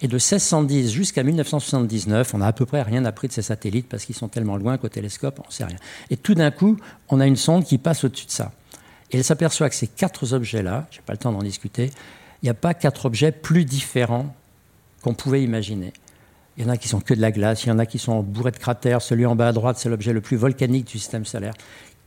Et 0.03 0.07
de 0.07 0.13
1610 0.13 0.91
jusqu'à 0.91 1.23
1979, 1.23 2.35
on 2.35 2.37
n'a 2.37 2.45
à 2.45 2.53
peu 2.53 2.67
près 2.67 2.83
rien 2.83 3.05
appris 3.05 3.27
de 3.27 3.33
ces 3.33 3.41
satellites 3.41 3.87
parce 3.89 4.05
qu'ils 4.05 4.13
sont 4.13 4.27
tellement 4.27 4.55
loin 4.57 4.77
qu'au 4.77 4.87
télescope, 4.87 5.39
on 5.43 5.47
ne 5.47 5.51
sait 5.51 5.65
rien. 5.65 5.77
Et 6.11 6.17
tout 6.17 6.35
d'un 6.35 6.51
coup, 6.51 6.77
on 7.09 7.19
a 7.21 7.25
une 7.25 7.35
sonde 7.35 7.63
qui 7.63 7.79
passe 7.79 8.03
au-dessus 8.03 8.27
de 8.27 8.31
ça. 8.31 8.51
Et 9.09 9.17
elle 9.17 9.23
s'aperçoit 9.23 9.67
que 9.67 9.75
ces 9.75 9.87
quatre 9.87 10.33
objets-là, 10.33 10.85
je 10.91 10.97
n'ai 10.97 11.03
pas 11.03 11.13
le 11.13 11.17
temps 11.17 11.31
d'en 11.31 11.41
discuter, 11.41 11.89
il 12.43 12.45
n'y 12.45 12.51
a 12.51 12.55
pas 12.55 12.75
quatre 12.75 13.07
objets 13.07 13.31
plus 13.31 13.65
différents 13.65 14.35
qu'on 15.01 15.15
pouvait 15.15 15.41
imaginer. 15.41 15.91
Il 16.57 16.63
y 16.63 16.67
en 16.67 16.69
a 16.69 16.77
qui 16.77 16.87
sont 16.87 16.99
que 16.99 17.15
de 17.15 17.21
la 17.21 17.31
glace, 17.31 17.63
il 17.63 17.69
y 17.69 17.71
en 17.71 17.79
a 17.79 17.87
qui 17.87 17.97
sont 17.97 18.21
bourrés 18.21 18.51
de 18.51 18.57
cratères. 18.57 19.01
Celui 19.01 19.25
en 19.25 19.35
bas 19.35 19.47
à 19.47 19.53
droite, 19.53 19.77
c'est 19.79 19.89
l'objet 19.89 20.13
le 20.13 20.21
plus 20.21 20.37
volcanique 20.37 20.85
du 20.85 20.99
système 20.99 21.25
solaire. 21.25 21.55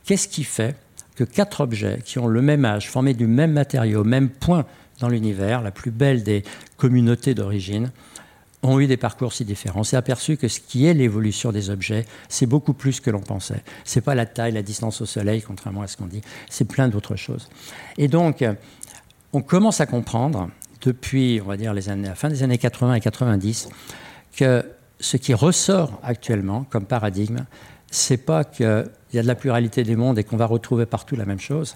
Qu'est-ce 0.05 0.29
qui 0.29 0.45
fait 0.45 0.77
que 1.17 1.23
quatre 1.23 1.61
objets 1.61 1.99
qui 2.05 2.19
ont 2.19 2.27
le 2.27 2.41
même 2.41 2.63
âge, 2.63 2.89
formés 2.89 3.15
du 3.15 3.25
même 3.25 3.51
matériau, 3.51 4.01
au 4.01 4.03
même 4.03 4.29
point 4.29 4.65
dans 4.99 5.09
l'univers, 5.09 5.61
la 5.63 5.71
plus 5.71 5.91
belle 5.91 6.23
des 6.23 6.43
communautés 6.77 7.33
d'origine, 7.33 7.91
ont 8.61 8.79
eu 8.79 8.87
des 8.87 8.97
parcours 8.97 9.33
si 9.33 9.43
différents. 9.43 9.81
On 9.81 9.83
s'est 9.83 9.97
aperçu 9.97 10.37
que 10.37 10.47
ce 10.47 10.59
qui 10.59 10.85
est 10.85 10.93
l'évolution 10.93 11.51
des 11.51 11.69
objets, 11.69 12.05
c'est 12.29 12.45
beaucoup 12.45 12.73
plus 12.73 12.99
que 12.99 13.09
l'on 13.09 13.19
pensait. 13.19 13.63
Ce 13.83 13.97
n'est 13.97 14.03
pas 14.03 14.15
la 14.15 14.25
taille, 14.25 14.51
la 14.51 14.61
distance 14.61 15.01
au 15.01 15.05
Soleil, 15.05 15.41
contrairement 15.41 15.81
à 15.81 15.87
ce 15.87 15.97
qu'on 15.97 16.05
dit, 16.05 16.21
c'est 16.49 16.65
plein 16.65 16.87
d'autres 16.87 17.15
choses. 17.15 17.49
Et 17.97 18.07
donc, 18.07 18.43
on 19.33 19.41
commence 19.41 19.81
à 19.81 19.85
comprendre, 19.87 20.49
depuis, 20.81 21.41
on 21.43 21.47
va 21.47 21.57
dire, 21.57 21.73
les 21.73 21.89
années, 21.89 22.07
la 22.07 22.15
fin 22.15 22.29
des 22.29 22.43
années 22.43 22.57
80 22.57 22.95
et 22.95 23.01
90, 23.01 23.69
que 24.35 24.63
ce 24.99 25.17
qui 25.17 25.33
ressort 25.33 25.99
actuellement 26.03 26.65
comme 26.69 26.85
paradigme, 26.85 27.45
c'est 27.89 28.17
pas 28.17 28.43
qu'il 28.43 28.65
y 29.13 29.19
a 29.19 29.21
de 29.21 29.27
la 29.27 29.35
pluralité 29.35 29.83
des 29.83 29.95
mondes 29.95 30.19
et 30.19 30.23
qu'on 30.23 30.37
va 30.37 30.45
retrouver 30.45 30.85
partout 30.85 31.15
la 31.15 31.25
même 31.25 31.39
chose, 31.39 31.75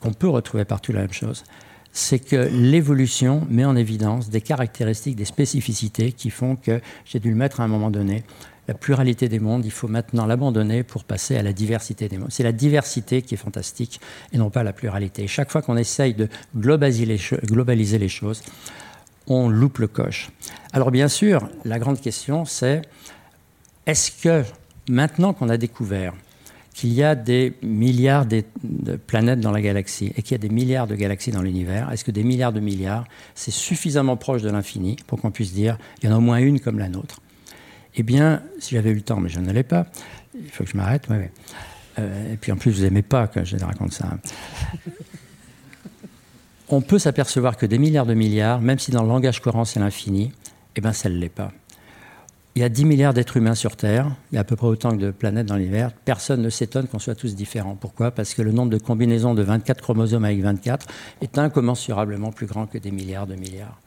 qu'on 0.00 0.12
peut 0.12 0.28
retrouver 0.28 0.64
partout 0.64 0.92
la 0.92 1.00
même 1.00 1.12
chose 1.12 1.44
c'est 1.92 2.18
que 2.18 2.48
l'évolution 2.52 3.46
met 3.50 3.64
en 3.64 3.76
évidence 3.76 4.30
des 4.30 4.40
caractéristiques, 4.40 5.16
des 5.16 5.24
spécificités 5.24 6.12
qui 6.12 6.30
font 6.30 6.56
que, 6.56 6.80
j'ai 7.04 7.18
dû 7.18 7.30
le 7.30 7.36
mettre 7.36 7.60
à 7.60 7.64
un 7.64 7.68
moment 7.68 7.90
donné, 7.90 8.22
la 8.68 8.74
pluralité 8.74 9.28
des 9.28 9.40
mondes, 9.40 9.64
il 9.64 9.72
faut 9.72 9.88
maintenant 9.88 10.26
l'abandonner 10.26 10.84
pour 10.84 11.02
passer 11.02 11.36
à 11.36 11.42
la 11.42 11.52
diversité 11.52 12.08
des 12.08 12.18
mondes. 12.18 12.30
C'est 12.30 12.44
la 12.44 12.52
diversité 12.52 13.22
qui 13.22 13.34
est 13.34 13.38
fantastique 13.38 14.00
et 14.32 14.38
non 14.38 14.50
pas 14.50 14.62
la 14.62 14.72
pluralité. 14.72 15.26
chaque 15.26 15.50
fois 15.50 15.62
qu'on 15.62 15.76
essaye 15.76 16.14
de 16.14 16.28
globaliser 16.56 17.06
les, 17.06 17.18
globaliser 17.46 17.98
les 17.98 18.08
choses, 18.08 18.42
on 19.26 19.48
loupe 19.48 19.78
le 19.78 19.88
coche. 19.88 20.30
Alors 20.72 20.92
bien 20.92 21.08
sûr, 21.08 21.48
la 21.64 21.80
grande 21.80 22.00
question 22.00 22.44
c'est, 22.44 22.82
est-ce 23.86 24.12
que 24.12 24.44
maintenant 24.90 25.32
qu'on 25.32 25.48
a 25.48 25.56
découvert 25.56 26.12
qu'il 26.74 26.92
y 26.92 27.02
a 27.02 27.14
des 27.14 27.54
milliards 27.62 28.26
de 28.26 28.44
planètes 29.06 29.40
dans 29.40 29.50
la 29.50 29.60
galaxie 29.60 30.12
et 30.16 30.22
qu'il 30.22 30.32
y 30.32 30.34
a 30.36 30.38
des 30.38 30.48
milliards 30.48 30.86
de 30.86 30.94
galaxies 30.94 31.32
dans 31.32 31.42
l'univers, 31.42 31.90
est-ce 31.92 32.04
que 32.04 32.10
des 32.10 32.22
milliards 32.22 32.52
de 32.52 32.60
milliards, 32.60 33.06
c'est 33.34 33.50
suffisamment 33.50 34.16
proche 34.16 34.42
de 34.42 34.50
l'infini 34.50 34.96
pour 35.06 35.20
qu'on 35.20 35.30
puisse 35.30 35.52
dire 35.52 35.78
il 36.02 36.08
y 36.08 36.12
en 36.12 36.14
a 36.14 36.18
au 36.18 36.22
moins 36.22 36.38
une 36.38 36.60
comme 36.60 36.78
la 36.78 36.88
nôtre? 36.88 37.20
Eh 37.96 38.02
bien, 38.02 38.42
si 38.60 38.76
j'avais 38.76 38.90
eu 38.90 38.94
le 38.94 39.00
temps, 39.02 39.18
mais 39.18 39.28
je 39.28 39.40
ne 39.40 39.52
l'ai 39.52 39.64
pas, 39.64 39.86
il 40.34 40.48
faut 40.48 40.64
que 40.64 40.70
je 40.70 40.76
m'arrête. 40.76 41.08
Euh, 41.98 42.32
et 42.32 42.36
puis 42.36 42.52
en 42.52 42.56
plus, 42.56 42.70
vous 42.70 42.82
n'aimez 42.82 43.02
pas 43.02 43.26
que 43.26 43.44
je 43.44 43.56
raconte 43.56 43.92
ça. 43.92 44.16
On 46.68 46.80
peut 46.80 47.00
s'apercevoir 47.00 47.56
que 47.56 47.66
des 47.66 47.78
milliards 47.78 48.06
de 48.06 48.14
milliards, 48.14 48.60
même 48.60 48.78
si 48.78 48.92
dans 48.92 49.02
le 49.02 49.08
langage 49.08 49.40
courant 49.40 49.64
c'est 49.64 49.80
l'infini, 49.80 50.30
eh 50.76 50.80
bien 50.80 50.92
ça 50.92 51.08
ne 51.08 51.16
l'est 51.16 51.28
pas. 51.28 51.52
Il 52.56 52.62
y 52.62 52.64
a 52.64 52.68
10 52.68 52.84
milliards 52.84 53.14
d'êtres 53.14 53.36
humains 53.36 53.54
sur 53.54 53.76
Terre, 53.76 54.10
il 54.32 54.34
y 54.34 54.38
a 54.38 54.40
à 54.40 54.44
peu 54.44 54.56
près 54.56 54.66
autant 54.66 54.90
que 54.90 54.96
de 54.96 55.10
planètes 55.12 55.46
dans 55.46 55.56
l'univers. 55.56 55.92
Personne 55.92 56.42
ne 56.42 56.50
s'étonne 56.50 56.88
qu'on 56.88 56.98
soit 56.98 57.14
tous 57.14 57.36
différents. 57.36 57.76
Pourquoi? 57.76 58.10
Parce 58.10 58.34
que 58.34 58.42
le 58.42 58.50
nombre 58.50 58.70
de 58.70 58.78
combinaisons 58.78 59.34
de 59.34 59.42
24 59.42 59.80
chromosomes 59.80 60.24
avec 60.24 60.40
24 60.42 60.86
est 61.20 61.38
incommensurablement 61.38 62.32
plus 62.32 62.46
grand 62.46 62.66
que 62.66 62.78
des 62.78 62.90
milliards 62.90 63.28
de 63.28 63.36
milliards. 63.36 63.80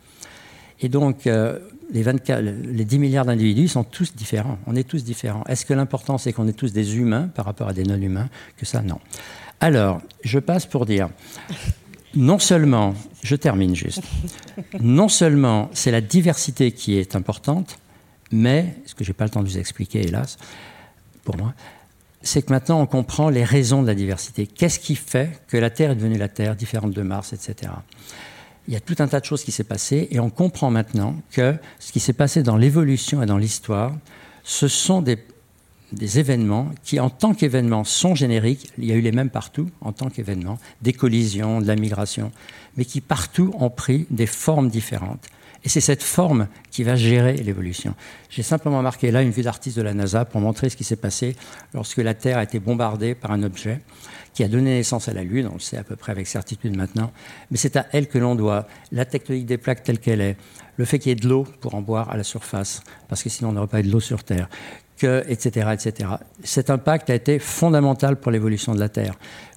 Et 0.79 0.89
donc, 0.89 1.27
euh, 1.27 1.59
les, 1.91 2.03
24, 2.03 2.41
les 2.41 2.85
10 2.85 2.99
milliards 2.99 3.25
d'individus 3.25 3.67
sont 3.67 3.83
tous 3.83 4.15
différents. 4.15 4.57
On 4.65 4.75
est 4.75 4.87
tous 4.87 5.03
différents. 5.03 5.43
Est-ce 5.47 5.65
que 5.65 5.73
l'important, 5.73 6.17
c'est 6.17 6.31
qu'on 6.31 6.47
est 6.47 6.53
tous 6.53 6.71
des 6.71 6.97
humains 6.97 7.29
par 7.35 7.45
rapport 7.45 7.67
à 7.67 7.73
des 7.73 7.83
non-humains? 7.83 8.29
Que 8.57 8.65
ça, 8.65 8.81
non. 8.81 8.99
Alors, 9.59 10.01
je 10.23 10.39
passe 10.39 10.65
pour 10.65 10.85
dire, 10.85 11.09
non 12.15 12.39
seulement, 12.39 12.95
je 13.23 13.35
termine 13.35 13.75
juste, 13.75 14.03
non 14.81 15.07
seulement 15.07 15.69
c'est 15.73 15.91
la 15.91 16.01
diversité 16.01 16.71
qui 16.71 16.97
est 16.97 17.15
importante, 17.15 17.77
mais, 18.31 18.75
ce 18.85 18.95
que 18.95 19.03
je 19.03 19.09
n'ai 19.09 19.13
pas 19.13 19.25
le 19.25 19.29
temps 19.29 19.43
de 19.43 19.47
vous 19.47 19.57
expliquer, 19.57 20.01
hélas, 20.01 20.37
pour 21.23 21.37
moi, 21.37 21.53
c'est 22.23 22.41
que 22.41 22.51
maintenant 22.51 22.81
on 22.81 22.85
comprend 22.85 23.29
les 23.29 23.43
raisons 23.43 23.81
de 23.81 23.87
la 23.87 23.95
diversité. 23.95 24.47
Qu'est-ce 24.47 24.79
qui 24.79 24.95
fait 24.95 25.41
que 25.47 25.57
la 25.57 25.69
Terre 25.69 25.91
est 25.91 25.95
devenue 25.95 26.17
la 26.17 26.29
Terre, 26.29 26.55
différente 26.55 26.91
de 26.91 27.01
Mars, 27.01 27.33
etc. 27.33 27.71
Il 28.67 28.73
y 28.73 28.77
a 28.77 28.79
tout 28.79 28.95
un 28.99 29.07
tas 29.07 29.19
de 29.19 29.25
choses 29.25 29.43
qui 29.43 29.51
s'est 29.51 29.65
passé 29.65 30.07
et 30.09 30.19
on 30.21 30.29
comprend 30.29 30.71
maintenant 30.71 31.17
que 31.31 31.55
ce 31.79 31.91
qui 31.91 31.99
s'est 31.99 32.13
passé 32.13 32.43
dans 32.43 32.55
l'évolution 32.55 33.21
et 33.21 33.25
dans 33.25 33.37
l'histoire, 33.37 33.93
ce 34.43 34.69
sont 34.69 35.01
des, 35.01 35.17
des 35.91 36.19
événements 36.19 36.71
qui, 36.83 36.99
en 37.01 37.09
tant 37.09 37.33
qu'événements, 37.33 37.83
sont 37.83 38.15
génériques. 38.15 38.71
Il 38.77 38.85
y 38.85 38.93
a 38.93 38.95
eu 38.95 39.01
les 39.01 39.11
mêmes 39.11 39.29
partout, 39.29 39.69
en 39.81 39.91
tant 39.91 40.09
qu'événements, 40.09 40.59
des 40.81 40.93
collisions, 40.93 41.59
de 41.59 41.67
la 41.67 41.75
migration, 41.75 42.31
mais 42.77 42.85
qui 42.85 43.01
partout 43.01 43.53
ont 43.59 43.69
pris 43.69 44.07
des 44.09 44.27
formes 44.27 44.69
différentes. 44.69 45.27
Et 45.65 45.69
c'est 45.69 45.81
cette 45.81 46.03
forme 46.03 46.47
qui 46.71 46.83
va 46.83 46.95
gérer 46.95 47.35
l'évolution. 47.37 47.95
J'ai 48.29 48.43
simplement 48.43 48.81
marqué 48.81 49.11
là 49.11 49.21
une 49.21 49.31
vue 49.31 49.43
d'artiste 49.43 49.77
de 49.77 49.81
la 49.81 49.93
NASA 49.93 50.25
pour 50.25 50.41
montrer 50.41 50.69
ce 50.69 50.75
qui 50.75 50.83
s'est 50.83 50.97
passé 50.97 51.35
lorsque 51.73 51.97
la 51.97 52.13
Terre 52.13 52.37
a 52.37 52.43
été 52.43 52.59
bombardée 52.59 53.15
par 53.15 53.31
un 53.31 53.43
objet 53.43 53.79
qui 54.33 54.43
a 54.43 54.47
donné 54.47 54.77
naissance 54.77 55.07
à 55.07 55.13
la 55.13 55.23
Lune, 55.23 55.47
on 55.49 55.55
le 55.55 55.59
sait 55.59 55.77
à 55.77 55.83
peu 55.83 55.95
près 55.95 56.11
avec 56.11 56.27
certitude 56.27 56.75
maintenant, 56.75 57.11
mais 57.51 57.57
c'est 57.57 57.77
à 57.77 57.85
elle 57.91 58.07
que 58.07 58.17
l'on 58.17 58.35
doit 58.35 58.67
la 58.91 59.05
tectonique 59.05 59.45
des 59.45 59.59
plaques 59.59 59.83
telle 59.83 59.99
qu'elle 59.99 60.21
est, 60.21 60.37
le 60.77 60.85
fait 60.85 60.97
qu'il 60.97 61.09
y 61.09 61.13
ait 61.13 61.15
de 61.15 61.27
l'eau 61.27 61.45
pour 61.61 61.75
en 61.75 61.81
boire 61.81 62.09
à 62.09 62.17
la 62.17 62.23
surface, 62.23 62.81
parce 63.07 63.21
que 63.21 63.29
sinon 63.29 63.49
on 63.49 63.53
n'aurait 63.53 63.67
pas 63.67 63.79
eu 63.79 63.83
de 63.83 63.91
l'eau 63.91 63.99
sur 63.99 64.23
Terre, 64.23 64.49
que, 64.97 65.23
etc., 65.27 65.69
etc. 65.73 66.09
Cet 66.43 66.71
impact 66.71 67.11
a 67.11 67.15
été 67.15 67.37
fondamental 67.37 68.19
pour 68.19 68.31
l'évolution 68.31 68.73
de 68.73 68.79
la 68.79 68.89
Terre. 68.89 69.13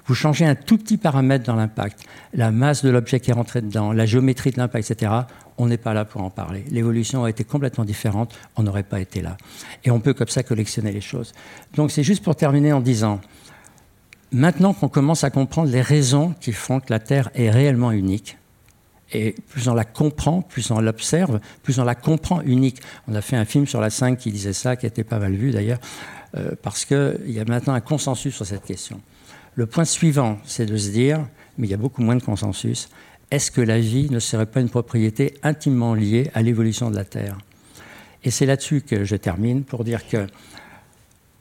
Vous 0.06 0.14
changez 0.14 0.44
un 0.44 0.54
tout 0.54 0.76
petit 0.76 0.98
paramètre 0.98 1.44
dans 1.44 1.56
l'impact, 1.56 2.00
la 2.34 2.50
masse 2.50 2.84
de 2.84 2.90
l'objet 2.90 3.18
qui 3.18 3.30
est 3.30 3.34
rentré 3.34 3.62
dedans, 3.62 3.92
la 3.92 4.04
géométrie 4.04 4.50
de 4.50 4.58
l'impact, 4.58 4.90
etc 4.90 5.10
on 5.58 5.66
n'est 5.66 5.76
pas 5.78 5.94
là 5.94 6.04
pour 6.04 6.22
en 6.22 6.30
parler. 6.30 6.64
L'évolution 6.70 7.24
a 7.24 7.30
été 7.30 7.44
complètement 7.44 7.84
différente, 7.84 8.34
on 8.56 8.62
n'aurait 8.62 8.82
pas 8.82 9.00
été 9.00 9.22
là. 9.22 9.36
Et 9.84 9.90
on 9.90 10.00
peut 10.00 10.14
comme 10.14 10.28
ça 10.28 10.42
collectionner 10.42 10.92
les 10.92 11.00
choses. 11.00 11.32
Donc 11.74 11.90
c'est 11.90 12.02
juste 12.02 12.22
pour 12.22 12.36
terminer 12.36 12.72
en 12.72 12.80
disant, 12.80 13.20
maintenant 14.32 14.74
qu'on 14.74 14.88
commence 14.88 15.24
à 15.24 15.30
comprendre 15.30 15.70
les 15.70 15.82
raisons 15.82 16.34
qui 16.40 16.52
font 16.52 16.80
que 16.80 16.92
la 16.92 16.98
Terre 16.98 17.30
est 17.34 17.50
réellement 17.50 17.92
unique, 17.92 18.36
et 19.12 19.34
plus 19.48 19.68
on 19.68 19.74
la 19.74 19.84
comprend, 19.84 20.42
plus 20.42 20.70
on 20.70 20.80
l'observe, 20.80 21.40
plus 21.62 21.78
on 21.78 21.84
la 21.84 21.94
comprend 21.94 22.40
unique. 22.42 22.80
On 23.06 23.14
a 23.14 23.20
fait 23.20 23.36
un 23.36 23.44
film 23.44 23.66
sur 23.66 23.80
la 23.80 23.90
5 23.90 24.18
qui 24.18 24.32
disait 24.32 24.52
ça, 24.52 24.76
qui 24.76 24.84
était 24.84 25.04
pas 25.04 25.18
mal 25.18 25.32
vu 25.32 25.52
d'ailleurs, 25.52 25.78
euh, 26.36 26.50
parce 26.60 26.84
qu'il 26.84 27.20
y 27.28 27.38
a 27.38 27.44
maintenant 27.44 27.74
un 27.74 27.80
consensus 27.80 28.34
sur 28.34 28.44
cette 28.44 28.64
question. 28.64 29.00
Le 29.54 29.66
point 29.66 29.84
suivant, 29.84 30.38
c'est 30.44 30.66
de 30.66 30.76
se 30.76 30.90
dire, 30.90 31.24
mais 31.56 31.66
il 31.68 31.70
y 31.70 31.74
a 31.74 31.78
beaucoup 31.78 32.02
moins 32.02 32.16
de 32.16 32.22
consensus, 32.22 32.88
est-ce 33.30 33.50
que 33.50 33.60
la 33.60 33.80
vie 33.80 34.08
ne 34.10 34.18
serait 34.18 34.46
pas 34.46 34.60
une 34.60 34.68
propriété 34.68 35.34
intimement 35.42 35.94
liée 35.94 36.30
à 36.34 36.42
l'évolution 36.42 36.90
de 36.90 36.96
la 36.96 37.04
Terre? 37.04 37.38
Et 38.24 38.30
c'est 38.30 38.46
là-dessus 38.46 38.82
que 38.82 39.04
je 39.04 39.16
termine 39.16 39.64
pour 39.64 39.84
dire 39.84 40.06
que 40.06 40.26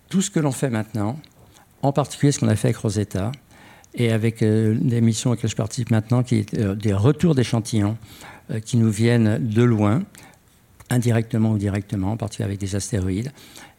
tout 0.09 0.21
ce 0.21 0.31
que 0.31 0.39
l'on 0.39 0.51
fait 0.51 0.69
maintenant, 0.69 1.19
en 1.81 1.91
particulier 1.91 2.31
ce 2.31 2.39
qu'on 2.39 2.47
a 2.47 2.55
fait 2.55 2.69
avec 2.69 2.77
Rosetta, 2.77 3.31
et 3.95 4.11
avec 4.11 4.41
euh, 4.41 4.77
des 4.79 5.01
missions 5.01 5.31
auxquelles 5.31 5.49
je 5.49 5.55
participe 5.55 5.89
maintenant, 5.89 6.21
qui 6.21 6.35
est 6.35 6.53
euh, 6.55 6.75
des 6.75 6.93
retours 6.93 7.33
d'échantillons 7.33 7.97
euh, 8.51 8.59
qui 8.59 8.77
nous 8.77 8.91
viennent 8.91 9.37
de 9.39 9.63
loin, 9.63 10.03
indirectement 10.89 11.51
ou 11.51 11.57
directement, 11.57 12.11
en 12.11 12.17
particulier 12.17 12.45
avec 12.45 12.59
des 12.59 12.75
astéroïdes. 12.75 13.31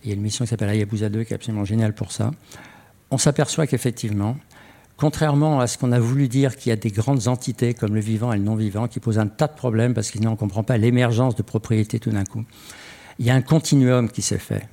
Il 0.02 0.08
y 0.08 0.12
a 0.12 0.16
une 0.16 0.22
mission 0.22 0.44
qui 0.44 0.48
s'appelle 0.48 0.70
Hayabusa 0.70 1.08
2 1.08 1.24
qui 1.24 1.32
est 1.32 1.36
absolument 1.36 1.64
géniale 1.64 1.94
pour 1.94 2.12
ça. 2.12 2.32
On 3.10 3.18
s'aperçoit 3.18 3.66
qu'effectivement, 3.66 4.36
Contrairement 4.96 5.60
à 5.60 5.66
ce 5.66 5.76
qu'on 5.76 5.92
a 5.92 6.00
voulu 6.00 6.26
dire 6.26 6.56
qu'il 6.56 6.70
y 6.70 6.72
a 6.72 6.76
des 6.76 6.90
grandes 6.90 7.28
entités 7.28 7.74
comme 7.74 7.94
le 7.94 8.00
vivant 8.00 8.32
et 8.32 8.38
le 8.38 8.42
non-vivant 8.42 8.88
qui 8.88 8.98
posent 8.98 9.18
un 9.18 9.26
tas 9.26 9.46
de 9.46 9.54
problèmes 9.54 9.92
parce 9.92 10.10
qu'on 10.10 10.30
ne 10.30 10.36
comprend 10.36 10.62
pas 10.62 10.78
l'émergence 10.78 11.34
de 11.34 11.42
propriétés 11.42 11.98
tout 11.98 12.10
d'un 12.10 12.24
coup, 12.24 12.44
il 13.18 13.26
y 13.26 13.30
a 13.30 13.34
un 13.34 13.42
continuum 13.42 14.10
qui 14.10 14.22
s'est 14.22 14.38
fait. 14.38 14.66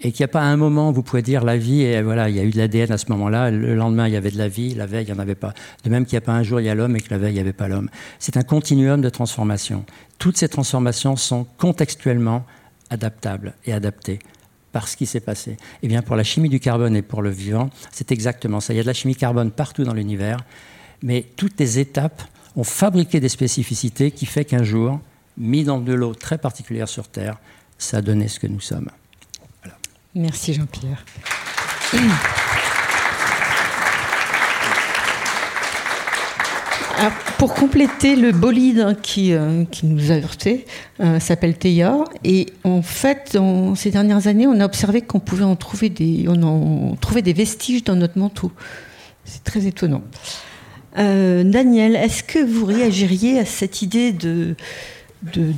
Et 0.00 0.10
qu'il 0.10 0.22
n'y 0.22 0.30
a 0.30 0.32
pas 0.32 0.42
un 0.42 0.56
moment 0.56 0.90
où 0.90 0.92
vous 0.92 1.04
pouvez 1.04 1.22
dire 1.22 1.44
la 1.44 1.56
vie, 1.56 1.82
et 1.82 2.02
voilà, 2.02 2.28
il 2.28 2.34
y 2.34 2.40
a 2.40 2.42
eu 2.42 2.50
de 2.50 2.58
l'ADN 2.58 2.90
à 2.90 2.98
ce 2.98 3.06
moment-là, 3.10 3.52
le 3.52 3.76
lendemain 3.76 4.08
il 4.08 4.14
y 4.14 4.16
avait 4.16 4.32
de 4.32 4.38
la 4.38 4.48
vie, 4.48 4.74
la 4.74 4.86
veille 4.86 5.04
il 5.04 5.12
n'y 5.12 5.16
en 5.16 5.22
avait 5.22 5.36
pas. 5.36 5.54
De 5.84 5.90
même 5.90 6.06
qu'il 6.06 6.14
n'y 6.14 6.24
a 6.24 6.26
pas 6.26 6.32
un 6.32 6.42
jour 6.42 6.60
il 6.60 6.64
y 6.64 6.68
a 6.68 6.74
l'homme 6.74 6.96
et 6.96 7.00
que 7.00 7.10
la 7.10 7.18
veille 7.18 7.30
il 7.30 7.34
n'y 7.34 7.40
avait 7.40 7.52
pas 7.52 7.68
l'homme. 7.68 7.88
C'est 8.18 8.36
un 8.36 8.42
continuum 8.42 9.00
de 9.00 9.08
transformation. 9.10 9.84
Toutes 10.18 10.36
ces 10.36 10.48
transformations 10.48 11.14
sont 11.14 11.46
contextuellement 11.56 12.44
adaptables 12.90 13.54
et 13.64 13.72
adaptées 13.72 14.18
par 14.72 14.88
ce 14.88 14.96
qui 14.96 15.06
s'est 15.06 15.20
passé 15.20 15.56
Eh 15.82 15.88
bien, 15.88 16.02
pour 16.02 16.16
la 16.16 16.24
chimie 16.24 16.48
du 16.48 16.58
carbone 16.58 16.96
et 16.96 17.02
pour 17.02 17.22
le 17.22 17.30
vivant, 17.30 17.70
c'est 17.90 18.10
exactement 18.10 18.60
ça. 18.60 18.72
Il 18.72 18.76
y 18.76 18.80
a 18.80 18.82
de 18.82 18.88
la 18.88 18.94
chimie 18.94 19.14
carbone 19.14 19.50
partout 19.50 19.84
dans 19.84 19.94
l'univers, 19.94 20.38
mais 21.02 21.26
toutes 21.36 21.60
les 21.60 21.78
étapes 21.78 22.22
ont 22.56 22.64
fabriqué 22.64 23.20
des 23.20 23.28
spécificités 23.28 24.10
qui 24.10 24.26
fait 24.26 24.44
qu'un 24.44 24.62
jour, 24.62 25.00
mis 25.36 25.64
dans 25.64 25.80
de 25.80 25.92
l'eau 25.92 26.14
très 26.14 26.38
particulière 26.38 26.88
sur 26.88 27.08
Terre, 27.08 27.38
ça 27.78 27.98
a 27.98 28.02
donné 28.02 28.28
ce 28.28 28.40
que 28.40 28.46
nous 28.46 28.60
sommes. 28.60 28.90
Merci 30.14 30.52
Jean-Pierre. 30.54 31.04
pour 37.38 37.54
compléter, 37.54 38.16
le 38.16 38.32
bolide 38.32 38.96
qui, 39.02 39.32
euh, 39.32 39.64
qui 39.64 39.86
nous 39.86 40.10
a 40.10 40.14
heurté 40.14 40.66
euh, 41.00 41.18
s'appelle 41.18 41.56
Théa. 41.56 42.04
Et 42.24 42.46
en 42.64 42.82
fait, 42.82 43.30
dans 43.34 43.74
ces 43.74 43.90
dernières 43.90 44.26
années, 44.26 44.46
on 44.46 44.60
a 44.60 44.64
observé 44.64 45.00
qu'on 45.00 45.20
pouvait 45.20 45.44
en 45.44 45.56
trouver 45.56 45.88
des, 45.88 46.26
on 46.28 46.42
en 46.42 46.96
trouvait 46.96 47.22
des 47.22 47.32
vestiges 47.32 47.84
dans 47.84 47.96
notre 47.96 48.18
manteau. 48.18 48.52
C'est 49.24 49.44
très 49.44 49.66
étonnant. 49.66 50.02
Euh, 50.98 51.42
Daniel, 51.44 51.96
est-ce 51.96 52.22
que 52.22 52.38
vous 52.38 52.66
réagiriez 52.66 53.38
à 53.38 53.44
cette 53.44 53.82
idée 53.82 54.12
de, 54.12 54.54
de, 55.34 55.52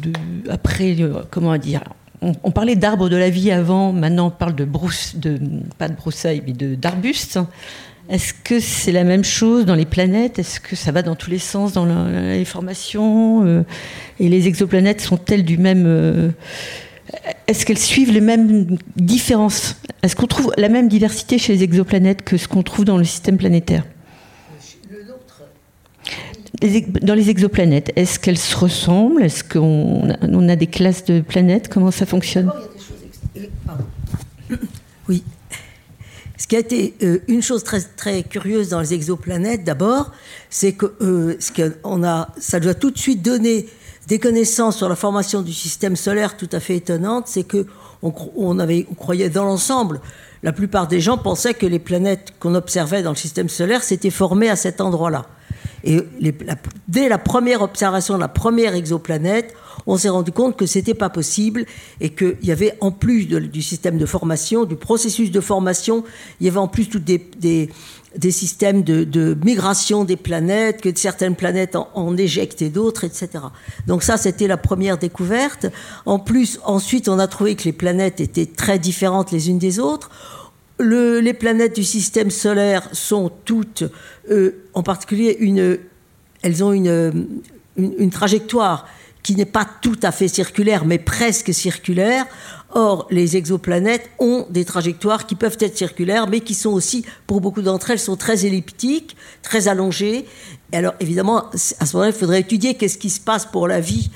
après, 0.48 0.96
comment 1.30 1.56
dire, 1.56 1.82
on, 2.20 2.50
parlait 2.50 2.76
d'arbres 2.76 3.08
de 3.08 3.16
la 3.16 3.30
vie 3.30 3.50
avant, 3.50 3.92
maintenant 3.92 4.28
on 4.28 4.30
parle 4.30 4.54
de 4.54 4.64
brousse, 4.64 5.16
de, 5.16 5.38
pas 5.78 5.88
de 5.88 5.94
broussailles, 5.94 6.42
mais 6.46 6.52
d'arbustes. 6.52 7.38
Est-ce 8.10 8.34
que 8.34 8.60
c'est 8.60 8.92
la 8.92 9.04
même 9.04 9.24
chose 9.24 9.64
dans 9.64 9.74
les 9.74 9.86
planètes? 9.86 10.38
Est-ce 10.38 10.60
que 10.60 10.76
ça 10.76 10.92
va 10.92 11.02
dans 11.02 11.14
tous 11.14 11.30
les 11.30 11.38
sens 11.38 11.72
dans 11.72 11.86
les 11.86 12.44
formations 12.44 13.46
euh, 13.46 13.62
Et 14.20 14.28
les 14.28 14.46
exoplanètes 14.46 15.00
sont-elles 15.00 15.44
du 15.44 15.56
même 15.56 15.84
euh, 15.86 16.30
Est-ce 17.46 17.64
qu'elles 17.64 17.78
suivent 17.78 18.12
les 18.12 18.20
mêmes 18.20 18.76
différences? 18.96 19.80
Est-ce 20.02 20.16
qu'on 20.16 20.26
trouve 20.26 20.52
la 20.58 20.68
même 20.68 20.88
diversité 20.88 21.38
chez 21.38 21.54
les 21.54 21.62
exoplanètes 21.62 22.22
que 22.22 22.36
ce 22.36 22.46
qu'on 22.46 22.62
trouve 22.62 22.84
dans 22.84 22.98
le 22.98 23.04
système 23.04 23.38
planétaire? 23.38 23.84
Dans 27.02 27.14
les 27.14 27.30
exoplanètes, 27.30 27.90
est-ce 27.96 28.18
qu'elles 28.18 28.38
se 28.38 28.56
ressemblent? 28.56 29.22
Est-ce 29.22 29.42
qu'on 29.42 30.10
a, 30.10 30.16
on 30.22 30.48
a 30.48 30.56
des 30.56 30.66
classes 30.66 31.04
de 31.04 31.20
planètes? 31.20 31.68
Comment 31.68 31.90
ça 31.90 32.06
fonctionne? 32.06 32.50
Oui. 35.06 35.22
Ce 36.36 36.48
qui 36.48 36.56
a 36.56 36.58
été 36.58 36.94
euh, 37.02 37.18
une 37.28 37.42
chose 37.42 37.62
très, 37.62 37.80
très 37.80 38.22
curieuse 38.24 38.68
dans 38.68 38.80
les 38.80 38.92
exoplanètes, 38.92 39.64
d'abord, 39.64 40.10
c'est 40.50 40.72
que, 40.72 40.92
euh, 41.00 41.36
ce 41.38 41.52
a, 42.04 42.28
ça 42.38 42.60
doit 42.60 42.74
tout 42.74 42.90
de 42.90 42.98
suite 42.98 43.22
donner 43.22 43.68
des 44.08 44.18
connaissances 44.18 44.76
sur 44.76 44.88
la 44.88 44.96
formation 44.96 45.42
du 45.42 45.52
système 45.52 45.96
solaire 45.96 46.36
tout 46.36 46.48
à 46.52 46.60
fait 46.60 46.76
étonnantes. 46.76 47.28
C'est 47.28 47.44
que 47.44 47.66
on 48.02 48.10
croyait 48.10 49.30
dans 49.30 49.44
l'ensemble, 49.44 50.00
la 50.42 50.52
plupart 50.52 50.88
des 50.88 51.00
gens 51.00 51.16
pensaient 51.16 51.54
que 51.54 51.64
les 51.64 51.78
planètes 51.78 52.34
qu'on 52.38 52.54
observait 52.54 53.02
dans 53.02 53.12
le 53.12 53.16
système 53.16 53.48
solaire 53.48 53.82
s'étaient 53.82 54.10
formées 54.10 54.50
à 54.50 54.56
cet 54.56 54.82
endroit-là. 54.82 55.26
Et 55.84 56.00
dès 56.88 57.08
la 57.08 57.18
première 57.18 57.62
observation 57.62 58.14
de 58.16 58.20
la 58.20 58.28
première 58.28 58.74
exoplanète, 58.74 59.54
on 59.86 59.96
s'est 59.96 60.08
rendu 60.08 60.32
compte 60.32 60.56
que 60.56 60.66
c'était 60.66 60.94
pas 60.94 61.10
possible 61.10 61.66
et 62.00 62.10
qu'il 62.10 62.36
y 62.42 62.52
avait 62.52 62.74
en 62.80 62.90
plus 62.90 63.26
du 63.26 63.62
système 63.62 63.98
de 63.98 64.06
formation, 64.06 64.64
du 64.64 64.76
processus 64.76 65.30
de 65.30 65.40
formation, 65.40 66.04
il 66.40 66.46
y 66.46 66.48
avait 66.48 66.58
en 66.58 66.68
plus 66.68 66.88
tous 66.88 66.98
des, 66.98 67.22
des, 67.38 68.30
systèmes 68.30 68.82
de, 68.82 69.36
migration 69.44 70.04
des 70.04 70.16
planètes, 70.16 70.80
que 70.80 70.88
certaines 70.94 71.36
planètes 71.36 71.76
en, 71.76 71.88
en 71.94 72.16
éjectaient 72.16 72.70
d'autres, 72.70 73.04
etc. 73.04 73.28
Donc 73.86 74.02
ça, 74.02 74.16
c'était 74.16 74.46
la 74.46 74.56
première 74.56 74.98
découverte. 74.98 75.66
En 76.06 76.18
plus, 76.18 76.60
ensuite, 76.64 77.08
on 77.08 77.18
a 77.18 77.26
trouvé 77.26 77.54
que 77.54 77.64
les 77.64 77.72
planètes 77.72 78.20
étaient 78.20 78.46
très 78.46 78.78
différentes 78.78 79.32
les 79.32 79.50
unes 79.50 79.58
des 79.58 79.78
autres 79.78 80.10
les 80.78 81.34
planètes 81.34 81.76
du 81.76 81.84
système 81.84 82.30
solaire 82.30 82.88
sont 82.92 83.30
toutes, 83.44 83.84
euh, 84.30 84.64
en 84.74 84.82
particulier, 84.82 85.36
une, 85.40 85.78
elles 86.42 86.64
ont 86.64 86.72
une, 86.72 87.28
une, 87.76 88.10
trajectoire 88.10 88.86
qui 89.24 89.34
n'est 89.34 89.46
pas 89.46 89.66
tout 89.80 89.98
à 90.02 90.12
fait 90.12 90.28
circulaire, 90.28 90.84
mais 90.84 90.98
presque 90.98 91.52
circulaire. 91.52 92.26
Or, 92.76 93.06
les 93.10 93.36
exoplanètes 93.36 94.10
ont 94.18 94.46
des 94.50 94.64
trajectoires 94.64 95.26
qui 95.26 95.34
peuvent 95.34 95.56
être 95.60 95.76
circulaires, 95.76 96.28
mais 96.28 96.40
qui 96.40 96.54
sont 96.54 96.70
aussi, 96.70 97.04
pour 97.26 97.40
beaucoup 97.40 97.62
d'entre 97.62 97.90
elles, 97.90 97.98
sont 97.98 98.16
très 98.16 98.44
elliptiques, 98.44 99.16
très 99.42 99.66
allongées. 99.66 100.26
Et 100.72 100.76
alors, 100.76 100.94
évidemment, 101.00 101.50
à 101.50 101.56
ce 101.86 101.96
moment-là, 101.96 102.12
il 102.14 102.18
faudrait 102.18 102.40
étudier 102.40 102.74
qu'est-ce 102.74 102.98
qui 102.98 103.10
se 103.10 103.20
passe 103.20 103.46
pour 103.46 103.66
la 103.66 103.80
vie 103.80 104.10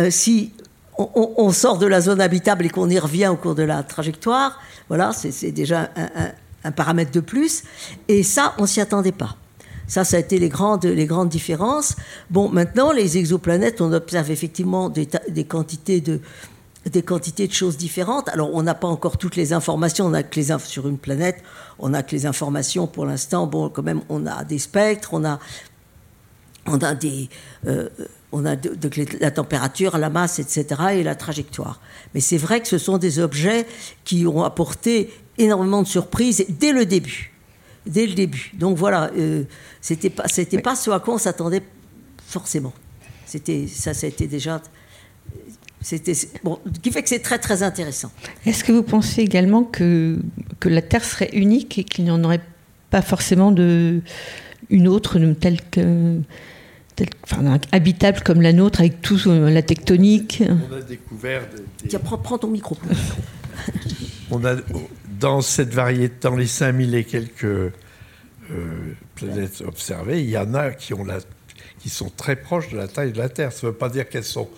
euh, 0.00 0.10
si 0.10 0.52
on, 0.98 1.52
sort 1.52 1.78
de 1.78 1.86
la 1.86 2.00
zone 2.00 2.20
habitable 2.20 2.66
et 2.66 2.68
qu'on 2.68 2.90
y 2.90 2.98
revient 2.98 3.28
au 3.28 3.36
cours 3.36 3.54
de 3.54 3.62
la 3.62 3.82
trajectoire. 3.82 4.60
Voilà, 4.88 5.12
c'est 5.12 5.52
déjà 5.52 5.90
un, 6.64 6.72
paramètre 6.72 7.12
de 7.12 7.20
plus. 7.20 7.62
Et 8.08 8.22
ça, 8.22 8.54
on 8.58 8.66
s'y 8.66 8.80
attendait 8.80 9.12
pas. 9.12 9.36
Ça, 9.86 10.04
ça 10.04 10.16
a 10.16 10.20
été 10.20 10.38
les 10.38 10.48
grandes, 10.48 10.86
différences. 11.28 11.96
Bon, 12.30 12.48
maintenant, 12.48 12.92
les 12.92 13.18
exoplanètes, 13.18 13.80
on 13.80 13.92
observe 13.92 14.30
effectivement 14.30 14.88
des, 14.88 15.06
quantités 15.44 16.00
de, 16.00 16.20
choses 17.50 17.76
différentes. 17.76 18.28
Alors, 18.28 18.54
on 18.54 18.62
n'a 18.62 18.74
pas 18.74 18.88
encore 18.88 19.18
toutes 19.18 19.36
les 19.36 19.52
informations. 19.52 20.06
On 20.06 20.14
a 20.14 20.22
que 20.22 20.38
les 20.40 20.48
sur 20.64 20.88
une 20.88 20.98
planète, 20.98 21.42
on 21.78 21.94
a 21.94 22.02
que 22.02 22.12
les 22.12 22.26
informations 22.26 22.86
pour 22.86 23.06
l'instant. 23.06 23.46
Bon, 23.46 23.68
quand 23.68 23.82
même, 23.82 24.02
on 24.08 24.26
a 24.26 24.44
des 24.44 24.58
spectres, 24.58 25.10
on 25.12 25.24
a, 25.24 25.38
on 26.66 26.78
a 26.78 26.94
euh, 27.66 27.88
on 28.32 28.46
a 28.46 28.56
de, 28.56 28.90
la 29.20 29.30
température, 29.30 29.98
la 29.98 30.10
masse, 30.10 30.38
etc., 30.38 30.64
et 30.94 31.02
la 31.02 31.14
trajectoire. 31.14 31.80
Mais 32.14 32.20
c'est 32.20 32.38
vrai 32.38 32.60
que 32.60 32.68
ce 32.68 32.78
sont 32.78 32.98
des 32.98 33.18
objets 33.18 33.66
qui 34.04 34.26
ont 34.26 34.42
apporté 34.42 35.12
énormément 35.38 35.82
de 35.82 35.88
surprises 35.88 36.44
dès 36.48 36.72
le 36.72 36.86
début. 36.86 37.31
Dès 37.86 38.06
le 38.06 38.14
début. 38.14 38.52
Donc 38.54 38.76
voilà, 38.76 39.10
euh, 39.16 39.44
c'était 39.80 40.10
pas, 40.10 40.28
c'était 40.28 40.60
pas 40.60 40.76
ce 40.76 40.90
à 40.90 41.00
quoi 41.00 41.14
on 41.14 41.18
s'attendait 41.18 41.62
forcément. 42.26 42.72
C'était, 43.26 43.66
ça, 43.66 43.92
ça 43.94 44.06
a 44.06 44.08
été 44.08 44.26
déjà. 44.26 44.60
C'était, 45.80 46.12
bon, 46.44 46.60
ce 46.72 46.78
qui 46.78 46.92
fait 46.92 47.02
que 47.02 47.08
c'est 47.08 47.18
très 47.18 47.38
très 47.38 47.62
intéressant. 47.62 48.12
Est-ce 48.46 48.62
que 48.62 48.70
vous 48.70 48.84
pensez 48.84 49.22
également 49.22 49.64
que, 49.64 50.18
que 50.60 50.68
la 50.68 50.80
Terre 50.80 51.04
serait 51.04 51.30
unique 51.32 51.78
et 51.78 51.84
qu'il 51.84 52.04
n'y 52.04 52.10
en 52.12 52.22
aurait 52.22 52.42
pas 52.90 53.02
forcément 53.02 53.50
de, 53.50 54.00
une 54.70 54.88
autre 54.88 55.18
telle 55.40 55.60
que 55.70 56.20
habitable 57.72 58.20
comme 58.20 58.42
la 58.42 58.52
nôtre 58.52 58.80
avec 58.80 59.00
tout 59.00 59.18
euh, 59.26 59.50
la 59.50 59.62
tectonique? 59.62 60.42
On 60.70 60.74
a 60.74 60.80
découvert. 60.80 61.48
Tiens, 61.88 62.00
prends, 62.00 62.38
ton 62.38 62.48
micro. 62.48 62.76
on 64.30 64.44
a 64.44 64.56
dans 65.22 65.40
cette 65.40 65.72
variété, 65.72 66.14
dans 66.20 66.34
les 66.34 66.48
5000 66.48 66.94
et 66.96 67.04
quelques 67.04 67.44
euh, 67.44 67.70
planètes 69.14 69.62
observées, 69.66 70.20
il 70.20 70.28
y 70.28 70.36
en 70.36 70.52
a 70.54 70.72
qui 70.72 70.94
ont 70.94 71.04
la, 71.04 71.18
qui 71.78 71.88
sont 71.88 72.10
très 72.14 72.34
proches 72.34 72.70
de 72.70 72.76
la 72.76 72.88
taille 72.88 73.12
de 73.12 73.18
la 73.18 73.28
Terre. 73.28 73.52
Ça 73.52 73.66
ne 73.66 73.72
veut 73.72 73.78
pas 73.78 73.88
dire 73.88 74.08
qu'elles 74.08 74.24
sont 74.24 74.48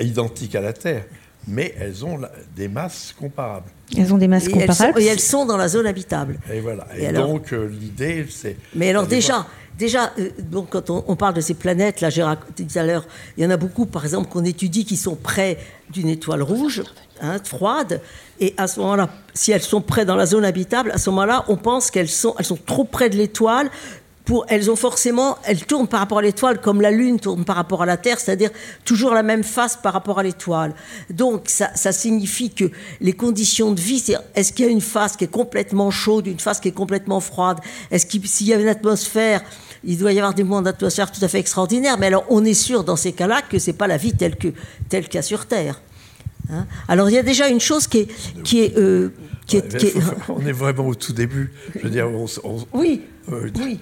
identiques 0.00 0.56
à 0.56 0.60
la 0.60 0.72
Terre, 0.72 1.04
mais 1.46 1.72
elles 1.78 2.04
ont 2.04 2.20
des 2.56 2.66
masses 2.66 3.14
comparables. 3.16 3.70
Elles 3.96 4.12
ont 4.12 4.18
des 4.18 4.28
masses 4.28 4.48
comparables. 4.48 5.00
et 5.00 5.06
elles 5.06 5.20
sont 5.20 5.46
dans 5.46 5.56
la 5.56 5.68
zone 5.68 5.86
habitable. 5.86 6.38
Et 6.52 6.60
voilà. 6.60 6.88
Et, 6.96 7.12
donc 7.12 7.52
euh, 7.52 7.68
l'idée, 7.68 8.26
c'est. 8.28 8.56
Mais 8.74 8.90
alors 8.90 9.06
déjà, 9.06 9.46
Déjà, 9.78 10.12
euh, 10.18 10.30
donc, 10.38 10.70
quand 10.70 10.90
on, 10.90 11.16
parle 11.16 11.34
de 11.34 11.40
ces 11.40 11.54
planètes, 11.54 12.00
là, 12.00 12.10
j'ai 12.10 12.22
raconté 12.22 12.64
tout 12.64 12.78
à 12.78 12.82
l'heure, 12.82 13.06
il 13.36 13.42
y 13.42 13.46
en 13.46 13.50
a 13.50 13.56
beaucoup, 13.56 13.86
par 13.86 14.04
exemple, 14.04 14.28
qu'on 14.28 14.44
étudie 14.44 14.84
qui 14.84 14.96
sont 14.96 15.16
près 15.16 15.58
d'une 15.90 16.08
étoile 16.08 16.42
rouge, 16.42 16.82
hein, 17.20 17.38
froide. 17.42 18.00
Et 18.42 18.54
à 18.56 18.66
ce 18.66 18.80
moment-là, 18.80 19.08
si 19.34 19.52
elles 19.52 19.62
sont 19.62 19.80
près 19.80 20.04
dans 20.04 20.16
la 20.16 20.26
zone 20.26 20.44
habitable, 20.44 20.90
à 20.90 20.98
ce 20.98 21.08
moment-là, 21.10 21.44
on 21.46 21.54
pense 21.54 21.92
qu'elles 21.92 22.08
sont, 22.08 22.34
elles 22.40 22.44
sont 22.44 22.58
trop 22.66 22.82
près 22.82 23.08
de 23.08 23.16
l'étoile 23.16 23.70
pour, 24.24 24.44
elles 24.48 24.68
ont 24.68 24.74
forcément, 24.74 25.38
elles 25.44 25.64
tournent 25.64 25.86
par 25.86 26.00
rapport 26.00 26.18
à 26.18 26.22
l'étoile 26.22 26.60
comme 26.60 26.80
la 26.80 26.90
Lune 26.90 27.20
tourne 27.20 27.44
par 27.44 27.54
rapport 27.54 27.82
à 27.82 27.86
la 27.86 27.96
Terre, 27.96 28.18
c'est-à-dire 28.18 28.50
toujours 28.84 29.14
la 29.14 29.22
même 29.22 29.44
face 29.44 29.76
par 29.76 29.92
rapport 29.92 30.18
à 30.18 30.24
l'étoile. 30.24 30.74
Donc 31.08 31.44
ça, 31.46 31.92
signifie 31.92 32.50
que 32.50 32.64
les 33.00 33.12
conditions 33.12 33.70
de 33.70 33.80
vie, 33.80 34.00
c'est 34.00 34.16
est-ce 34.34 34.52
qu'il 34.52 34.64
y 34.64 34.68
a 34.68 34.72
une 34.72 34.80
face 34.80 35.16
qui 35.16 35.22
est 35.22 35.30
complètement 35.30 35.92
chaude, 35.92 36.26
une 36.26 36.40
face 36.40 36.58
qui 36.58 36.66
est 36.66 36.72
complètement 36.72 37.20
froide? 37.20 37.58
Est-ce 37.92 38.06
qu'il 38.06 38.26
s'il 38.26 38.48
y 38.48 38.54
a 38.54 38.56
une 38.56 38.68
atmosphère 38.68 39.40
il 39.84 39.98
doit 39.98 40.12
y 40.12 40.18
avoir 40.18 40.34
des 40.34 40.42
mouvements 40.42 40.62
d'atmosphère 40.62 41.10
tout 41.10 41.24
à 41.24 41.28
fait 41.28 41.40
extraordinaires, 41.40 41.98
mais 41.98 42.06
alors 42.06 42.24
on 42.28 42.44
est 42.44 42.54
sûr 42.54 42.84
dans 42.84 42.94
ces 42.94 43.12
cas-là 43.12 43.42
que 43.42 43.58
c'est 43.58 43.72
pas 43.72 43.88
la 43.88 43.96
vie 43.96 44.12
telle 44.12 44.36
que 44.36 44.48
telle 44.88 45.04
qu'il 45.04 45.16
y 45.16 45.18
a 45.18 45.22
sur 45.22 45.46
Terre. 45.46 45.80
Hein. 46.52 46.66
alors 46.88 47.08
il 47.08 47.14
y 47.14 47.18
a 47.18 47.22
déjà 47.22 47.48
une 47.48 47.60
chose 47.60 47.86
qui 47.86 47.98
est 48.00 48.08
qui 48.44 48.60
est, 48.60 48.76
euh, 48.76 49.10
qui 49.46 49.56
est, 49.56 49.94
on 50.28 50.44
est 50.46 50.52
vraiment 50.52 50.86
au 50.86 50.94
tout 50.94 51.12
début. 51.12 51.52
Je 51.74 51.80
veux 51.80 51.90
dire, 51.90 52.08
oui, 52.72 53.02
euh, 53.30 53.48
oui. 53.58 53.78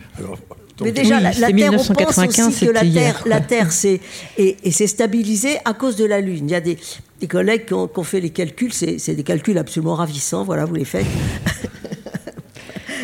mais 0.82 0.92
déjà, 0.92 1.20
la, 1.20 1.32
Terre, 1.32 1.72
on 1.72 1.94
pense 1.94 2.18
aussi 2.18 2.66
que 2.66 2.70
la 2.70 2.80
Terre, 2.80 3.22
la 3.26 3.40
Terre 3.40 3.72
s'est 3.72 4.01
et, 4.38 4.70
s'est 4.70 4.86
stabilisée 4.86 5.59
à 5.64 5.74
cause 5.74 5.97
de 5.97 6.05
la 6.05 6.20
Lune. 6.20 6.48
Il 6.48 6.51
y 6.51 6.55
a 6.55 6.60
des, 6.60 6.78
des 7.20 7.26
collègues 7.26 7.66
qui 7.66 7.74
ont, 7.74 7.88
qui 7.88 7.98
ont, 7.98 8.05
fait 8.05 8.20
les 8.20 8.30
calculs, 8.30 8.72
c'est 8.72 9.14
des 9.14 9.22
calculs 9.22 9.59
absolument 9.59 9.94
ravissants. 9.94 10.44
Voilà, 10.44 10.64
vous 10.64 10.74
les 10.74 10.84
faites. 10.84 11.06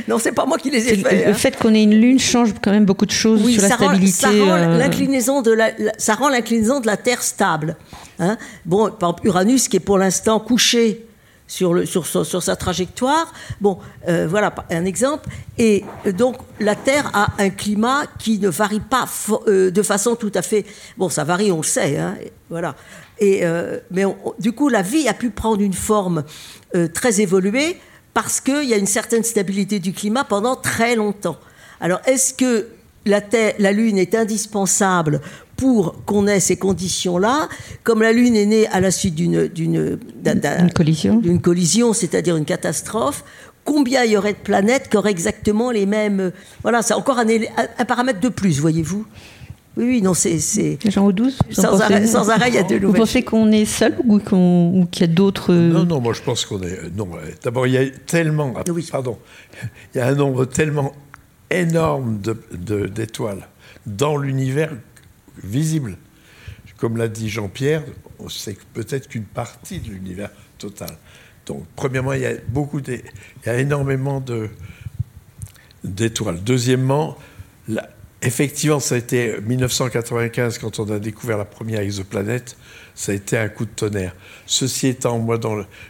Non, 0.08 0.18
c'est 0.18 0.32
pas 0.32 0.46
moi 0.46 0.58
qui 0.58 0.70
les 0.70 0.88
ai 0.88 0.96
faits. 0.96 1.26
Le 1.26 1.30
hein. 1.30 1.34
fait 1.34 1.56
qu'on 1.56 1.74
ait 1.74 1.82
une 1.82 2.00
lune 2.00 2.18
change 2.18 2.54
quand 2.62 2.70
même 2.70 2.84
beaucoup 2.84 3.06
de 3.06 3.10
choses 3.10 3.44
sur 3.50 3.62
la 3.62 3.70
stabilité. 3.70 4.12
ça 4.12 4.28
rend 4.28 4.50
euh, 4.52 4.78
l'inclinaison 4.78 5.42
de 5.42 5.50
la, 5.50 5.70
ça 5.98 6.14
rend 6.14 6.28
l'inclinaison 6.28 6.80
de 6.80 6.86
la 6.86 6.96
Terre 6.96 7.22
stable. 7.22 7.76
Hein. 8.18 8.36
bon, 8.64 8.90
par 8.90 9.10
exemple, 9.10 9.26
Uranus 9.26 9.68
qui 9.68 9.76
est 9.76 9.80
pour 9.80 9.98
l'instant 9.98 10.40
couché 10.40 11.06
sur, 11.46 11.86
sur, 11.86 12.42
sa 12.42 12.56
trajectoire. 12.56 13.32
Bon, 13.60 13.78
euh, 14.08 14.26
voilà 14.28 14.54
un 14.70 14.84
exemple. 14.84 15.28
Et 15.58 15.84
donc, 16.16 16.36
la 16.60 16.74
Terre 16.74 17.10
a 17.14 17.28
un 17.38 17.50
climat 17.50 18.04
qui 18.18 18.38
ne 18.38 18.48
varie 18.48 18.80
pas 18.80 19.06
euh, 19.46 19.70
de 19.70 19.82
façon 19.82 20.16
tout 20.16 20.32
à 20.34 20.42
fait. 20.42 20.64
Bon, 20.96 21.08
ça 21.08 21.24
varie, 21.24 21.52
on 21.52 21.58
le 21.58 21.62
sait. 21.62 21.98
Hein, 21.98 22.16
voilà. 22.50 22.74
Et, 23.18 23.40
euh, 23.44 23.78
mais 23.90 24.04
du 24.38 24.52
coup, 24.52 24.68
la 24.68 24.82
vie 24.82 25.08
a 25.08 25.14
pu 25.14 25.30
prendre 25.30 25.62
une 25.62 25.72
forme 25.72 26.24
très 26.92 27.20
évoluée 27.22 27.78
parce 28.12 28.40
qu'il 28.40 28.64
y 28.64 28.74
a 28.74 28.76
une 28.76 28.86
certaine 28.86 29.24
stabilité 29.24 29.78
du 29.78 29.92
climat 29.92 30.24
pendant 30.24 30.56
très 30.56 30.96
longtemps. 30.96 31.38
Alors, 31.80 32.00
est-ce 32.06 32.34
que 32.34 32.68
la, 33.06 33.20
terre, 33.20 33.54
la 33.58 33.72
Lune 33.72 33.98
est 33.98 34.14
indispensable 34.14 35.20
pour 35.56 36.04
qu'on 36.04 36.26
ait 36.26 36.40
ces 36.40 36.56
conditions-là, 36.56 37.48
comme 37.82 38.02
la 38.02 38.12
Lune 38.12 38.36
est 38.36 38.46
née 38.46 38.66
à 38.68 38.80
la 38.80 38.90
suite 38.90 39.14
d'une, 39.14 39.48
d'une, 39.48 39.98
collision, 40.74 41.16
d'une 41.16 41.40
collision, 41.40 41.92
c'est-à-dire 41.92 42.36
une 42.36 42.44
catastrophe, 42.44 43.24
combien 43.64 44.04
il 44.04 44.12
y 44.12 44.16
aurait 44.16 44.34
de 44.34 44.38
planètes 44.38 44.88
qui 44.88 44.96
auraient 44.96 45.10
exactement 45.10 45.70
les 45.70 45.86
mêmes... 45.86 46.32
Voilà, 46.62 46.82
c'est 46.82 46.94
encore 46.94 47.18
un, 47.18 47.26
un 47.78 47.84
paramètre 47.84 48.20
de 48.20 48.28
plus, 48.28 48.60
voyez-vous 48.60 49.06
oui, 49.76 49.84
oui, 49.84 50.02
non, 50.02 50.14
c'est. 50.14 50.38
Jean 50.88 51.04
au 51.04 51.12
12 51.12 51.38
sans, 51.50 51.82
arrêt, 51.82 52.06
sans 52.06 52.30
arrêt, 52.30 52.48
il 52.48 52.54
y 52.54 52.58
a 52.58 52.62
de 52.62 52.76
nouvelles. 52.76 52.86
Vous 52.86 52.92
pensez 52.94 53.22
qu'on 53.22 53.52
est 53.52 53.66
seul 53.66 53.94
ou, 54.06 54.18
qu'on, 54.18 54.88
qu'il 54.90 55.02
y 55.02 55.10
a 55.10 55.12
d'autres. 55.12 55.52
Non, 55.52 55.84
non, 55.84 56.00
moi 56.00 56.14
je 56.14 56.22
pense 56.22 56.46
qu'on 56.46 56.62
est. 56.62 56.90
Non, 56.96 57.06
d'abord, 57.44 57.66
il 57.66 57.74
y 57.74 57.76
a 57.76 57.84
tellement. 58.06 58.54
Pardon. 58.90 59.18
Il 59.94 59.98
y 59.98 60.00
a 60.00 60.06
un 60.06 60.14
nombre 60.14 60.46
tellement 60.46 60.92
énorme 61.50 62.20
de, 62.22 62.86
d'étoiles 62.86 63.46
dans 63.86 64.16
l'univers 64.16 64.72
visible. 65.42 65.96
Comme 66.78 66.96
l'a 66.96 67.08
dit 67.08 67.30
Jean-Pierre, 67.30 67.82
c'est 68.28 68.58
peut-être 68.74 69.08
qu'une 69.08 69.24
partie 69.24 69.78
de 69.78 69.90
l'univers 69.90 70.30
total. 70.58 70.90
Donc, 71.46 71.64
premièrement, 71.76 72.12
il 72.12 72.22
y 72.22 72.26
a 72.26 72.34
beaucoup 72.48 72.80
il 72.80 73.02
y 73.46 73.48
a 73.48 73.58
énormément 73.58 74.22
d'étoiles. 75.84 76.42
Deuxièmement, 76.42 77.16
effectivement, 78.20 78.80
ça 78.80 78.96
a 78.96 78.98
été 78.98 79.40
1995 79.40 80.58
quand 80.58 80.80
on 80.80 80.90
a 80.90 80.98
découvert 80.98 81.38
la 81.38 81.44
première 81.44 81.80
exoplanète. 81.80 82.56
Ça 82.94 83.12
a 83.12 83.14
été 83.14 83.38
un 83.38 83.48
coup 83.48 83.64
de 83.64 83.70
tonnerre. 83.70 84.14
Ceci 84.46 84.88
étant, 84.88 85.18
moi, 85.18 85.38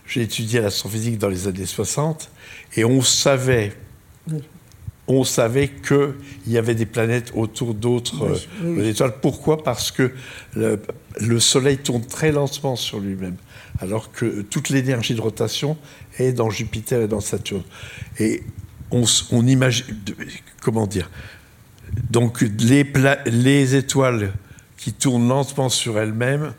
j'ai 0.06 0.23
étudié 0.23 0.60
l'astrophysique 0.60 1.18
dans 1.18 1.28
les 1.28 1.48
années 1.48 1.66
60 1.66 2.31
et 2.77 2.85
on 2.85 3.01
savait 3.01 3.73
on 5.08 5.24
savait 5.24 5.68
qu'il 5.68 6.14
y 6.48 6.58
avait 6.58 6.74
des 6.74 6.86
planètes 6.86 7.32
autour 7.34 7.74
d'autres 7.74 8.38
euh, 8.64 8.88
étoiles. 8.88 9.14
Pourquoi? 9.20 9.62
Parce 9.62 9.90
que 9.90 10.12
le, 10.54 11.40
Soleil 11.40 11.78
tourne 11.78 12.04
très 12.04 12.32
lentement 12.32 12.76
sur 12.76 12.98
lui-même, 12.98 13.36
alors 13.78 14.10
que 14.10 14.42
toute 14.42 14.68
l'énergie 14.68 15.14
de 15.14 15.20
rotation 15.20 15.76
est 16.18 16.32
dans 16.32 16.50
Jupiter 16.50 17.02
et 17.02 17.08
dans 17.08 17.20
Saturne. 17.20 17.62
Et 18.18 18.42
on, 18.90 19.46
imagine, 19.46 19.84
comment 20.60 20.86
dire? 20.86 21.10
Donc 22.10 22.40
les, 22.40 22.84
les 23.26 23.74
étoiles 23.74 24.32
qui 24.76 24.92
tournent 24.92 25.28
lentement 25.28 25.68
sur 25.68 25.98
elles-mêmes, 25.98 26.52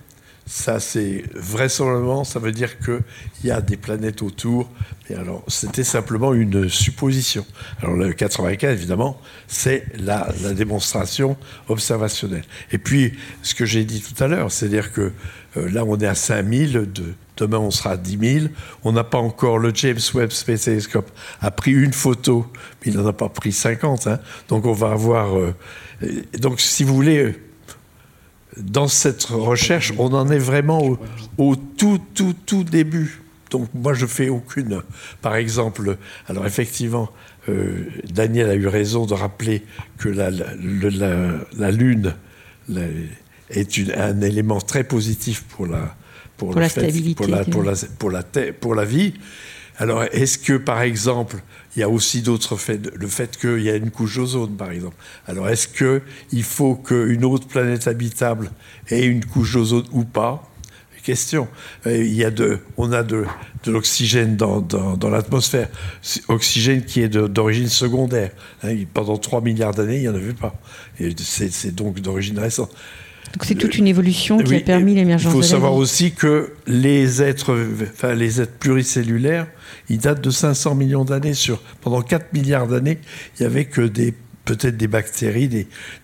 ça, 0.48 0.80
c'est 0.80 1.26
vraisemblablement, 1.36 2.24
ça 2.24 2.40
veut 2.40 2.54
dire 2.54 2.80
qu'il 2.80 3.04
y 3.44 3.52
a 3.52 3.60
des 3.60 3.76
planètes 3.76 4.22
autour. 4.22 4.72
Et 5.10 5.16
alors, 5.16 5.44
c'était 5.50 5.84
simplement 5.84 6.34
une 6.34 6.70
supposition. 6.70 7.46
Alors, 7.82 7.98
le 7.98 8.14
95, 8.14 8.72
évidemment, 8.72 9.20
c'est 9.48 9.84
la, 10.00 10.32
démonstration 10.54 11.36
observationnelle. 11.68 12.46
Et 12.72 12.78
puis, 12.78 13.14
ce 13.44 13.56
que 13.56 13.66
j'ai 13.66 13.84
dit 13.84 14.02
tout 14.02 14.24
à 14.24 14.28
l'heure, 14.28 14.50
c'est-à-dire 14.50 14.94
que 14.94 15.12
euh, 15.58 15.70
là, 15.70 15.84
on 15.84 15.98
est 15.98 16.08
à 16.08 16.16
5000, 16.16 16.72
de, 16.94 17.14
demain, 17.36 17.60
on 17.60 17.72
sera 17.72 17.92
à 17.92 17.98
10 17.98 18.40
000. 18.40 18.46
On 18.86 18.94
n'a 18.94 19.04
pas 19.04 19.18
encore, 19.18 19.60
le 19.60 19.74
James 19.76 20.00
Webb 20.14 20.32
Space 20.32 20.62
Telescope 20.62 21.12
a 21.42 21.52
pris 21.52 21.72
une 21.72 21.94
photo, 21.94 22.48
mais 22.86 22.94
il 22.94 22.98
n'en 22.98 23.06
a 23.06 23.14
pas 23.14 23.28
pris 23.28 23.52
50. 23.52 24.08
Hein. 24.08 24.20
Donc, 24.48 24.66
on 24.66 24.72
va 24.72 24.92
avoir. 24.92 25.38
Euh, 25.38 25.54
donc, 26.40 26.62
si 26.62 26.86
vous 26.86 26.96
voulez 26.96 27.36
dans 28.60 28.88
cette 28.88 29.24
recherche, 29.24 29.94
on 29.98 30.14
en 30.14 30.30
est 30.30 30.40
vraiment 30.40 30.98
au, 31.38 31.56
tout, 31.56 32.00
tout, 32.14 32.36
tout 32.46 32.64
début. 32.64 33.22
Donc 33.50 33.70
moi, 33.74 33.94
je 33.94 34.06
fais 34.06 34.30
aucune. 34.30 34.82
Par 35.22 35.36
exemple, 35.36 35.98
alors 36.28 36.46
effectivement, 36.46 37.10
euh, 37.50 37.86
Daniel 38.10 38.50
a 38.50 38.56
eu 38.56 38.68
raison 38.68 39.06
de 39.06 39.14
rappeler 39.14 39.64
que 39.98 40.10
la, 40.10 40.30
la, 40.32 41.72
Lune 41.72 42.14
est 43.50 43.92
un 43.96 44.22
élément 44.22 44.60
très 44.60 44.84
positif 44.84 45.44
pour 45.44 45.68
la, 45.68 45.96
pour, 46.36 46.54
la 46.60 46.68
stabilité. 46.68 47.16
Pour 47.16 47.28
la, 47.28 47.46
pour, 47.46 47.64
la, 47.64 47.74
pour, 48.00 48.12
la, 48.12 48.24
pour 48.52 48.76
la 48.76 48.86
vie. 48.86 49.14
Alors, 49.80 50.04
est-ce 50.12 50.38
que, 50.40 50.54
par 50.54 50.82
exemple, 50.82 51.38
il 51.76 51.82
y 51.82 51.84
a 51.84 51.90
aussi 51.90 52.24
d'autres 52.24 52.58
faits, 52.58 52.92
le 52.96 53.08
fait 53.08 53.38
qu'il 53.38 53.62
y 53.62 53.70
a 53.70 53.76
une 53.76 53.92
couche 53.92 54.16
d'ozone, 54.16 54.56
par 54.56 54.72
exemple. 54.72 54.96
Alors, 55.28 55.48
est-ce 55.48 55.68
qu'il 55.68 56.44
faut 56.44 56.76
qu'une 56.76 57.24
autre 57.24 57.48
planète 57.48 57.88
habitable 57.88 58.52
ait 58.90 59.06
une 59.06 59.24
couche 59.24 59.54
d'ozone 59.54 59.86
ou 59.92 60.04
pas? 60.04 60.50
Question. 61.04 61.48
On 61.86 62.92
a 62.92 63.04
de, 63.04 63.26
l'oxygène 63.66 64.36
dans, 64.36 64.60
dans, 64.60 65.10
l'atmosphère, 65.10 65.70
oxygène 66.28 66.84
qui 66.84 67.02
est 67.02 67.08
d'origine 67.08 67.70
secondaire. 67.70 68.32
Hein, 68.64 68.76
pendant 68.94 69.18
3 69.18 69.40
milliards 69.40 69.74
d'années, 69.74 69.98
il 69.98 70.02
n'y 70.02 70.10
en 70.10 70.16
avait 70.16 70.34
pas. 70.34 70.54
C'est 71.18 71.74
donc 71.74 72.02
d'origine 72.02 72.40
récente. 72.40 72.76
Donc 73.34 73.46
c'est 73.46 73.56
toute 73.56 73.78
une 73.78 73.88
évolution 73.88 74.38
qui 74.40 74.56
a 74.56 74.60
permis 74.62 74.96
l'émergence. 74.96 75.34
Il 75.34 75.36
faut 75.36 75.42
savoir 75.42 75.76
aussi 75.76 76.12
que 76.14 76.54
les 76.66 77.22
êtres, 77.22 77.58
enfin 77.94 78.14
les 78.14 78.42
êtres 78.42 78.54
pluricellulaires, 78.60 79.48
ils 79.90 80.00
datent 80.00 80.24
de 80.24 80.30
500 80.30 80.76
millions 80.76 81.06
d'années. 81.06 81.34
Sur 81.34 81.62
pendant 81.82 82.02
4 82.02 82.34
milliards 82.34 82.68
d'années, 82.68 83.00
il 83.38 83.44
y 83.44 83.46
avait 83.46 83.66
que 83.66 83.82
des 83.82 84.14
peut-être 84.48 84.78
des 84.78 84.88
bactéries, 84.88 85.50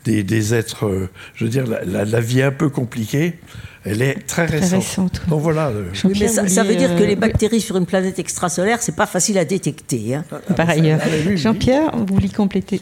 des, 0.03 0.23
des, 0.23 0.53
êtres. 0.53 0.85
Euh, 0.85 1.09
je 1.33 1.45
veux 1.45 1.49
dire, 1.49 1.63
la, 1.85 2.19
vie 2.19 2.39
est 2.39 2.43
un 2.43 2.51
peu 2.51 2.69
compliquée. 2.69 3.39
Elle 3.85 4.01
est 4.01 4.27
très, 4.27 4.45
récente. 4.45 5.21
Donc 5.27 5.41
voilà. 5.41 5.69
Euh, 5.69 5.89
ça, 5.93 6.63
veut 6.63 6.75
dire 6.75 6.95
que 6.95 7.03
les 7.03 7.13
euh, 7.13 7.19
bactéries 7.19 7.61
sur 7.61 7.77
une 7.77 7.85
planète 7.85 8.19
extrasolaire, 8.19 8.81
c'est 8.81 8.95
pas 8.95 9.07
facile 9.07 9.37
à 9.37 9.45
détecter. 9.45 10.15
Hein. 10.15 10.25
Par 10.55 10.69
ailleurs, 10.69 10.99
Jean-Pierre, 11.35 11.91
vous 11.95 12.13
voulez 12.13 12.29
compléter? 12.29 12.81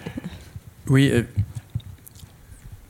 Oui, 0.87 1.11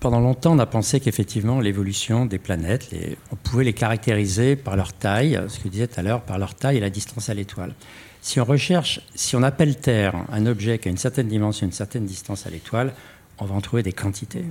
pendant 0.02 0.20
longtemps, 0.20 0.56
on 0.56 0.60
a 0.60 0.66
pensé 0.66 1.00
qu'effectivement, 1.00 1.62
l'évolution 1.62 2.26
des 2.26 2.40
planètes, 2.40 2.90
on 3.32 3.36
pouvait 3.36 3.64
les 3.64 3.74
caractériser 3.74 4.56
par 4.56 4.76
leur 4.76 4.94
taille, 4.94 5.40
ce 5.48 5.58
que 5.60 5.66
je 5.66 5.70
disais 5.70 5.88
tout 5.88 6.00
à 6.00 6.04
l'heure, 6.04 6.22
par 6.24 6.40
leur 6.40 6.56
taille 6.56 6.78
et 6.78 6.80
la 6.80 6.90
distance 6.90 7.30
à 7.30 7.36
l'étoile. 7.36 7.76
Si 8.20 8.40
on 8.40 8.44
recherche, 8.44 9.00
si 9.14 9.36
on 9.36 9.44
appelle 9.44 9.78
Terre 9.78 10.16
un 10.32 10.48
objet 10.48 10.80
qui 10.80 10.88
a 10.88 10.92
une 10.92 10.98
certaine 10.98 11.28
dimension, 11.28 11.68
une 11.68 11.72
certaine 11.72 12.08
distance 12.08 12.48
à 12.48 12.50
l'étoile, 12.50 12.94
on 13.38 13.46
va 13.46 13.54
en 13.54 13.62
trouver 13.62 13.84
des 13.84 13.94
quantités. 13.94 14.44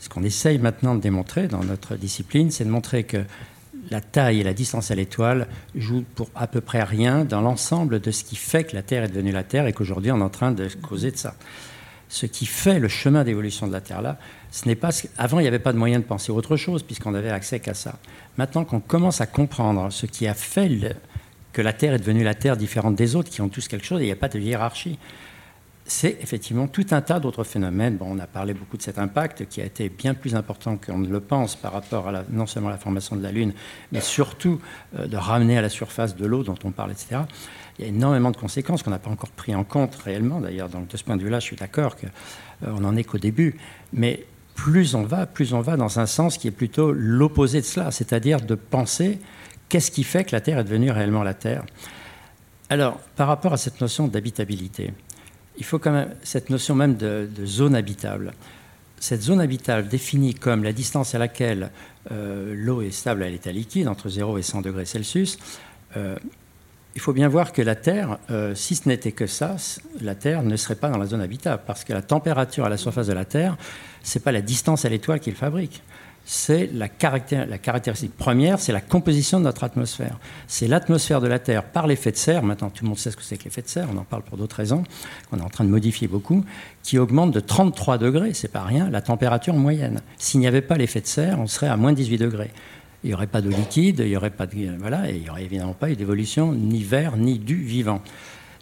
Ce 0.00 0.10
qu'on 0.10 0.22
essaye 0.22 0.58
maintenant 0.58 0.94
de 0.94 1.00
démontrer 1.00 1.48
dans 1.48 1.64
notre 1.64 1.96
discipline, 1.96 2.50
c'est 2.50 2.64
de 2.64 2.70
montrer 2.70 3.04
que 3.04 3.24
la 3.90 4.02
taille 4.02 4.40
et 4.40 4.44
la 4.44 4.52
distance 4.52 4.90
à 4.90 4.94
l'étoile 4.94 5.48
jouent 5.74 6.04
pour 6.14 6.28
à 6.34 6.46
peu 6.46 6.60
près 6.60 6.82
rien 6.82 7.24
dans 7.24 7.40
l'ensemble 7.40 8.00
de 8.00 8.10
ce 8.10 8.22
qui 8.22 8.36
fait 8.36 8.64
que 8.64 8.76
la 8.76 8.82
Terre 8.82 9.04
est 9.04 9.08
devenue 9.08 9.32
la 9.32 9.44
Terre 9.44 9.66
et 9.66 9.72
qu'aujourd'hui 9.72 10.12
on 10.12 10.18
est 10.18 10.22
en 10.22 10.28
train 10.28 10.52
de 10.52 10.68
causer 10.82 11.10
de 11.10 11.16
ça. 11.16 11.36
Ce 12.10 12.26
qui 12.26 12.44
fait 12.44 12.78
le 12.78 12.88
chemin 12.88 13.24
d'évolution 13.24 13.66
de 13.66 13.72
la 13.72 13.80
Terre 13.80 14.02
là, 14.02 14.18
ce 14.54 14.68
n'est 14.68 14.76
pas 14.76 14.90
avant 15.18 15.40
il 15.40 15.42
n'y 15.42 15.48
avait 15.48 15.58
pas 15.58 15.72
de 15.72 15.78
moyen 15.78 15.98
de 15.98 16.04
penser 16.04 16.30
autre 16.30 16.56
chose 16.56 16.84
puisqu'on 16.84 17.12
avait 17.14 17.30
accès 17.30 17.58
qu'à 17.58 17.74
ça. 17.74 17.98
Maintenant 18.38 18.64
qu'on 18.64 18.78
commence 18.78 19.20
à 19.20 19.26
comprendre 19.26 19.90
ce 19.90 20.06
qui 20.06 20.28
a 20.28 20.34
fait 20.34 20.96
que 21.52 21.60
la 21.60 21.72
Terre 21.72 21.94
est 21.94 21.98
devenue 21.98 22.22
la 22.22 22.36
Terre 22.36 22.56
différente 22.56 22.94
des 22.94 23.16
autres 23.16 23.30
qui 23.30 23.40
ont 23.40 23.48
tous 23.48 23.66
quelque 23.66 23.84
chose 23.84 24.00
il 24.00 24.04
n'y 24.04 24.12
a 24.12 24.16
pas 24.16 24.28
de 24.28 24.38
hiérarchie. 24.38 24.96
C'est 25.86 26.18
effectivement 26.22 26.68
tout 26.68 26.86
un 26.92 27.00
tas 27.00 27.18
d'autres 27.18 27.42
phénomènes. 27.42 27.96
Bon, 27.96 28.06
on 28.08 28.18
a 28.20 28.28
parlé 28.28 28.54
beaucoup 28.54 28.76
de 28.76 28.82
cet 28.82 29.00
impact 29.00 29.48
qui 29.48 29.60
a 29.60 29.64
été 29.64 29.88
bien 29.88 30.14
plus 30.14 30.36
important 30.36 30.76
qu'on 30.76 30.98
ne 30.98 31.08
le 31.08 31.18
pense 31.18 31.56
par 31.56 31.72
rapport 31.72 32.08
à 32.08 32.22
non 32.30 32.46
seulement 32.46 32.68
à 32.68 32.72
la 32.72 32.78
formation 32.78 33.16
de 33.16 33.22
la 33.24 33.32
Lune, 33.32 33.54
mais 33.90 34.00
surtout 34.00 34.60
euh, 34.96 35.08
de 35.08 35.16
ramener 35.16 35.58
à 35.58 35.62
la 35.62 35.68
surface 35.68 36.14
de 36.14 36.26
l'eau 36.26 36.44
dont 36.44 36.58
on 36.62 36.70
parle, 36.70 36.92
etc. 36.92 37.22
Il 37.78 37.84
y 37.84 37.88
a 37.88 37.88
énormément 37.88 38.30
de 38.30 38.36
conséquences 38.36 38.84
qu'on 38.84 38.92
n'a 38.92 39.00
pas 39.00 39.10
encore 39.10 39.30
pris 39.30 39.52
en 39.52 39.64
compte 39.64 39.96
réellement 39.96 40.40
d'ailleurs. 40.40 40.68
De 40.68 40.96
ce 40.96 41.02
point 41.02 41.16
de 41.16 41.24
vue-là, 41.24 41.40
je 41.40 41.44
suis 41.44 41.56
d'accord 41.56 41.96
qu'on 41.96 42.06
euh, 42.68 42.80
n'en 42.80 42.94
est 42.94 43.04
qu'au 43.04 43.18
début. 43.18 43.56
Mais 43.92 44.24
plus 44.54 44.94
on 44.94 45.02
va, 45.02 45.26
plus 45.26 45.52
on 45.52 45.60
va 45.60 45.76
dans 45.76 45.98
un 45.98 46.06
sens 46.06 46.38
qui 46.38 46.48
est 46.48 46.52
plutôt 46.52 46.92
l'opposé 46.92 47.60
de 47.60 47.66
cela, 47.66 47.90
c'est-à-dire 47.90 48.40
de 48.40 48.54
penser 48.54 49.18
qu'est-ce 49.68 49.90
qui 49.90 50.04
fait 50.04 50.24
que 50.24 50.32
la 50.32 50.40
Terre 50.40 50.58
est 50.58 50.64
devenue 50.64 50.90
réellement 50.90 51.22
la 51.22 51.34
Terre. 51.34 51.64
Alors, 52.70 52.98
par 53.16 53.28
rapport 53.28 53.52
à 53.52 53.56
cette 53.56 53.80
notion 53.80 54.08
d'habitabilité, 54.08 54.92
il 55.58 55.64
faut 55.64 55.78
quand 55.78 55.92
même 55.92 56.14
cette 56.22 56.50
notion 56.50 56.74
même 56.74 56.96
de, 56.96 57.28
zone 57.44 57.74
habitable. 57.74 58.32
Cette 58.98 59.22
zone 59.22 59.40
habitable 59.40 59.88
définie 59.88 60.34
comme 60.34 60.64
la 60.64 60.72
distance 60.72 61.14
à 61.14 61.18
laquelle 61.18 61.70
euh, 62.10 62.54
l'eau 62.56 62.80
est 62.80 62.90
stable 62.90 63.22
à 63.22 63.28
l'état 63.28 63.52
liquide, 63.52 63.88
entre 63.88 64.08
0 64.08 64.38
et 64.38 64.42
100 64.42 64.62
degrés 64.62 64.86
Celsius, 64.86 65.38
euh, 65.96 66.16
il 66.94 67.00
faut 67.00 67.12
bien 67.12 67.28
voir 67.28 67.52
que 67.52 67.62
la 67.62 67.74
Terre, 67.74 68.18
euh, 68.30 68.54
si 68.54 68.76
ce 68.76 68.88
n'était 68.88 69.12
que 69.12 69.26
ça, 69.26 69.56
la 70.00 70.14
Terre 70.14 70.42
ne 70.42 70.56
serait 70.56 70.76
pas 70.76 70.88
dans 70.88 70.98
la 70.98 71.06
zone 71.06 71.20
habitable, 71.20 71.62
parce 71.66 71.84
que 71.84 71.92
la 71.92 72.02
température 72.02 72.64
à 72.64 72.68
la 72.68 72.76
surface 72.76 73.08
de 73.08 73.12
la 73.12 73.24
Terre, 73.24 73.56
ce 74.02 74.18
n'est 74.18 74.22
pas 74.22 74.32
la 74.32 74.42
distance 74.42 74.84
à 74.84 74.88
l'étoile 74.88 75.18
qui 75.18 75.30
le 75.30 75.36
fabrique. 75.36 75.82
c'est 76.24 76.70
la, 76.72 76.86
la, 77.46 77.58
caractéristique 77.58 78.16
première, 78.16 78.60
c'est 78.60 78.72
la 78.72 78.80
composition 78.80 79.40
de 79.40 79.44
notre 79.44 79.64
atmosphère. 79.64 80.18
C'est 80.46 80.68
l'atmosphère 80.68 81.20
de 81.20 81.26
la 81.26 81.40
Terre 81.40 81.64
par 81.64 81.88
l'effet 81.88 82.12
de 82.12 82.16
serre, 82.16 82.44
maintenant 82.44 82.70
tout 82.70 82.84
le 82.84 82.88
monde 82.90 82.98
sait 82.98 83.10
ce 83.10 83.16
que 83.16 83.24
c'est 83.24 83.36
que 83.36 83.44
l'effet 83.44 83.62
de 83.62 83.68
serre, 83.68 83.88
on 83.92 83.98
en 83.98 84.04
parle 84.04 84.22
pour 84.22 84.38
d'autres 84.38 84.56
raisons, 84.56 84.84
qu'on 85.30 85.38
est 85.38 85.42
en 85.42 85.50
train 85.50 85.64
de 85.64 85.70
modifier 85.70 86.06
beaucoup, 86.06 86.44
qui 86.84 86.98
augmente 86.98 87.32
de 87.32 87.40
33 87.40 87.98
degrés, 87.98 88.34
c'est 88.34 88.48
pas 88.48 88.62
rien, 88.62 88.88
la 88.88 89.02
température 89.02 89.54
moyenne. 89.54 90.00
S'il 90.16 90.38
n'y 90.38 90.46
avait 90.46 90.62
pas 90.62 90.76
l'effet 90.76 91.00
de 91.00 91.06
serre, 91.06 91.40
on 91.40 91.48
serait 91.48 91.68
à 91.68 91.76
moins 91.76 91.92
18 91.92 92.18
degrés. 92.18 92.52
Il 93.04 93.08
n'y 93.08 93.14
aurait 93.14 93.26
pas 93.26 93.42
de 93.42 93.50
liquide, 93.50 94.00
il 94.00 94.08
n'y 94.08 94.16
aurait 94.16 94.30
pas 94.30 94.46
de, 94.46 94.54
voilà, 94.78 95.10
et 95.10 95.14
il 95.14 95.22
n'y 95.22 95.30
aurait 95.30 95.44
évidemment 95.44 95.74
pas 95.74 95.90
eu 95.90 95.96
d'évolution 95.96 96.52
ni 96.52 96.82
vert 96.82 97.16
ni 97.16 97.38
du 97.38 97.56
vivant. 97.56 98.02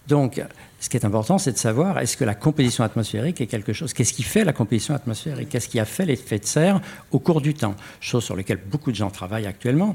Donc, 0.09 0.43
ce 0.81 0.89
qui 0.89 0.97
est 0.97 1.05
important, 1.05 1.39
c'est 1.39 1.52
de 1.52 1.59
savoir 1.59 2.01
est-ce 2.01 2.16
que 2.16 2.24
la 2.24 2.35
composition 2.35 2.82
atmosphérique 2.82 3.40
est 3.40 3.47
quelque 3.47 3.73
chose. 3.73 3.93
Qu'est-ce 3.93 4.12
qui 4.12 4.24
fait 4.24 4.43
la 4.43 4.52
composition 4.52 4.94
atmosphérique? 4.94 5.48
Qu'est-ce 5.48 5.69
qui 5.69 5.78
a 5.78 5.85
fait 5.85 6.05
l'effet 6.06 6.40
de 6.40 6.44
serre 6.44 6.81
au 7.12 7.20
cours 7.20 7.40
du 7.40 7.55
temps? 7.55 7.77
Chose 8.01 8.24
sur 8.24 8.35
laquelle 8.35 8.59
beaucoup 8.66 8.90
de 8.90 8.97
gens 8.97 9.10
travaillent 9.10 9.47
actuellement, 9.47 9.93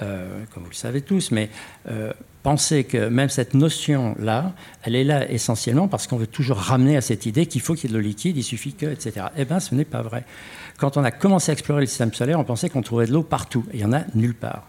euh, 0.00 0.42
comme 0.54 0.62
vous 0.62 0.70
le 0.70 0.74
savez 0.74 1.02
tous. 1.02 1.32
Mais 1.32 1.50
euh, 1.90 2.14
pensez 2.42 2.84
que 2.84 3.08
même 3.08 3.28
cette 3.28 3.52
notion-là, 3.52 4.54
elle 4.84 4.96
est 4.96 5.04
là 5.04 5.30
essentiellement 5.30 5.86
parce 5.86 6.06
qu'on 6.06 6.16
veut 6.16 6.26
toujours 6.26 6.56
ramener 6.56 6.96
à 6.96 7.02
cette 7.02 7.26
idée 7.26 7.44
qu'il 7.44 7.60
faut 7.60 7.74
qu'il 7.74 7.90
y 7.90 7.92
ait 7.92 7.96
de 7.96 8.02
liquide, 8.02 8.38
il 8.38 8.42
suffit 8.42 8.72
que, 8.72 8.86
etc. 8.86 9.26
Eh 9.36 9.44
bien, 9.44 9.60
ce 9.60 9.74
n'est 9.74 9.84
pas 9.84 10.00
vrai. 10.00 10.24
Quand 10.82 10.96
on 10.96 11.04
a 11.04 11.12
commencé 11.12 11.52
à 11.52 11.52
explorer 11.52 11.82
le 11.82 11.86
système 11.86 12.12
solaire, 12.12 12.40
on 12.40 12.44
pensait 12.44 12.68
qu'on 12.68 12.82
trouverait 12.82 13.06
de 13.06 13.12
l'eau 13.12 13.22
partout. 13.22 13.64
Et 13.70 13.76
il 13.76 13.78
n'y 13.78 13.84
en 13.84 13.92
a 13.92 14.00
nulle 14.16 14.34
part. 14.34 14.64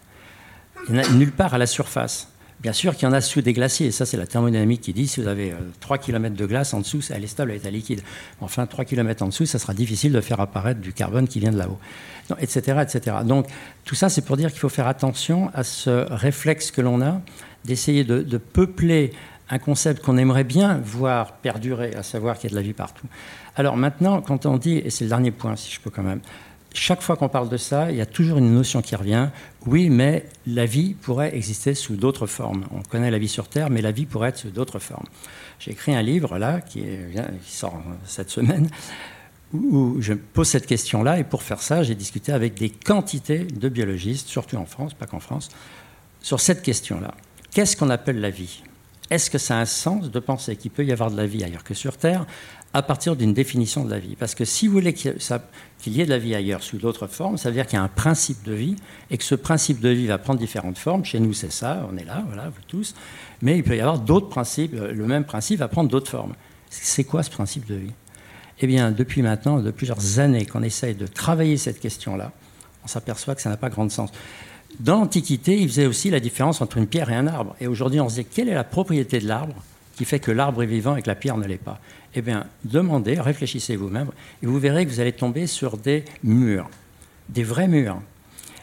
Il 0.88 0.94
n'y 0.94 1.00
en 1.00 1.04
a 1.04 1.10
nulle 1.10 1.32
part 1.32 1.56
à 1.56 1.58
la 1.58 1.66
surface. 1.66 2.28
Bien 2.62 2.72
sûr 2.72 2.94
qu'il 2.96 3.08
y 3.08 3.12
en 3.12 3.14
a 3.14 3.20
sous 3.20 3.42
des 3.42 3.52
glaciers, 3.52 3.88
et 3.88 3.92
ça 3.92 4.06
c'est 4.06 4.16
la 4.16 4.28
thermodynamique 4.28 4.82
qui 4.82 4.94
dit 4.94 5.08
si 5.08 5.22
vous 5.22 5.28
avez 5.28 5.56
3 5.80 5.98
euh, 5.98 6.00
km 6.00 6.36
de 6.36 6.46
glace 6.46 6.76
en 6.76 6.82
dessous, 6.82 7.02
elle 7.10 7.24
est 7.24 7.28
stable, 7.28 7.50
elle 7.50 7.66
est 7.66 7.72
liquide. 7.72 8.04
Enfin, 8.42 8.68
3 8.68 8.86
km 8.86 9.24
en 9.24 9.30
dessous, 9.30 9.48
ça 9.48 9.58
sera 9.58 9.74
difficile 9.74 10.12
de 10.14 10.22
faire 10.22 10.40
apparaître 10.40 10.82
du 10.82 10.94
carbone 10.94 11.28
qui 11.28 11.40
vient 11.40 11.52
de 11.52 11.58
là-haut, 11.58 11.80
etc., 12.40 12.84
etc. 12.84 13.18
Donc 13.26 13.48
tout 13.84 13.96
ça 13.96 14.08
c'est 14.08 14.22
pour 14.22 14.38
dire 14.38 14.52
qu'il 14.52 14.60
faut 14.60 14.70
faire 14.70 14.88
attention 14.88 15.50
à 15.56 15.64
ce 15.64 16.06
réflexe 16.14 16.70
que 16.70 16.82
l'on 16.82 17.02
a 17.02 17.22
d'essayer 17.66 18.04
de, 18.04 18.22
de 18.22 18.38
peupler 18.38 19.14
un 19.50 19.60
concept 19.60 20.04
qu'on 20.04 20.18
aimerait 20.18 20.44
bien 20.44 20.80
voir 20.84 21.34
perdurer, 21.34 21.94
à 21.96 22.04
savoir 22.04 22.38
qu'il 22.38 22.50
y 22.50 22.54
a 22.54 22.56
de 22.56 22.56
la 22.56 22.66
vie 22.66 22.74
partout. 22.74 23.08
Alors 23.56 23.78
maintenant, 23.78 24.22
quand 24.22 24.46
on 24.46 24.58
dit, 24.58 24.78
et 24.78 24.90
c'est 24.90 25.04
le 25.04 25.10
dernier 25.10 25.32
point 25.32 25.56
si 25.56 25.72
je 25.72 25.80
peux 25.80 25.90
quand 25.90 26.04
même, 26.04 26.22
chaque 26.74 27.02
fois 27.02 27.16
qu'on 27.16 27.30
parle 27.30 27.50
de 27.50 27.58
ça, 27.58 27.92
il 27.92 27.98
y 27.98 28.02
a 28.02 28.06
toujours 28.06 28.40
une 28.40 28.52
notion 28.52 28.82
qui 28.82 28.96
revient. 28.96 29.30
Oui, 29.68 29.90
mais 29.90 30.26
la 30.48 30.66
vie 30.66 30.96
pourrait 30.96 31.36
exister 31.36 31.76
sous 31.76 31.96
d'autres 31.96 32.26
formes. 32.26 32.66
On 32.72 32.82
connaît 32.82 33.12
la 33.12 33.20
vie 33.20 33.28
sur 33.28 33.48
Terre, 33.48 33.70
mais 33.70 33.82
la 33.82 33.92
vie 33.92 34.08
pourrait 34.08 34.30
être 34.30 34.40
sous 34.40 34.50
d'autres 34.50 34.80
formes. 34.80 35.06
J'ai 35.60 35.72
écrit 35.72 35.94
un 35.94 36.02
livre 36.02 36.40
là 36.40 36.62
qui, 36.62 36.84
sort 37.46 37.80
cette 38.06 38.32
semaine 38.32 38.70
où 39.54 39.98
je 40.00 40.14
pose 40.14 40.48
cette 40.48 40.66
question-là. 40.66 41.20
Et 41.20 41.24
pour 41.24 41.44
faire 41.44 41.62
ça, 41.62 41.84
j'ai 41.84 41.94
discuté 41.94 42.32
avec 42.32 42.56
des 42.56 42.72
quantités 42.72 43.44
de 43.44 43.70
biologistes, 43.70 44.28
surtout 44.28 44.58
en 44.58 44.66
France, 44.66 44.96
pas 44.96 45.06
qu'en 45.06 45.20
France, 45.20 45.50
sur 46.22 46.40
cette 46.40 46.64
question-là. 46.64 47.14
Qu'est-ce 47.52 47.78
qu'on 47.78 47.92
appelle 47.92 48.20
la 48.20 48.32
vie? 48.32 48.64
Est-ce 49.10 49.30
que 49.30 49.38
ça 49.38 49.58
a 49.58 49.62
un 49.62 49.66
sens 49.66 50.10
de 50.10 50.20
penser 50.20 50.56
qu'il 50.56 50.72
peut 50.72 50.86
y 50.86 50.92
avoir 50.92 51.12
de 51.12 51.18
la 51.18 51.26
vie 51.26 51.44
ailleurs 51.44 51.64
que 51.64 51.74
sur 51.74 51.98
Terre 51.98 52.26
à 52.74 52.82
partir 52.82 53.16
d'une 53.16 53.34
définition 53.34 53.86
de 53.86 53.92
la 53.92 54.00
vie? 54.00 54.16
Parce 54.16 54.34
que 54.34 54.46
si 54.46 54.68
vous 54.68 54.74
voulez 54.74 54.94
qu'il 54.94 55.14
y 55.88 56.02
ait 56.02 56.06
de 56.06 56.10
la 56.10 56.18
vie 56.18 56.34
ailleurs 56.34 56.64
sous 56.64 56.78
d'autres 56.78 57.08
formes, 57.08 57.38
ça 57.38 57.50
veut 57.50 57.56
dire 57.56 57.68
qu'il 57.68 57.78
y 57.78 57.82
a 57.82 57.84
un 57.84 57.90
principe 57.90 58.44
de 58.44 58.54
vie 58.54 58.76
et 59.12 59.18
que 59.18 59.24
ce 59.24 59.36
principe 59.36 59.82
de 59.82 59.90
vie 59.90 60.08
va 60.08 60.18
prendre 60.18 60.40
différentes 60.40 60.78
formes. 60.78 61.06
Chez 61.06 61.20
nous, 61.20 61.34
c'est 61.34 61.52
ça, 61.52 61.88
on 61.92 61.98
est 61.98 62.06
là, 62.06 62.24
voilà, 62.28 62.50
vous 62.50 62.62
tous. 62.68 62.96
Mais 63.42 63.58
il 63.58 63.64
peut 63.64 63.76
y 63.76 63.82
avoir 63.82 64.00
d'autres 64.00 64.30
principes, 64.30 64.74
euh, 64.74 64.92
le 64.94 65.06
même 65.06 65.26
principe 65.26 65.60
va 65.60 65.68
prendre 65.68 65.90
d'autres 65.90 66.10
formes. 66.10 66.34
C'est 66.70 67.04
quoi 67.04 67.22
ce 67.22 67.30
principe 67.30 67.68
de 67.68 67.76
vie? 67.76 67.92
Eh 68.60 68.68
bien, 68.68 68.92
depuis 68.92 69.22
maintenant, 69.22 69.60
de 69.60 69.72
plusieurs 69.72 70.20
années 70.20 70.46
qu'on 70.46 70.64
essaye 70.64 70.96
de 70.96 71.06
travailler 71.06 71.58
cette 71.58 71.80
question-là, 71.80 72.32
on 72.84 72.88
s'aperçoit 72.88 73.36
que 73.36 73.42
ça 73.42 73.50
n'a 73.50 73.58
pas 73.58 73.70
grand 73.70 73.90
sens. 73.92 74.12
Dans 74.80 75.00
l'Antiquité, 75.00 75.60
il 75.60 75.68
faisait 75.68 75.86
aussi 75.86 76.10
la 76.10 76.20
différence 76.20 76.62
entre 76.62 76.78
une 76.78 76.88
pierre 76.88 77.12
et 77.12 77.16
un 77.16 77.28
arbre. 77.28 77.56
Et 77.62 77.68
aujourd'hui, 77.68 78.00
on 78.00 78.10
se 78.10 78.16
dit 78.16 78.26
quelle 78.26 78.50
est 78.50 78.54
la 78.54 78.64
propriété 78.64 79.20
de 79.20 79.28
l'arbre 79.28 79.56
qui 79.96 80.06
fait 80.06 80.20
que 80.20 80.32
l'arbre 80.32 80.64
est 80.64 80.68
vivant 80.68 80.96
et 80.96 81.02
que 81.02 81.08
la 81.08 81.16
pierre 81.16 81.38
ne 81.38 81.46
l'est 81.46 81.58
pas? 81.58 81.80
Eh 82.16 82.22
bien, 82.22 82.48
demandez, 82.64 83.20
réfléchissez 83.20 83.76
vous-même, 83.76 84.10
et 84.42 84.46
vous 84.46 84.60
verrez 84.60 84.86
que 84.86 84.92
vous 84.92 85.00
allez 85.00 85.12
tomber 85.12 85.48
sur 85.48 85.78
des 85.78 86.06
murs, 86.24 86.70
des 87.30 87.44
vrais 87.44 87.68
murs. 87.68 88.02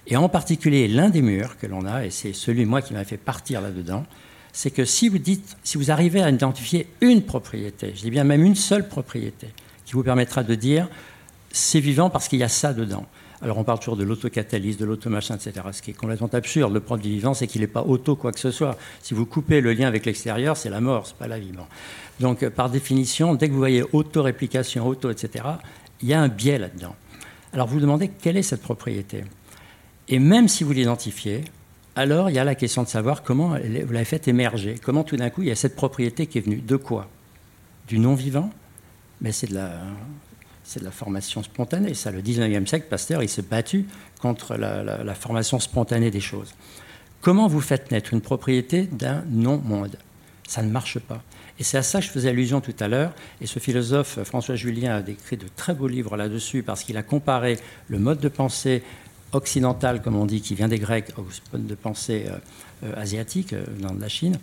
Et 0.07 0.17
en 0.17 0.29
particulier, 0.29 0.89
l'un 0.89 1.11
des 1.11 1.23
murs 1.23 1.57
que 1.59 1.67
l'on 1.67 1.85
a, 1.85 2.05
et 2.05 2.11
c'est 2.11 2.33
celui, 2.33 2.65
moi, 2.65 2.83
qui 2.83 2.95
m'a 2.95 3.05
fait 3.05 3.17
partir 3.17 3.61
là-dedans, 3.61 4.05
c'est 4.53 4.71
que 4.71 4.85
si 4.85 5.09
vous 5.09 5.19
dites, 5.19 5.57
si 5.63 5.79
vous 5.79 5.91
arrivez 5.91 6.23
à 6.23 6.31
identifier 6.31 6.89
une 7.01 7.23
propriété, 7.23 7.93
je 7.95 8.03
dis 8.03 8.11
bien 8.11 8.25
même 8.25 8.45
une 8.45 8.57
seule 8.57 8.89
propriété, 8.89 9.49
qui 9.85 9.93
vous 9.93 10.03
permettra 10.03 10.43
de 10.43 10.55
dire, 10.55 10.89
c'est 11.53 11.81
vivant 11.81 12.11
parce 12.11 12.29
qu'il 12.29 12.41
y 12.41 12.45
a 12.45 12.49
ça 12.49 12.73
dedans. 12.73 13.07
Alors 13.43 13.57
on 13.59 13.65
parle 13.65 13.79
toujours 13.79 13.97
de 13.97 14.05
l'autocatalyse, 14.05 14.77
de 14.77 14.85
l'automachin, 14.85 15.37
etc. 15.37 15.67
Ce 15.73 15.81
qui 15.81 15.93
est 15.93 15.95
complètement 15.95 16.29
absurde. 16.33 16.75
Le 16.75 16.81
propre 16.81 17.03
du 17.03 17.09
vivant, 17.09 17.33
c'est 17.33 17.47
qu'il 17.47 17.63
n'est 17.63 17.67
pas 17.67 17.83
auto 17.83 18.17
quoi 18.17 18.33
que 18.33 18.41
ce 18.41 18.51
soit. 18.51 18.77
Si 19.03 19.15
vous 19.15 19.25
coupez 19.25 19.61
le 19.61 19.73
lien 19.73 19.89
avec 19.89 20.05
l'extérieur, 20.05 20.57
c'est 20.57 20.69
la 20.69 20.81
mort, 20.81 21.07
c'est 21.07 21.17
pas 21.17 21.29
la 21.29 21.39
vie. 21.39 21.53
Donc, 22.21 22.47
par 22.51 22.69
définition, 22.69 23.35
dès 23.35 23.49
que 23.49 23.53
vous 23.53 23.59
voyez 23.59 23.83
auto-réplication, 23.93 24.87
auto, 24.87 25.11
etc., 25.11 25.45
il 26.03 26.09
y 26.09 26.15
a 26.15 26.21
un 26.21 26.29
biais 26.29 26.59
là-dedans. 26.59 26.95
Alors, 27.53 27.67
vous 27.67 27.75
vous 27.75 27.81
demandez 27.81 28.09
quelle 28.09 28.37
est 28.37 28.43
cette 28.43 28.63
propriété. 28.63 29.25
Et 30.09 30.19
même 30.19 30.49
si 30.49 30.63
vous 30.63 30.73
l'identifiez, 30.73 31.45
alors 31.97 32.31
il 32.31 32.37
y 32.37 32.39
a 32.39 32.45
la 32.45 32.55
question 32.55 32.83
de 32.83 32.89
savoir 32.89 33.23
comment 33.23 33.51
vous 33.51 33.93
l'avez 33.93 34.05
fait 34.05 34.29
émerger. 34.29 34.77
Comment 34.83 35.05
tout 35.05 35.17
d'un 35.17 35.31
coup, 35.31 35.43
il 35.43 35.49
y 35.49 35.51
a 35.51 35.57
cette 35.57 35.77
propriété 35.77 36.27
qui 36.27 36.39
est 36.39 36.41
venue. 36.41 36.61
De 36.61 36.77
quoi? 36.77 37.09
Du 37.89 37.99
non-vivant? 37.99 38.51
Mais 39.21 39.33
c'est 39.33 39.49
de 39.49 39.55
la 39.55 39.81
c'est 40.71 40.79
de 40.79 40.85
la 40.85 40.93
formation 40.93 41.43
spontanée. 41.43 41.95
Ça, 41.95 42.13
le 42.13 42.23
19e 42.23 42.65
siècle, 42.65 42.87
Pasteur, 42.89 43.25
il 43.25 43.29
s'est 43.29 43.43
battu 43.43 43.87
contre 44.21 44.55
la, 44.55 45.15
formation 45.17 45.59
spontanée 45.59 46.13
des 46.13 46.21
choses. 46.21 46.55
Comment 47.21 47.49
vous 47.49 47.61
faites 47.61 47.91
naître 47.91 48.15
une 48.15 48.21
propriété 48.21 48.85
d'un 48.85 49.25
non-monde? 49.29 49.97
Ça 50.47 50.63
ne 50.63 50.71
marche 50.71 51.01
pas. 51.01 51.25
Et 51.59 51.65
c'est 51.65 51.77
à 51.77 51.83
ça 51.83 51.99
que 51.99 52.07
je 52.07 52.11
faisais 52.11 52.29
allusion 52.29 52.61
tout 52.61 52.75
à 52.79 52.87
l'heure. 52.87 53.13
Et 53.41 53.49
ce 53.49 53.59
philosophe, 53.59 54.23
François 54.23 54.55
Julien, 54.55 55.03
a 55.05 55.11
écrit 55.11 55.37
de 55.37 55.47
très 55.57 55.75
beaux 55.75 55.89
livres 55.89 56.17
là-dessus 56.17 56.63
parce 56.63 56.85
qu'il 56.85 56.97
a 56.97 57.03
comparé 57.03 57.59
le 57.89 57.99
mode 57.99 58.21
de 58.21 58.29
pensée 58.29 58.85
occidental, 59.33 60.01
comme 60.03 60.15
on 60.15 60.27
dit, 60.27 60.41
qui 60.41 60.55
vient 60.55 60.69
des 60.69 60.79
Grecs, 60.79 61.11
au 61.19 61.27
mode 61.53 61.67
de 61.67 61.75
pensée 61.75 62.27
euh, 62.29 62.39
euh, 62.85 62.93
asiatique, 62.97 63.55
euh, 63.55 63.65
venant 63.77 63.93
de 63.93 64.01
la 64.01 64.09
Chine. 64.09 64.39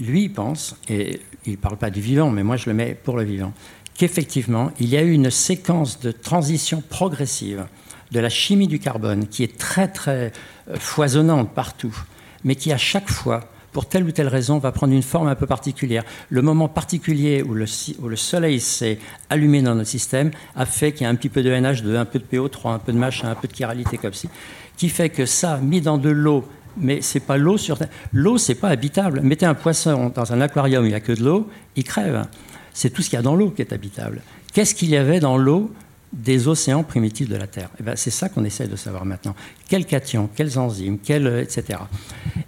Lui, 0.00 0.24
il 0.24 0.32
pense, 0.32 0.76
et 0.88 1.20
il 1.46 1.52
ne 1.52 1.56
parle 1.56 1.76
pas 1.76 1.90
du 1.90 2.00
vivant, 2.00 2.30
mais 2.30 2.42
moi 2.42 2.56
je 2.56 2.68
le 2.68 2.74
mets 2.74 2.94
pour 2.94 3.16
le 3.16 3.24
vivant, 3.24 3.52
qu'effectivement, 3.94 4.70
il 4.80 4.88
y 4.88 4.96
a 4.96 5.02
eu 5.02 5.12
une 5.12 5.30
séquence 5.30 6.00
de 6.00 6.12
transition 6.12 6.82
progressive 6.88 7.66
de 8.10 8.20
la 8.20 8.28
chimie 8.28 8.68
du 8.68 8.78
carbone 8.78 9.26
qui 9.26 9.42
est 9.42 9.58
très 9.58 9.88
très 9.88 10.32
foisonnante 10.74 11.52
partout, 11.54 11.96
mais 12.44 12.56
qui 12.56 12.72
à 12.72 12.78
chaque 12.78 13.10
fois 13.10 13.48
pour 13.72 13.86
telle 13.86 14.04
ou 14.04 14.12
telle 14.12 14.28
raison, 14.28 14.58
va 14.58 14.70
prendre 14.70 14.92
une 14.92 15.02
forme 15.02 15.28
un 15.28 15.34
peu 15.34 15.46
particulière. 15.46 16.04
Le 16.28 16.42
moment 16.42 16.68
particulier 16.68 17.42
où 17.42 17.54
le, 17.54 17.64
où 18.00 18.08
le 18.08 18.16
soleil 18.16 18.60
s'est 18.60 18.98
allumé 19.30 19.62
dans 19.62 19.74
notre 19.74 19.88
système 19.88 20.30
a 20.54 20.66
fait 20.66 20.92
qu'il 20.92 21.02
y 21.02 21.06
a 21.06 21.08
un 21.08 21.14
petit 21.14 21.30
peu 21.30 21.42
de 21.42 21.50
NH2, 21.50 21.96
un 21.96 22.04
peu 22.04 22.18
de 22.18 22.24
PO3, 22.24 22.74
un 22.74 22.78
peu 22.78 22.92
de 22.92 22.98
machin, 22.98 23.30
un 23.30 23.34
peu 23.34 23.48
de 23.48 23.54
chiralité 23.54 23.96
comme 23.96 24.12
ci, 24.12 24.28
qui 24.76 24.88
fait 24.88 25.08
que 25.08 25.26
ça, 25.26 25.56
mis 25.56 25.80
dans 25.80 25.98
de 25.98 26.10
l'eau, 26.10 26.46
mais 26.76 27.00
c'est 27.02 27.20
pas 27.20 27.36
l'eau 27.36 27.58
sur 27.58 27.78
l'eau, 28.12 28.38
c'est 28.38 28.54
pas 28.54 28.68
habitable. 28.68 29.20
Mettez 29.22 29.46
un 29.46 29.54
poisson 29.54 30.12
dans 30.14 30.32
un 30.32 30.40
aquarium, 30.40 30.84
il 30.84 30.88
n'y 30.88 30.94
a 30.94 31.00
que 31.00 31.12
de 31.12 31.22
l'eau, 31.22 31.48
il 31.76 31.84
crève. 31.84 32.26
C'est 32.72 32.90
tout 32.90 33.02
ce 33.02 33.10
qu'il 33.10 33.16
y 33.16 33.20
a 33.20 33.22
dans 33.22 33.36
l'eau 33.36 33.50
qui 33.50 33.62
est 33.62 33.72
habitable. 33.72 34.22
Qu'est-ce 34.52 34.74
qu'il 34.74 34.90
y 34.90 34.96
avait 34.96 35.20
dans 35.20 35.36
l'eau 35.36 35.72
des 36.12 36.48
océans 36.48 36.82
primitifs 36.82 37.28
de 37.28 37.36
la 37.36 37.46
Terre? 37.46 37.70
Eh 37.80 37.82
ben, 37.82 37.96
c'est 37.96 38.10
ça 38.10 38.28
qu'on 38.28 38.44
essaie 38.44 38.68
de 38.68 38.76
savoir 38.76 39.04
maintenant. 39.04 39.34
Quels 39.68 39.86
cations, 39.86 40.28
quelles 40.34 40.58
enzymes, 40.58 40.98
quels, 40.98 41.26
euh, 41.26 41.42
etc. 41.42 41.78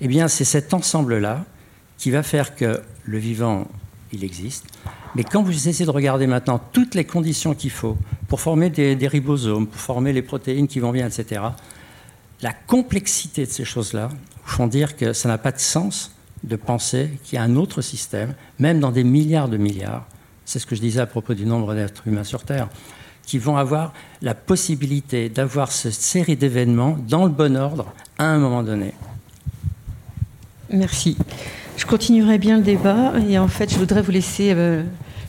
Eh 0.00 0.08
bien, 0.08 0.28
c'est 0.28 0.44
cet 0.44 0.74
ensemble-là 0.74 1.44
qui 1.98 2.10
va 2.10 2.22
faire 2.22 2.54
que 2.54 2.80
le 3.04 3.18
vivant, 3.18 3.66
il 4.12 4.24
existe. 4.24 4.66
Mais 5.14 5.24
quand 5.24 5.42
vous 5.42 5.68
essayez 5.68 5.86
de 5.86 5.90
regarder 5.90 6.26
maintenant 6.26 6.60
toutes 6.72 6.94
les 6.94 7.04
conditions 7.04 7.54
qu'il 7.54 7.70
faut 7.70 7.96
pour 8.28 8.40
former 8.40 8.68
des, 8.70 9.08
ribosomes, 9.08 9.66
pour 9.66 9.80
former 9.80 10.12
les 10.12 10.22
protéines 10.22 10.66
qui 10.66 10.80
vont 10.80 10.90
bien, 10.90 11.06
etc., 11.06 11.40
la 12.44 12.52
complexité 12.52 13.46
de 13.46 13.50
ces 13.50 13.64
choses-là 13.64 14.10
font 14.44 14.66
dire 14.66 14.96
que 14.96 15.14
ça 15.14 15.28
n'a 15.30 15.38
pas 15.38 15.50
de 15.50 15.58
sens 15.58 16.12
de 16.42 16.56
penser 16.56 17.08
qu'il 17.24 17.36
y 17.36 17.38
a 17.38 17.42
un 17.42 17.56
autre 17.56 17.80
système, 17.80 18.34
même 18.58 18.80
dans 18.80 18.92
des 18.92 19.02
milliards 19.02 19.48
de 19.48 19.56
milliards. 19.56 20.06
C'est 20.44 20.58
ce 20.58 20.66
que 20.66 20.76
je 20.76 20.82
disais 20.82 21.00
à 21.00 21.06
propos 21.06 21.32
du 21.32 21.46
nombre 21.46 21.74
d'êtres 21.74 22.06
humains 22.06 22.22
sur 22.22 22.44
Terre 22.44 22.68
qui 23.26 23.38
vont 23.38 23.56
avoir 23.56 23.94
la 24.20 24.34
possibilité 24.34 25.30
d'avoir 25.30 25.72
cette 25.72 25.94
série 25.94 26.36
d'événements 26.36 26.98
dans 27.08 27.24
le 27.24 27.30
bon 27.30 27.56
ordre 27.56 27.90
à 28.18 28.26
un 28.26 28.38
moment 28.38 28.62
donné. 28.62 28.92
Merci. 30.68 31.16
Je 31.78 31.86
continuerai 31.86 32.36
bien 32.36 32.58
le 32.58 32.62
débat 32.62 33.14
et 33.26 33.38
en 33.38 33.48
fait, 33.48 33.72
je 33.72 33.78
voudrais 33.78 34.02
vous 34.02 34.10
laisser 34.10 34.52
euh, 34.52 34.82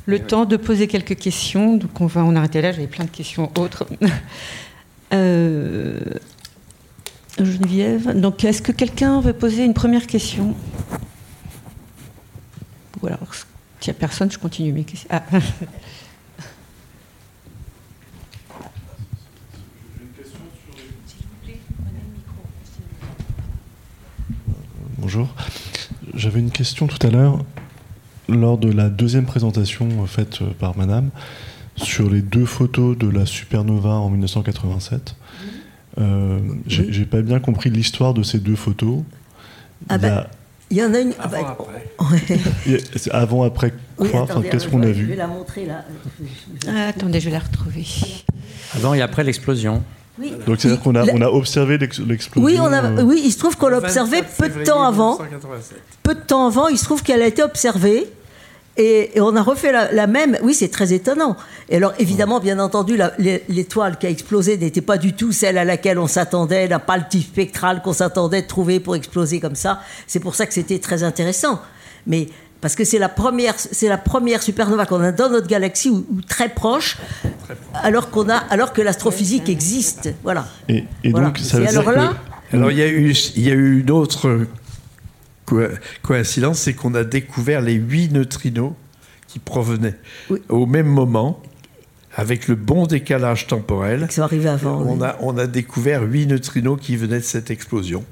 le 0.06 0.20
temps 0.20 0.44
de 0.44 0.58
poser 0.58 0.90
quelques 0.90 1.16
questions. 1.16 1.78
Donc, 1.78 2.02
on 2.02 2.08
va 2.08 2.26
en 2.26 2.36
arrêter 2.36 2.62
là. 2.62 2.74
J'avais 2.74 2.88
plein 2.88 3.06
de 3.06 3.10
questions 3.10 3.50
autres. 3.58 3.86
euh, 5.14 5.98
Geneviève. 7.38 8.20
Donc, 8.20 8.44
est-ce 8.44 8.62
que 8.62 8.72
quelqu'un 8.72 9.20
veut 9.22 9.34
poser 9.34 9.66
une 9.66 9.74
première 9.74 10.08
question 10.08 10.56
Ou 13.02 13.08
alors, 13.08 13.34
s'il 13.80 13.92
n'y 13.92 13.98
a 13.98 14.00
personne, 14.00 14.32
je 14.32 14.40
continue 14.40 14.72
mes 14.72 14.84
questions. 14.84 15.10
Ah. 15.12 15.24
Bonjour. 24.98 25.28
J'avais 26.16 26.40
une 26.40 26.52
question 26.52 26.88
tout 26.88 27.06
à 27.06 27.12
l'heure 27.12 27.46
lors 28.28 28.58
de 28.58 28.72
la 28.72 28.90
deuxième 28.90 29.26
présentation 29.26 29.88
euh, 30.02 30.08
faite 30.08 30.42
euh, 30.42 30.50
par 30.58 30.76
Madame 30.76 31.12
sur 31.76 32.10
les 32.10 32.22
deux 32.22 32.46
photos 32.46 32.98
de 32.98 33.08
la 33.08 33.26
supernova 33.26 33.92
en 33.92 34.10
1987. 34.10 35.16
Euh, 36.00 36.40
J'ai 36.68 37.06
pas 37.06 37.22
bien 37.22 37.40
compris 37.40 37.70
l'histoire 37.70 38.14
de 38.14 38.24
ces 38.24 38.40
deux 38.40 38.56
photos. 38.56 39.00
Ah 39.90 39.98
bah, 39.98 40.28
il 40.72 40.78
y 40.78 40.84
en 40.84 40.94
a 40.94 41.00
une. 41.00 41.14
Avant, 41.20 41.42
bah, 41.42 41.58
après. 42.00 42.40
Avant, 43.12 43.44
après 43.44 43.74
quoi 43.98 44.28
Qu'est-ce 44.50 44.68
qu'on 44.68 44.82
a 44.82 44.88
vu 44.88 45.04
Je 45.04 45.10
vais 45.10 45.16
la 45.16 45.28
montrer 45.28 45.66
là. 45.66 45.86
Ah, 46.68 46.88
attendez, 46.88 47.20
je 47.20 47.26
vais 47.26 47.32
la 47.32 47.40
retrouver. 47.40 47.86
Avant 48.76 48.94
et 48.94 49.02
après 49.02 49.24
l'explosion. 49.24 49.84
Oui. 50.20 50.34
Donc 50.48 50.60
c'est-à-dire 50.62 50.82
qu'on 50.82 50.96
a, 50.96 51.04
on 51.12 51.22
a 51.22 51.28
observé 51.28 51.78
l'explosion 51.78 52.32
oui, 52.38 52.58
on 52.58 52.72
a, 52.72 53.04
oui, 53.04 53.22
il 53.26 53.32
se 53.32 53.38
trouve 53.38 53.58
qu'on 53.58 53.68
l'a 53.68 53.80
observé 53.80 54.22
peu 54.38 54.48
de 54.48 54.64
temps 54.64 54.84
avant. 54.84 55.20
Peu 56.04 56.16
de 56.16 56.22
temps 56.22 56.48
avant, 56.48 56.70
il 56.70 56.78
se 56.78 56.86
trouve 56.86 57.04
qu'elle 57.04 57.22
a 57.22 57.28
été 57.28 57.44
observée. 57.44 58.08
Et, 58.78 59.12
on 59.18 59.36
a 59.36 59.42
refait 59.42 59.72
la, 59.72 60.08
même. 60.08 60.38
Oui, 60.44 60.54
c'est 60.54 60.68
très 60.68 60.94
étonnant. 60.94 61.38
Et 61.70 61.78
alors, 61.78 61.94
évidemment, 62.00 62.40
bien 62.40 62.60
entendu, 62.60 63.00
l'étoile 63.48 63.98
qui 63.98 64.08
a 64.08 64.10
explosé 64.10 64.58
n'était 64.58 64.82
pas 64.82 64.98
du 64.98 65.14
tout 65.14 65.32
celle 65.32 65.58
à 65.58 65.64
laquelle 65.64 65.98
on 65.98 66.08
s'attendait, 66.08 66.68
n'a 66.68 66.80
pas 66.80 66.98
le 66.98 67.04
type 67.10 67.26
spectral 67.26 67.82
qu'on 67.82 67.94
s'attendait 67.94 68.42
de 68.42 68.48
trouver 68.48 68.80
pour 68.80 68.96
exploser 68.96 69.40
comme 69.40 69.56
ça. 69.56 69.80
C'est 70.08 70.20
pour 70.20 70.36
ça 70.36 70.46
que 70.46 70.54
c'était 70.54 70.80
très 70.80 71.04
intéressant. 71.04 71.62
Mais 72.06 72.28
parce 72.60 72.76
que 72.76 72.84
c'est 72.84 73.00
la 73.00 73.10
première, 73.10 73.54
c'est 73.58 73.88
la 73.88 73.98
première 73.98 74.42
supernova 74.42 74.86
qu'on 74.86 75.02
a 75.02 75.12
dans 75.12 75.30
notre 75.30 75.48
galaxie 75.48 75.90
ou, 75.90 76.06
très 76.28 76.50
proche, 76.50 76.98
alors 77.76 78.10
qu'on 78.10 78.30
a, 78.30 78.38
alors 78.38 78.74
que 78.74 78.82
l'astrophysique 78.82 79.50
existe. 79.50 80.14
Voilà. 80.24 80.48
Et, 80.68 80.84
donc, 81.04 81.38
ça 81.38 81.60
veut 81.60 81.68
alors 81.68 81.84
dire 81.84 81.92
là, 81.94 82.14
alors 82.52 82.72
il 82.72 82.78
y 82.78 82.82
a 82.82 82.88
eu, 82.88 83.12
il 83.36 83.48
y 83.48 83.52
a 83.52 83.54
eu 83.54 83.82
une 83.82 83.92
coïncidence, 86.02 86.60
c'est 86.60 86.74
qu'on 86.74 86.94
a 86.96 87.04
découvert 87.04 87.62
les 87.62 87.74
huit 87.74 88.12
neutrinos 88.12 88.74
qui 89.28 89.40
provenaient 89.40 89.96
au 90.50 90.66
même 90.66 90.88
moment, 90.88 91.42
avec 92.16 92.48
le 92.48 92.56
bon 92.56 92.86
décalage 92.86 93.48
temporel. 93.48 94.08
Qui 94.08 94.16
sont 94.16 94.22
arrivés 94.22 94.50
avant. 94.50 94.82
On, 94.88 95.02
a, 95.02 95.18
on 95.20 95.38
a 95.38 95.48
découvert 95.48 96.04
huit 96.04 96.28
neutrinos 96.28 96.80
qui 96.80 96.96
venaient 96.96 97.20
de 97.20 97.24
cette 97.24 97.52
explosion, 97.52 98.04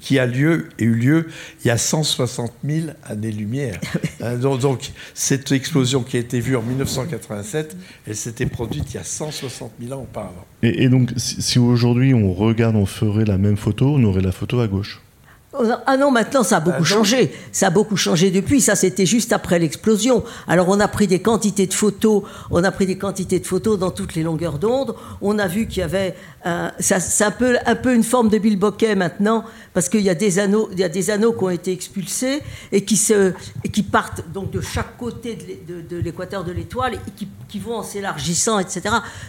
qui 0.00 0.18
a 0.18 0.26
lieu, 0.26 0.70
eu 0.78 0.94
lieu 0.94 1.26
il 1.62 1.68
y 1.68 1.70
a 1.70 1.76
160 1.76 2.52
000 2.64 2.86
années-lumière. 3.04 3.78
Hein, 4.22 4.36
donc, 4.36 4.92
cette 5.14 5.50
explosion 5.52 6.02
qui 6.02 6.16
a 6.16 6.20
été 6.20 6.40
vue 6.40 6.56
en 6.56 6.62
1987, 6.62 7.76
elle 8.06 8.16
s'était 8.16 8.46
produite 8.46 8.92
il 8.92 8.96
y 8.96 9.00
a 9.00 9.04
160 9.04 9.72
000 9.82 9.98
ans 9.98 10.02
auparavant. 10.02 10.44
Et, 10.62 10.84
et 10.84 10.88
donc, 10.88 11.10
si, 11.16 11.40
si 11.40 11.58
aujourd'hui 11.58 12.12
on 12.14 12.32
regarde, 12.32 12.76
on 12.76 12.86
ferait 12.86 13.24
la 13.24 13.38
même 13.38 13.56
photo, 13.56 13.94
on 13.94 14.04
aurait 14.04 14.22
la 14.22 14.32
photo 14.32 14.60
à 14.60 14.68
gauche 14.68 15.00
ah 15.52 15.96
non, 15.96 16.12
maintenant 16.12 16.44
ça 16.44 16.58
a 16.58 16.60
beaucoup 16.60 16.82
ah 16.82 16.84
changé. 16.84 17.32
Ça 17.50 17.66
a 17.66 17.70
beaucoup 17.70 17.96
changé 17.96 18.30
depuis. 18.30 18.60
Ça, 18.60 18.76
c'était 18.76 19.06
juste 19.06 19.32
après 19.32 19.58
l'explosion. 19.58 20.22
Alors 20.46 20.68
on 20.68 20.78
a 20.78 20.86
pris 20.86 21.08
des 21.08 21.20
quantités 21.20 21.66
de 21.66 21.74
photos. 21.74 22.22
On 22.52 22.62
a 22.62 22.70
pris 22.70 22.86
des 22.86 22.96
quantités 22.96 23.40
de 23.40 23.46
photos 23.46 23.78
dans 23.78 23.90
toutes 23.90 24.14
les 24.14 24.22
longueurs 24.22 24.60
d'onde. 24.60 24.94
On 25.20 25.38
a 25.38 25.48
vu 25.48 25.66
qu'il 25.66 25.80
y 25.80 25.82
avait. 25.82 26.14
Euh, 26.46 26.68
c'est 26.78 27.24
un 27.24 27.32
peu, 27.32 27.56
un 27.66 27.74
peu 27.74 27.94
une 27.94 28.04
forme 28.04 28.28
de 28.28 28.38
Bill 28.38 28.58
Bokeh 28.58 28.94
maintenant, 28.94 29.44
parce 29.74 29.88
qu'il 29.88 30.00
y 30.00 30.08
a 30.08 30.14
des 30.14 30.38
anneaux, 30.38 30.70
il 30.72 30.78
y 30.78 30.84
a 30.84 30.88
des 30.88 31.10
anneaux 31.10 31.32
qui 31.32 31.44
ont 31.44 31.50
été 31.50 31.72
expulsés 31.72 32.42
et 32.72 32.84
qui 32.84 32.96
se, 32.96 33.34
et 33.64 33.68
qui 33.68 33.82
partent 33.82 34.22
donc 34.32 34.50
de 34.50 34.60
chaque 34.60 34.96
côté 34.96 35.36
de 35.68 35.96
l'équateur 35.96 36.44
de 36.44 36.52
l'étoile 36.52 36.94
et 36.94 37.10
qui, 37.16 37.28
qui, 37.48 37.58
vont 37.58 37.76
en 37.76 37.82
s'élargissant, 37.82 38.58
etc. 38.58 38.82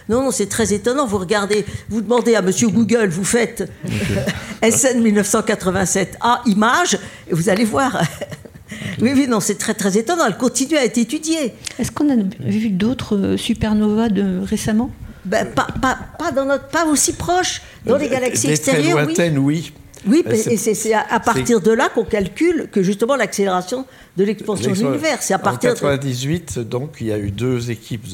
Non, 0.08 0.22
non, 0.22 0.30
c'est 0.30 0.48
très 0.48 0.72
étonnant. 0.72 1.06
Vous 1.06 1.18
regardez, 1.18 1.66
vous 1.90 2.00
demandez 2.00 2.34
à 2.34 2.42
Monsieur 2.42 2.68
Google, 2.68 3.08
vous 3.08 3.24
faites 3.24 3.70
SN 4.62 5.02
1987 5.02 6.11
à 6.20 6.42
image, 6.46 6.98
et 7.28 7.34
vous 7.34 7.48
allez 7.48 7.64
voir. 7.64 8.00
Oui, 9.00 9.12
oui, 9.14 9.26
non, 9.28 9.40
c'est 9.40 9.56
très 9.56 9.74
très 9.74 9.98
étonnant. 9.98 10.26
Elle 10.26 10.36
continue 10.36 10.76
à 10.76 10.84
être 10.84 10.98
étudiée. 10.98 11.54
Est-ce 11.78 11.92
qu'on 11.92 12.08
a 12.10 12.16
vu 12.40 12.70
d'autres 12.70 13.16
euh, 13.16 13.36
supernovas 13.36 14.08
de, 14.08 14.40
récemment? 14.44 14.90
Ben, 15.24 15.46
pas, 15.46 15.68
pas, 15.80 15.98
pas, 16.18 16.32
dans 16.32 16.44
notre, 16.44 16.68
pas 16.68 16.86
aussi 16.86 17.12
proche, 17.12 17.62
dans 17.86 17.96
les 17.96 18.08
galaxies 18.08 18.50
extérieures. 18.50 18.96
Très 18.96 19.04
lointaines, 19.04 19.38
oui. 19.38 19.72
Oui, 20.06 20.24
et 20.26 20.56
c'est 20.56 20.94
à, 20.94 21.20
partir 21.20 21.60
de 21.60 21.70
là 21.70 21.88
qu'on 21.88 22.04
calcule 22.04 22.68
que 22.72 22.82
justement 22.82 23.14
l'accélération 23.14 23.86
de 24.16 24.24
l'expansion 24.24 24.72
de 24.72 24.76
l'univers. 24.76 25.22
C'est 25.22 25.34
à 25.34 25.38
partir 25.38 25.70
en 25.70 25.74
98, 25.74 26.58
donc, 26.58 26.96
il 27.00 27.06
y 27.06 27.12
a 27.12 27.18
eu 27.18 27.30
deux 27.30 27.70
équipes 27.70 28.06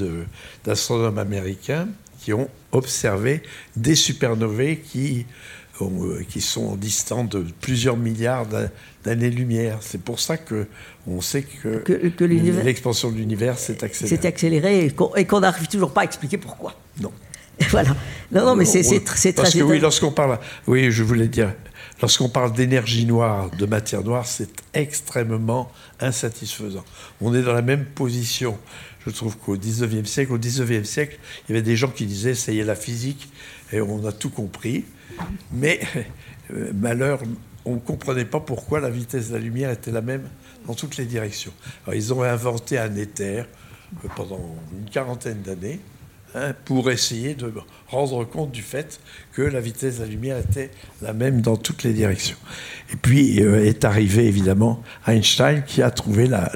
d'astronomes 0.67 1.19
américains 1.19 1.89
qui 2.21 2.35
ont 2.35 2.49
observé 2.73 3.43
des 3.75 3.95
supernovae 3.95 4.77
qui 4.77 5.21
euh, 5.21 5.25
qui 6.29 6.41
sont 6.41 6.77
distants 6.77 7.25
de 7.25 7.45
plusieurs 7.61 7.97
milliards 7.97 8.47
d'années-lumière. 9.05 9.79
C'est 9.81 10.01
pour 10.01 10.21
ça 10.21 10.37
que 10.37 10.67
on 11.07 11.21
sait 11.21 11.43
que, 11.43 11.79
que, 11.79 12.25
l'expansion 12.25 13.11
de 13.11 13.17
l'univers 13.17 13.59
s'est 13.59 13.85
accélérée. 13.85 14.17
C'est 14.17 14.27
accéléré 14.27 14.93
et 15.17 15.25
qu'on 15.25 15.41
n'arrive 15.41 15.69
toujours 15.69 15.93
pas 15.93 16.03
à 16.03 16.05
expliquer 16.05 16.39
pourquoi. 16.39 16.75
Non. 17.01 17.13
voilà. 17.71 17.97
Non, 18.33 18.45
non, 18.45 18.57
mais 18.57 18.65
c'est 18.65 18.83
très 19.05 19.33
Parce 19.33 19.55
que 19.55 19.63
oui, 19.63 19.79
lorsqu'on 19.79 20.13
parle, 20.13 20.39
oui, 20.67 20.91
je 20.91 21.03
voulais 21.03 21.29
dire, 21.29 21.55
lorsqu'on 22.01 22.29
parle 22.29 22.53
d'énergie 22.53 23.07
noire, 23.07 23.51
de 23.51 23.67
matière 23.67 24.03
noire, 24.03 24.27
c'est 24.27 24.51
extrêmement 24.75 25.71
insatisfaisant. 26.01 26.85
On 27.21 27.35
est 27.35 27.43
dans 27.43 27.55
la 27.55 27.63
même 27.63 27.85
position. 27.85 28.59
Je 29.07 29.11
trouve 29.11 29.37
qu'au 29.39 29.57
19e 29.57 30.05
siècle, 30.05 30.33
au 30.33 30.39
19e 30.39 30.85
siècle, 30.85 31.19
il 31.49 31.53
y 31.53 31.59
avait 31.59 31.65
des 31.65 31.77
gens 31.77 31.89
qui 31.89 32.07
disaient 32.07 32.35
ça 32.35 32.53
y 32.53 32.59
est 32.59 32.65
la 32.65 32.75
physique 32.75 33.31
et 33.73 33.81
on 33.81 34.05
a 34.07 34.13
tout 34.13 34.31
compris. 34.31 34.85
Mais 35.53 35.81
euh, 36.53 36.73
malheur, 36.75 37.21
on 37.65 37.75
ne 37.75 37.81
comprenait 37.81 38.25
pas 38.25 38.41
pourquoi 38.41 38.81
la 38.81 38.91
vitesse 38.91 39.29
de 39.29 39.35
la 39.35 39.41
lumière 39.41 39.71
était 39.71 39.91
la 39.91 40.01
même 40.01 40.29
dans 40.67 40.75
toutes 40.75 40.97
les 40.97 41.05
directions. 41.05 41.53
Alors, 41.85 41.95
ils 41.95 42.13
ont 42.13 42.23
inventé 42.23 42.79
un 42.79 42.95
éther 42.97 43.47
euh, 44.05 44.09
pendant 44.17 44.41
une 44.73 44.89
quarantaine 44.89 45.43
d'années 45.43 45.81
hein, 46.35 46.53
pour 46.65 46.91
essayer 46.91 47.35
de 47.35 47.53
rendre 47.89 48.25
compte 48.25 48.53
du 48.53 48.63
fait 48.63 49.01
que 49.33 49.43
la 49.43 49.61
vitesse 49.61 49.99
de 49.99 50.05
la 50.05 50.09
lumière 50.09 50.39
était 50.39 50.71
la 51.03 51.13
même 51.13 51.41
dans 51.41 51.57
toutes 51.57 51.83
les 51.83 51.93
directions. 51.93 52.37
Et 52.93 52.97
puis 52.97 53.43
euh, 53.43 53.65
est 53.65 53.85
arrivé 53.85 54.27
évidemment 54.27 54.83
Einstein 55.07 55.63
qui 55.65 55.83
a 55.83 55.91
trouvé 55.91 56.27
la, 56.27 56.51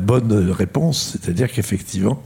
bonne 0.00 0.50
réponse, 0.50 1.16
c'est-à-dire 1.20 1.50
qu'effectivement, 1.50 2.22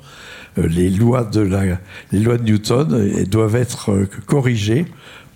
les 0.56 0.90
lois 0.90 1.24
de 1.24 1.40
la, 1.40 1.78
les 2.12 2.18
lois 2.18 2.38
de 2.38 2.44
Newton 2.44 2.92
euh, 2.92 3.24
doivent 3.24 3.56
être 3.56 3.92
euh, 3.92 4.08
corrigées 4.26 4.86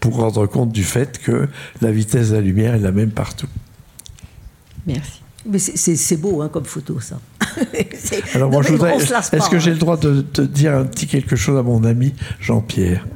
pour 0.01 0.17
rendre 0.17 0.47
compte 0.47 0.73
du 0.73 0.85
fait 0.85 1.19
que 1.19 1.49
la 1.81 1.91
vitesse 1.91 2.31
de 2.31 2.35
la 2.35 2.41
lumière 2.41 2.75
est 2.75 2.81
la 2.81 2.93
même 2.93 3.11
partout. 3.11 3.49
Merci. 4.87 5.23
Mais 5.49 5.59
c'est 5.59 6.17
beau 6.17 6.43
hein, 6.43 6.49
comme 6.49 6.65
photo, 6.65 6.99
ça. 7.01 7.19
Alors 8.35 8.51
moi, 8.51 8.63
je 8.63 8.73
voudrais. 8.73 8.97
Est-ce 8.97 9.49
que 9.49 9.59
j'ai 9.59 9.71
le 9.71 9.79
droit 9.79 9.97
de, 9.97 10.21
te 10.21 10.43
dire 10.43 10.75
un 10.75 10.85
petit 10.85 11.07
quelque 11.07 11.37
chose 11.37 11.57
à 11.57 11.63
mon 11.63 11.85
ami 11.85 12.15
Jean-Pierre? 12.41 13.07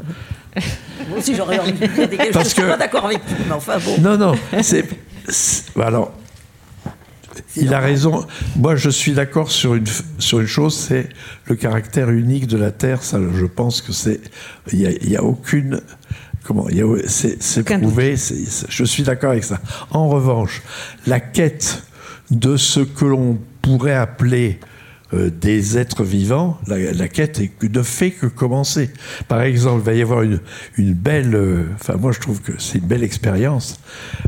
Moi 1.08 1.18
aussi, 1.18 1.34
j'aurais 1.34 1.58
envie 1.58 1.72
de 1.72 1.78
dire 1.78 1.92
quelque 1.96 2.24
chose. 2.24 2.32
Parce 2.32 2.54
que... 2.54 2.60
Je 2.60 2.66
suis 2.66 2.70
pas 2.70 2.76
d'accord 2.76 3.06
avec 3.06 3.18
vous, 3.26 3.44
mais 3.48 3.52
enfin 3.52 3.78
bon. 3.84 4.00
Non, 4.00 4.16
non. 4.16 4.34
C'est. 4.62 4.84
Alors, 5.76 6.12
il 7.56 7.74
a 7.74 7.80
raison. 7.80 8.26
Moi, 8.56 8.76
je 8.76 8.90
suis 8.90 9.12
d'accord 9.12 9.50
sur 9.50 9.74
une, 9.74 9.86
sur 10.18 10.40
une 10.40 10.46
chose, 10.46 10.76
c'est 10.76 11.08
le 11.46 11.56
caractère 11.56 12.10
unique 12.10 12.46
de 12.46 12.56
la 12.56 12.70
Terre. 12.70 13.02
Ça, 13.02 13.18
je 13.34 13.46
pense 13.46 13.80
que 13.80 13.92
c'est. 13.92 14.20
Il 14.72 14.78
n'y 15.06 15.16
a, 15.16 15.20
a, 15.20 15.22
aucune. 15.22 15.80
Comment 16.44 16.66
C'est 17.06 17.62
prouvé. 17.62 18.16
je 18.68 18.84
suis 18.84 19.02
d'accord 19.02 19.30
avec 19.30 19.44
ça. 19.44 19.60
En 19.90 20.08
revanche, 20.08 20.62
la 21.06 21.20
quête 21.20 21.82
de 22.30 22.56
ce 22.56 22.80
que 22.80 23.04
l'on 23.04 23.38
pourrait 23.62 23.94
appeler 23.94 24.58
euh, 25.12 25.28
des 25.28 25.76
êtres 25.76 26.04
vivants, 26.04 26.58
la, 26.68 27.08
quête 27.08 27.40
ne 27.62 27.82
fait 27.82 28.12
que 28.12 28.26
commencer. 28.26 28.90
Par 29.26 29.42
exemple, 29.42 29.80
il 29.80 29.84
va 29.84 29.94
y 29.94 30.02
avoir 30.02 30.22
une, 30.22 30.40
une 30.76 30.94
belle, 30.94 31.34
euh, 31.34 31.64
enfin 31.74 31.96
moi 31.96 32.12
je 32.12 32.20
trouve 32.20 32.40
que 32.40 32.52
c'est 32.58 32.78
une 32.78 32.86
belle 32.86 33.02
expérience. 33.02 33.80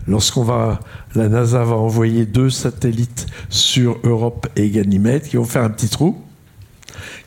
Lorsqu'on 0.09 0.43
va, 0.43 0.81
la 1.15 1.29
NASA 1.29 1.63
va 1.63 1.77
envoyer 1.77 2.27
deux 2.27 2.51
satellites 2.51 3.27
sur 3.49 4.01
Europe 4.03 4.49
et 4.57 4.71
Ganymède 4.71 5.23
qui 5.23 5.37
vont 5.37 5.45
faire 5.45 5.63
un 5.63 5.71
petit 5.71 5.89
trou, 5.89 6.21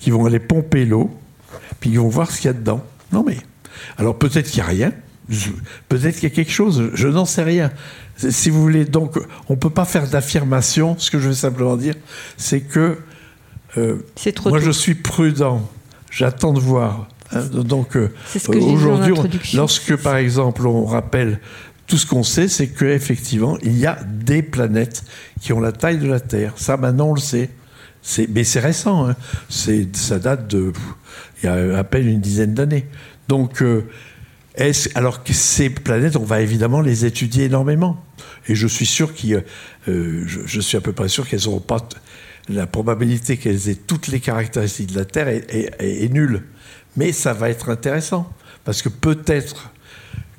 qui 0.02 0.12
vont 0.12 0.26
aller 0.26 0.40
pomper 0.40 0.84
l'eau, 0.84 1.10
puis 1.80 1.92
ils 1.92 2.00
vont 2.00 2.10
voir 2.10 2.32
ce 2.32 2.42
qu'il 2.42 2.48
y 2.48 2.50
a 2.50 2.54
dedans. 2.54 2.84
Non 3.14 3.24
mais, 3.26 3.38
alors 3.98 4.18
peut-être 4.18 4.52
qu'il 4.52 4.64
n'y 4.64 4.68
a 4.68 4.72
rien, 4.72 4.92
peut-être 5.88 6.16
qu'il 6.16 6.24
y 6.24 6.32
a 6.32 6.36
quelque 6.36 6.52
chose, 6.52 6.90
je 6.94 7.08
n'en 7.08 7.26
sais 7.26 7.44
rien. 7.44 7.72
Si 8.18 8.50
vous 8.50 8.62
voulez, 8.62 8.84
donc 8.84 9.18
on 9.50 9.54
ne 9.54 9.60
peut 9.60 9.70
pas 9.70 9.86
faire 9.86 10.08
d'affirmation. 10.08 10.96
Ce 10.98 11.12
que 11.12 11.20
je 11.20 11.30
veux 11.30 11.34
simplement 11.34 11.78
dire, 11.78 11.96
c'est 12.38 12.62
que 12.62 12.98
euh, 13.78 13.98
moi, 14.46 14.60
je 14.60 14.72
suis 14.72 14.96
prudent. 14.96 15.70
J'attends 16.10 16.54
de 16.54 16.60
voir. 16.60 17.08
Hein. 17.32 17.42
donc, 17.52 17.98
euh, 17.98 18.14
aujourd'hui, 18.50 19.14
lorsque, 19.54 19.96
par 19.98 20.16
exemple, 20.16 20.66
on 20.68 20.86
rappelle 20.86 21.40
tout 21.88 21.98
ce 21.98 22.06
qu'on 22.06 22.24
sait, 22.24 22.48
c'est 22.48 22.68
qu'effectivement, 22.68 23.58
il 23.64 23.78
y 23.78 23.86
a 23.86 24.00
des 24.04 24.42
planètes 24.42 25.04
qui 25.42 25.54
ont 25.54 25.60
la 25.60 25.72
taille 25.72 25.98
de 25.98 26.08
la 26.08 26.20
Terre. 26.20 26.54
Ça, 26.56 26.78
maintenant, 26.78 27.10
on 27.10 27.14
le 27.14 27.20
sait. 27.20 27.50
Mais 28.30 28.44
c'est 28.44 28.60
récent. 28.60 29.10
Hein. 29.10 29.16
Ça 29.50 30.20
date 30.20 30.48
de. 30.48 30.72
Il 31.42 31.48
y 31.48 31.50
a 31.50 31.78
à 31.78 31.84
peine 31.84 32.08
une 32.08 32.22
dizaine 32.22 32.54
d'années. 32.54 32.86
Donc, 33.28 33.62
euh, 33.62 33.84
alors 34.94 35.24
que 35.24 35.34
ces 35.34 35.70
planètes, 35.70 36.16
on 36.16 36.24
va 36.24 36.42
évidemment 36.42 36.82
les 36.82 37.06
étudier 37.06 37.46
énormément. 37.46 38.04
Et 38.48 38.56
je 38.56 38.68
suis 38.68 38.86
sûr 38.86 39.14
qu'il, 39.14 39.44
euh, 39.88 40.24
je, 40.26 40.60
suis 40.62 40.78
à 40.78 40.82
peu 40.82 40.94
près 40.94 41.10
sûr 41.10 41.28
qu'elles 41.28 41.46
n'auront 41.46 41.60
pas 41.60 41.88
la 42.50 42.68
probabilité 42.68 43.38
qu'elles 43.38 43.70
aient 43.70 43.76
toutes 43.76 44.08
les 44.08 44.20
caractéristiques 44.20 44.92
de 44.92 45.00
la 45.00 45.06
Terre 45.06 45.28
est, 45.28 46.12
nulle. 46.12 46.44
Mais 46.96 47.12
ça 47.12 47.34
va 47.34 47.50
être 47.50 47.70
intéressant 47.70 48.32
parce 48.64 48.82
que 48.82 48.90
peut-être 48.90 49.72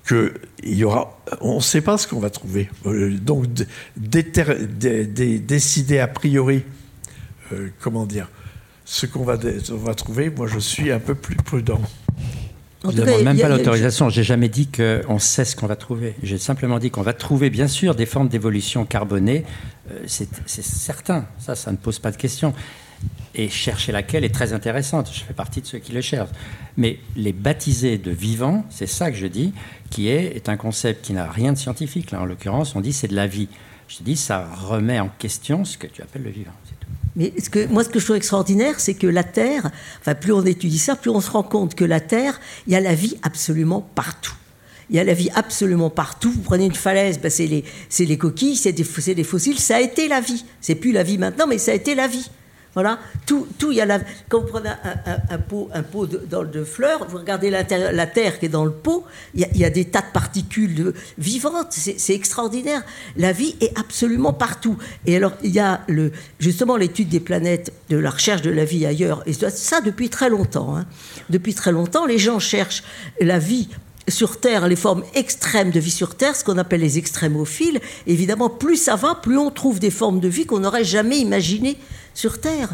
qu'il 0.07 0.33
y 0.65 0.85
aura, 0.85 1.19
on 1.41 1.57
ne 1.57 1.61
sait 1.61 1.81
pas 1.81 1.99
ce 1.99 2.07
qu'on 2.07 2.21
va 2.21 2.31
trouver. 2.31 2.71
Euh, 2.87 3.17
donc 3.19 3.47
décider 3.97 5.99
a 5.99 6.07
priori, 6.07 6.63
euh, 7.53 7.71
comment 7.81 8.07
dire, 8.07 8.31
ce 8.85 9.07
qu'on 9.07 9.25
va, 9.25 9.37
va 9.37 9.95
trouver, 9.95 10.31
moi 10.31 10.47
je 10.47 10.61
suis 10.61 10.93
un 10.93 11.01
peu 11.01 11.15
plus 11.15 11.37
prudent. 11.37 11.81
Je 12.91 13.03
ne 13.03 13.23
même 13.23 13.39
pas 13.39 13.49
l'autorisation. 13.49 14.09
J'ai 14.09 14.23
jamais 14.23 14.49
dit 14.49 14.69
qu'on 14.69 15.19
sait 15.19 15.45
ce 15.45 15.57
qu'on 15.57 15.67
va 15.67 15.77
trouver. 15.77 16.15
J'ai 16.23 16.39
simplement 16.39 16.79
dit 16.79 16.91
qu'on 16.91 17.03
va 17.03 17.13
trouver, 17.13 17.51
bien 17.51 17.69
sûr, 17.69 17.95
des 17.95 18.07
formes 18.07 18.29
d'évolution 18.29 18.85
carbonée. 18.85 19.45
Euh, 19.91 20.05
c'est 20.07 20.63
certain. 20.63 21.27
Ça, 21.39 21.55
ça 21.55 21.71
ne 21.73 21.77
pose 21.77 21.99
pas 21.99 22.11
de 22.11 22.17
question. 22.17 22.55
Et 23.35 23.49
chercher 23.49 23.93
laquelle 23.93 24.25
est 24.25 24.35
très 24.35 24.53
intéressante. 24.53 25.11
Je 25.13 25.21
fais 25.21 25.35
partie 25.35 25.61
de 25.61 25.67
ceux 25.67 25.79
qui 25.79 25.93
le 25.93 26.01
cherchent. 26.01 26.31
Mais 26.77 26.99
les 27.17 27.33
baptiser 27.33 27.99
de 27.99 28.11
vivants, 28.11 28.65
c'est 28.71 28.87
ça 28.87 29.11
que 29.11 29.17
je 29.17 29.27
dis, 29.27 29.53
qui 29.91 30.09
est, 30.09 30.37
est 30.37 30.49
un 30.49 30.57
concept 30.57 31.05
qui 31.05 31.13
n'a 31.13 31.31
rien 31.31 31.53
de 31.53 31.59
scientifique. 31.59 32.11
Là, 32.11 32.23
en 32.23 32.25
l'occurrence, 32.25 32.75
on 32.75 32.81
dit 32.81 32.93
c'est 32.93 33.09
de 33.09 33.17
la 33.17 33.27
vie. 33.27 33.49
Je 33.89 34.03
dis, 34.03 34.17
ça 34.17 34.49
remet 34.67 34.99
en 34.99 35.09
question 35.09 35.65
ce 35.65 35.79
que 35.79 35.87
tu 35.87 36.03
appelles 36.03 36.25
le 36.25 36.31
vivant. 36.31 36.53
Mais 37.17 37.33
moi, 37.71 37.83
ce 37.83 37.89
que 37.89 37.99
je 37.99 38.05
trouve 38.05 38.17
extraordinaire, 38.17 38.79
c'est 38.79 38.95
que 38.95 39.07
la 39.07 39.25
Terre, 39.25 39.71
enfin, 40.01 40.15
plus 40.15 40.33
on 40.33 40.45
étudie 40.45 40.79
ça, 40.79 40.97
plus 40.97 41.11
on 41.11 41.21
se 41.21 41.31
rend 41.31 41.43
compte 41.43 41.75
que 41.75 41.85
la 41.85 42.01
Terre, 42.01 42.39
il 42.67 42.75
y 42.75 42.77
a 42.77 42.81
la 42.81 42.95
vie 42.95 43.17
absolument 43.23 43.81
partout. 43.81 44.35
Il 44.91 44.97
y 44.97 45.01
a 45.01 45.05
la 45.05 45.15
vie 45.15 45.31
absolument 45.35 45.91
partout. 45.91 46.31
Vous 46.31 46.43
prenez 46.43 46.67
une 46.67 46.75
falaise, 46.75 47.19
ben 47.19 47.31
c'est 47.31 47.47
les, 47.47 47.65
les, 47.99 48.19
coquilles, 48.19 48.55
c'est 48.55 48.73
des, 48.73 48.85
des, 49.15 49.25
fossiles. 49.25 49.59
Ça 49.59 49.77
a 49.77 49.81
été 49.81 50.07
la 50.07 50.21
vie. 50.21 50.45
C'est 50.61 50.77
plus 50.77 50.93
la 50.93 51.03
vie 51.03 51.19
maintenant, 51.19 51.47
mais 51.47 51.59
ça 51.59 51.73
a 51.73 51.75
été 51.75 51.95
la 51.95 52.07
vie. 52.07 52.31
Voilà, 52.77 52.99
tout, 53.25 53.49
tout, 53.59 53.73
il 53.73 53.79
y 53.79 53.81
a 53.81 53.87
la, 53.87 54.01
quand 54.29 54.41
vous 54.41 54.49
prenez 54.49 54.69
un, 55.31 55.39
pot, 55.39 55.71
un 55.73 55.83
pot 55.83 56.05
de, 56.05 56.63
fleurs, 56.63 57.07
vous 57.09 57.17
regardez 57.17 57.49
la 57.49 57.65
terre 57.65 58.39
qui 58.39 58.45
est 58.45 58.51
dans 58.51 58.67
le 58.67 58.71
pot, 58.71 59.07
il 59.35 59.49
y 59.55 59.65
a, 59.65 59.71
des 59.71 59.87
tas 59.87 60.03
de 60.03 60.13
particules 60.13 60.93
vivantes, 61.17 61.69
c'est 61.71 62.15
extraordinaire. 62.15 62.83
La 63.17 63.33
vie 63.33 63.57
est 63.63 63.73
absolument 63.79 64.35
partout. 64.35 64.77
Et 65.07 65.17
alors, 65.17 65.33
il 65.43 65.53
y 65.53 65.59
a 65.59 65.81
le, 65.89 66.13
justement 66.39 66.77
l'étude 66.77 67.09
des 67.09 67.19
planètes, 67.19 67.73
de 67.89 67.97
la 67.97 68.11
recherche 68.11 68.43
de 68.43 68.51
la 68.51 68.67
vie 68.67 68.85
ailleurs, 68.85 69.23
et 69.25 69.33
ça 69.33 69.81
depuis 69.81 70.11
très 70.11 70.29
longtemps. 70.29 70.77
Hein. 70.77 70.85
Depuis 71.31 71.55
très 71.55 71.73
longtemps, 71.73 72.05
les 72.05 72.19
gens 72.19 72.39
cherchent 72.39 72.85
la 73.23 73.39
vie 73.39 73.71
sur 74.09 74.39
Terre, 74.39 74.69
les 74.69 74.77
formes 74.77 75.03
extrêmes 75.15 75.71
de 75.71 75.81
vie 75.81 75.91
sur 75.91 76.15
Terre, 76.15 76.37
ce 76.37 76.45
qu'on 76.45 76.59
appelle 76.59 76.81
les 76.81 76.99
extrémophiles. 76.99 77.81
Évidemment, 78.07 78.49
plus 78.49 78.77
ça 78.77 78.97
va, 78.97 79.15
plus 79.15 79.39
on 79.39 79.51
trouve 79.51 79.81
des 79.81 79.91
formes 79.91 80.21
de 80.21 80.29
vie 80.29 80.47
qu'on 80.47 80.61
n'aurait 80.61 80.85
jamais 80.85 81.19
imaginées 81.19 81.77
sur 82.15 82.41
Terre. 82.41 82.71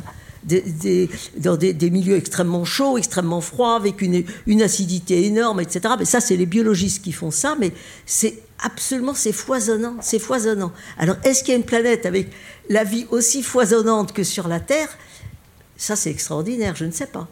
dans 1.36 1.56
des, 1.56 1.90
milieux 1.90 2.16
extrêmement 2.16 2.64
chauds, 2.64 2.98
extrêmement 2.98 3.40
froids, 3.40 3.76
avec 3.76 4.02
une, 4.02 4.62
acidité 4.62 5.24
énorme, 5.24 5.60
etc. 5.60 5.94
Mais 5.98 6.04
ça, 6.04 6.20
c'est 6.20 6.36
les 6.36 6.46
biologistes 6.46 7.02
qui 7.02 7.12
font 7.12 7.30
ça, 7.30 7.56
mais 7.58 7.72
c'est 8.04 8.38
absolument, 8.62 9.14
c'est 9.14 9.32
foisonnant, 9.32 9.96
c'est 10.00 10.18
foisonnant. 10.18 10.72
Alors, 10.98 11.16
est-ce 11.24 11.42
qu'il 11.42 11.52
y 11.52 11.54
a 11.54 11.58
une 11.58 11.64
planète 11.64 12.04
avec 12.04 12.28
la 12.68 12.84
vie 12.84 13.06
aussi 13.10 13.42
foisonnante 13.42 14.12
que 14.12 14.22
sur 14.22 14.48
la 14.48 14.60
Terre? 14.60 14.88
Ça, 15.76 15.96
c'est 15.96 16.10
extraordinaire, 16.10 16.76
je 16.76 16.84
ne 16.84 16.92
sais 16.92 17.06
pas. 17.06 17.26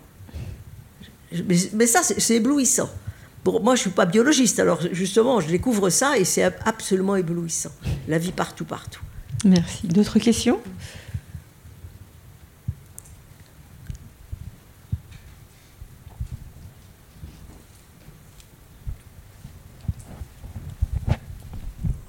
Mais, 1.46 1.56
mais 1.74 1.86
ça, 1.86 2.02
c'est 2.02 2.34
éblouissant. 2.34 2.90
Bon, 3.44 3.60
moi, 3.62 3.74
je 3.74 3.80
ne 3.80 3.82
suis 3.82 3.90
pas 3.90 4.04
biologiste, 4.04 4.60
alors 4.60 4.80
justement, 4.92 5.40
je 5.40 5.48
découvre 5.48 5.88
ça 5.88 6.18
et 6.18 6.24
c'est 6.24 6.44
absolument 6.64 7.16
éblouissant. 7.16 7.70
La 8.06 8.18
vie 8.18 8.32
partout, 8.32 8.64
partout. 8.66 9.00
Merci. 9.44 9.86
D'autres 9.86 10.18
questions? 10.18 10.60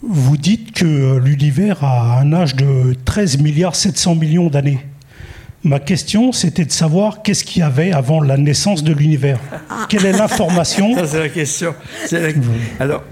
Vous 0.04 0.36
dites 0.36 0.74
que 0.74 1.18
l'univers 1.20 1.86
a 1.86 2.20
un 2.20 2.34
âge 2.34 2.58
de 2.58 2.94
13 3.06 3.38
milliards 3.38 3.76
700 3.78 4.16
millions 4.16 4.50
d'années. 4.50 4.86
Ma 5.64 5.80
question, 5.80 6.32
c'était 6.32 6.66
de 6.66 6.72
savoir 6.72 7.22
qu'est-ce 7.22 7.44
qu'il 7.44 7.60
y 7.60 7.64
avait 7.64 7.92
avant 7.92 8.22
la 8.22 8.38
naissance 8.38 8.84
de 8.84 8.94
l'univers. 8.94 9.40
Quelle 9.90 10.06
est 10.06 10.12
l'information 10.12 10.96
Ça, 10.96 11.08
c'est 11.08 11.20
la 11.20 11.30
question. 11.30 11.76
Alors, 12.80 13.04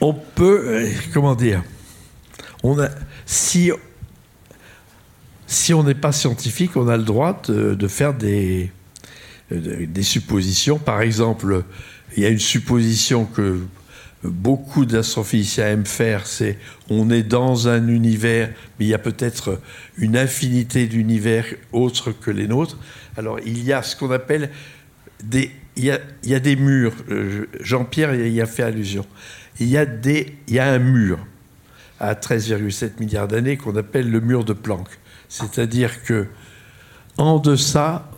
on 0.00 0.14
peut, 0.14 0.62
euh, 0.66 0.90
comment 1.12 1.34
dire, 1.34 1.62
on 2.62 2.78
a, 2.78 2.88
si, 3.26 3.72
si 5.48 5.74
on 5.74 5.82
n'est 5.82 5.94
pas 5.94 6.12
scientifique, 6.12 6.76
on 6.76 6.86
a 6.86 6.96
le 6.96 7.02
droit 7.02 7.42
de, 7.48 7.88
faire 7.88 8.14
des, 8.14 8.70
des 9.50 10.02
suppositions. 10.02 10.78
Par 10.78 11.00
exemple, 11.00 11.64
il 12.16 12.22
y 12.22 12.26
a 12.26 12.28
une 12.28 12.38
supposition 12.38 13.24
que 13.24 13.60
beaucoup 14.22 14.84
d'astrophysiciens 14.84 15.68
aiment 15.68 15.86
faire, 15.86 16.26
c'est 16.26 16.58
on 16.88 17.10
est 17.10 17.22
dans 17.22 17.68
un 17.68 17.88
univers, 17.88 18.50
mais 18.78 18.86
il 18.86 18.88
y 18.88 18.94
a 18.94 18.98
peut-être 18.98 19.60
une 19.96 20.16
infinité 20.16 20.86
d'univers 20.86 21.46
autres 21.72 22.12
que 22.12 22.30
les 22.30 22.46
nôtres. 22.46 22.78
Alors 23.16 23.38
il 23.40 23.64
y 23.64 23.72
a 23.72 23.82
ce 23.82 23.96
qu'on 23.96 24.10
appelle 24.10 24.50
des, 25.22 25.50
murs. 26.56 26.94
Jean-Pierre 27.60 28.14
y 28.14 28.40
a 28.40 28.46
fait 28.46 28.62
allusion. 28.62 29.06
Il 29.58 29.68
y 29.68 29.78
a 29.78 30.66
un 30.72 30.78
mur 30.78 31.18
à 31.98 32.14
13,7 32.14 33.00
milliards 33.00 33.28
d'années 33.28 33.56
qu'on 33.56 33.76
appelle 33.76 34.10
le 34.10 34.20
mur 34.20 34.44
de 34.44 34.52
Planck. 34.52 34.88
C'est-à-dire 35.28 36.02
que 36.02 36.26
en 37.18 37.38
deçà, 37.38 38.10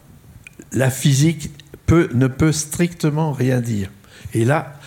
la 0.72 0.90
physique 0.90 1.50
ne 1.90 2.26
peut 2.26 2.52
strictement 2.52 3.32
rien 3.32 3.60
dire. 3.60 3.90
Et 4.34 4.44
là, 4.44 4.78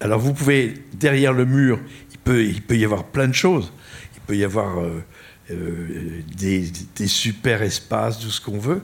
alors 0.00 0.20
vous 0.20 0.34
pouvez, 0.34 0.74
derrière 0.92 1.32
le 1.32 1.44
mur, 1.44 1.80
il 2.10 2.18
peut, 2.18 2.44
il 2.44 2.62
peut 2.62 2.76
y 2.76 2.84
avoir 2.84 3.04
plein 3.04 3.28
de 3.28 3.34
choses. 3.34 3.72
Il 4.14 4.20
peut 4.20 4.36
y 4.36 4.44
avoir 4.44 4.78
euh, 4.78 5.02
euh, 5.50 6.22
des, 6.36 7.06
super 7.06 7.62
espaces, 7.62 8.18
tout 8.18 8.30
ce 8.30 8.40
qu'on 8.40 8.58
veut. 8.58 8.82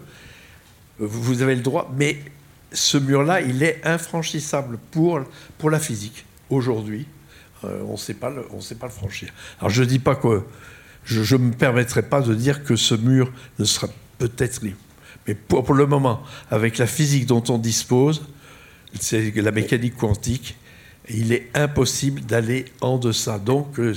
Vous 0.98 1.42
avez 1.42 1.54
le 1.54 1.62
droit, 1.62 1.92
mais 1.96 2.18
ce 2.72 2.98
mur-là, 2.98 3.40
il 3.40 3.62
est 3.62 3.80
infranchissable 3.84 4.78
pour, 4.90 5.20
pour 5.58 5.70
la 5.70 5.80
physique. 5.80 6.24
Aujourd'hui, 6.50 7.06
euh, 7.64 7.82
on 7.88 7.92
ne 7.92 7.96
sait 7.96 8.14
pas 8.14 8.30
le 8.30 8.90
franchir. 8.90 9.32
Alors 9.58 9.70
je 9.70 9.82
ne 9.82 9.88
dis 9.88 9.98
pas 9.98 10.14
que 10.14 10.42
je 11.04 11.36
ne 11.36 11.42
me 11.42 11.52
permettrai 11.52 12.02
pas 12.02 12.20
de 12.20 12.34
dire 12.34 12.64
que 12.64 12.76
ce 12.76 12.94
mur 12.94 13.32
ne 13.58 13.64
sera 13.64 13.88
peut-être. 14.18 14.60
Mais 15.26 15.34
pour, 15.34 15.74
le 15.74 15.86
moment, 15.86 16.22
avec 16.50 16.78
la 16.78 16.86
physique 16.86 17.26
dont 17.26 17.42
on 17.48 17.58
dispose, 17.58 18.26
c'est 18.98 19.34
la 19.36 19.50
mécanique 19.50 19.96
quantique. 19.96 20.56
il 21.08 21.32
est 21.32 21.48
impossible 21.54 22.22
d'aller 22.22 22.66
en 22.80 22.98
deçà. 22.98 23.38
Donc, 23.38 23.78
euh, 23.78 23.94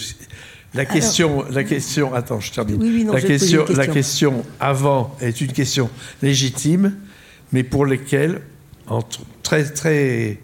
la 0.74 0.86
question, 0.86 1.46
la 1.50 1.64
question, 1.64 2.14
attends, 2.14 2.40
je 2.40 2.52
termine. 2.52 3.12
la, 3.12 3.22
question, 3.22 3.66
la 3.76 3.88
question 3.88 4.44
avant 4.60 5.16
est 5.22 5.40
une 5.42 5.52
question 5.52 5.90
légitime, 6.22 6.96
mais 7.52 7.64
pour 7.64 7.86
lesquelles, 7.86 8.42
très, 9.44 9.66
très, 9.66 10.40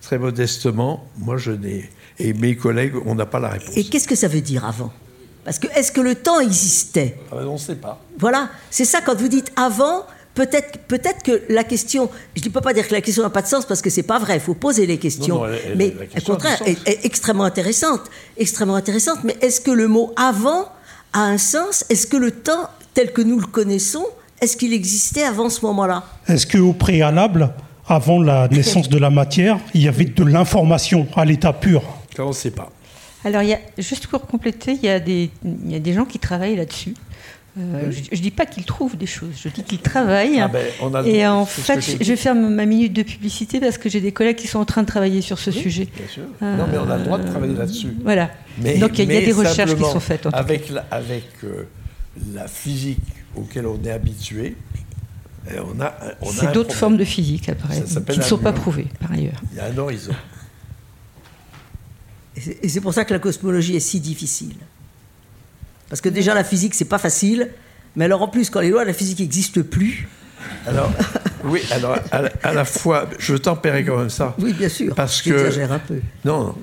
très 0.00 0.18
modestement, 0.18 1.08
moi 1.18 1.36
je 1.36 1.50
n'ai, 1.50 1.90
et 2.18 2.32
mes 2.32 2.56
collègues, 2.56 2.94
on 3.04 3.14
n'a 3.16 3.26
pas 3.26 3.40
la 3.40 3.48
réponse. 3.48 3.76
Et 3.76 3.84
qu'est-ce 3.84 4.06
que 4.06 4.14
ça 4.14 4.28
veut 4.28 4.40
dire 4.40 4.64
avant? 4.64 4.92
Parce 5.44 5.58
que 5.58 5.66
est-ce 5.76 5.92
que 5.92 6.00
le 6.00 6.14
temps 6.14 6.40
existait? 6.40 7.18
Ah 7.30 7.36
ben, 7.36 7.46
On 7.46 7.54
ne 7.54 7.58
sait 7.58 7.74
pas. 7.74 8.00
Voilà, 8.18 8.50
c'est 8.70 8.84
ça 8.84 9.00
quand 9.00 9.16
vous 9.16 9.28
dites 9.28 9.52
avant, 9.56 10.06
Peut-être, 10.34 10.78
peut-être 10.88 11.22
que 11.22 11.42
la 11.48 11.62
question, 11.62 12.10
je 12.34 12.44
ne 12.44 12.50
peux 12.50 12.60
pas 12.60 12.72
dire 12.72 12.88
que 12.88 12.92
la 12.92 13.00
question 13.00 13.22
n'a 13.22 13.30
pas 13.30 13.42
de 13.42 13.46
sens 13.46 13.64
parce 13.66 13.80
que 13.80 13.88
c'est 13.88 14.02
pas 14.02 14.18
vrai. 14.18 14.36
Il 14.36 14.40
faut 14.40 14.54
poser 14.54 14.84
les 14.84 14.98
questions, 14.98 15.42
mais 15.76 15.94
au 16.16 16.32
contraire, 16.32 16.60
est, 16.66 17.04
extrêmement 17.04 17.44
intéressante, 17.44 18.00
extrêmement 18.36 18.74
intéressante. 18.74 19.18
Mais 19.22 19.36
est-ce 19.40 19.60
que 19.60 19.70
le 19.70 19.86
mot 19.86 20.12
avant 20.16 20.72
a 21.12 21.20
un 21.20 21.38
sens? 21.38 21.84
Est-ce 21.88 22.08
que 22.08 22.16
le 22.16 22.32
temps 22.32 22.68
tel 22.94 23.12
que 23.12 23.22
nous 23.22 23.38
le 23.38 23.46
connaissons, 23.46 24.04
est-ce 24.40 24.56
qu'il 24.56 24.72
existait 24.72 25.24
avant 25.24 25.48
ce 25.50 25.64
moment-là? 25.66 26.04
Est-ce 26.26 26.46
qu'au 26.46 26.72
préalable, 26.72 27.52
avant 27.86 28.20
la 28.20 28.48
naissance 28.50 28.88
de 28.88 28.98
la 28.98 29.10
matière, 29.10 29.58
il 29.72 29.82
y 29.82 29.88
avait 29.88 30.04
de 30.04 30.24
l'information 30.24 31.06
à 31.16 31.24
l'état 31.24 31.52
pur? 31.52 31.82
On 32.18 32.28
ne 32.28 32.32
sait 32.32 32.50
pas. 32.50 32.70
Alors, 33.24 33.42
il 33.42 33.48
y 33.48 33.54
a, 33.54 33.60
juste 33.78 34.06
pour 34.06 34.26
compléter, 34.26 34.72
il 34.72 34.84
y 34.84 34.88
a 34.88 35.00
des, 35.00 35.30
il 35.44 35.72
y 35.72 35.74
a 35.74 35.78
des 35.78 35.92
gens 35.92 36.04
qui 36.04 36.18
travaillent 36.18 36.56
là-dessus. 36.56 36.94
Euh, 37.56 37.92
je 37.92 38.16
ne 38.16 38.20
dis 38.20 38.32
pas 38.32 38.46
qu'il 38.46 38.64
trouve 38.64 38.96
des 38.96 39.06
choses, 39.06 39.34
je 39.40 39.48
dis 39.48 39.62
qu'il 39.62 39.78
travaille. 39.78 40.40
Ah 40.40 40.48
ben, 40.48 41.06
et 41.06 41.24
en 41.24 41.46
fait, 41.46 41.80
je 41.80 42.04
vais 42.04 42.16
faire 42.16 42.34
ma 42.34 42.66
minute 42.66 42.92
de 42.92 43.04
publicité 43.04 43.60
parce 43.60 43.78
que 43.78 43.88
j'ai 43.88 44.00
des 44.00 44.10
collègues 44.10 44.36
qui 44.36 44.48
sont 44.48 44.58
en 44.58 44.64
train 44.64 44.82
de 44.82 44.88
travailler 44.88 45.20
sur 45.20 45.38
ce 45.38 45.52
sujet. 45.52 45.86
Bien 45.96 46.08
sûr. 46.08 46.24
non, 46.40 46.66
mais 46.70 46.78
on 46.78 46.90
a 46.90 46.98
le 46.98 47.04
droit 47.04 47.18
de 47.18 47.28
travailler 47.28 47.54
là-dessus. 47.54 47.88
Euh, 47.88 48.02
voilà. 48.02 48.30
Donc 48.58 48.98
il 48.98 49.12
y, 49.12 49.16
a 49.16 49.20
des 49.20 49.32
recherches 49.32 49.76
qui 49.76 49.84
sont 49.84 50.00
faites. 50.00 50.26
avec 50.32 50.68
la, 50.70 50.84
avec 50.90 51.26
euh, 51.44 51.68
la 52.34 52.48
physique 52.48 52.98
auquel 53.36 53.66
on 53.66 53.80
est 53.84 53.92
habitué, 53.92 54.56
on 55.48 55.80
a, 55.80 55.94
on 56.22 56.30
C'est 56.30 56.52
d'autres 56.52 56.74
formes 56.74 56.96
de 56.96 57.04
physique 57.04 57.48
après, 57.48 57.82
qui 58.10 58.18
ne 58.18 58.24
sont 58.24 58.38
pas 58.38 58.52
prouvées 58.52 58.86
par 59.00 59.12
ailleurs. 59.12 59.40
Il 59.52 59.58
y 59.58 59.60
a 59.60 59.66
un 59.66 59.78
horizon. 59.78 60.12
Et 62.62 62.68
c'est 62.68 62.80
pour 62.80 62.92
ça 62.92 63.04
que 63.04 63.12
la 63.12 63.20
cosmologie 63.20 63.76
est 63.76 63.80
si 63.80 64.00
difficile. 64.00 64.56
Parce 65.94 66.00
que 66.00 66.08
déjà, 66.08 66.34
la 66.34 66.42
physique, 66.42 66.74
c'est 66.74 66.86
pas 66.86 66.98
facile. 66.98 67.50
Mais 67.94 68.06
alors, 68.06 68.20
en 68.20 68.26
plus, 68.26 68.50
quand 68.50 68.58
les 68.58 68.70
lois 68.70 68.82
de 68.82 68.88
la 68.88 68.94
physique 68.94 69.20
n'existent 69.20 69.60
plus. 69.62 70.08
Alors, 70.66 70.92
oui, 71.44 71.62
alors, 71.70 71.96
à, 72.10 72.52
la 72.52 72.64
fois, 72.64 73.08
je 73.20 73.34
veux 73.34 73.38
tempérer 73.38 73.84
quand 73.84 73.98
même 73.98 74.10
ça. 74.10 74.34
Oui, 74.40 74.52
bien 74.54 74.68
sûr. 74.68 74.92
Parce 74.96 75.22
que. 75.22 75.70
un 75.70 75.78
peu. 75.78 76.00
Non, 76.24 76.56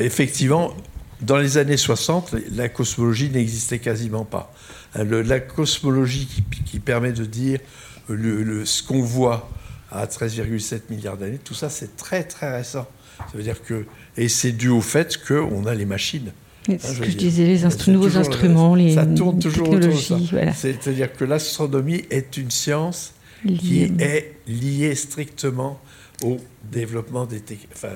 effectivement, 0.00 0.74
dans 1.20 1.36
les 1.36 1.56
années 1.56 1.76
60, 1.76 2.34
la 2.50 2.68
cosmologie 2.68 3.30
n'existait 3.30 3.78
quasiment 3.78 4.24
pas. 4.24 4.52
la 4.96 5.38
cosmologie 5.38 6.26
qui, 6.66 6.80
permet 6.80 7.12
de 7.12 7.26
dire 7.26 7.60
le, 8.08 8.64
ce 8.64 8.82
qu'on 8.82 9.02
voit 9.02 9.50
à 9.92 10.06
13,7 10.06 10.80
milliards 10.90 11.16
d'années, 11.16 11.38
tout 11.38 11.54
ça, 11.54 11.70
c'est 11.70 11.96
très, 11.96 12.24
très 12.24 12.56
récent. 12.56 12.88
Ça 13.18 13.36
veut 13.36 13.44
dire 13.44 13.62
que. 13.62 13.86
Et 14.16 14.28
c'est 14.28 14.50
dû 14.50 14.68
au 14.68 14.80
fait 14.80 15.16
qu'on 15.24 15.64
a 15.64 15.74
les 15.74 15.86
machines. 15.86 16.32
C'est 16.66 16.78
ce 16.80 17.00
que 17.00 17.10
je 17.10 17.16
disais, 17.16 17.44
les 17.44 17.92
nouveaux 17.92 18.16
instruments, 18.16 18.74
les 18.74 18.94
ça 18.94 19.06
tourne 19.06 19.38
toujours 19.38 19.70
technologies. 19.70 20.28
Voilà. 20.30 20.52
C'est-à-dire 20.52 21.12
que 21.12 21.24
l'astronomie 21.24 22.04
est 22.10 22.36
une 22.36 22.50
science 22.50 23.14
qui 23.44 23.82
est 23.82 24.34
liée 24.46 24.94
strictement 24.94 25.80
au 26.22 26.38
développement 26.62 27.26
des, 27.26 27.42
enfin, 27.72 27.88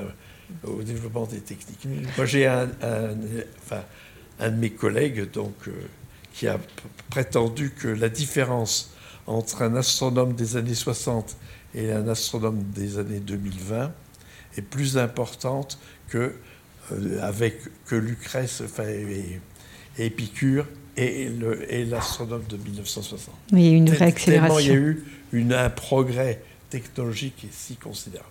au 0.65 0.83
développement 0.83 1.27
des 1.27 1.41
techniques. 1.41 1.87
Moi, 2.17 2.27
j'ai 2.27 2.47
un, 2.47 2.69
enfin, 3.65 3.83
un, 4.41 4.51
de 4.51 4.57
mes 4.57 4.71
collègues 4.71 5.31
donc, 5.31 5.55
euh, 5.69 5.73
qui 6.33 6.47
a 6.47 6.59
prétendu 7.11 7.71
que 7.71 7.89
la 7.89 8.09
différence 8.09 8.93
entre 9.27 9.63
un 9.63 9.77
astronome 9.77 10.35
des 10.35 10.57
années 10.57 10.75
60 10.75 11.37
et 11.75 11.93
un 11.93 12.09
astronome 12.09 12.63
des 12.75 12.99
années 12.99 13.21
2020 13.21 13.93
est 14.57 14.63
plus 14.63 14.99
importante 14.99 15.79
que 16.09 16.35
avec 17.23 17.61
que 17.87 17.97
Lucrèce 17.97 18.63
et, 18.79 19.41
Épicure 20.05 20.67
et, 20.97 21.29
l'astronome 21.89 22.45
de 22.49 22.57
1960. 22.57 23.35
il 23.53 23.61
y 23.61 23.69
a 23.69 23.71
eu 23.71 23.75
une 23.75 23.91
réaccélération. 23.91 24.59
il 24.59 24.67
y 24.67 24.71
a 24.71 24.75
eu 24.75 25.05
une, 25.33 25.53
un 25.53 25.71
progrès 25.71 26.43
technologique 26.71 27.47
si 27.51 27.77
considérable. 27.77 28.31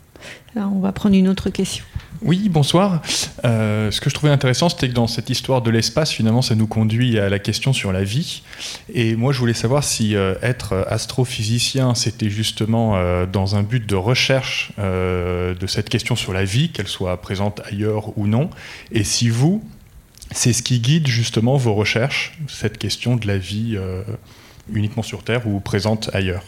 On 0.56 0.80
va 0.80 0.92
prendre 0.92 1.16
une 1.16 1.28
autre 1.28 1.50
question. 1.50 1.84
Oui, 2.24 2.50
bonsoir. 2.50 3.02
Euh, 3.46 3.92
ce 3.92 4.02
que 4.02 4.10
je 4.10 4.16
trouvais 4.16 4.32
intéressant, 4.32 4.70
c'était 4.70 4.90
que 4.90 4.94
dans 4.94 5.08
cette 5.08 5.30
histoire 5.30 5.62
de 5.62 5.70
l'espace, 5.70 6.12
finalement, 6.12 6.42
ça 6.42 6.56
nous 6.56 6.66
conduit 6.66 7.20
à 7.20 7.30
la 7.30 7.38
question 7.38 7.74
sur 7.74 7.92
la 7.92 8.04
vie. 8.04 8.42
Et 8.92 9.16
moi, 9.16 9.32
je 9.32 9.40
voulais 9.40 9.54
savoir 9.54 9.84
si 9.84 10.16
euh, 10.16 10.34
être 10.42 10.86
astrophysicien, 10.90 11.94
c'était 11.94 12.30
justement 12.30 12.96
euh, 12.96 13.28
dans 13.28 13.56
un 13.56 13.62
but 13.62 13.86
de 13.86 13.96
recherche 13.96 14.72
de 14.78 15.68
cette 15.68 15.90
question 15.90 16.16
sur 16.16 16.34
la 16.34 16.44
vie, 16.44 16.70
qu'elle 16.70 16.88
soit 16.88 17.22
présente 17.22 17.62
ailleurs 17.66 18.18
ou 18.18 18.26
non. 18.28 18.50
Et 18.92 19.04
si 19.04 19.30
vous, 19.30 19.64
c'est 20.32 20.54
ce 20.54 20.64
qui 20.64 20.80
guide 20.80 21.08
justement 21.08 21.58
vos 21.58 21.76
recherches, 21.76 22.38
cette 22.48 22.78
question 22.78 23.16
de 23.16 23.28
la 23.28 23.38
vie 23.38 23.78
uniquement 24.72 25.04
sur 25.04 25.24
Terre 25.24 25.48
ou 25.48 25.60
présente 25.60 26.10
ailleurs. 26.14 26.44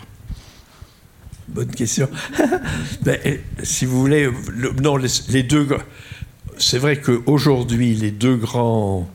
Bonne 1.50 1.72
question. 1.72 2.10
Ben, 3.02 3.18
si 3.64 3.86
vous 3.86 4.00
voulez, 4.00 4.30
non, 4.82 4.98
les, 4.98 5.44
deux. 5.44 5.68
C'est 6.58 6.78
vrai 6.78 7.00
qu'aujourd'hui, 7.00 7.96
les 7.96 8.12
deux 8.12 8.36
grands. 8.36 9.10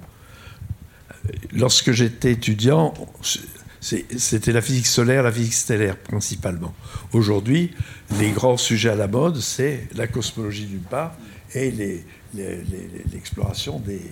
Lorsque 1.53 1.93
j'étais 1.93 2.33
étudiant, 2.33 2.95
c'était 3.81 4.53
la 4.53 4.61
physique 4.61 4.87
solaire, 4.87 5.23
la 5.23 5.33
physique 5.33 5.55
stellaire 5.55 5.97
principalement. 5.97 6.75
Aujourd'hui, 7.13 7.73
les 8.19 8.31
grands 8.31 8.57
sujets 8.57 8.91
à 8.91 8.95
la 8.95 9.09
mode, 9.09 9.41
c'est 9.41 9.89
la 9.95 10.07
cosmologie 10.07 10.67
d'une 10.67 10.81
part 10.81 11.15
et 11.55 11.73
l'exploration 13.13 13.79
des, 13.79 14.03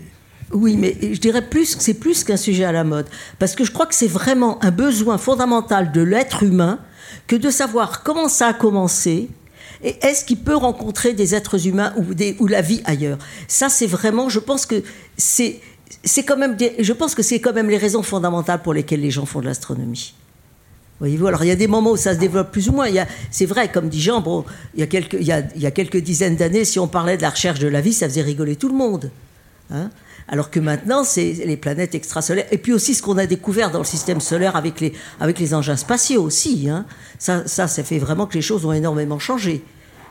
oui, 0.53 0.77
mais 0.77 0.97
je 1.01 1.19
dirais 1.19 1.49
plus 1.49 1.75
que 1.75 1.83
c'est 1.83 1.95
plus 1.95 2.25
qu'un 2.25 2.37
sujet 2.37 2.65
à 2.65 2.73
la 2.73 2.85
mode, 2.85 3.07
parce 3.39 3.55
que 3.55 3.65
je 3.65 3.73
crois 3.73 3.87
que 3.87 3.95
c'est 3.95 4.07
vraiment 4.07 4.63
un 4.63 4.71
besoin 4.71 5.17
fondamental 5.17 5.93
de 5.93 6.03
l'être 6.03 6.43
humain 6.43 6.79
que 7.27 7.37
de 7.37 7.51
savoir 7.51 8.03
comment 8.03 8.29
ça 8.29 8.49
a 8.49 8.53
commencé, 8.53 9.29
et 9.83 9.97
est-ce 10.03 10.25
qu'il 10.25 10.39
peut 10.39 10.57
rencontrer 10.57 11.13
des 11.13 11.35
êtres 11.35 11.67
humains 11.67 11.93
ou, 12.39 12.47
la 12.47 12.63
vie 12.63 12.83
ailleurs 12.85 13.19
Ça, 13.49 13.69
c'est 13.69 13.87
vraiment, 13.87 14.29
je 14.29 14.39
pense 14.39 14.65
que 14.65 14.83
c'est, 15.17 15.61
c'est 16.05 16.23
quand 16.23 16.37
même, 16.37 16.57
je 16.79 16.93
pense 16.93 17.15
que 17.15 17.23
c'est 17.23 17.41
quand 17.41 17.53
même 17.53 17.69
les 17.69 17.79
raisons 17.79 18.03
fondamentales 18.03 18.63
pour 18.63 18.75
lesquelles 18.75 19.01
les 19.01 19.11
gens 19.11 19.27
font 19.27 19.41
de 19.41 19.47
l'astronomie. 19.47 20.15
Voyez-vous, 21.01 21.27
alors 21.27 21.43
il 21.43 21.49
y 21.49 21.53
a 21.53 21.57
des 21.57 21.67
moments 21.67 21.91
où 21.91 21.97
ça 21.97 22.15
se 22.15 22.21
développe 22.21 22.53
plus 22.53 22.69
ou 22.69 22.73
moins. 22.73 22.87
C'est 23.33 23.47
vrai, 23.47 23.73
comme 23.73 23.89
dit 23.89 24.01
Jean, 24.01 24.21
bon, 24.21 24.45
il, 24.75 24.81
y 24.81 24.83
a 24.85 24.87
quelques, 24.87 25.15
il, 25.15 25.27
y 25.27 25.33
a, 25.33 25.43
il 25.57 25.63
y 25.63 25.67
a 25.67 25.73
quelques 25.73 25.97
dizaines 25.97 26.37
d'années, 26.37 26.65
si 26.65 26.79
on 26.79 26.87
parlait 26.87 27.17
de 27.17 27.23
la 27.23 27.31
recherche 27.31 27.59
de 27.59 27.67
la 27.67 27.81
vie, 27.81 27.93
ça 27.93 28.09
faisait 28.09 28.23
rigoler 28.23 28.55
tout 28.55 28.69
le 28.69 28.77
monde. 28.77 29.11
Hein 29.73 29.91
alors 30.29 30.51
que 30.51 30.61
maintenant, 30.61 31.05
c'est 31.05 31.33
les 31.45 31.57
planètes 31.57 31.95
extrasolaires. 31.95 32.47
Et 32.51 32.59
puis 32.59 32.73
aussi 32.73 32.95
ce 32.95 33.03
qu'on 33.03 33.19
a 33.19 33.27
découvert 33.27 33.71
dans 33.71 33.79
le 33.79 33.85
système 33.85 34.21
solaire 34.21 34.57
avec 34.57 34.81
les, 34.81 34.93
avec 35.21 35.39
les 35.39 35.55
engins 35.55 35.77
spatiaux 35.77 36.23
aussi. 36.23 36.69
Hein. 36.69 36.87
Ça, 37.19 37.47
ça, 37.47 37.69
ça 37.69 37.85
fait 37.85 37.99
vraiment 37.99 38.27
que 38.27 38.35
les 38.35 38.43
choses 38.43 38.65
ont 38.65 38.73
énormément 38.73 39.19
changé. 39.19 39.65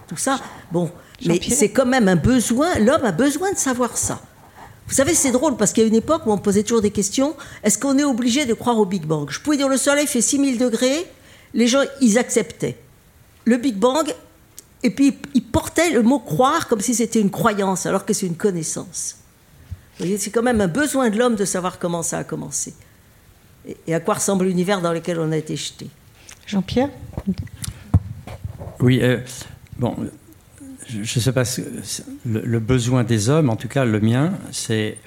Tout 0.07 0.17
ça, 0.17 0.39
bon. 0.71 0.91
Mais 1.25 1.39
c'est 1.41 1.69
quand 1.69 1.85
même 1.85 2.07
un 2.07 2.15
besoin, 2.15 2.79
l'homme 2.79 3.05
a 3.05 3.11
besoin 3.11 3.51
de 3.51 3.57
savoir 3.57 3.97
ça. 3.97 4.21
Vous 4.87 4.95
savez, 4.95 5.13
c'est 5.13 5.31
drôle 5.31 5.55
parce 5.55 5.71
qu'il 5.71 5.83
y 5.83 5.85
a 5.85 5.87
une 5.87 5.95
époque 5.95 6.23
où 6.25 6.31
on 6.31 6.37
posait 6.37 6.63
toujours 6.63 6.81
des 6.81 6.91
questions. 6.91 7.35
Est-ce 7.63 7.77
qu'on 7.77 7.97
est 7.97 8.03
obligé 8.03 8.45
de 8.45 8.53
croire 8.53 8.77
au 8.77 8.85
Big 8.85 9.05
Bang? 9.05 9.29
Je 9.29 9.39
pouvais 9.39 9.55
dire 9.55 9.69
le 9.69 9.77
Soleil 9.77 10.07
fait 10.07 10.21
6000 10.21 10.57
degrés, 10.57 11.05
les 11.53 11.67
gens, 11.67 11.83
ils 12.01 12.17
acceptaient. 12.17 12.77
Le 13.45 13.57
Big 13.57 13.75
Bang, 13.75 14.13
et 14.83 14.89
puis 14.89 15.15
ils 15.33 15.43
portaient 15.43 15.91
le 15.91 16.01
mot 16.01 16.19
croire 16.19 16.67
comme 16.67 16.81
si 16.81 16.95
c'était 16.95 17.21
une 17.21 17.31
croyance, 17.31 17.85
alors 17.85 18.05
que 18.05 18.13
c'est 18.13 18.25
une 18.25 18.35
connaissance 18.35 19.20
c'est 20.17 20.31
quand 20.31 20.43
même 20.43 20.61
un 20.61 20.67
besoin 20.67 21.09
de 21.09 21.17
l'homme 21.17 21.35
de 21.35 21.45
savoir 21.45 21.79
comment 21.79 22.03
ça 22.03 22.19
a 22.19 22.23
commencé 22.23 22.73
et, 23.87 23.93
à 23.93 23.99
quoi 23.99 24.15
ressemble 24.15 24.45
l'univers 24.45 24.81
dans 24.81 24.93
lequel 24.93 25.19
on 25.19 25.31
a 25.31 25.37
été 25.37 25.55
jeté. 25.55 25.87
Jean-Pierre? 26.47 26.89
Oui, 28.79 28.99
euh, 29.01 29.19
bon, 29.77 29.95
je 30.87 30.99
ne 30.99 31.05
sais 31.05 31.31
pas, 31.31 31.43
le, 32.25 32.41
le, 32.41 32.59
besoin 32.59 33.03
des 33.03 33.29
hommes, 33.29 33.49
en 33.49 33.55
tout 33.55 33.67
cas 33.67 33.85
le 33.85 33.99
mien, 33.99 34.33
c'est 34.51 34.97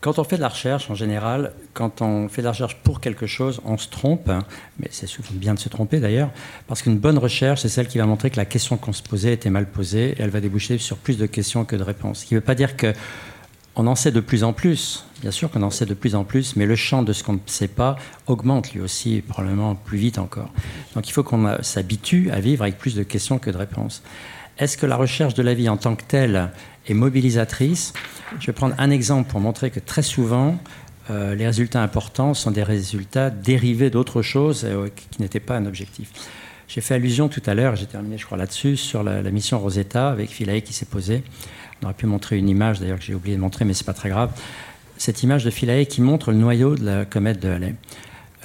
quand 0.00 0.18
on 0.18 0.24
fait 0.24 0.36
de 0.36 0.40
la 0.40 0.48
recherche, 0.48 0.90
en 0.90 0.94
général, 0.94 1.52
quand 1.74 2.00
on 2.00 2.28
fait 2.28 2.40
de 2.40 2.46
la 2.46 2.52
recherche 2.52 2.76
pour 2.82 3.00
quelque 3.00 3.26
chose, 3.26 3.60
on 3.64 3.76
se 3.76 3.88
trompe, 3.88 4.28
hein, 4.30 4.44
mais 4.78 4.88
c'est 4.90 5.06
souvent 5.06 5.28
bien 5.32 5.54
de 5.54 5.58
se 5.58 5.68
tromper 5.68 6.00
d'ailleurs, 6.00 6.30
parce 6.66 6.82
qu'une 6.82 6.98
bonne 6.98 7.18
recherche, 7.18 7.62
c'est 7.62 7.68
celle 7.68 7.86
qui 7.86 7.98
va 7.98 8.06
montrer 8.06 8.30
que 8.30 8.36
la 8.36 8.46
question 8.46 8.76
qu'on 8.78 8.94
se 8.94 9.02
posait 9.02 9.34
était 9.34 9.50
mal 9.50 9.66
posée, 9.66 10.10
et 10.12 10.16
elle 10.18 10.30
va 10.30 10.40
déboucher 10.40 10.78
sur 10.78 10.96
plus 10.96 11.18
de 11.18 11.26
questions 11.26 11.64
que 11.64 11.76
de 11.76 11.82
réponses. 11.82 12.20
Ce 12.20 12.26
qui 12.26 12.34
ne 12.34 12.40
veut 12.40 12.44
pas 12.44 12.54
dire 12.54 12.76
que 12.76 12.94
on 13.76 13.86
en 13.86 13.94
sait 13.94 14.10
de 14.10 14.20
plus 14.20 14.44
en 14.44 14.52
plus, 14.52 15.04
bien 15.20 15.30
sûr 15.30 15.50
qu'on 15.50 15.62
en 15.62 15.70
sait 15.70 15.86
de 15.86 15.94
plus 15.94 16.14
en 16.14 16.24
plus, 16.24 16.56
mais 16.56 16.66
le 16.66 16.76
champ 16.76 17.02
de 17.02 17.12
ce 17.12 17.22
qu'on 17.22 17.34
ne 17.34 17.38
sait 17.46 17.68
pas 17.68 17.96
augmente 18.26 18.72
lui 18.72 18.80
aussi, 18.80 19.22
probablement 19.26 19.74
plus 19.74 19.98
vite 19.98 20.18
encore. 20.18 20.50
Donc 20.94 21.08
il 21.08 21.12
faut 21.12 21.22
qu'on 21.22 21.62
s'habitue 21.62 22.30
à 22.30 22.40
vivre 22.40 22.62
avec 22.62 22.78
plus 22.78 22.94
de 22.94 23.02
questions 23.02 23.38
que 23.38 23.50
de 23.50 23.56
réponses. 23.56 24.02
Est-ce 24.58 24.76
que 24.76 24.86
la 24.86 24.96
recherche 24.96 25.34
de 25.34 25.42
la 25.42 25.54
vie 25.54 25.68
en 25.68 25.76
tant 25.76 25.94
que 25.94 26.02
telle 26.02 26.50
est 26.86 26.94
mobilisatrice? 26.94 27.92
Je 28.40 28.46
vais 28.46 28.52
prendre 28.52 28.74
un 28.78 28.90
exemple 28.90 29.30
pour 29.30 29.40
montrer 29.40 29.70
que 29.70 29.80
très 29.80 30.02
souvent, 30.02 30.58
euh, 31.10 31.34
les 31.34 31.46
résultats 31.46 31.82
importants 31.82 32.34
sont 32.34 32.50
des 32.50 32.62
résultats 32.62 33.30
dérivés 33.30 33.88
d'autres 33.88 34.22
choses 34.22 34.64
euh, 34.64 34.88
qui 35.10 35.22
n'étaient 35.22 35.40
pas 35.40 35.56
un 35.56 35.66
objectif. 35.66 36.10
J'ai 36.68 36.80
fait 36.80 36.94
allusion 36.94 37.28
tout 37.28 37.42
à 37.46 37.54
l'heure, 37.54 37.74
j'ai 37.74 37.86
terminé 37.86 38.18
je 38.18 38.26
crois 38.26 38.38
là-dessus, 38.38 38.76
sur 38.76 39.02
la, 39.02 39.22
la 39.22 39.30
mission 39.30 39.58
Rosetta 39.58 40.10
avec 40.10 40.30
Philae 40.30 40.60
qui 40.60 40.72
s'est 40.72 40.86
posée. 40.86 41.22
On 41.82 41.86
aurait 41.86 41.94
pu 41.94 42.06
montrer 42.06 42.38
une 42.38 42.48
image, 42.48 42.80
d'ailleurs, 42.80 42.98
que 42.98 43.04
j'ai 43.04 43.14
oublié 43.14 43.36
de 43.36 43.40
montrer, 43.40 43.64
mais 43.64 43.74
c'est 43.74 43.86
pas 43.86 43.94
très 43.94 44.08
grave. 44.08 44.30
Cette 44.96 45.22
image 45.22 45.44
de 45.44 45.50
Philae 45.50 45.86
qui 45.86 46.02
montre 46.02 46.30
le 46.30 46.36
noyau 46.36 46.74
de 46.74 46.84
la 46.84 47.04
comète 47.04 47.40
de 47.40 47.48
Halley. 47.48 47.74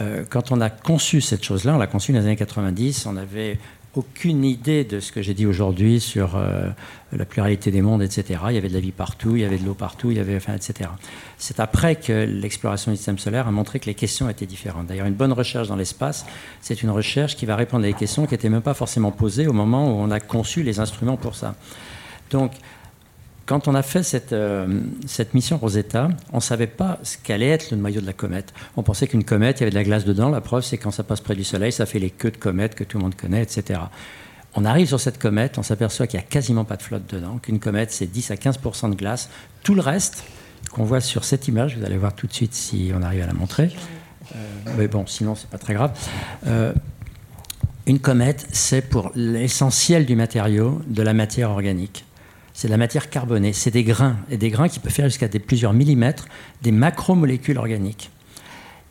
Euh, 0.01 0.23
quand 0.29 0.51
on 0.51 0.61
a 0.61 0.69
conçu 0.69 1.21
cette 1.21 1.43
chose-là, 1.43 1.75
on 1.75 1.77
l'a 1.77 1.87
conçue 1.87 2.11
dans 2.13 2.19
les 2.19 2.25
années 2.25 2.35
90, 2.35 3.05
on 3.05 3.13
n'avait 3.13 3.57
aucune 3.95 4.43
idée 4.43 4.83
de 4.83 4.99
ce 4.99 5.11
que 5.11 5.21
j'ai 5.21 5.33
dit 5.33 5.45
aujourd'hui 5.45 5.99
sur 5.99 6.35
euh, 6.35 6.69
la 7.13 7.25
pluralité 7.25 7.71
des 7.71 7.81
mondes, 7.81 8.01
etc. 8.01 8.39
Il 8.49 8.55
y 8.55 8.57
avait 8.57 8.67
de 8.67 8.73
la 8.73 8.79
vie 8.79 8.91
partout, 8.91 9.35
il 9.35 9.41
y 9.41 9.45
avait 9.45 9.57
de 9.57 9.65
l'eau 9.65 9.73
partout, 9.73 10.11
il 10.11 10.17
y 10.17 10.19
avait, 10.19 10.35
etc. 10.35 10.89
C'est 11.37 11.59
après 11.59 11.95
que 11.95 12.25
l'exploration 12.25 12.91
du 12.91 12.97
système 12.97 13.17
solaire 13.17 13.47
a 13.47 13.51
montré 13.51 13.79
que 13.79 13.85
les 13.85 13.93
questions 13.93 14.29
étaient 14.29 14.45
différentes. 14.45 14.87
D'ailleurs, 14.87 15.07
une 15.07 15.13
bonne 15.13 15.31
recherche 15.31 15.69
dans 15.69 15.77
l'espace, 15.77 16.25
c'est 16.61 16.83
une 16.83 16.89
recherche 16.89 17.35
qui 17.35 17.45
va 17.45 17.55
répondre 17.55 17.85
à 17.85 17.87
des 17.87 17.93
questions 17.93 18.25
qui 18.25 18.33
n'étaient 18.33 18.49
même 18.49 18.61
pas 18.61 18.73
forcément 18.73 19.11
posées 19.11 19.47
au 19.47 19.53
moment 19.53 19.87
où 19.87 20.01
on 20.01 20.11
a 20.11 20.19
conçu 20.19 20.63
les 20.63 20.79
instruments 20.79 21.17
pour 21.17 21.35
ça. 21.35 21.55
Donc, 22.31 22.51
quand 23.45 23.67
on 23.67 23.75
a 23.75 23.83
fait 23.83 24.03
cette, 24.03 24.33
euh, 24.33 24.81
cette 25.05 25.33
mission 25.33 25.57
Rosetta, 25.57 26.09
on 26.33 26.37
ne 26.37 26.41
savait 26.41 26.67
pas 26.67 26.99
ce 27.03 27.17
qu'allait 27.17 27.49
être 27.49 27.71
le 27.71 27.77
noyau 27.77 28.01
de 28.01 28.05
la 28.05 28.13
comète. 28.13 28.53
On 28.75 28.83
pensait 28.83 29.07
qu'une 29.07 29.23
comète, 29.23 29.57
il 29.57 29.61
y 29.61 29.63
avait 29.63 29.71
de 29.71 29.75
la 29.75 29.83
glace 29.83 30.03
dedans. 30.03 30.29
La 30.29 30.41
preuve, 30.41 30.63
c'est 30.63 30.77
quand 30.77 30.91
ça 30.91 31.03
passe 31.03 31.21
près 31.21 31.35
du 31.35 31.43
Soleil, 31.43 31.71
ça 31.71 31.85
fait 31.85 31.99
les 31.99 32.09
queues 32.09 32.31
de 32.31 32.37
comète 32.37 32.73
que 32.73 32.83
tout 32.83 32.97
le 32.97 33.03
monde 33.03 33.15
connaît, 33.15 33.43
etc. 33.43 33.81
On 34.55 34.65
arrive 34.65 34.87
sur 34.87 34.99
cette 34.99 35.19
comète, 35.19 35.57
on 35.57 35.63
s'aperçoit 35.63 36.07
qu'il 36.07 36.19
n'y 36.19 36.25
a 36.25 36.27
quasiment 36.27 36.63
pas 36.63 36.77
de 36.77 36.81
flotte 36.81 37.13
dedans, 37.13 37.37
qu'une 37.37 37.59
comète, 37.59 37.91
c'est 37.91 38.07
10 38.07 38.31
à 38.31 38.37
15 38.37 38.57
de 38.57 38.95
glace. 38.95 39.29
Tout 39.63 39.75
le 39.75 39.81
reste 39.81 40.23
qu'on 40.71 40.85
voit 40.85 41.01
sur 41.01 41.23
cette 41.23 41.47
image, 41.47 41.77
vous 41.77 41.85
allez 41.85 41.97
voir 41.97 42.15
tout 42.15 42.25
de 42.25 42.33
suite 42.33 42.53
si 42.53 42.91
on 42.95 43.03
arrive 43.03 43.23
à 43.23 43.27
la 43.27 43.33
montrer. 43.33 43.69
Euh, 44.35 44.37
mais 44.77 44.87
bon, 44.87 45.05
sinon, 45.05 45.35
c'est 45.35 45.49
pas 45.49 45.57
très 45.57 45.73
grave. 45.73 45.91
Euh, 46.47 46.73
une 47.85 47.99
comète, 47.99 48.47
c'est 48.51 48.81
pour 48.81 49.11
l'essentiel 49.13 50.05
du 50.05 50.15
matériau 50.15 50.81
de 50.87 51.03
la 51.03 51.13
matière 51.13 51.51
organique. 51.51 52.05
C'est 52.55 52.69
de 52.69 52.71
la 52.71 52.77
matière 52.77 53.09
carbonée, 53.09 53.51
c'est 53.51 53.69
des 53.69 53.83
grains, 53.83 54.15
et 54.31 54.37
des 54.37 54.49
grains 54.49 54.69
qui 54.69 54.79
peuvent 54.79 54.93
faire 54.93 55.09
jusqu'à 55.09 55.27
plusieurs 55.27 55.73
millimètres, 55.73 56.25
des 56.61 56.71
macromolécules 56.71 57.57
organiques. 57.57 58.09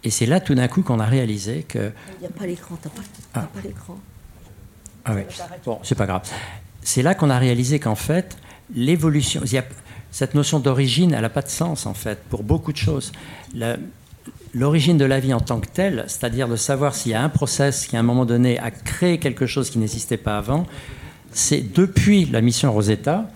Et 0.05 0.11
c'est 0.11 0.27
là 0.27 0.39
tout 0.39 0.55
d'un 0.55 0.69
coup 0.69 0.83
qu'on 0.83 1.01
a 1.01 1.07
réalisé 1.07 1.65
que... 1.67 1.91
Il 2.19 2.21
n'y 2.21 2.27
a 2.27 2.31
pas 2.31 2.47
l'écran, 2.47 2.77
t'as 2.81 2.91
pas, 2.91 3.01
ah. 3.33 3.41
pas 3.41 3.61
l'écran. 3.65 3.99
Ah 5.07 5.15
oui, 5.15 5.23
bon, 5.65 5.79
c'est 5.83 5.95
pas 5.95 6.05
grave. 6.05 6.29
C'est 6.83 7.01
là 7.01 7.15
qu'on 7.15 7.31
a 7.31 7.39
réalisé 7.39 7.81
qu'en 7.81 7.95
fait, 7.95 8.37
l'évolution... 8.75 9.41
Cette 10.11 10.35
notion 10.35 10.61
d'origine, 10.61 11.13
elle 11.13 11.23
n'a 11.23 11.31
pas 11.31 11.43
de 11.43 11.49
sens, 11.49 11.87
en 11.87 11.95
fait, 11.95 12.23
pour 12.29 12.45
beaucoup 12.45 12.71
de 12.71 12.77
choses. 12.77 13.13
L'origine 14.53 14.99
de 14.99 15.07
la 15.07 15.19
vie 15.19 15.33
en 15.33 15.41
tant 15.41 15.59
que 15.59 15.67
telle, 15.67 16.05
c'est-à-dire 16.07 16.49
de 16.49 16.57
savoir 16.57 16.95
s'il 16.95 17.13
y 17.13 17.15
a 17.15 17.23
un 17.23 17.31
process 17.31 17.87
qui, 17.87 17.97
à 17.97 18.01
un 18.01 18.05
moment 18.05 18.27
donné, 18.27 18.59
a 18.61 18.71
créé 18.71 19.19
quelque 19.19 19.47
chose 19.47 19.71
qui 19.71 19.79
n'existait 19.79 20.19
pas 20.19 20.37
avant, 20.37 20.67
c'est 21.33 21.73
depuis 21.73 22.27
la 22.27 22.43
mission 22.43 22.71
Rosetta, 22.73 23.27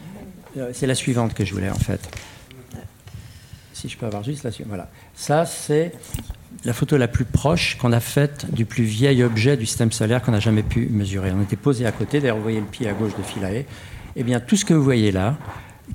c'est 0.73 0.87
la 0.87 0.95
suivante 0.95 1.35
que 1.35 1.45
je 1.45 1.55
voulais, 1.55 1.71
en 1.71 1.79
fait. 1.79 2.01
Si 3.73 3.89
je 3.89 3.97
peux 3.97 4.07
avoir 4.07 4.25
juste 4.25 4.43
la 4.43 4.51
suivante. 4.51 4.71
Voilà. 4.71 4.91
Ça, 5.15 5.47
c'est 5.47 5.93
la 6.65 6.73
photo 6.73 6.97
la 6.97 7.09
plus 7.09 7.25
proche 7.25 7.77
qu'on 7.79 7.93
a 7.93 8.01
faite 8.01 8.47
du 8.53 8.65
plus 8.65 8.85
vieil 8.85 9.23
objet 9.23 9.57
du 9.57 9.67
système 9.67 9.93
solaire 9.93 10.23
qu'on 10.23 10.33
n'a 10.33 10.41
jamais 10.41 10.63
pu 10.63 10.89
mesurer. 10.91 11.31
On 11.33 11.43
était 11.43 11.57
posé 11.57 11.87
à 11.87 11.93
côté, 11.93 12.21
d'ailleurs 12.21 12.37
vous 12.37 12.43
voyez 12.43 12.61
le 12.61 12.67
pied 12.67 12.89
à 12.89 12.93
gauche 12.93 13.17
de 13.17 13.23
Philae. 13.23 13.65
Eh 14.17 14.23
bien 14.25 14.41
tout 14.41 14.57
ce 14.57 14.65
que 14.65 14.75
vous 14.75 14.83
voyez 14.83 15.13
là, 15.13 15.37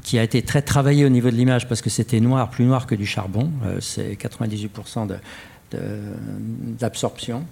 qui 0.02 0.18
a 0.18 0.24
été 0.24 0.42
très 0.42 0.62
travaillé 0.62 1.06
au 1.06 1.10
niveau 1.10 1.30
de 1.30 1.36
l'image 1.36 1.68
parce 1.68 1.82
que 1.82 1.90
c'était 1.90 2.20
noir, 2.20 2.50
plus 2.50 2.66
noir 2.66 2.88
que 2.88 2.96
du 2.96 3.06
charbon, 3.06 3.52
euh, 3.66 3.80
c'est 3.80 4.14
98% 4.14 5.08
d'absorption 6.80 7.46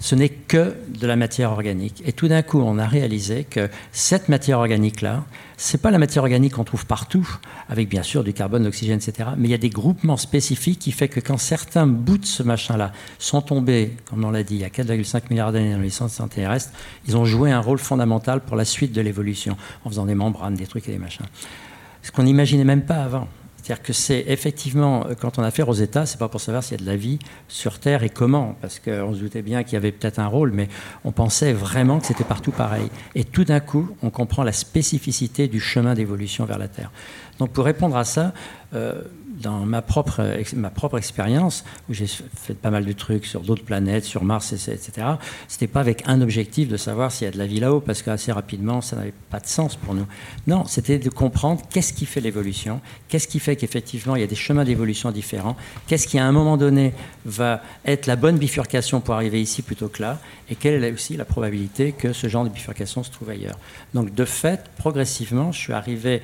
ce 0.00 0.14
n'est 0.14 0.28
que 0.28 0.76
de 0.88 1.06
la 1.06 1.16
matière 1.16 1.50
organique. 1.50 2.02
Et 2.04 2.12
tout 2.12 2.28
d'un 2.28 2.42
coup, 2.42 2.60
on 2.60 2.78
a 2.78 2.86
réalisé 2.86 3.44
que 3.44 3.68
cette 3.92 4.28
matière 4.28 4.58
organique-là, 4.58 5.24
ce 5.56 5.76
n'est 5.76 5.80
pas 5.80 5.90
la 5.90 5.98
matière 5.98 6.22
organique 6.22 6.54
qu'on 6.54 6.64
trouve 6.64 6.86
partout, 6.86 7.28
avec 7.68 7.88
bien 7.88 8.02
sûr 8.02 8.22
du 8.22 8.32
carbone, 8.32 8.62
de 8.62 8.66
l'oxygène, 8.66 8.98
etc. 8.98 9.30
Mais 9.36 9.48
il 9.48 9.50
y 9.50 9.54
a 9.54 9.58
des 9.58 9.70
groupements 9.70 10.16
spécifiques 10.16 10.78
qui 10.78 10.92
font 10.92 11.08
que 11.08 11.20
quand 11.20 11.38
certains 11.38 11.86
bouts 11.86 12.18
de 12.18 12.26
ce 12.26 12.42
machin-là 12.42 12.92
sont 13.18 13.42
tombés, 13.42 13.96
comme 14.08 14.24
on 14.24 14.30
l'a 14.30 14.44
dit, 14.44 14.54
il 14.54 14.60
y 14.60 14.64
a 14.64 14.68
4,5 14.68 15.22
milliards 15.30 15.52
d'années 15.52 15.74
dans 15.74 15.80
les 15.80 15.90
centres 15.90 16.28
terrestres, 16.28 16.72
ils 17.06 17.16
ont 17.16 17.24
joué 17.24 17.50
un 17.50 17.60
rôle 17.60 17.78
fondamental 17.78 18.40
pour 18.40 18.56
la 18.56 18.64
suite 18.64 18.92
de 18.92 19.00
l'évolution, 19.00 19.56
en 19.84 19.90
faisant 19.90 20.06
des 20.06 20.14
membranes, 20.14 20.54
des 20.54 20.66
trucs 20.66 20.88
et 20.88 20.92
des 20.92 20.98
machins. 20.98 21.26
Ce 22.02 22.12
qu'on 22.12 22.22
n'imaginait 22.22 22.64
même 22.64 22.82
pas 22.82 23.02
avant. 23.02 23.28
C'est-à-dire 23.68 23.84
que 23.84 23.92
c'est 23.92 24.24
effectivement, 24.28 25.06
euh, 25.06 25.14
quand 25.14 25.38
on 25.38 25.42
a 25.42 25.50
fait 25.50 25.60
Rosetta, 25.60 26.06
c'est 26.06 26.16
pas 26.18 26.28
pour 26.30 26.40
savoir 26.40 26.64
s'il 26.64 26.78
y 26.78 26.80
a 26.80 26.82
de 26.82 26.90
la 26.90 26.96
vie 26.96 27.18
sur 27.48 27.78
Terre 27.78 28.02
et 28.02 28.08
comment, 28.08 28.56
parce 28.62 28.78
qu'on 28.78 29.12
se 29.12 29.20
doutait 29.20 29.42
bien 29.42 29.62
qu'il 29.62 29.74
y 29.74 29.76
avait 29.76 29.92
peut-être 29.92 30.18
un 30.18 30.26
rôle, 30.26 30.52
mais 30.52 30.68
on 31.04 31.12
pensait 31.12 31.52
vraiment 31.52 32.00
que 32.00 32.06
c'était 32.06 32.24
partout 32.24 32.50
pareil. 32.50 32.88
Et 33.14 33.24
tout 33.24 33.44
d'un 33.44 33.60
coup, 33.60 33.90
on 34.02 34.08
comprend 34.08 34.42
la 34.42 34.52
spécificité 34.52 35.48
du 35.48 35.60
chemin 35.60 35.92
d'évolution 35.92 36.46
vers 36.46 36.56
la 36.56 36.68
Terre. 36.68 36.90
Donc 37.38 37.50
pour 37.50 37.66
répondre 37.66 37.98
à 37.98 38.04
ça, 38.04 38.32
euh, 38.72 39.02
dans 39.40 39.60
ma 39.60 39.82
propre, 39.82 40.20
expérience, 40.96 41.64
où 41.88 41.94
j'ai 41.94 42.06
fait 42.06 42.54
pas 42.54 42.70
mal 42.70 42.84
de 42.84 42.92
trucs 42.92 43.26
sur 43.26 43.40
d'autres 43.40 43.64
planètes, 43.64 44.04
sur 44.04 44.24
Mars, 44.24 44.52
etc., 44.52 45.06
c'était 45.48 45.66
pas 45.66 45.80
avec 45.80 46.02
un 46.06 46.20
objectif 46.20 46.68
de 46.68 46.76
savoir 46.76 47.12
s'il 47.12 47.26
y 47.26 47.28
a 47.28 47.30
de 47.30 47.38
la 47.38 47.46
vie 47.46 47.60
là-haut, 47.60 47.80
parce 47.80 48.02
qu'assez 48.02 48.32
rapidement, 48.32 48.80
ça 48.80 48.96
n'avait 48.96 49.14
pas 49.30 49.40
de 49.40 49.46
sens 49.46 49.76
pour 49.76 49.94
nous. 49.94 50.06
Non, 50.46 50.64
c'était 50.66 50.98
de 50.98 51.08
comprendre 51.08 51.62
qu'est-ce 51.70 51.92
qui 51.92 52.06
fait 52.06 52.20
l'évolution, 52.20 52.80
qu'est-ce 53.08 53.28
qui 53.28 53.38
fait 53.38 53.56
qu'effectivement, 53.56 54.16
il 54.16 54.20
y 54.20 54.24
a 54.24 54.28
des 54.28 54.34
chemins 54.34 54.64
d'évolution 54.64 55.10
différents, 55.10 55.56
qu'est-ce 55.86 56.06
qui, 56.06 56.18
à 56.18 56.26
un 56.26 56.32
moment 56.32 56.56
donné, 56.56 56.92
va 57.24 57.62
être 57.84 58.06
la 58.06 58.16
bonne 58.16 58.38
bifurcation 58.38 59.00
pour 59.00 59.14
arriver 59.14 59.40
ici 59.40 59.62
plutôt 59.62 59.88
que 59.88 60.02
là, 60.02 60.18
et 60.50 60.54
quelle 60.54 60.82
est 60.82 60.92
aussi 60.92 61.16
la 61.16 61.24
probabilité 61.24 61.92
que 61.92 62.12
ce 62.12 62.28
genre 62.28 62.44
de 62.44 62.48
bifurcation 62.48 63.02
se 63.02 63.10
trouve 63.10 63.30
ailleurs. 63.30 63.58
Donc, 63.94 64.14
de 64.14 64.24
fait, 64.24 64.64
progressivement, 64.78 65.52
je 65.52 65.58
suis 65.58 65.72
arrivé 65.72 66.22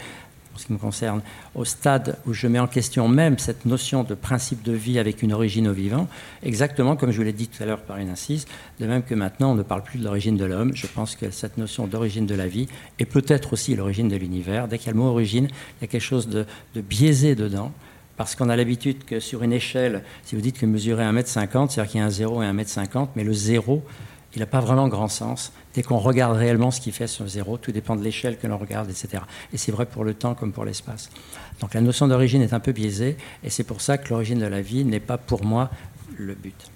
en 0.54 0.58
ce 0.58 0.66
qui 0.66 0.72
me 0.72 0.78
concerne, 0.78 1.20
au 1.54 1.64
stade 1.64 2.16
où 2.26 2.32
je 2.32 2.46
mets 2.46 2.58
en 2.58 2.66
question 2.66 3.08
même 3.08 3.38
cette 3.38 3.64
notion 3.64 4.04
de 4.04 4.14
principe 4.14 4.62
de 4.62 4.72
vie 4.72 4.98
avec 4.98 5.22
une 5.22 5.32
origine 5.32 5.68
au 5.68 5.72
vivant, 5.72 6.08
exactement 6.42 6.96
comme 6.96 7.10
je 7.10 7.16
vous 7.16 7.24
l'ai 7.24 7.32
dit 7.32 7.48
tout 7.48 7.62
à 7.62 7.66
l'heure 7.66 7.82
par 7.82 7.98
une 7.98 8.08
incise, 8.08 8.46
de 8.78 8.86
même 8.86 9.02
que 9.02 9.14
maintenant 9.14 9.52
on 9.52 9.54
ne 9.54 9.62
parle 9.62 9.82
plus 9.82 9.98
de 9.98 10.04
l'origine 10.04 10.36
de 10.36 10.44
l'homme, 10.44 10.72
je 10.74 10.86
pense 10.86 11.16
que 11.16 11.30
cette 11.30 11.58
notion 11.58 11.86
d'origine 11.86 12.26
de 12.26 12.34
la 12.34 12.46
vie 12.46 12.68
est 12.98 13.04
peut-être 13.04 13.52
aussi 13.52 13.74
l'origine 13.74 14.08
de 14.08 14.16
l'univers. 14.16 14.68
Dès 14.68 14.78
qu'il 14.78 14.86
y 14.86 14.90
a 14.90 14.92
le 14.92 14.98
mot 14.98 15.08
origine, 15.08 15.46
il 15.46 15.82
y 15.82 15.84
a 15.84 15.88
quelque 15.88 16.00
chose 16.00 16.28
de, 16.28 16.46
biaisé 16.74 17.34
dedans. 17.34 17.72
Parce 18.16 18.36
qu'on 18.36 18.48
a 18.48 18.54
l'habitude 18.54 19.04
que 19.04 19.18
sur 19.18 19.42
une 19.42 19.52
échelle, 19.52 20.04
si 20.22 20.36
vous 20.36 20.40
dites 20.40 20.56
que 20.56 20.66
mesurer 20.66 21.02
1m50, 21.02 21.70
c'est-à-dire 21.70 21.90
qu'il 21.90 21.98
y 21.98 22.02
a 22.02 22.06
un 22.06 22.10
0 22.10 22.44
et 22.44 22.46
1m50, 22.46 23.08
mais 23.16 23.24
le 23.24 23.32
0, 23.32 23.82
il 24.36 24.38
n'a 24.38 24.46
pas 24.46 24.60
vraiment 24.60 24.86
grand 24.86 25.08
sens 25.08 25.52
dès 25.74 25.82
qu'on 25.82 25.98
regarde 25.98 26.36
réellement 26.36 26.70
ce 26.70 26.80
qui 26.80 26.92
fait 26.92 27.06
sur 27.06 27.26
zéro. 27.26 27.58
Tout 27.58 27.72
dépend 27.72 27.96
de 27.96 28.02
l'échelle 28.02 28.38
que 28.38 28.46
l'on 28.46 28.58
regarde, 28.58 28.88
etc. 28.88 29.22
Et 29.52 29.58
c'est 29.58 29.72
vrai 29.72 29.86
pour 29.86 30.04
le 30.04 30.14
temps 30.14 30.34
comme 30.34 30.52
pour 30.52 30.64
l'espace. 30.64 31.10
Donc 31.60 31.74
la 31.74 31.80
notion 31.80 32.08
d'origine 32.08 32.42
est 32.42 32.52
un 32.52 32.60
peu 32.60 32.72
biaisée, 32.72 33.16
et 33.42 33.50
c'est 33.50 33.64
pour 33.64 33.80
ça 33.80 33.98
que 33.98 34.10
l'origine 34.10 34.38
de 34.38 34.46
la 34.46 34.60
vie 34.60 34.84
n'est 34.84 35.00
pas 35.00 35.18
pour 35.18 35.44
moi 35.44 35.70
le 36.16 36.34
but. 36.34 36.70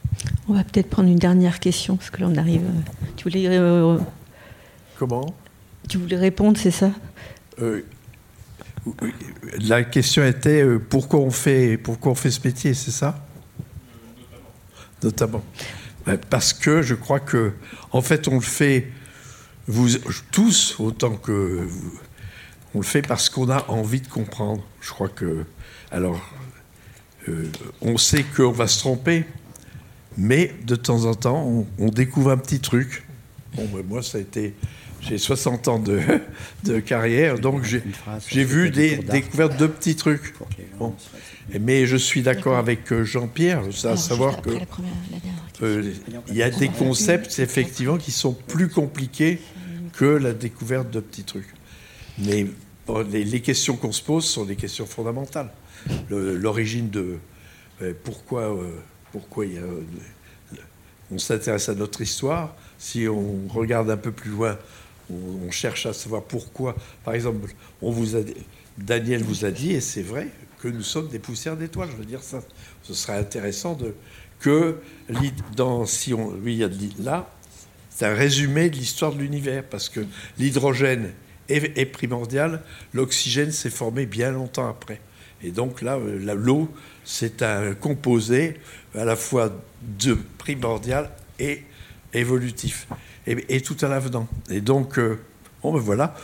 On 0.49 0.55
va 0.55 0.65
peut-être 0.65 0.91
prendre 0.91 1.09
une 1.09 1.19
dernière 1.19 1.61
question, 1.61 1.97
parce 1.97 2.11
que 2.11 2.21
là 2.21 2.27
on 2.29 2.37
arrive. 2.37 2.63
Euh, 2.63 3.03
tu 3.17 3.25
voulais. 3.25 3.47
Euh, 3.47 3.99
Comment? 4.99 5.27
Tu 5.89 5.99
voulais 5.99 6.17
répondre, 6.17 6.59
c'est 6.59 6.73
ça? 6.73 6.91
Euh, 7.61 7.83
La 9.61 9.85
question 9.85 10.25
était 10.25 10.65
pourquoi 10.79 11.21
on 11.21 11.31
fait 11.31 11.77
pourquoi 11.77 12.13
on 12.13 12.15
fait 12.15 12.31
ce 12.31 12.41
métier, 12.45 12.75
c'est 12.75 12.91
ça? 12.91 13.25
Notamment. 15.03 15.43
Ben, 16.09 16.17
parce 16.17 16.55
que 16.55 16.81
je 16.81 16.95
crois 16.95 17.21
que, 17.21 17.53
en 17.93 18.01
fait, 18.01 18.29
on 18.29 18.37
le 18.37 18.41
fait, 18.41 18.87
vous 19.67 19.91
tous, 20.33 20.77
autant 20.79 21.15
que 21.15 21.67
vous, 21.69 22.01
on 22.75 22.79
le 22.79 22.85
fait 22.85 23.03
parce 23.03 23.29
qu'on 23.29 23.51
a 23.51 23.67
envie 23.69 24.01
de 24.01 24.09
comprendre. 24.09 24.65
Je 24.81 24.89
crois 24.89 25.11
que, 25.11 25.45
alors, 25.91 26.19
euh, 27.29 27.45
on 27.83 27.99
sait 27.99 28.23
qu'on 28.23 28.53
va 28.53 28.69
se 28.69 28.79
tromper, 28.79 29.27
mais 30.17 30.55
de 30.65 30.77
temps 30.77 31.05
en 31.05 31.15
temps, 31.15 31.67
on, 31.79 31.89
découvre 31.91 32.31
un 32.31 32.39
petit 32.39 32.61
truc. 32.61 33.05
Bon, 33.55 33.69
ben, 33.71 33.85
moi, 33.87 34.03
ça 34.03 34.17
a 34.17 34.23
été. 34.23 34.55
J'ai 35.03 35.19
60 35.19 35.69
ans 35.69 35.79
de, 35.79 36.01
de 36.65 36.81
carrière, 36.81 37.39
donc 37.39 37.65
j'ai 37.65 38.45
vu 38.45 38.71
des 38.71 38.97
découvertes 38.97 39.59
de 39.59 39.67
petits 39.67 39.95
trucs. 39.95 40.33
Bon. 40.79 40.95
Mais 41.61 41.87
je 41.87 41.97
suis 41.97 42.23
d'accord 42.23 42.57
avec 42.57 42.91
euh, 42.93 43.05
Jean-Pierre, 43.05 43.63
à 43.85 43.97
savoir 43.99 44.41
que 44.41 44.51
euh, 45.63 45.93
il 46.29 46.37
y 46.37 46.43
a 46.43 46.51
des 46.51 46.69
concepts 46.69 47.39
effectivement 47.39 47.99
qui 47.99 48.13
sont 48.13 48.33
plus 48.33 48.69
compliqués 48.69 49.41
que 49.95 50.05
la 50.05 50.33
découverte 50.33 50.91
de 50.91 51.01
petits 51.01 51.25
trucs. 51.25 51.53
Mais 52.19 52.47
les, 53.11 53.41
questions 53.41 53.77
qu'on 53.77 53.93
se 53.93 54.03
pose 54.03 54.25
sont 54.25 54.45
des 54.45 54.57
questions 54.57 54.87
fondamentales. 54.87 55.51
L'origine 56.11 56.91
de 56.91 57.19
euh, 57.83 57.93
pourquoi, 58.05 58.57
pourquoi 59.13 59.47
y 59.47 59.59
a, 59.59 59.63
on 61.11 61.19
s'intéresse 61.19 61.69
à 61.69 61.75
notre 61.75 62.01
histoire. 62.01 62.55
Si 62.79 63.09
on 63.09 63.49
regarde 63.49 63.91
un 63.91 63.97
peu 63.97 64.13
plus 64.13 64.31
loin, 64.31 64.59
on, 65.11 65.51
cherche 65.51 65.87
à 65.87 65.93
savoir 65.93 66.23
pourquoi. 66.23 66.77
Par 67.05 67.15
exemple, 67.15 67.53
on 67.81 67.91
vous 67.91 68.17
a, 68.17 68.21
Daniel 68.77 69.23
vous 69.23 69.45
a 69.45 69.51
dit, 69.51 69.73
et 69.73 69.81
c'est 69.81 70.03
vrai, 70.03 70.29
que 70.61 70.69
nous 70.69 70.83
sommes 70.83 71.09
des 71.09 71.19
poussières 71.19 71.57
d'étoiles. 71.57 71.89
Je 71.91 71.97
veux 71.97 72.05
dire, 72.05 72.23
ça, 72.23 72.41
ce 72.83 72.95
serait 72.95 73.17
intéressant 73.17 73.75
de, 73.75 73.95
que, 74.41 74.77
si 75.87 76.15
on, 76.15 76.35
il 76.45 76.55
y 76.55 76.65
a 76.65 76.71
là, 77.01 77.31
c'est 77.91 78.07
un 78.07 78.15
résumé 78.15 78.71
de 78.71 78.77
l'histoire 78.77 79.13
de 79.13 79.19
l'univers, 79.19 79.65
parce 79.65 79.89
que 79.89 80.01
l'hydrogène 80.39 81.11
est, 81.49 81.87
primordial, 81.87 82.63
l'oxygène 82.95 83.51
s'est 83.51 83.71
formé 83.71 84.07
bien 84.07 84.31
longtemps 84.31 84.69
après. 84.69 85.01
Et 85.43 85.51
donc 85.51 85.83
là, 85.83 85.97
euh, 85.97 86.35
l'eau, 86.35 86.73
c'est 87.05 87.43
un 87.43 87.75
composé 87.75 88.61
à 88.95 89.05
la 89.05 89.17
fois 89.17 89.53
de 89.83 90.17
primordial 90.37 91.11
et 91.39 91.65
évolutif, 92.13 92.87
et, 93.27 93.61
tout 93.61 93.77
à 93.83 93.89
l'avenant. 93.89 94.29
Et 94.51 94.61
donc, 94.61 94.99
euh, 94.99 95.19
bon, 95.63 95.73
ben 95.73 95.81
voilà, 95.81 96.15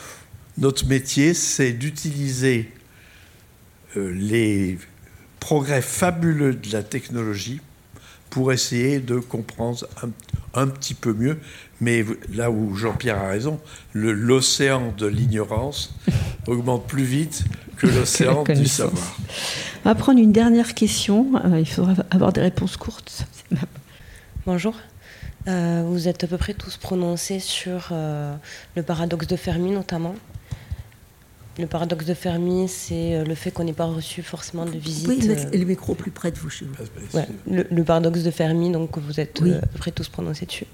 notre 0.59 0.87
métier, 0.87 1.35
c'est 1.35 1.73
d'utiliser 1.73 2.71
euh, 3.97 4.13
les 4.13 4.79
progrès 5.41 5.83
fabuleux 5.83 6.55
de 6.55 6.73
la 6.73 6.83
technologie 6.83 7.61
pour 8.35 8.53
essayer 8.53 8.99
de 8.99 9.21
comprendre 9.21 9.87
un, 10.55 10.67
petit 10.67 10.95
peu 10.95 11.13
mieux. 11.13 11.39
Mais 11.81 12.05
là 12.35 12.51
où 12.51 12.75
Jean-Pierre 12.75 13.17
a 13.17 13.29
raison, 13.29 13.61
l'océan 13.93 14.93
de 14.99 15.07
l'ignorance 15.07 15.95
augmente 16.49 16.85
plus 16.89 17.05
vite 17.05 17.45
que 17.77 17.87
l'océan 17.87 18.43
du 18.43 18.67
savoir. 18.67 19.17
On 19.85 19.89
va 19.89 19.95
prendre 19.95 20.19
une 20.19 20.33
dernière 20.33 20.75
question. 20.75 21.29
Euh, 21.45 21.61
il 21.61 21.69
faudra 21.69 21.95
avoir 22.11 22.33
des 22.33 22.41
réponses 22.41 22.77
courtes. 22.77 23.25
Bonjour. 24.47 24.75
Euh, 25.47 25.85
vous 25.87 26.09
êtes 26.09 26.25
à 26.25 26.27
peu 26.27 26.37
près 26.37 26.55
tous 26.55 26.77
prononcés 26.77 27.39
sur 27.39 27.93
le 27.93 28.83
paradoxe 28.83 29.29
de 29.29 29.37
Fermi 29.37 29.71
notamment. 29.71 30.17
Le 31.59 31.67
paradoxe 31.67 32.05
de 32.07 32.15
Fermi, 32.15 32.69
c'est 32.69 33.15
euh, 33.15 33.25
le 33.25 33.35
fait 33.35 33.51
qu'on 33.51 33.65
n'ait 33.65 33.73
pas 33.73 33.87
reçu 33.87 34.23
forcément 34.23 34.65
de 34.65 34.77
visite. 34.77 35.07
Oui, 35.07 35.27
mettre 35.27 35.57
le 35.57 35.65
micro 35.65 35.95
plus 35.95 36.11
près 36.11 36.31
de 36.31 36.39
vous 36.39 36.51
chez 36.51 36.65
vous. 36.65 37.19
Ouais, 37.19 37.27
le, 37.47 37.85
paradoxe 37.85 38.23
de 38.23 38.31
Fermi, 38.31 38.73
donc 38.73 38.99
vous 38.99 39.21
êtes 39.21 39.41
oui. 39.41 39.55
à 39.55 39.61
peu 39.61 39.79
près 39.79 39.91
tous 39.91 40.09
prononcés 40.09 40.47
dessus. 40.47 40.67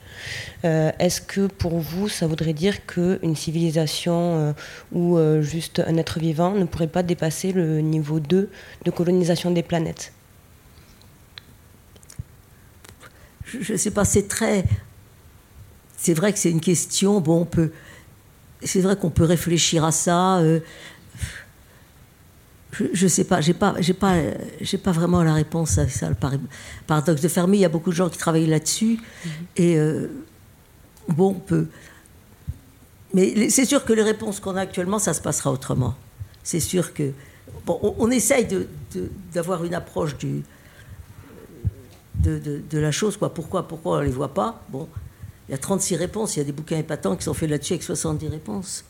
Est-ce 0.63 1.21
que 1.21 1.47
pour 1.47 1.79
vous, 1.79 2.09
ça 2.09 2.27
voudrait 2.27 2.53
dire 2.53 2.87
qu'une 2.87 3.37
civilisation 3.37 4.55
ou 4.93 5.19
juste 5.41 5.83
un 5.87 5.97
être 5.97 6.19
vivant 6.19 6.53
ne 6.53 6.65
pourrait 6.65 6.87
pas 6.87 7.03
dépasser 7.03 7.53
le 7.53 7.81
niveau 7.81 8.21
2 8.21 8.51
de 8.85 8.91
colonisation 8.91 9.51
des 9.51 9.63
planètes? 9.63 10.13
Je 13.59 13.73
ne 13.73 13.79
sais 13.79 13.91
pas, 13.91 14.05
c'est 14.05 14.29
très. 14.29 14.65
C'est 15.97 16.15
vrai 16.15 16.33
que 16.33 16.39
c'est 16.39 16.51
une 16.51 16.61
question. 16.61 17.21
Bon, 17.21 17.43
on 17.43 17.45
peut 17.45 17.73
c'est 18.63 18.81
vrai 18.81 18.97
qu'on 18.97 19.11
peut 19.11 19.25
réfléchir 19.25 19.85
à 19.85 19.93
ça. 19.93 20.39
Euh, 20.39 20.61
je 22.93 23.05
ne 23.05 23.09
sais 23.09 23.25
pas, 23.25 23.41
j'ai 23.41 23.55
pas, 23.55 23.75
j'ai 23.81 23.95
pas, 23.95 24.17
j'ai 24.61 24.79
pas 24.79 24.93
vraiment 24.93 25.23
la 25.23 25.35
réponse 25.35 25.77
à 25.79 25.89
ça. 25.89 26.09
Le 26.09 26.17
paradoxe 26.87 27.21
de 27.21 27.29
Fermi, 27.29 27.59
il 27.59 27.61
y 27.63 27.65
a 27.65 27.69
beaucoup 27.69 27.91
de 27.91 27.97
gens 27.97 28.09
qui 28.09 28.19
travaillent 28.19 28.47
là-dessus, 28.47 28.99
mm-hmm. 28.99 29.31
et 29.57 29.77
euh, 29.77 30.09
bon, 31.09 31.31
on 31.31 31.41
peut. 31.41 31.67
Mais 33.13 33.51
c'est 33.51 33.65
sûr 33.65 33.85
que 33.85 33.93
les 33.93 34.03
réponses 34.03 34.39
qu'on 34.39 34.57
a 34.57 34.61
actuellement, 34.61 35.01
ça 35.01 35.15
se 35.15 35.21
passera 35.21 35.51
autrement. 35.51 35.97
C'est 36.45 36.61
sûr 36.61 36.95
que 36.95 37.11
bon, 37.67 37.95
on, 37.99 38.11
essaye 38.11 38.47
d'avoir 39.33 39.65
une 39.65 39.75
approche 39.75 40.17
du, 40.17 40.43
de, 42.15 42.39
de, 42.39 42.79
la 42.79 42.93
chose. 42.93 43.17
Quoi. 43.17 43.35
Pourquoi, 43.35 43.67
pourquoi 43.67 43.97
on 43.97 44.01
ne 44.01 44.05
les 44.05 44.13
voit 44.13 44.33
pas? 44.33 44.63
Bon, 44.69 44.89
il 45.51 45.55
y 45.55 45.55
a 45.55 45.59
36 45.59 45.97
réponses. 45.97 46.37
Il 46.37 46.39
y 46.39 46.43
a 46.43 46.45
des 46.45 46.53
bouquins 46.53 46.79
épatants 46.79 47.17
qui 47.17 47.25
sont 47.25 47.35
faits 47.35 47.51
là-dessus 47.51 47.73
avec 47.73 47.83
70 47.83 48.29
réponses. 48.29 48.85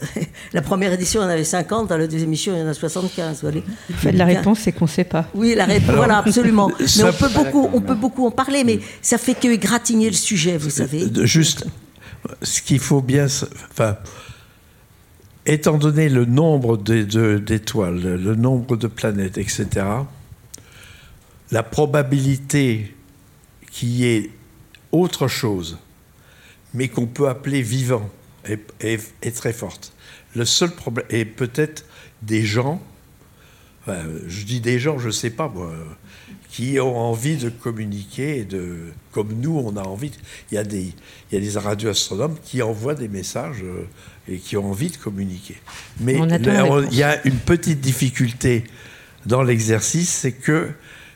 la 0.54 0.62
première 0.62 0.94
édition, 0.94 1.20
il 1.20 1.24
y 1.24 1.26
en 1.26 1.30
avait 1.30 1.44
50. 1.44 1.90
Dans 1.90 1.98
la 1.98 2.06
deuxième 2.06 2.30
édition, 2.30 2.54
il 2.54 2.60
y 2.60 2.62
en 2.62 2.68
a 2.68 2.72
75. 2.72 3.42
Le 3.42 3.62
fait 3.94 4.12
de 4.12 4.18
la 4.18 4.24
réponse, 4.24 4.60
c'est 4.60 4.72
qu'on 4.72 4.86
ne 4.86 4.90
sait 4.90 5.04
pas. 5.04 5.26
Oui, 5.34 5.54
la 5.54 5.66
réponse, 5.66 5.94
voilà, 5.94 6.18
absolument. 6.18 6.70
Mais 6.80 7.04
on 7.04 7.12
peut, 7.12 7.28
beaucoup, 7.34 7.68
on 7.74 7.82
peut 7.82 7.94
beaucoup 7.94 8.26
en 8.26 8.30
parler, 8.30 8.64
mais 8.64 8.80
ça 9.02 9.18
fait 9.18 9.34
que 9.34 9.54
gratigner 9.56 10.08
le 10.08 10.16
sujet, 10.16 10.56
vous 10.56 10.70
savez. 10.70 11.06
Juste, 11.26 11.66
ce 12.40 12.62
qu'il 12.62 12.78
faut 12.78 13.02
bien. 13.02 13.26
Enfin, 13.70 13.98
étant 15.44 15.76
donné 15.76 16.08
le 16.08 16.24
nombre 16.24 16.78
d'étoiles, 16.78 18.00
le 18.00 18.34
nombre 18.34 18.78
de 18.78 18.86
planètes, 18.86 19.36
etc., 19.36 19.66
la 21.50 21.62
probabilité 21.62 22.94
qu'il 23.70 23.90
y 23.90 24.06
ait 24.06 24.30
autre 24.92 25.28
chose, 25.28 25.78
mais 26.74 26.88
qu'on 26.88 27.06
peut 27.06 27.28
appeler 27.28 27.62
vivant, 27.62 28.08
est, 28.80 29.34
très 29.34 29.52
forte. 29.52 29.92
Le 30.34 30.44
seul 30.44 30.70
problème, 30.70 31.06
est 31.10 31.24
peut-être 31.24 31.84
des 32.22 32.44
gens, 32.44 32.80
je 33.86 34.44
dis 34.44 34.60
des 34.60 34.78
gens, 34.78 34.98
je 34.98 35.06
ne 35.06 35.12
sais 35.12 35.30
pas 35.30 35.48
moi, 35.48 35.72
qui 36.50 36.80
ont 36.80 36.96
envie 36.96 37.36
de 37.36 37.50
communiquer, 37.50 38.44
de, 38.44 38.76
comme 39.12 39.32
nous 39.40 39.58
on 39.58 39.76
a 39.76 39.82
envie. 39.82 40.12
Il 40.50 40.54
y 40.54 40.58
a 40.58 40.64
des, 40.64 40.92
il 41.30 41.34
y 41.34 41.36
a 41.36 41.40
des 41.40 41.58
radioastronomes 41.58 42.36
qui 42.42 42.62
envoient 42.62 42.94
des 42.94 43.08
messages 43.08 43.62
euh, 43.62 43.86
et 44.28 44.38
qui 44.38 44.56
ont 44.56 44.70
envie 44.70 44.90
de 44.90 44.96
communiquer. 44.96 45.56
Mais 46.00 46.14
il 46.14 46.94
y 46.94 47.02
a 47.02 47.26
une 47.26 47.38
petite 47.38 47.80
difficulté 47.80 48.64
dans 49.26 49.42
l'exercice, 49.42 50.08
c'est 50.08 50.32
que 50.32 50.70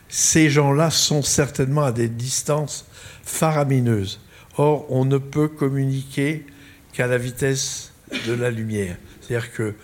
ces 0.09 0.51
gens-là 0.51 0.91
sont 0.91 1.23
certainement 1.23 1.85
à 1.85 1.93
des 1.93 2.09
distances 2.09 2.87
faramineuse. 3.23 4.21
Or, 4.59 4.87
on 4.91 5.05
ne 5.05 5.19
peut 5.19 5.49
communiquer 5.49 6.45
qu'à 6.93 7.07
la 7.07 7.19
vitesse 7.19 7.93
de 8.27 8.35
la 8.35 8.51
lumière. 8.51 8.97
C'est-à-dire 9.21 9.53
que, 9.53 9.75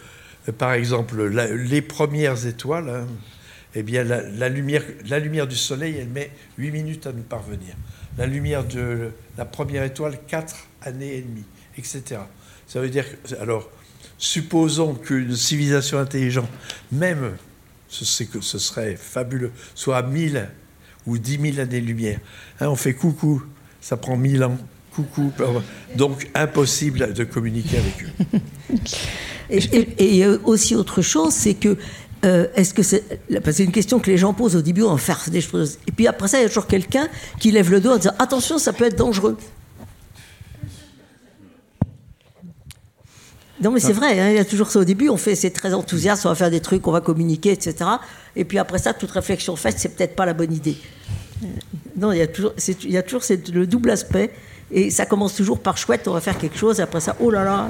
par 0.53 0.73
exemple, 0.73 1.25
les 1.27 1.83
premières 1.83 2.47
étoiles, 2.47 2.89
hein, 2.89 3.07
eh 3.75 3.83
bien, 3.83 4.05
la, 4.05 4.49
lumière, 4.49 5.47
du 5.47 5.57
Soleil, 5.57 5.97
elle 5.99 6.09
met 6.09 6.31
8 6.59 6.71
minutes 6.71 7.07
à 7.07 7.13
nous 7.13 7.23
parvenir. 7.23 7.75
La 8.17 8.27
lumière 8.27 8.65
de 8.65 9.11
la 9.37 9.45
première 9.45 9.85
étoile, 9.85 10.19
4 10.27 10.57
années 10.83 11.17
et 11.17 11.23
demie, 11.23 11.45
etc. 11.77 12.21
Ça 12.67 12.81
veut 12.81 12.89
dire 12.89 13.05
que, 13.23 13.35
alors, 13.37 13.71
supposons 14.19 14.95
qu'une 14.95 15.37
civilisation 15.37 15.99
intelligente, 15.99 16.49
même, 16.93 17.37
ce, 17.89 18.05
ce 18.05 18.59
serait 18.59 18.97
fabuleux, 18.97 19.53
soit 19.75 19.99
à 19.99 20.03
1000 20.03 20.49
ou 21.09 21.19
10 21.19 21.53
000 21.55 21.61
années-lumière. 21.61 22.21
Hein, 22.61 22.69
on 22.69 22.77
fait 22.77 22.95
coucou, 22.95 23.43
ça 23.81 23.97
prend 23.97 24.17
1000 24.17 24.45
ans. 24.45 24.59
Coucou. 24.93 25.33
Donc, 25.97 26.29
impossible 26.35 27.13
de 27.13 27.25
communiquer 27.25 27.79
avec 27.79 28.05
eux. 28.05 28.39
et, 29.99 30.27
aussi 30.45 30.75
autre 30.75 31.03
chose, 31.03 31.33
c'est 31.33 31.55
que 31.55 31.77
euh, 32.25 32.49
est-ce 32.57 32.75
que 32.75 32.83
c'est 32.83 33.05
c'est 33.53 33.65
une 33.65 33.71
question 33.71 34.01
que 34.01 34.11
les 34.11 34.19
gens 34.19 34.35
posent 34.35 34.57
au 34.57 34.63
début, 34.63 34.83
va 34.83 34.97
faire 34.97 35.23
des 35.31 35.41
choses. 35.41 35.79
Et 35.87 35.93
puis 35.93 36.09
après 36.09 36.27
ça, 36.27 36.39
il 36.39 36.43
y 36.43 36.45
a 36.45 36.49
toujours 36.49 36.67
quelqu'un 36.67 37.09
qui 37.39 37.53
lève 37.53 37.71
le 37.71 37.81
doigt 37.81 37.95
en 37.95 37.99
disant 37.99 38.15
attention, 38.19 38.59
ça 38.59 38.73
peut 38.73 38.87
être 38.87 38.99
dangereux. 38.99 39.37
Non, 43.61 43.73
mais 43.73 43.81
c'est 43.81 43.93
vrai, 43.93 44.21
hein, 44.21 44.31
il 44.31 44.37
y 44.37 44.39
a 44.39 44.45
toujours 44.45 44.71
ça 44.71 44.79
au 44.79 44.85
début. 44.85 45.09
On 45.09 45.17
fait, 45.17 45.35
c'est 45.35 45.51
très 45.51 45.75
enthousiaste, 45.75 46.27
on 46.27 46.29
va 46.29 46.35
faire 46.35 46.51
des 46.51 46.61
trucs, 46.61 46.87
on 46.87 46.93
va 46.93 47.01
communiquer, 47.01 47.53
etc. 47.53 47.75
Et 48.37 48.45
puis 48.45 48.59
après 48.59 48.79
ça, 48.79 48.95
toute 48.95 49.11
réflexion 49.11 49.57
faite, 49.57 49.79
c'est 49.79 49.97
peut-être 49.97 50.15
pas 50.15 50.27
la 50.27 50.35
bonne 50.35 50.53
idée. 50.53 50.77
Non, 51.97 52.13
il 52.13 52.19
y 52.19 52.23
a 52.23 52.27
toujours, 52.27 52.53
il 52.85 52.91
y 52.91 52.97
a 52.97 53.03
toujours 53.03 53.23
le 53.53 53.67
double 53.67 53.91
aspect. 53.91 54.31
Et 54.71 54.91
ça 54.91 55.07
commence 55.07 55.35
toujours 55.35 55.61
par 55.61 55.79
chouette, 55.79 56.07
on 56.09 56.13
va 56.13 56.21
faire 56.21 56.37
quelque 56.37 56.59
chose, 56.59 56.79
et 56.79 56.83
après 56.83 57.01
ça, 57.01 57.17
oh 57.21 57.31
là 57.31 57.43
là. 57.43 57.69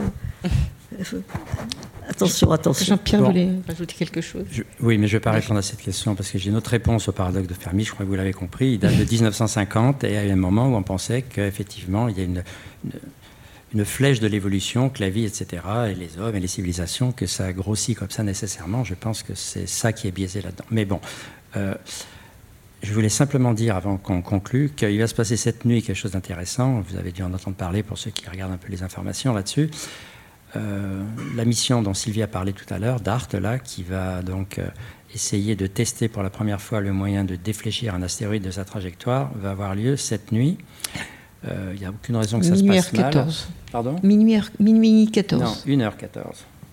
Attention, 2.09 2.51
attention. 2.51 2.97
Jean-Pierre 2.97 3.23
voulait 3.23 3.51
rajouter 3.67 3.95
quelque 3.95 4.21
chose. 4.21 4.45
oui, 4.81 4.99
mais 4.99 5.07
je 5.07 5.15
ne 5.15 5.19
vais 5.19 5.23
pas 5.23 5.31
répondre 5.31 5.59
à 5.59 5.63
cette 5.63 5.81
question 5.81 6.15
parce 6.15 6.31
que 6.31 6.39
j'ai 6.39 6.49
une 6.49 6.57
autre 6.57 6.71
réponse 6.71 7.07
au 7.09 7.13
paradoxe 7.13 7.47
de 7.47 7.55
Fermi. 7.55 7.85
Je 7.85 7.93
crois 7.93 8.05
que 8.05 8.11
vous 8.11 8.17
l'avez 8.17 8.33
compris. 8.33 8.73
Il 8.73 8.79
date 8.79 8.97
de 8.97 9.05
1950 9.11 10.05
et 10.05 10.09
il 10.09 10.15
y 10.15 10.31
a 10.31 10.33
un 10.33 10.37
moment 10.37 10.69
où 10.69 10.75
on 10.75 10.83
pensait 10.83 11.23
qu'effectivement, 11.23 12.09
il 12.09 12.19
y 12.19 12.21
a 12.23 12.25
une, 12.25 12.43
une, 12.85 12.93
flèche 13.85 14.21
de 14.21 14.27
l'évolution, 14.27 14.89
que 14.89 15.01
la 15.01 15.11
vie, 15.11 15.25
etc., 15.25 15.63
et 15.91 15.95
les 15.95 16.19
hommes 16.19 16.35
et 16.35 16.41
les 16.41 16.47
civilisations, 16.47 17.13
que 17.13 17.27
ça 17.27 17.53
grossit 17.53 17.97
comme 17.97 18.11
ça 18.11 18.23
nécessairement. 18.23 18.85
Je 18.85 18.95
pense 18.95 19.23
que 19.23 19.35
c'est 19.35 19.69
ça 19.69 19.93
qui 19.93 20.09
est 20.09 20.13
biaisé 20.13 20.41
là-dedans. 20.41 20.65
Mais 20.71 20.85
bon. 20.85 21.01
Euh, 21.57 21.75
je 22.83 22.95
voulais 22.95 23.09
simplement 23.09 23.55
dire, 23.55 23.75
avant 23.75 23.97
qu'on 23.97 24.23
conclue, 24.23 24.71
qu'il 24.71 24.99
va 25.01 25.09
se 25.09 25.15
passer 25.15 25.37
cette 25.37 25.65
nuit 25.65 25.83
quelque 25.83 25.97
chose 25.97 26.13
d'intéressant. 26.13 26.81
Vous 26.89 26.97
avez 26.97 27.11
dû 27.11 27.23
en 27.23 27.35
entendre 27.35 27.57
parler 27.57 27.83
pour 27.83 27.99
ceux 27.99 28.13
qui 28.13 28.29
regardent 28.29 28.53
un 28.53 28.57
peu 28.57 28.71
les 28.71 28.85
informations 28.85 29.35
là-dessus. 29.35 29.69
Euh, 30.57 31.03
la 31.37 31.45
mission 31.45 31.83
dont 31.83 31.93
Sylvie 31.93 32.23
a 32.23 32.29
parlé 32.29 32.53
tout 32.53 32.73
à 32.73 32.79
l'heure, 32.79 33.01
DART, 33.01 33.29
là, 33.35 33.59
qui 33.59 33.83
va 33.83 34.23
donc 34.23 34.59
euh, 34.59 34.69
essayer 35.15 35.57
de 35.57 35.67
tester 35.67 36.09
pour 36.09 36.23
la 36.23 36.31
première 36.31 36.61
fois 36.61 36.81
le 36.81 36.93
moyen 36.93 37.25
de 37.25 37.37
défléchir 37.37 37.95
un 37.95 38.03
astéroïde 38.03 38.45
de 38.45 38.51
sa 38.51 38.65
trajectoire, 38.65 39.33
va 39.35 39.51
avoir 39.51 39.75
lieu 39.75 39.97
cette 39.97 40.33
nuit. 40.33 40.57
Euh, 41.47 41.73
il 41.75 41.81
n'y 41.81 41.87
a 41.87 41.91
aucune 41.91 42.17
raison 42.17 42.41
que 42.41 42.47
ça 42.47 42.57
se 42.57 42.65
passe 42.65 42.91
14. 42.91 43.49
Pardon 43.71 43.97
minuit, 44.03 44.41
minuit 44.59 45.11
14. 45.11 45.65
Non, 45.67 45.77
1h14. 45.77 46.23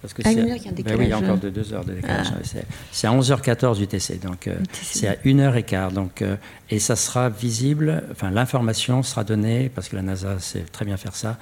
Parce 0.02 0.14
que 0.14 0.22
ah, 0.26 0.32
il 0.32 0.38
y 0.38 0.52
a 0.52 0.54
un 0.54 0.72
décalage. 0.72 0.84
Ben 0.84 1.00
oui, 1.00 1.06
il 1.06 1.10
y 1.10 1.14
a 1.14 1.18
encore 1.18 1.38
de 1.38 1.50
2 1.50 1.74
heures 1.74 1.86
de 1.86 1.94
décalage. 1.94 2.28
Ah. 2.32 2.60
C'est 2.92 3.08
à 3.08 3.12
11h14 3.12 3.82
UTC, 3.82 4.20
donc 4.22 4.48
euh, 4.48 4.56
c'est 4.72 5.08
à 5.08 5.16
1h15. 5.16 5.94
Donc, 5.94 6.22
euh, 6.22 6.36
et 6.70 6.78
ça 6.78 6.96
sera 6.96 7.30
visible, 7.30 8.04
enfin 8.12 8.30
l'information 8.30 9.02
sera 9.02 9.24
donnée, 9.24 9.72
parce 9.74 9.90
que 9.90 9.96
la 9.96 10.04
NASA 10.04 10.38
sait 10.40 10.66
très 10.72 10.86
bien 10.86 10.98
faire 10.98 11.16
ça, 11.16 11.38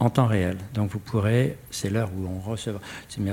en 0.00 0.10
temps 0.10 0.26
réel. 0.26 0.58
Donc 0.74 0.90
vous 0.90 0.98
pourrez, 0.98 1.56
c'est 1.70 1.90
l'heure 1.90 2.10
où 2.16 2.26
on 2.26 2.40
recevra, 2.40 2.80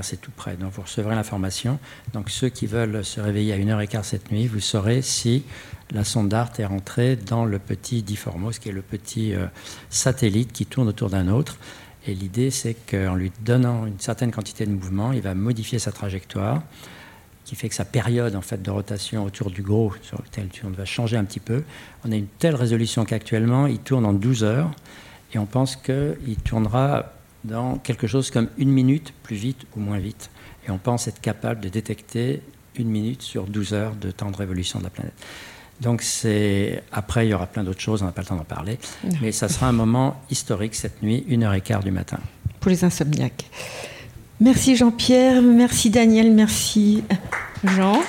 c'est 0.02 0.20
tout 0.20 0.30
près, 0.30 0.56
donc 0.56 0.72
vous 0.72 0.82
recevrez 0.82 1.14
l'information. 1.14 1.78
Donc 2.12 2.30
ceux 2.30 2.48
qui 2.48 2.66
veulent 2.66 3.04
se 3.04 3.20
réveiller 3.20 3.52
à 3.52 3.58
1h15 3.58 4.02
cette 4.04 4.30
nuit, 4.30 4.46
vous 4.46 4.60
saurez 4.60 5.02
si 5.02 5.44
la 5.90 6.04
sonde 6.04 6.28
DART 6.28 6.52
est 6.58 6.64
rentrée 6.64 7.16
dans 7.16 7.44
le 7.44 7.58
petit 7.58 8.02
Diformos, 8.02 8.58
qui 8.58 8.68
est 8.68 8.72
le 8.72 8.82
petit 8.82 9.34
euh, 9.34 9.46
satellite 9.90 10.52
qui 10.52 10.66
tourne 10.66 10.88
autour 10.88 11.10
d'un 11.10 11.28
autre. 11.28 11.58
Et 12.06 12.14
l'idée, 12.14 12.50
c'est 12.50 12.74
qu'en 12.74 13.14
lui 13.14 13.30
donnant 13.44 13.86
une 13.86 14.00
certaine 14.00 14.32
quantité 14.32 14.66
de 14.66 14.72
mouvement, 14.72 15.12
il 15.12 15.20
va 15.20 15.34
modifier 15.34 15.78
sa 15.78 15.92
trajectoire, 15.92 16.62
qui 17.44 17.54
fait 17.54 17.68
que 17.68 17.74
sa 17.74 17.84
période 17.84 18.34
en 18.34 18.40
fait, 18.40 18.62
de 18.62 18.70
rotation 18.70 19.24
autour 19.24 19.50
du 19.50 19.62
gros 19.62 19.92
sur 20.02 20.20
lequel 20.22 20.48
tourne 20.48 20.72
va 20.72 20.84
changer 20.84 21.16
un 21.16 21.24
petit 21.24 21.40
peu. 21.40 21.62
On 22.04 22.12
a 22.12 22.16
une 22.16 22.26
telle 22.26 22.54
résolution 22.54 23.04
qu'actuellement, 23.04 23.66
il 23.66 23.78
tourne 23.78 24.06
en 24.06 24.12
12 24.12 24.44
heures, 24.44 24.70
et 25.32 25.38
on 25.38 25.46
pense 25.46 25.76
qu'il 25.76 26.36
tournera 26.44 27.12
dans 27.44 27.76
quelque 27.78 28.06
chose 28.06 28.30
comme 28.30 28.48
une 28.58 28.70
minute, 28.70 29.12
plus 29.22 29.36
vite 29.36 29.66
ou 29.76 29.80
moins 29.80 29.98
vite. 29.98 30.30
Et 30.66 30.70
on 30.70 30.78
pense 30.78 31.08
être 31.08 31.20
capable 31.20 31.60
de 31.60 31.68
détecter 31.68 32.42
une 32.76 32.88
minute 32.88 33.22
sur 33.22 33.44
12 33.44 33.74
heures 33.74 33.96
de 33.96 34.10
temps 34.10 34.30
de 34.30 34.36
révolution 34.36 34.78
de 34.78 34.84
la 34.84 34.90
planète. 34.90 35.14
Donc 35.80 36.02
c'est 36.02 36.82
après 36.92 37.26
il 37.26 37.30
y 37.30 37.34
aura 37.34 37.46
plein 37.46 37.64
d'autres 37.64 37.80
choses, 37.80 38.02
on 38.02 38.06
n'a 38.06 38.12
pas 38.12 38.22
le 38.22 38.28
temps 38.28 38.36
d'en 38.36 38.44
parler, 38.44 38.78
mais 39.20 39.32
ça 39.32 39.48
sera 39.48 39.66
un 39.66 39.72
moment 39.72 40.20
historique 40.30 40.74
cette 40.76 41.02
nuit, 41.02 41.24
une 41.26 41.42
heure 41.42 41.54
et 41.54 41.60
quart 41.60 41.82
du 41.82 41.90
matin. 41.90 42.18
Pour 42.60 42.70
les 42.70 42.84
insomniaques. 42.84 43.46
Merci 44.38 44.76
Jean-Pierre, 44.76 45.42
merci 45.42 45.90
Daniel, 45.90 46.30
merci 46.32 47.02
Jean. 47.64 48.00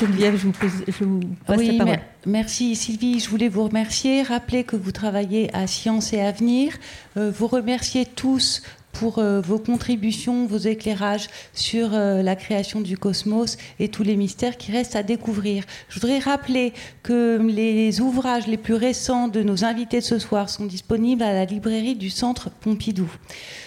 Geneviève, 0.00 0.36
je 0.36 0.46
vous, 0.46 0.52
pose, 0.52 0.84
je 0.88 1.04
vous 1.04 1.20
passe 1.46 1.58
oui, 1.58 1.76
la 1.76 1.84
parole. 1.84 2.00
Merci 2.26 2.74
Sylvie, 2.74 3.20
je 3.20 3.28
voulais 3.28 3.48
vous 3.48 3.64
remercier, 3.64 4.22
rappeler 4.22 4.64
que 4.64 4.76
vous 4.76 4.92
travaillez 4.92 5.54
à 5.54 5.66
Science 5.66 6.12
et 6.12 6.20
Avenir, 6.20 6.72
euh, 7.16 7.30
vous 7.30 7.46
remercier 7.46 8.06
tous 8.06 8.62
pour 8.92 9.18
euh, 9.18 9.40
vos 9.40 9.58
contributions, 9.58 10.46
vos 10.46 10.58
éclairages 10.58 11.28
sur 11.52 11.94
euh, 11.94 12.22
la 12.22 12.36
création 12.36 12.80
du 12.80 12.96
cosmos 12.96 13.56
et 13.78 13.88
tous 13.88 14.02
les 14.02 14.16
mystères 14.16 14.56
qui 14.56 14.72
restent 14.72 14.96
à 14.96 15.02
découvrir. 15.02 15.64
Je 15.88 16.00
voudrais 16.00 16.18
rappeler 16.18 16.72
que 17.02 17.38
les 17.40 18.00
ouvrages 18.00 18.46
les 18.46 18.56
plus 18.56 18.74
récents 18.74 19.28
de 19.28 19.42
nos 19.42 19.64
invités 19.64 20.00
de 20.00 20.04
ce 20.04 20.18
soir 20.18 20.48
sont 20.48 20.66
disponibles 20.66 21.22
à 21.22 21.32
la 21.32 21.44
librairie 21.44 21.96
du 21.96 22.10
Centre 22.10 22.50
Pompidou. 22.50 23.10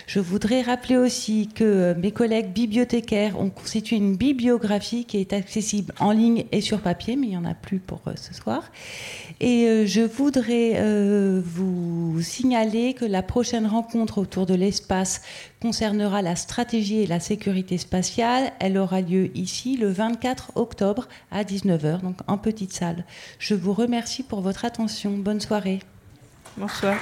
Je 0.07 0.19
voudrais 0.19 0.61
rappeler 0.61 0.97
aussi 0.97 1.49
que 1.53 1.63
euh, 1.63 1.93
mes 1.95 2.11
collègues 2.11 2.51
bibliothécaires 2.51 3.39
ont 3.39 3.49
constitué 3.49 3.95
une 3.95 4.15
bibliographie 4.15 5.05
qui 5.05 5.17
est 5.17 5.33
accessible 5.33 5.93
en 5.99 6.11
ligne 6.11 6.45
et 6.51 6.61
sur 6.61 6.81
papier, 6.81 7.15
mais 7.15 7.27
il 7.27 7.29
n'y 7.31 7.37
en 7.37 7.45
a 7.45 7.53
plus 7.53 7.79
pour 7.79 8.01
ce 8.15 8.33
soir. 8.33 8.63
Et 9.39 9.85
je 9.87 10.01
voudrais 10.01 10.79
vous 11.41 12.21
signaler 12.21 12.93
que 12.93 13.05
la 13.05 13.21
prochaine 13.21 13.65
rencontre 13.65 14.17
autour 14.17 14.45
de 14.45 14.53
l'espace 14.53 15.21
concernera 15.61 16.21
la 16.21 16.35
stratégie 16.35 17.01
et 17.01 17.07
la 17.07 17.19
sécurité 17.19 17.77
spatiale. 17.77 18.51
Elle 18.59 18.77
aura 18.77 19.01
lieu 19.01 19.35
ici 19.37 19.77
le 19.77 19.89
24 19.89 20.51
octobre 20.55 21.07
à 21.31 21.43
19h, 21.43 22.01
donc 22.01 22.17
en 22.27 22.37
petite 22.37 22.73
salle. 22.73 23.05
Je 23.39 23.55
vous 23.55 23.73
remercie 23.73 24.23
pour 24.23 24.41
votre 24.41 24.65
attention. 24.65 25.11
Bonne 25.11 25.41
soirée. 25.41 25.79
Bonsoir. 26.57 26.97